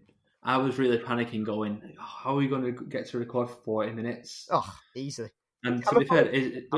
I 0.43 0.57
was 0.57 0.77
really 0.79 0.97
panicking, 0.97 1.45
going, 1.45 1.81
"How 1.99 2.31
are 2.31 2.35
we 2.35 2.47
going 2.47 2.63
to 2.63 2.71
get 2.85 3.07
to 3.09 3.19
record 3.19 3.49
for 3.49 3.55
40 3.63 3.91
minutes?" 3.93 4.47
Oh, 4.51 4.73
easily. 4.95 5.29
And 5.63 5.85
to 5.85 5.99
be 5.99 6.05
fair, 6.05 6.31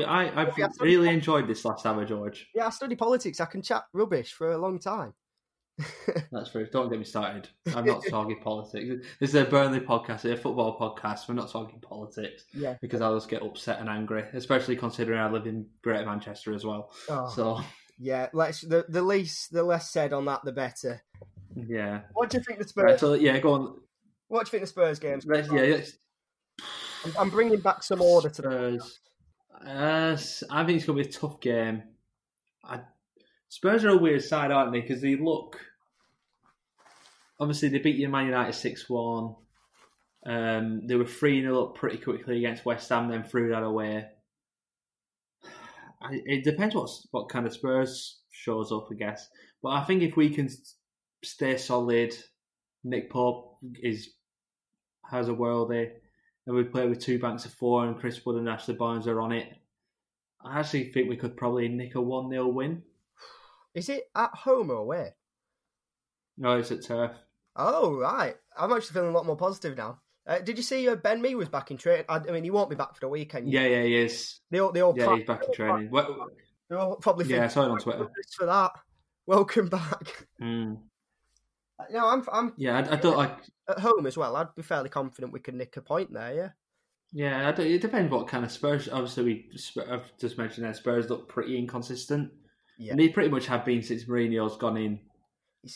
I, 0.06 0.42
I've 0.42 0.58
Yeah, 0.58 0.68
really 0.80 1.08
enjoyed 1.08 1.48
this 1.48 1.64
last 1.64 1.86
hour, 1.86 2.04
George. 2.04 2.48
Yeah, 2.54 2.66
I 2.66 2.70
study 2.70 2.96
politics. 2.96 3.40
I 3.40 3.46
can 3.46 3.62
chat 3.62 3.84
rubbish 3.94 4.32
for 4.34 4.52
a 4.52 4.58
long 4.58 4.78
time. 4.78 5.14
That's 6.30 6.50
true. 6.52 6.68
Don't 6.70 6.90
get 6.90 6.98
me 6.98 7.04
started. 7.04 7.48
I'm 7.74 7.86
not 7.86 8.04
talking 8.10 8.38
politics. 8.40 9.06
This 9.18 9.30
is 9.30 9.34
a 9.36 9.44
Burnley 9.46 9.80
podcast, 9.80 10.30
a 10.30 10.36
football 10.36 10.78
podcast. 10.78 11.28
We're 11.28 11.34
not 11.34 11.50
talking 11.50 11.80
politics. 11.80 12.44
Yeah. 12.52 12.76
Because 12.82 13.00
I'll 13.00 13.16
just 13.16 13.30
get 13.30 13.42
upset 13.42 13.80
and 13.80 13.88
angry, 13.88 14.24
especially 14.34 14.76
considering 14.76 15.18
I 15.18 15.30
live 15.30 15.46
in 15.46 15.66
Greater 15.82 16.04
Manchester 16.06 16.54
as 16.54 16.64
well. 16.64 16.92
Oh, 17.08 17.28
So, 17.34 17.60
yeah, 17.98 18.28
let's 18.32 18.60
the 18.60 18.84
the 18.88 19.02
least 19.02 19.52
the 19.52 19.62
less 19.62 19.90
said 19.90 20.12
on 20.12 20.26
that, 20.26 20.44
the 20.44 20.52
better. 20.52 21.02
Yeah. 21.56 22.00
What 22.12 22.30
do 22.30 22.38
you 22.38 22.44
think 22.44 22.58
the 22.58 22.68
Spurs? 22.68 22.84
Right, 22.84 23.00
so, 23.00 23.14
yeah, 23.14 23.38
go 23.38 23.52
on. 23.52 23.76
What 24.28 24.44
do 24.44 24.48
you 24.48 24.50
think 24.50 24.62
the 24.62 24.66
Spurs 24.68 24.98
games? 24.98 25.24
Let's, 25.26 25.50
yeah, 25.52 25.80
I'm, 27.04 27.12
I'm 27.18 27.30
bringing 27.30 27.60
back 27.60 27.82
some 27.82 28.00
order 28.00 28.28
to. 28.28 28.80
Spurs. 28.80 29.00
Uh, 29.66 30.16
I 30.50 30.64
think 30.64 30.76
it's 30.76 30.86
going 30.86 30.98
to 30.98 31.04
be 31.04 31.08
a 31.08 31.12
tough 31.12 31.40
game. 31.40 31.82
I, 32.64 32.80
Spurs 33.48 33.84
are 33.84 33.90
a 33.90 33.96
weird 33.96 34.22
side, 34.22 34.50
aren't 34.50 34.72
they? 34.72 34.80
Because 34.80 35.00
they 35.00 35.16
look. 35.16 35.60
Obviously, 37.38 37.68
they 37.68 37.78
beat 37.78 37.96
you 37.96 38.08
Man 38.08 38.26
United 38.26 38.54
6 38.54 38.88
1. 38.88 39.34
Um, 40.26 40.86
they 40.86 40.94
were 40.94 41.04
3 41.04 41.42
0 41.42 41.64
up 41.64 41.74
pretty 41.74 41.98
quickly 41.98 42.38
against 42.38 42.64
West 42.64 42.88
Ham, 42.88 43.08
then 43.08 43.24
threw 43.24 43.50
that 43.50 43.62
away. 43.62 44.06
I, 46.02 46.20
it 46.24 46.44
depends 46.44 46.74
what, 46.74 46.90
what 47.10 47.28
kind 47.28 47.46
of 47.46 47.52
Spurs 47.52 48.20
shows 48.30 48.72
up, 48.72 48.88
I 48.90 48.94
guess. 48.94 49.28
But 49.62 49.70
I 49.70 49.84
think 49.84 50.02
if 50.02 50.16
we 50.16 50.30
can 50.30 50.48
stay 51.24 51.56
solid, 51.56 52.14
Nick 52.82 53.10
Pope 53.10 53.58
is 53.82 54.10
has 55.02 55.28
a 55.28 55.32
worldie 55.32 55.90
and 56.46 56.56
we 56.56 56.64
play 56.64 56.86
with 56.86 57.00
two 57.00 57.18
banks 57.18 57.44
of 57.44 57.52
four 57.52 57.86
and 57.86 57.98
Chris 57.98 58.24
Wood 58.24 58.36
and 58.36 58.48
Ashley 58.48 58.74
Barnes 58.74 59.06
are 59.06 59.20
on 59.20 59.32
it. 59.32 59.48
I 60.44 60.60
actually 60.60 60.90
think 60.90 61.08
we 61.08 61.16
could 61.16 61.36
probably 61.36 61.68
nick 61.68 61.94
a 61.94 62.00
1 62.00 62.30
0 62.30 62.48
win. 62.48 62.82
Is 63.74 63.88
it 63.88 64.04
at 64.14 64.34
home 64.34 64.70
or 64.70 64.76
away? 64.76 65.14
No, 66.36 66.58
it's 66.58 66.70
at 66.70 66.84
turf. 66.84 67.12
Oh 67.56 67.96
right, 67.98 68.36
I'm 68.56 68.72
actually 68.72 68.94
feeling 68.94 69.10
a 69.10 69.12
lot 69.12 69.26
more 69.26 69.36
positive 69.36 69.76
now. 69.76 70.00
Uh, 70.26 70.38
did 70.38 70.56
you 70.56 70.62
see 70.62 70.88
uh, 70.88 70.96
Ben 70.96 71.20
Mee 71.20 71.34
was 71.34 71.48
back 71.48 71.70
in 71.70 71.76
training? 71.76 72.06
I, 72.08 72.16
I 72.16 72.30
mean, 72.32 72.44
he 72.44 72.50
won't 72.50 72.70
be 72.70 72.76
back 72.76 72.94
for 72.94 73.00
the 73.00 73.08
weekend. 73.08 73.50
Yeah, 73.50 73.66
yeah, 73.66 73.82
he 73.82 73.96
is. 73.96 74.40
they 74.50 74.58
all, 74.58 74.72
they 74.72 74.80
all 74.80 74.94
Yeah, 74.96 75.16
he's 75.16 75.26
back 75.26 75.44
in 75.46 75.52
training. 75.52 75.90
Well, 75.90 76.28
They're 76.68 76.78
all 76.78 76.96
probably 76.96 77.26
Yeah, 77.26 77.44
I 77.44 77.48
saw 77.48 77.64
it 77.64 77.70
on 77.70 77.78
Twitter." 77.78 78.08
for 78.36 78.46
that. 78.46 78.72
Welcome 79.26 79.68
back. 79.68 80.26
mm, 80.40 80.78
No, 81.90 82.06
I'm 82.08 82.24
I'm 82.32 82.52
yeah, 82.56 82.78
I, 82.78 82.92
I 82.92 82.96
don't 82.96 83.16
like. 83.16 83.36
at 83.68 83.80
home 83.80 84.06
as 84.06 84.16
well. 84.16 84.36
I'd 84.36 84.54
be 84.54 84.62
fairly 84.62 84.88
confident 84.88 85.32
we 85.32 85.40
could 85.40 85.54
nick 85.54 85.76
a 85.76 85.80
point 85.82 86.12
there. 86.12 86.34
Yeah. 86.34 86.48
Yeah, 87.12 87.48
I 87.48 87.52
don't, 87.52 87.66
it 87.66 87.80
depends 87.80 88.10
what 88.10 88.26
kind 88.26 88.44
of 88.44 88.50
Spurs. 88.50 88.88
Obviously, 88.88 89.24
we 89.24 89.50
I've 89.90 90.10
just 90.18 90.36
mentioned 90.38 90.66
that 90.66 90.76
Spurs 90.76 91.08
look 91.10 91.28
pretty 91.28 91.56
inconsistent, 91.56 92.32
Yeah. 92.78 92.92
and 92.92 93.00
they 93.00 93.08
pretty 93.08 93.28
much 93.30 93.46
have 93.46 93.64
been 93.64 93.82
since 93.82 94.04
Mourinho's 94.04 94.56
gone 94.56 94.76
in. 94.76 95.00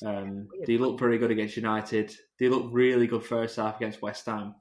Um, 0.04 0.48
they 0.66 0.76
look 0.78 0.98
very 0.98 1.16
good 1.18 1.30
against 1.30 1.56
United. 1.56 2.14
They 2.38 2.48
look 2.48 2.68
really 2.72 3.06
good 3.06 3.24
first 3.24 3.56
half 3.56 3.76
against 3.76 4.02
West 4.02 4.26
Ham. 4.26 4.54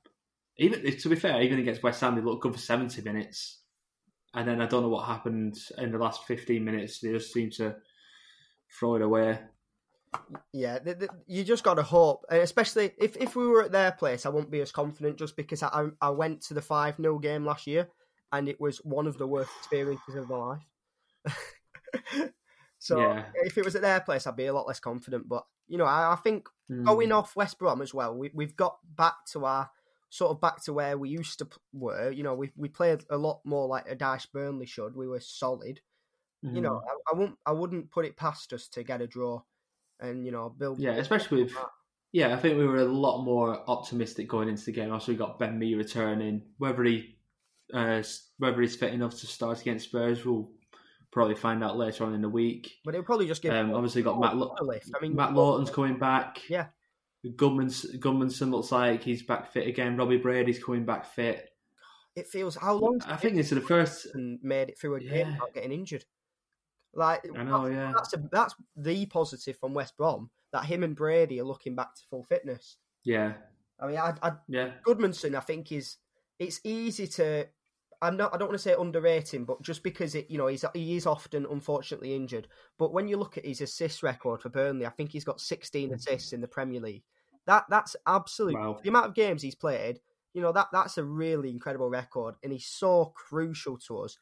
Even 0.58 0.84
to 0.98 1.10
be 1.10 1.16
fair, 1.16 1.42
even 1.42 1.60
against 1.60 1.84
West 1.84 2.02
Ham, 2.02 2.16
they 2.16 2.22
looked 2.22 2.44
good 2.44 2.54
for 2.54 2.60
seventy 2.60 3.02
minutes, 3.02 3.62
and 4.36 4.48
then 4.48 4.62
I 4.62 4.68
don't 4.68 4.84
know 4.84 4.90
what 4.90 5.06
happened 5.08 5.58
in 5.80 5.92
the 5.92 5.98
last 5.98 6.26
fifteen 6.26 6.64
minutes. 6.64 7.00
They 7.00 7.12
just 7.12 7.34
seem 7.34 7.50
to 7.52 7.76
throw 8.80 8.96
it 8.96 9.02
away. 9.02 9.40
Yeah, 10.54 10.80
th 10.80 11.00
th 11.00 11.12
you 11.28 11.44
just 11.44 11.64
got 11.64 11.76
to 11.76 11.84
hope, 11.84 12.26
and 12.30 12.42
especially 12.42 12.92
if, 12.98 13.16
if 13.18 13.36
we 13.36 13.48
were 13.48 13.64
at 13.64 13.72
their 13.72 13.92
place, 13.92 14.26
I 14.26 14.30
wouldn't 14.30 14.52
be 14.52 14.62
as 14.62 14.72
confident 14.72 15.18
just 15.18 15.36
because 15.36 15.64
I 15.64 15.90
I 16.02 16.10
went 16.10 16.42
to 16.44 16.54
the 16.54 16.62
five 16.62 16.96
0 16.98 17.20
game 17.20 17.46
last 17.46 17.68
year, 17.68 17.90
and 18.32 18.48
it 18.50 18.60
was 18.60 18.78
one 18.84 19.08
of 19.08 19.18
the 19.18 19.28
worst 19.28 19.52
experiences 19.60 20.16
of 20.16 20.30
my 20.30 20.38
life. 20.38 20.68
so 22.80 22.96
Yeah. 22.98 23.26
if 23.44 23.58
it 23.58 23.66
was 23.66 23.76
at 23.76 23.82
their 23.82 24.02
place, 24.02 24.28
I'd 24.28 24.36
be 24.36 24.46
a 24.48 24.54
lot 24.54 24.68
less 24.68 24.80
confident. 24.80 25.28
But 25.28 25.46
you 25.68 25.78
know, 25.78 25.86
I, 25.86 26.14
I 26.14 26.16
think 26.18 26.48
Mm. 26.70 26.86
going 26.86 27.12
off 27.14 27.36
West 27.36 27.60
Brom 27.60 27.82
as 27.82 27.94
well, 27.94 28.16
we 28.16 28.32
we've 28.34 28.56
got 28.56 28.78
back 28.96 29.26
to 29.32 29.46
our 29.46 29.70
sort 30.10 30.32
of 30.32 30.42
back 30.42 30.64
to 30.64 30.74
where 30.74 30.98
we 30.98 31.10
used 31.10 31.40
to 31.40 31.48
were. 31.74 32.12
You 32.12 32.24
know, 32.24 32.36
we 32.36 32.52
we 32.56 32.70
played 32.70 33.04
a 33.10 33.18
lot 33.18 33.42
more 33.46 33.68
like 33.68 33.90
a 33.90 33.96
Dyche 33.96 34.32
Burnley 34.32 34.66
should. 34.66 34.96
We 34.96 35.08
were 35.08 35.20
solid. 35.22 35.82
You 36.52 36.62
know, 36.62 36.80
Mm. 36.80 36.84
I, 36.88 37.14
I 37.14 37.18
wouldn't 37.18 37.40
I 37.46 37.52
wouldn't 37.54 37.92
put 37.92 38.06
it 38.06 38.18
past 38.18 38.54
us 38.54 38.68
to 38.70 38.84
get 38.84 39.02
a 39.02 39.08
draw, 39.08 39.42
and 40.00 40.26
you 40.26 40.32
know 40.32 40.50
build. 40.50 40.80
Yeah, 40.80 40.92
especially 40.94 41.44
with 41.44 41.54
yeah, 42.14 42.34
I 42.34 42.38
think 42.38 42.58
we 42.58 42.66
were 42.66 42.78
a 42.78 42.86
lot 42.86 43.24
more 43.24 43.64
optimistic 43.70 44.28
going 44.28 44.48
into 44.50 44.64
the 44.66 44.72
game. 44.72 44.92
Also, 44.92 45.12
we 45.12 45.18
got 45.18 45.40
Ben 45.40 45.60
Mee 45.60 45.76
returning. 45.76 46.42
Whether 46.58 46.84
he 46.84 47.18
uh, 47.74 48.02
whether 48.38 48.62
he's 48.62 48.76
fit 48.76 48.94
enough 48.94 49.20
to 49.20 49.28
start 49.28 49.62
against 49.62 49.90
Spurs, 49.90 50.26
we'll 50.26 50.50
probably 51.12 51.36
find 51.36 51.64
out 51.64 51.78
later 51.78 52.06
on 52.06 52.14
in 52.14 52.22
the 52.22 52.30
week. 52.30 52.72
But 52.86 52.94
it'll 52.96 53.06
probably 53.06 53.28
just 53.28 53.42
give. 53.42 53.54
Um, 53.54 53.74
obviously, 53.74 54.04
got 54.04 54.20
Matt. 54.20 54.34
I 54.34 55.02
mean, 55.02 55.16
Matt 55.16 55.34
Lowton's 55.34 55.70
coming 55.70 56.00
back. 56.00 56.42
Yeah. 56.50 56.68
Goodman's 57.36 57.86
Gudmundsson 57.98 58.52
looks 58.52 58.72
like 58.72 59.04
he's 59.04 59.24
back 59.24 59.52
fit 59.52 59.68
again. 59.68 59.98
Robbie 59.98 60.18
Brady's 60.18 60.64
coming 60.64 60.86
back 60.86 61.06
fit. 61.14 61.50
It 62.16 62.28
feels 62.28 62.56
how 62.56 62.74
long? 62.76 63.02
I 63.06 63.16
think 63.18 63.36
this 63.36 63.52
is 63.52 63.60
the 63.60 63.66
first. 63.68 64.08
and 64.14 64.40
made 64.42 64.70
it 64.70 64.80
through 64.80 64.96
a 64.96 65.00
game 65.00 65.12
Yeah. 65.12 65.32
without 65.34 65.54
getting 65.54 65.72
injured. 65.74 66.06
Like 66.98 67.28
I 67.38 67.44
know, 67.44 67.70
that's, 67.70 67.76
yeah. 67.76 67.92
that's 67.96 68.14
a, 68.14 68.24
that's 68.32 68.56
the 68.76 69.06
positive 69.06 69.58
from 69.60 69.76
West 69.76 69.96
Brom 69.96 70.32
that 70.52 70.66
him 70.66 70.82
and 70.82 70.96
Brady 70.96 71.40
are 71.40 71.46
looking 71.46 71.76
back 71.76 71.94
to 71.94 72.02
full 72.10 72.24
fitness. 72.24 72.78
Yeah, 73.04 73.34
I 73.80 73.88
mean, 73.88 73.98
I, 73.98 74.14
I 74.24 74.32
yeah, 74.48 74.72
Gudmundsson, 74.86 75.36
I 75.36 75.42
think 75.42 75.72
is 75.72 75.98
it's 76.40 76.60
easy 76.64 77.08
to. 77.08 77.48
I'm 78.02 78.18
not. 78.18 78.34
I 78.34 78.38
don't 78.38 78.48
want 78.48 78.60
to 78.60 78.64
say 78.64 78.76
underrate 78.78 79.32
him, 79.32 79.46
but 79.46 79.62
just 79.62 79.84
because 79.84 80.16
it, 80.16 80.30
you 80.32 80.40
know, 80.40 80.48
he's 80.48 80.66
he 80.74 80.96
is 80.96 81.06
often 81.06 81.46
unfortunately 81.50 82.16
injured. 82.16 82.48
But 82.80 82.94
when 82.94 83.08
you 83.08 83.18
look 83.18 83.38
at 83.38 83.46
his 83.46 83.62
assist 83.62 84.02
record 84.02 84.42
for 84.42 84.50
Burnley, 84.50 84.88
I 84.88 84.90
think 84.90 85.12
he's 85.12 85.24
got 85.24 85.40
16 85.40 85.94
assists 85.94 86.34
in 86.34 86.42
the 86.42 86.48
Premier 86.48 86.82
League. 86.82 87.04
That 87.46 87.66
that's 87.70 87.96
absolute. 88.08 88.56
Wow. 88.56 88.80
The 88.82 88.90
amount 88.90 89.06
of 89.06 89.14
games 89.14 89.44
he's 89.44 89.56
played, 89.56 90.00
you 90.34 90.42
know, 90.42 90.52
that 90.52 90.68
that's 90.74 90.98
a 90.98 91.04
really 91.04 91.52
incredible 91.52 91.92
record, 91.92 92.36
and 92.44 92.52
he's 92.52 92.66
so 92.66 93.14
crucial 93.16 93.78
to 93.88 94.00
us. 94.00 94.18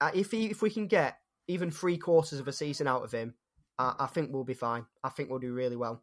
Uh, 0.00 0.10
If 0.14 0.32
he 0.32 0.46
if 0.46 0.62
we 0.62 0.70
can 0.70 0.88
get 0.88 1.18
even 1.48 1.70
three 1.70 1.96
quarters 1.98 2.38
of 2.40 2.48
a 2.48 2.52
season 2.52 2.86
out 2.86 3.02
of 3.04 3.12
him, 3.12 3.34
I, 3.78 3.94
I 4.00 4.06
think 4.06 4.32
we'll 4.32 4.44
be 4.44 4.54
fine. 4.54 4.86
I 5.04 5.08
think 5.10 5.30
we'll 5.30 5.38
do 5.38 5.52
really 5.52 5.76
well. 5.76 6.02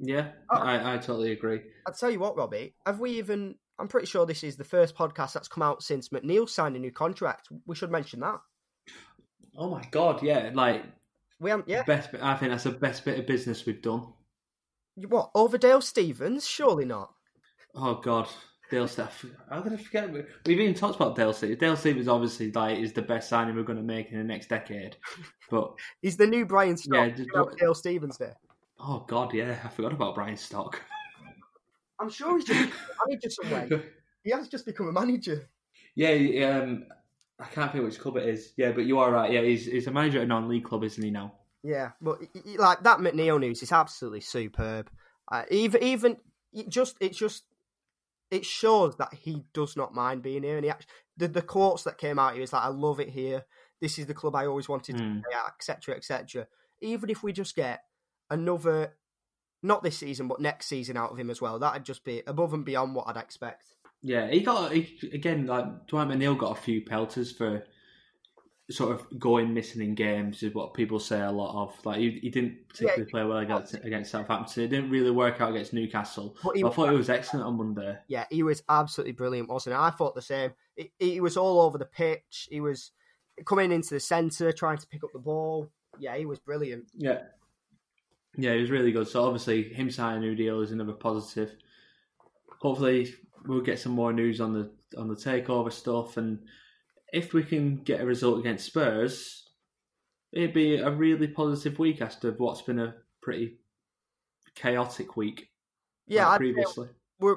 yeah. 0.00 0.28
Oh. 0.50 0.56
I, 0.56 0.94
I 0.94 0.98
totally 0.98 1.32
agree. 1.32 1.60
I'll 1.86 1.94
tell 1.94 2.10
you 2.10 2.18
what, 2.20 2.36
Robbie. 2.36 2.74
Have 2.86 3.00
we 3.00 3.12
even? 3.12 3.56
I'm 3.78 3.88
pretty 3.88 4.06
sure 4.06 4.24
this 4.24 4.42
is 4.44 4.56
the 4.56 4.64
first 4.64 4.94
podcast 4.96 5.34
that's 5.34 5.48
come 5.48 5.62
out 5.62 5.82
since 5.82 6.08
McNeil 6.08 6.48
signed 6.48 6.76
a 6.76 6.78
new 6.78 6.90
contract. 6.92 7.48
We 7.66 7.74
should 7.76 7.90
mention 7.90 8.20
that. 8.20 8.40
Oh 9.56 9.68
my 9.70 9.82
god, 9.90 10.22
yeah, 10.22 10.50
like 10.54 10.84
We 11.40 11.50
haven't 11.50 11.68
yet. 11.68 11.86
best. 11.86 12.12
bit- 12.12 12.22
I 12.22 12.36
think 12.36 12.52
that's 12.52 12.64
the 12.64 12.70
best 12.72 13.04
bit 13.04 13.18
of 13.18 13.26
business 13.26 13.64
we've 13.66 13.82
done. 13.82 14.12
What 15.08 15.30
over 15.34 15.58
Dale 15.58 15.82
Stephens? 15.82 16.46
Surely 16.48 16.84
not. 16.86 17.12
Oh 17.74 17.96
god, 17.96 18.28
Dale 18.70 18.88
Steph. 18.88 19.24
I'm 19.50 19.62
gonna 19.62 19.78
forget. 19.78 20.12
We've 20.12 20.60
even 20.60 20.74
talked 20.74 20.96
about 20.96 21.14
Dale 21.14 21.32
Stephens. 21.32 21.58
Dale 21.60 21.76
Stephens 21.76 22.08
obviously 22.08 22.50
like 22.52 22.78
is 22.78 22.92
the 22.92 23.02
best 23.02 23.28
signing 23.28 23.54
we're 23.54 23.62
going 23.62 23.78
to 23.78 23.84
make 23.84 24.10
in 24.10 24.18
the 24.18 24.24
next 24.24 24.48
decade. 24.48 24.96
But 25.50 25.72
He's 26.02 26.16
the 26.16 26.26
new 26.26 26.44
Brian 26.46 26.76
Stock. 26.76 26.94
Yeah, 26.94 27.08
just- 27.10 27.58
Dale 27.58 27.74
Stephens 27.74 28.18
there. 28.18 28.36
oh 28.80 29.04
god, 29.08 29.32
yeah, 29.34 29.58
I 29.64 29.68
forgot 29.68 29.92
about 29.92 30.14
Brian 30.16 30.36
Stock. 30.36 30.80
I'm 32.00 32.10
sure 32.10 32.36
he's 32.36 32.44
just 32.44 32.68
a 32.70 32.72
manager 33.06 33.30
somewhere. 33.30 33.82
He 34.24 34.32
has 34.32 34.48
just 34.48 34.66
become 34.66 34.88
a 34.88 34.92
manager. 34.92 35.48
yeah, 35.94 36.48
um, 36.60 36.86
I 37.38 37.44
can't 37.44 37.70
think 37.70 37.84
which 37.84 38.00
club 38.00 38.16
it 38.16 38.28
is. 38.28 38.54
Yeah, 38.56 38.72
but 38.72 38.84
you 38.84 38.98
are 38.98 39.12
right. 39.12 39.30
Yeah, 39.30 39.42
he's 39.42 39.66
he's 39.66 39.86
a 39.86 39.92
manager 39.92 40.18
at 40.18 40.24
a 40.24 40.26
non-league 40.26 40.64
club, 40.64 40.82
isn't 40.82 41.00
he 41.00 41.12
now? 41.12 41.34
Yeah, 41.62 41.92
but 42.00 42.18
like 42.56 42.82
that 42.82 42.98
McNeil 42.98 43.38
news 43.38 43.62
is 43.62 43.70
absolutely 43.70 44.22
superb. 44.22 44.90
Uh, 45.30 45.44
even 45.48 45.80
even 45.84 46.16
just 46.68 46.96
it's 47.00 47.16
just 47.16 47.44
it 48.30 48.44
shows 48.44 48.96
that 48.96 49.14
he 49.14 49.44
does 49.52 49.76
not 49.76 49.94
mind 49.94 50.22
being 50.22 50.42
here. 50.42 50.56
And 50.56 50.64
he 50.64 50.70
actually, 50.70 50.90
the 51.16 51.28
the 51.28 51.42
quotes 51.42 51.82
that 51.84 51.98
came 51.98 52.18
out, 52.18 52.34
he 52.34 52.40
was 52.40 52.52
like, 52.52 52.64
"I 52.64 52.68
love 52.68 53.00
it 53.00 53.10
here. 53.10 53.44
This 53.80 53.98
is 53.98 54.06
the 54.06 54.14
club 54.14 54.34
I 54.34 54.46
always 54.46 54.68
wanted 54.68 54.96
to 54.96 55.02
Mm. 55.02 55.22
play 55.22 55.38
at, 55.38 55.54
etc., 55.58 55.94
etc." 55.96 56.48
Even 56.80 57.10
if 57.10 57.22
we 57.22 57.32
just 57.32 57.54
get 57.56 57.84
another, 58.30 58.96
not 59.62 59.82
this 59.82 59.98
season, 59.98 60.28
but 60.28 60.40
next 60.40 60.66
season 60.66 60.96
out 60.96 61.12
of 61.12 61.18
him 61.18 61.30
as 61.30 61.40
well, 61.40 61.58
that'd 61.58 61.84
just 61.84 62.04
be 62.04 62.22
above 62.26 62.52
and 62.52 62.64
beyond 62.64 62.94
what 62.94 63.08
I'd 63.08 63.16
expect. 63.16 63.64
Yeah, 64.02 64.28
he 64.30 64.40
got 64.40 64.72
he, 64.72 64.98
again 65.12 65.46
like 65.46 65.86
Dwight 65.86 66.08
McNeil 66.08 66.36
got 66.38 66.56
a 66.56 66.60
few 66.60 66.82
pelters 66.82 67.32
for 67.32 67.64
sort 68.68 68.90
of 68.92 69.06
going 69.20 69.54
missing 69.54 69.80
in 69.80 69.94
games 69.94 70.42
is 70.42 70.52
what 70.52 70.74
people 70.74 70.98
say 70.98 71.20
a 71.20 71.30
lot 71.30 71.54
of. 71.62 71.74
Like 71.86 71.98
he, 71.98 72.18
he 72.20 72.30
didn't 72.30 72.68
particularly 72.68 73.04
play 73.10 73.24
well 73.24 73.38
against 73.38 73.74
against 73.74 74.10
Southampton. 74.10 74.64
It 74.64 74.68
didn't 74.68 74.90
really 74.90 75.12
work 75.12 75.40
out 75.40 75.50
against 75.50 75.72
Newcastle. 75.72 76.36
But 76.42 76.56
he- 76.56 76.62
But 76.62 76.72
I 76.72 76.74
thought 76.74 76.90
he 76.90 76.96
was 76.96 77.10
excellent 77.10 77.46
on 77.46 77.56
Monday. 77.56 77.96
Yeah, 78.08 78.24
he 78.30 78.42
was 78.42 78.62
absolutely 78.68 79.12
brilliant, 79.12 79.48
wasn't 79.48 79.76
he? 79.76 79.80
I 79.80 79.90
thought 79.90 80.14
the 80.16 80.22
same. 80.22 80.52
He, 80.74 80.90
he 80.98 81.20
was 81.20 81.36
all 81.36 81.60
over 81.60 81.78
the 81.78 81.84
pitch. 81.86 82.48
He 82.50 82.60
was 82.60 82.90
coming 83.44 83.70
into 83.70 83.94
the 83.94 84.00
centre, 84.00 84.50
trying 84.52 84.78
to 84.78 84.86
pick 84.88 85.04
up 85.04 85.12
the 85.12 85.18
ball. 85.20 85.70
Yeah, 85.98 86.16
he 86.16 86.26
was 86.26 86.38
brilliant. 86.40 86.86
Yeah. 86.96 87.20
Yeah, 88.36 88.54
he 88.54 88.60
was 88.60 88.70
really 88.70 88.92
good. 88.92 89.06
So 89.08 89.24
obviously 89.24 89.62
him 89.62 89.90
signing 89.90 90.18
a 90.24 90.26
new 90.26 90.34
deal 90.34 90.60
is 90.60 90.72
another 90.72 90.92
positive. 90.92 91.54
Hopefully 92.60 93.14
we'll 93.46 93.60
get 93.60 93.78
some 93.78 93.92
more 93.92 94.12
news 94.12 94.40
on 94.40 94.52
the 94.52 94.70
on 94.98 95.08
the 95.08 95.14
takeover 95.14 95.72
stuff 95.72 96.16
and 96.16 96.40
if 97.12 97.32
we 97.32 97.42
can 97.42 97.76
get 97.76 98.00
a 98.00 98.06
result 98.06 98.38
against 98.40 98.66
Spurs, 98.66 99.48
it'd 100.32 100.52
be 100.54 100.76
a 100.76 100.90
really 100.90 101.28
positive 101.28 101.78
week 101.78 102.00
after 102.00 102.32
what's 102.32 102.62
been 102.62 102.78
a 102.78 102.94
pretty 103.22 103.58
chaotic 104.54 105.16
week 105.16 105.50
Yeah, 106.06 106.28
like, 106.28 106.38
previously. 106.38 106.88
we're 107.18 107.36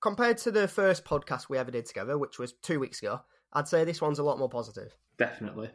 compared 0.00 0.38
to 0.38 0.50
the 0.50 0.68
first 0.68 1.04
podcast 1.04 1.48
we 1.48 1.58
ever 1.58 1.70
did 1.70 1.86
together, 1.86 2.18
which 2.18 2.38
was 2.38 2.52
two 2.52 2.78
weeks 2.78 3.00
ago. 3.00 3.20
I'd 3.52 3.68
say 3.68 3.84
this 3.84 4.00
one's 4.02 4.18
a 4.18 4.24
lot 4.24 4.38
more 4.38 4.48
positive. 4.48 4.94
Definitely. 5.16 5.70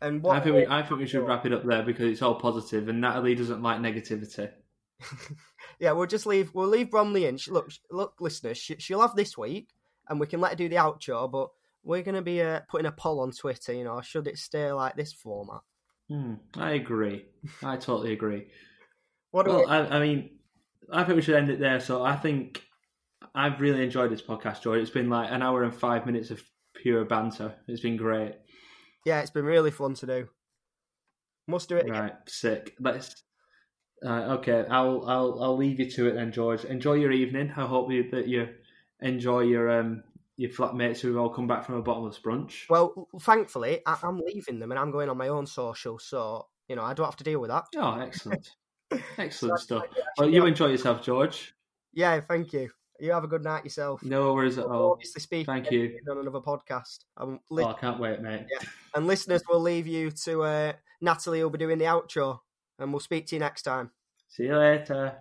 And 0.00 0.22
what 0.22 0.36
I 0.36 0.40
think 0.40 0.54
we 0.56 0.66
I 0.66 0.82
think 0.82 1.00
we 1.00 1.06
should 1.06 1.26
wrap 1.26 1.46
it 1.46 1.52
up 1.52 1.64
there 1.64 1.82
because 1.82 2.10
it's 2.12 2.22
all 2.22 2.34
positive 2.34 2.88
and 2.88 3.00
Natalie 3.00 3.34
doesn't 3.34 3.62
like 3.62 3.80
negativity. 3.80 4.50
yeah, 5.78 5.92
we'll 5.92 6.06
just 6.06 6.26
leave. 6.26 6.54
We'll 6.54 6.68
leave 6.68 6.90
Bromley 6.90 7.26
in. 7.26 7.36
She- 7.38 7.50
Look, 7.50 7.70
look, 7.90 8.14
listeners, 8.20 8.58
she, 8.58 8.76
she'll 8.78 9.00
have 9.00 9.14
this 9.14 9.36
week, 9.36 9.68
and 10.08 10.18
we 10.20 10.26
can 10.26 10.40
let 10.40 10.52
her 10.52 10.56
do 10.56 10.68
the 10.68 10.76
outro. 10.76 11.30
But 11.30 11.50
we're 11.86 12.02
going 12.02 12.16
to 12.16 12.22
be 12.22 12.42
uh, 12.42 12.60
putting 12.68 12.86
a 12.86 12.92
poll 12.92 13.20
on 13.20 13.30
Twitter. 13.32 13.72
You 13.72 13.84
know, 13.84 14.00
should 14.02 14.26
it 14.26 14.38
stay 14.38 14.70
like 14.72 14.96
this 14.96 15.12
format? 15.12 15.60
Hmm, 16.10 16.34
I 16.56 16.72
agree. 16.72 17.24
I 17.62 17.76
totally 17.76 18.12
agree. 18.12 18.48
What 19.30 19.46
Well, 19.48 19.58
we, 19.60 19.64
I, 19.66 19.96
I 19.96 20.00
mean, 20.00 20.30
I 20.92 21.04
think 21.04 21.16
we 21.16 21.22
should 21.22 21.36
end 21.36 21.50
it 21.50 21.60
there. 21.60 21.80
So 21.80 22.04
I 22.04 22.16
think 22.16 22.62
I've 23.34 23.60
really 23.60 23.82
enjoyed 23.82 24.10
this 24.12 24.22
podcast, 24.22 24.62
Joy. 24.62 24.78
It's 24.78 24.90
been 24.90 25.10
like 25.10 25.30
an 25.30 25.42
hour 25.42 25.62
and 25.62 25.74
five 25.74 26.06
minutes 26.06 26.30
of 26.30 26.42
pure 26.74 27.04
banter. 27.04 27.54
It's 27.68 27.80
been 27.80 27.96
great. 27.96 28.34
yeah, 29.04 29.20
it's 29.20 29.30
been 29.30 29.44
really 29.44 29.70
fun 29.70 29.94
to 29.94 30.06
do. 30.06 30.28
Must 31.48 31.68
do 31.68 31.76
it. 31.76 31.86
again. 31.86 32.00
Right, 32.02 32.14
sick. 32.26 32.74
Let's. 32.80 33.22
Uh, 34.04 34.36
okay, 34.38 34.64
I'll 34.68 35.04
I'll 35.06 35.38
I'll 35.42 35.56
leave 35.56 35.80
you 35.80 35.90
to 35.90 36.08
it 36.08 36.14
then, 36.14 36.30
George. 36.32 36.64
Enjoy 36.64 36.94
your 36.94 37.12
evening. 37.12 37.52
I 37.56 37.66
hope 37.66 37.90
you, 37.90 38.10
that 38.10 38.26
you 38.28 38.48
enjoy 39.00 39.40
your 39.40 39.70
um 39.80 40.02
your 40.36 40.50
flatmates 40.50 41.00
who've 41.00 41.16
all 41.16 41.30
come 41.30 41.46
back 41.46 41.64
from 41.64 41.76
a 41.76 41.82
bottomless 41.82 42.18
brunch. 42.18 42.68
Well, 42.68 43.08
thankfully, 43.20 43.80
I, 43.86 43.96
I'm 44.02 44.18
leaving 44.18 44.58
them, 44.58 44.70
and 44.72 44.78
I'm 44.78 44.90
going 44.90 45.08
on 45.08 45.16
my 45.16 45.28
own 45.28 45.46
social, 45.46 45.98
so 45.98 46.46
you 46.68 46.76
know 46.76 46.82
I 46.82 46.94
don't 46.94 47.06
have 47.06 47.16
to 47.16 47.24
deal 47.24 47.40
with 47.40 47.50
that. 47.50 47.64
Oh, 47.76 47.98
excellent, 48.00 48.50
excellent 49.18 49.58
stuff. 49.60 49.84
yeah, 49.96 50.02
Well, 50.18 50.28
you 50.30 50.44
enjoy 50.46 50.66
yourself, 50.66 51.02
George. 51.02 51.54
Yeah, 51.92 52.20
thank 52.20 52.52
you. 52.52 52.70
You 52.98 53.12
have 53.12 53.24
a 53.24 53.28
good 53.28 53.44
night 53.44 53.64
yourself. 53.64 54.02
No 54.02 54.32
worries 54.32 54.56
at 54.56 54.64
all. 54.66 54.92
Obviously, 54.92 55.20
speak 55.20 55.46
Thank 55.46 55.70
you. 55.70 55.98
on 56.10 56.18
another 56.18 56.40
podcast. 56.40 57.00
Um, 57.18 57.40
Oh, 57.50 57.54
li- 57.54 57.64
I 57.64 57.74
can't 57.74 58.00
wait, 58.00 58.20
mate. 58.22 58.46
and 58.94 59.06
listeners, 59.06 59.42
we'll 59.48 59.60
leave 59.60 59.86
you 59.86 60.10
to 60.24 60.42
uh, 60.44 60.72
Natalie. 61.02 61.42
will 61.42 61.50
be 61.50 61.58
doing 61.58 61.76
the 61.78 61.84
outro, 61.84 62.40
and 62.78 62.92
we'll 62.92 63.00
speak 63.00 63.26
to 63.28 63.36
you 63.36 63.40
next 63.40 63.62
time. 63.62 63.90
See 64.28 64.44
you 64.44 64.56
later. 64.56 65.14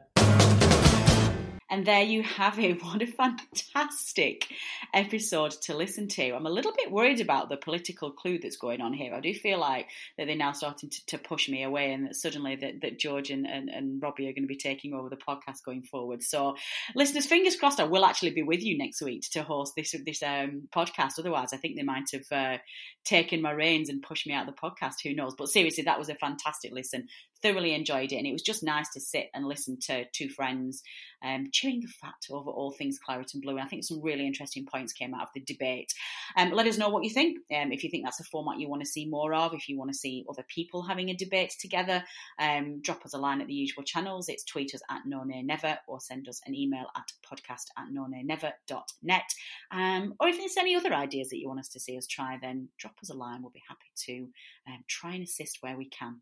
And 1.70 1.86
there 1.86 2.04
you 2.04 2.22
have 2.22 2.60
it. 2.60 2.80
What 2.86 3.02
a 3.02 3.08
fantastic 3.08 4.48
episode 4.94 5.52
to 5.64 5.76
listen 5.76 6.08
to. 6.10 6.32
I'm 6.32 6.46
a 6.46 6.52
little 6.52 6.74
bit 6.78 6.92
worried 6.92 7.20
about 7.20 7.50
the 7.50 7.58
political 7.58 8.12
clue 8.12 8.38
that's 8.38 8.58
going 8.58 8.80
on 8.80 8.94
here. 8.94 9.14
I 9.14 9.20
do 9.20 9.34
feel 9.34 9.60
like 9.60 9.88
that 10.18 10.28
they're 10.28 10.36
now 10.36 10.52
starting 10.52 10.90
to, 10.90 11.06
to 11.08 11.18
push 11.18 11.50
me 11.50 11.64
away 11.64 11.92
and 11.92 12.06
that 12.06 12.16
suddenly 12.16 12.56
that, 12.58 12.82
that 12.82 13.00
George 13.00 13.32
and, 13.32 13.48
and, 13.48 13.70
and 13.70 14.02
Robbie 14.02 14.28
are 14.28 14.34
going 14.34 14.44
to 14.44 14.48
be 14.48 14.56
taking 14.56 14.94
over 14.94 15.10
the 15.10 15.18
podcast 15.18 15.64
going 15.66 15.82
forward. 15.84 16.22
So 16.22 16.56
listeners, 16.96 17.26
fingers 17.26 17.56
crossed 17.56 17.80
I 17.80 17.86
will 17.86 18.06
actually 18.06 18.32
be 18.32 18.44
with 18.44 18.62
you 18.62 18.78
next 18.78 19.02
week 19.02 19.24
to 19.32 19.42
host 19.44 19.74
this 19.76 19.96
this 20.06 20.22
um, 20.22 20.68
podcast. 20.74 21.18
Otherwise, 21.18 21.54
I 21.54 21.58
think 21.58 21.76
they 21.76 21.84
might 21.84 22.10
have 22.14 22.32
uh, 22.32 22.58
taken 23.04 23.42
my 23.42 23.52
reins 23.52 23.90
and 23.90 24.02
pushed 24.02 24.28
me 24.28 24.34
out 24.34 24.48
of 24.48 24.56
the 24.56 24.62
podcast. 24.62 24.96
Who 25.04 25.16
knows? 25.16 25.34
But 25.36 25.50
seriously, 25.50 25.84
that 25.86 26.00
was 26.00 26.10
a 26.10 26.16
fantastic 26.16 26.72
listen. 26.72 27.08
Thoroughly 27.46 27.76
enjoyed 27.76 28.12
it, 28.12 28.16
and 28.16 28.26
it 28.26 28.34
was 28.34 28.42
just 28.42 28.64
nice 28.64 28.90
to 28.94 29.00
sit 29.00 29.30
and 29.36 29.46
listen 29.46 29.78
to 29.82 30.06
two 30.14 30.30
friends 30.30 30.82
um, 31.24 31.50
chewing 31.52 31.80
the 31.80 31.88
fat 31.88 32.16
over 32.32 32.50
all 32.50 32.72
things 32.72 32.98
claret 32.98 33.36
and 33.36 33.44
blue. 33.44 33.54
And 33.54 33.62
I 33.62 33.68
think 33.68 33.84
some 33.84 34.02
really 34.02 34.26
interesting 34.26 34.66
points 34.66 34.94
came 34.94 35.14
out 35.14 35.22
of 35.22 35.28
the 35.36 35.42
debate. 35.42 35.94
Um, 36.36 36.54
let 36.54 36.66
us 36.66 36.80
know 36.80 36.90
what 36.90 37.04
you 37.04 37.12
think. 37.12 37.38
Um, 37.56 37.72
if 37.72 37.84
you 37.84 37.92
think 37.92 38.04
that's 38.04 38.20
a 38.20 38.24
format 38.24 38.60
you 38.60 38.68
want 38.68 38.82
to 38.82 38.88
see 38.88 39.06
more 39.06 39.32
of, 39.36 39.54
if 39.54 39.70
you 39.70 39.78
want 39.78 39.92
to 39.92 39.98
see 39.98 40.26
other 40.28 40.44
people 40.48 40.82
having 40.82 41.10
a 41.10 41.16
debate 41.16 41.54
together, 41.60 42.04
um, 42.40 42.82
drop 42.82 43.06
us 43.06 43.14
a 43.14 43.20
line 43.20 43.42
at 43.42 43.48
the 43.48 43.54
usual 43.54 43.84
channels. 43.84 44.28
It's 44.28 44.44
tweet 44.44 44.74
us 44.74 44.82
at 44.90 45.02
no 45.06 45.24
never 45.24 45.78
or 45.88 46.00
send 46.00 46.28
us 46.28 46.42
an 46.48 46.56
email 46.56 46.88
at 46.98 47.12
podcast 47.24 47.68
at 47.78 47.92
no 47.92 48.08
never.net. 48.08 49.30
Um, 49.70 50.16
or 50.20 50.30
if 50.30 50.38
there's 50.40 50.58
any 50.58 50.76
other 50.76 50.96
ideas 50.96 51.30
that 51.30 51.38
you 51.38 51.48
want 51.48 51.60
us 51.60 51.70
to 51.70 51.80
see 51.80 51.96
us 51.96 52.08
try, 52.08 52.40
then 52.42 52.70
drop 52.80 52.96
us 53.04 53.12
a 53.12 53.14
line. 53.14 53.44
We'll 53.44 53.52
be 53.52 53.62
happy 53.68 53.92
to 54.08 54.30
um, 54.68 54.84
try 54.88 55.14
and 55.14 55.24
assist 55.24 55.60
where 55.62 55.78
we 55.78 55.90
can. 55.90 56.22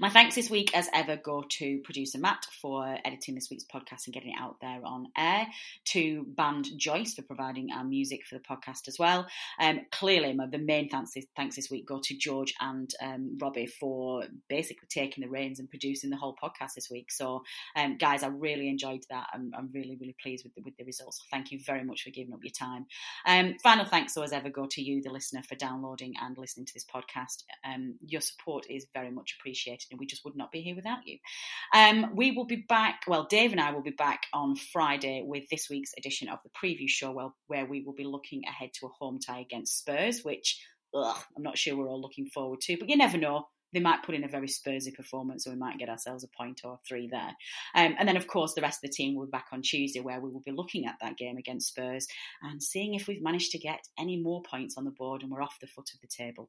My 0.00 0.10
thanks 0.10 0.34
this 0.34 0.50
week, 0.50 0.76
as 0.76 0.88
ever, 0.92 1.16
go 1.16 1.44
to 1.58 1.78
producer 1.84 2.18
Matt 2.18 2.46
for 2.60 2.98
editing 3.04 3.34
this 3.34 3.48
week's 3.50 3.64
podcast 3.64 4.06
and 4.06 4.14
getting 4.14 4.32
it 4.32 4.40
out 4.40 4.56
there 4.60 4.80
on 4.84 5.06
air, 5.16 5.46
to 5.86 6.24
band 6.36 6.68
Joyce 6.76 7.14
for 7.14 7.22
providing 7.22 7.70
our 7.72 7.84
music 7.84 8.20
for 8.28 8.36
the 8.36 8.42
podcast 8.42 8.88
as 8.88 8.98
well. 8.98 9.26
Um, 9.60 9.80
clearly, 9.90 10.32
my, 10.32 10.46
the 10.46 10.58
main 10.58 10.88
thanks 10.88 11.14
this, 11.14 11.26
thanks 11.36 11.56
this 11.56 11.70
week 11.70 11.86
go 11.86 12.00
to 12.02 12.16
George 12.16 12.54
and 12.60 12.92
um, 13.02 13.38
Robbie 13.40 13.66
for 13.66 14.24
basically 14.48 14.88
taking 14.88 15.22
the 15.22 15.30
reins 15.30 15.58
and 15.58 15.68
producing 15.70 16.10
the 16.10 16.16
whole 16.16 16.36
podcast 16.42 16.74
this 16.74 16.90
week. 16.90 17.10
So, 17.10 17.42
um, 17.76 17.96
guys, 17.96 18.22
I 18.22 18.28
really 18.28 18.68
enjoyed 18.68 19.02
that. 19.10 19.26
I'm, 19.32 19.52
I'm 19.56 19.70
really, 19.72 19.96
really 20.00 20.16
pleased 20.20 20.44
with 20.44 20.54
the, 20.54 20.62
with 20.62 20.76
the 20.76 20.84
results. 20.84 21.24
Thank 21.30 21.50
you 21.50 21.60
very 21.64 21.84
much 21.84 22.02
for 22.02 22.10
giving 22.10 22.34
up 22.34 22.40
your 22.42 22.52
time. 22.52 22.86
Um, 23.26 23.56
final 23.62 23.84
thanks, 23.84 24.14
though, 24.14 24.22
as 24.22 24.32
ever, 24.32 24.50
go 24.50 24.66
to 24.66 24.82
you, 24.82 25.02
the 25.02 25.10
listener, 25.10 25.42
for 25.48 25.54
downloading 25.54 26.14
and 26.20 26.36
listening 26.36 26.66
to 26.66 26.74
this 26.74 26.84
podcast. 26.84 27.44
Um, 27.64 27.94
your 28.04 28.20
support 28.20 28.66
is 28.68 28.86
very 28.92 29.10
much 29.10 29.36
appreciated, 29.38 29.61
and 29.66 29.98
we 29.98 30.06
just 30.06 30.24
would 30.24 30.36
not 30.36 30.52
be 30.52 30.60
here 30.60 30.76
without 30.76 31.06
you. 31.06 31.18
Um, 31.74 32.14
we 32.14 32.32
will 32.32 32.46
be 32.46 32.64
back, 32.68 33.02
well, 33.06 33.26
Dave 33.28 33.52
and 33.52 33.60
I 33.60 33.72
will 33.72 33.82
be 33.82 33.90
back 33.90 34.22
on 34.32 34.56
Friday 34.56 35.22
with 35.24 35.44
this 35.50 35.68
week's 35.70 35.92
edition 35.96 36.28
of 36.28 36.38
the 36.42 36.50
preview 36.50 36.88
show, 36.88 37.32
where 37.46 37.66
we 37.66 37.82
will 37.82 37.94
be 37.94 38.04
looking 38.04 38.42
ahead 38.46 38.70
to 38.74 38.86
a 38.86 38.90
home 38.98 39.18
tie 39.18 39.40
against 39.40 39.78
Spurs, 39.78 40.22
which 40.24 40.60
ugh, 40.94 41.16
I'm 41.36 41.42
not 41.42 41.58
sure 41.58 41.76
we're 41.76 41.88
all 41.88 42.00
looking 42.00 42.26
forward 42.26 42.60
to, 42.62 42.76
but 42.78 42.88
you 42.88 42.96
never 42.96 43.18
know 43.18 43.46
they 43.72 43.80
might 43.80 44.02
put 44.02 44.14
in 44.14 44.24
a 44.24 44.28
very 44.28 44.48
Spursy 44.48 44.94
performance, 44.94 45.46
and 45.46 45.54
we 45.54 45.60
might 45.60 45.78
get 45.78 45.88
ourselves 45.88 46.24
a 46.24 46.28
point 46.28 46.60
or 46.64 46.78
three 46.86 47.08
there. 47.08 47.34
Um, 47.74 47.94
and 47.98 48.08
then, 48.08 48.16
of 48.16 48.26
course, 48.26 48.54
the 48.54 48.62
rest 48.62 48.82
of 48.82 48.90
the 48.90 48.94
team 48.94 49.14
will 49.14 49.26
be 49.26 49.30
back 49.30 49.46
on 49.52 49.62
Tuesday, 49.62 50.00
where 50.00 50.20
we 50.20 50.30
will 50.30 50.42
be 50.44 50.52
looking 50.52 50.86
at 50.86 50.96
that 51.00 51.16
game 51.16 51.36
against 51.36 51.68
Spurs 51.68 52.06
and 52.42 52.62
seeing 52.62 52.94
if 52.94 53.06
we've 53.06 53.22
managed 53.22 53.52
to 53.52 53.58
get 53.58 53.80
any 53.98 54.16
more 54.16 54.42
points 54.42 54.76
on 54.76 54.84
the 54.84 54.90
board 54.90 55.22
and 55.22 55.30
we're 55.30 55.42
off 55.42 55.58
the 55.60 55.66
foot 55.66 55.90
of 55.94 56.00
the 56.00 56.06
table. 56.06 56.48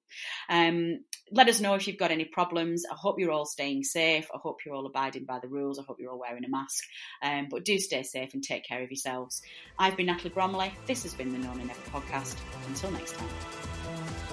Um, 0.49 0.99
let 1.31 1.49
us 1.49 1.59
know 1.59 1.75
if 1.75 1.87
you've 1.87 1.97
got 1.97 2.11
any 2.11 2.25
problems. 2.25 2.83
I 2.91 2.95
hope 2.95 3.19
you're 3.19 3.31
all 3.31 3.45
staying 3.45 3.83
safe. 3.83 4.27
I 4.33 4.37
hope 4.37 4.59
you're 4.65 4.75
all 4.75 4.85
abiding 4.85 5.25
by 5.25 5.39
the 5.39 5.47
rules. 5.47 5.79
I 5.79 5.83
hope 5.83 5.97
you're 5.99 6.11
all 6.11 6.19
wearing 6.19 6.45
a 6.45 6.49
mask. 6.49 6.83
Um, 7.21 7.47
but 7.49 7.65
do 7.65 7.77
stay 7.79 8.03
safe 8.03 8.33
and 8.33 8.43
take 8.43 8.65
care 8.65 8.83
of 8.83 8.89
yourselves. 8.89 9.41
I've 9.79 9.97
been 9.97 10.07
Natalie 10.07 10.31
Bromley. 10.31 10.73
This 10.85 11.03
has 11.03 11.13
been 11.13 11.31
the 11.31 11.39
No 11.39 11.53
Nay 11.53 11.65
Never 11.65 11.81
podcast. 11.91 12.35
Until 12.67 12.91
next 12.91 13.15
time. 13.15 14.32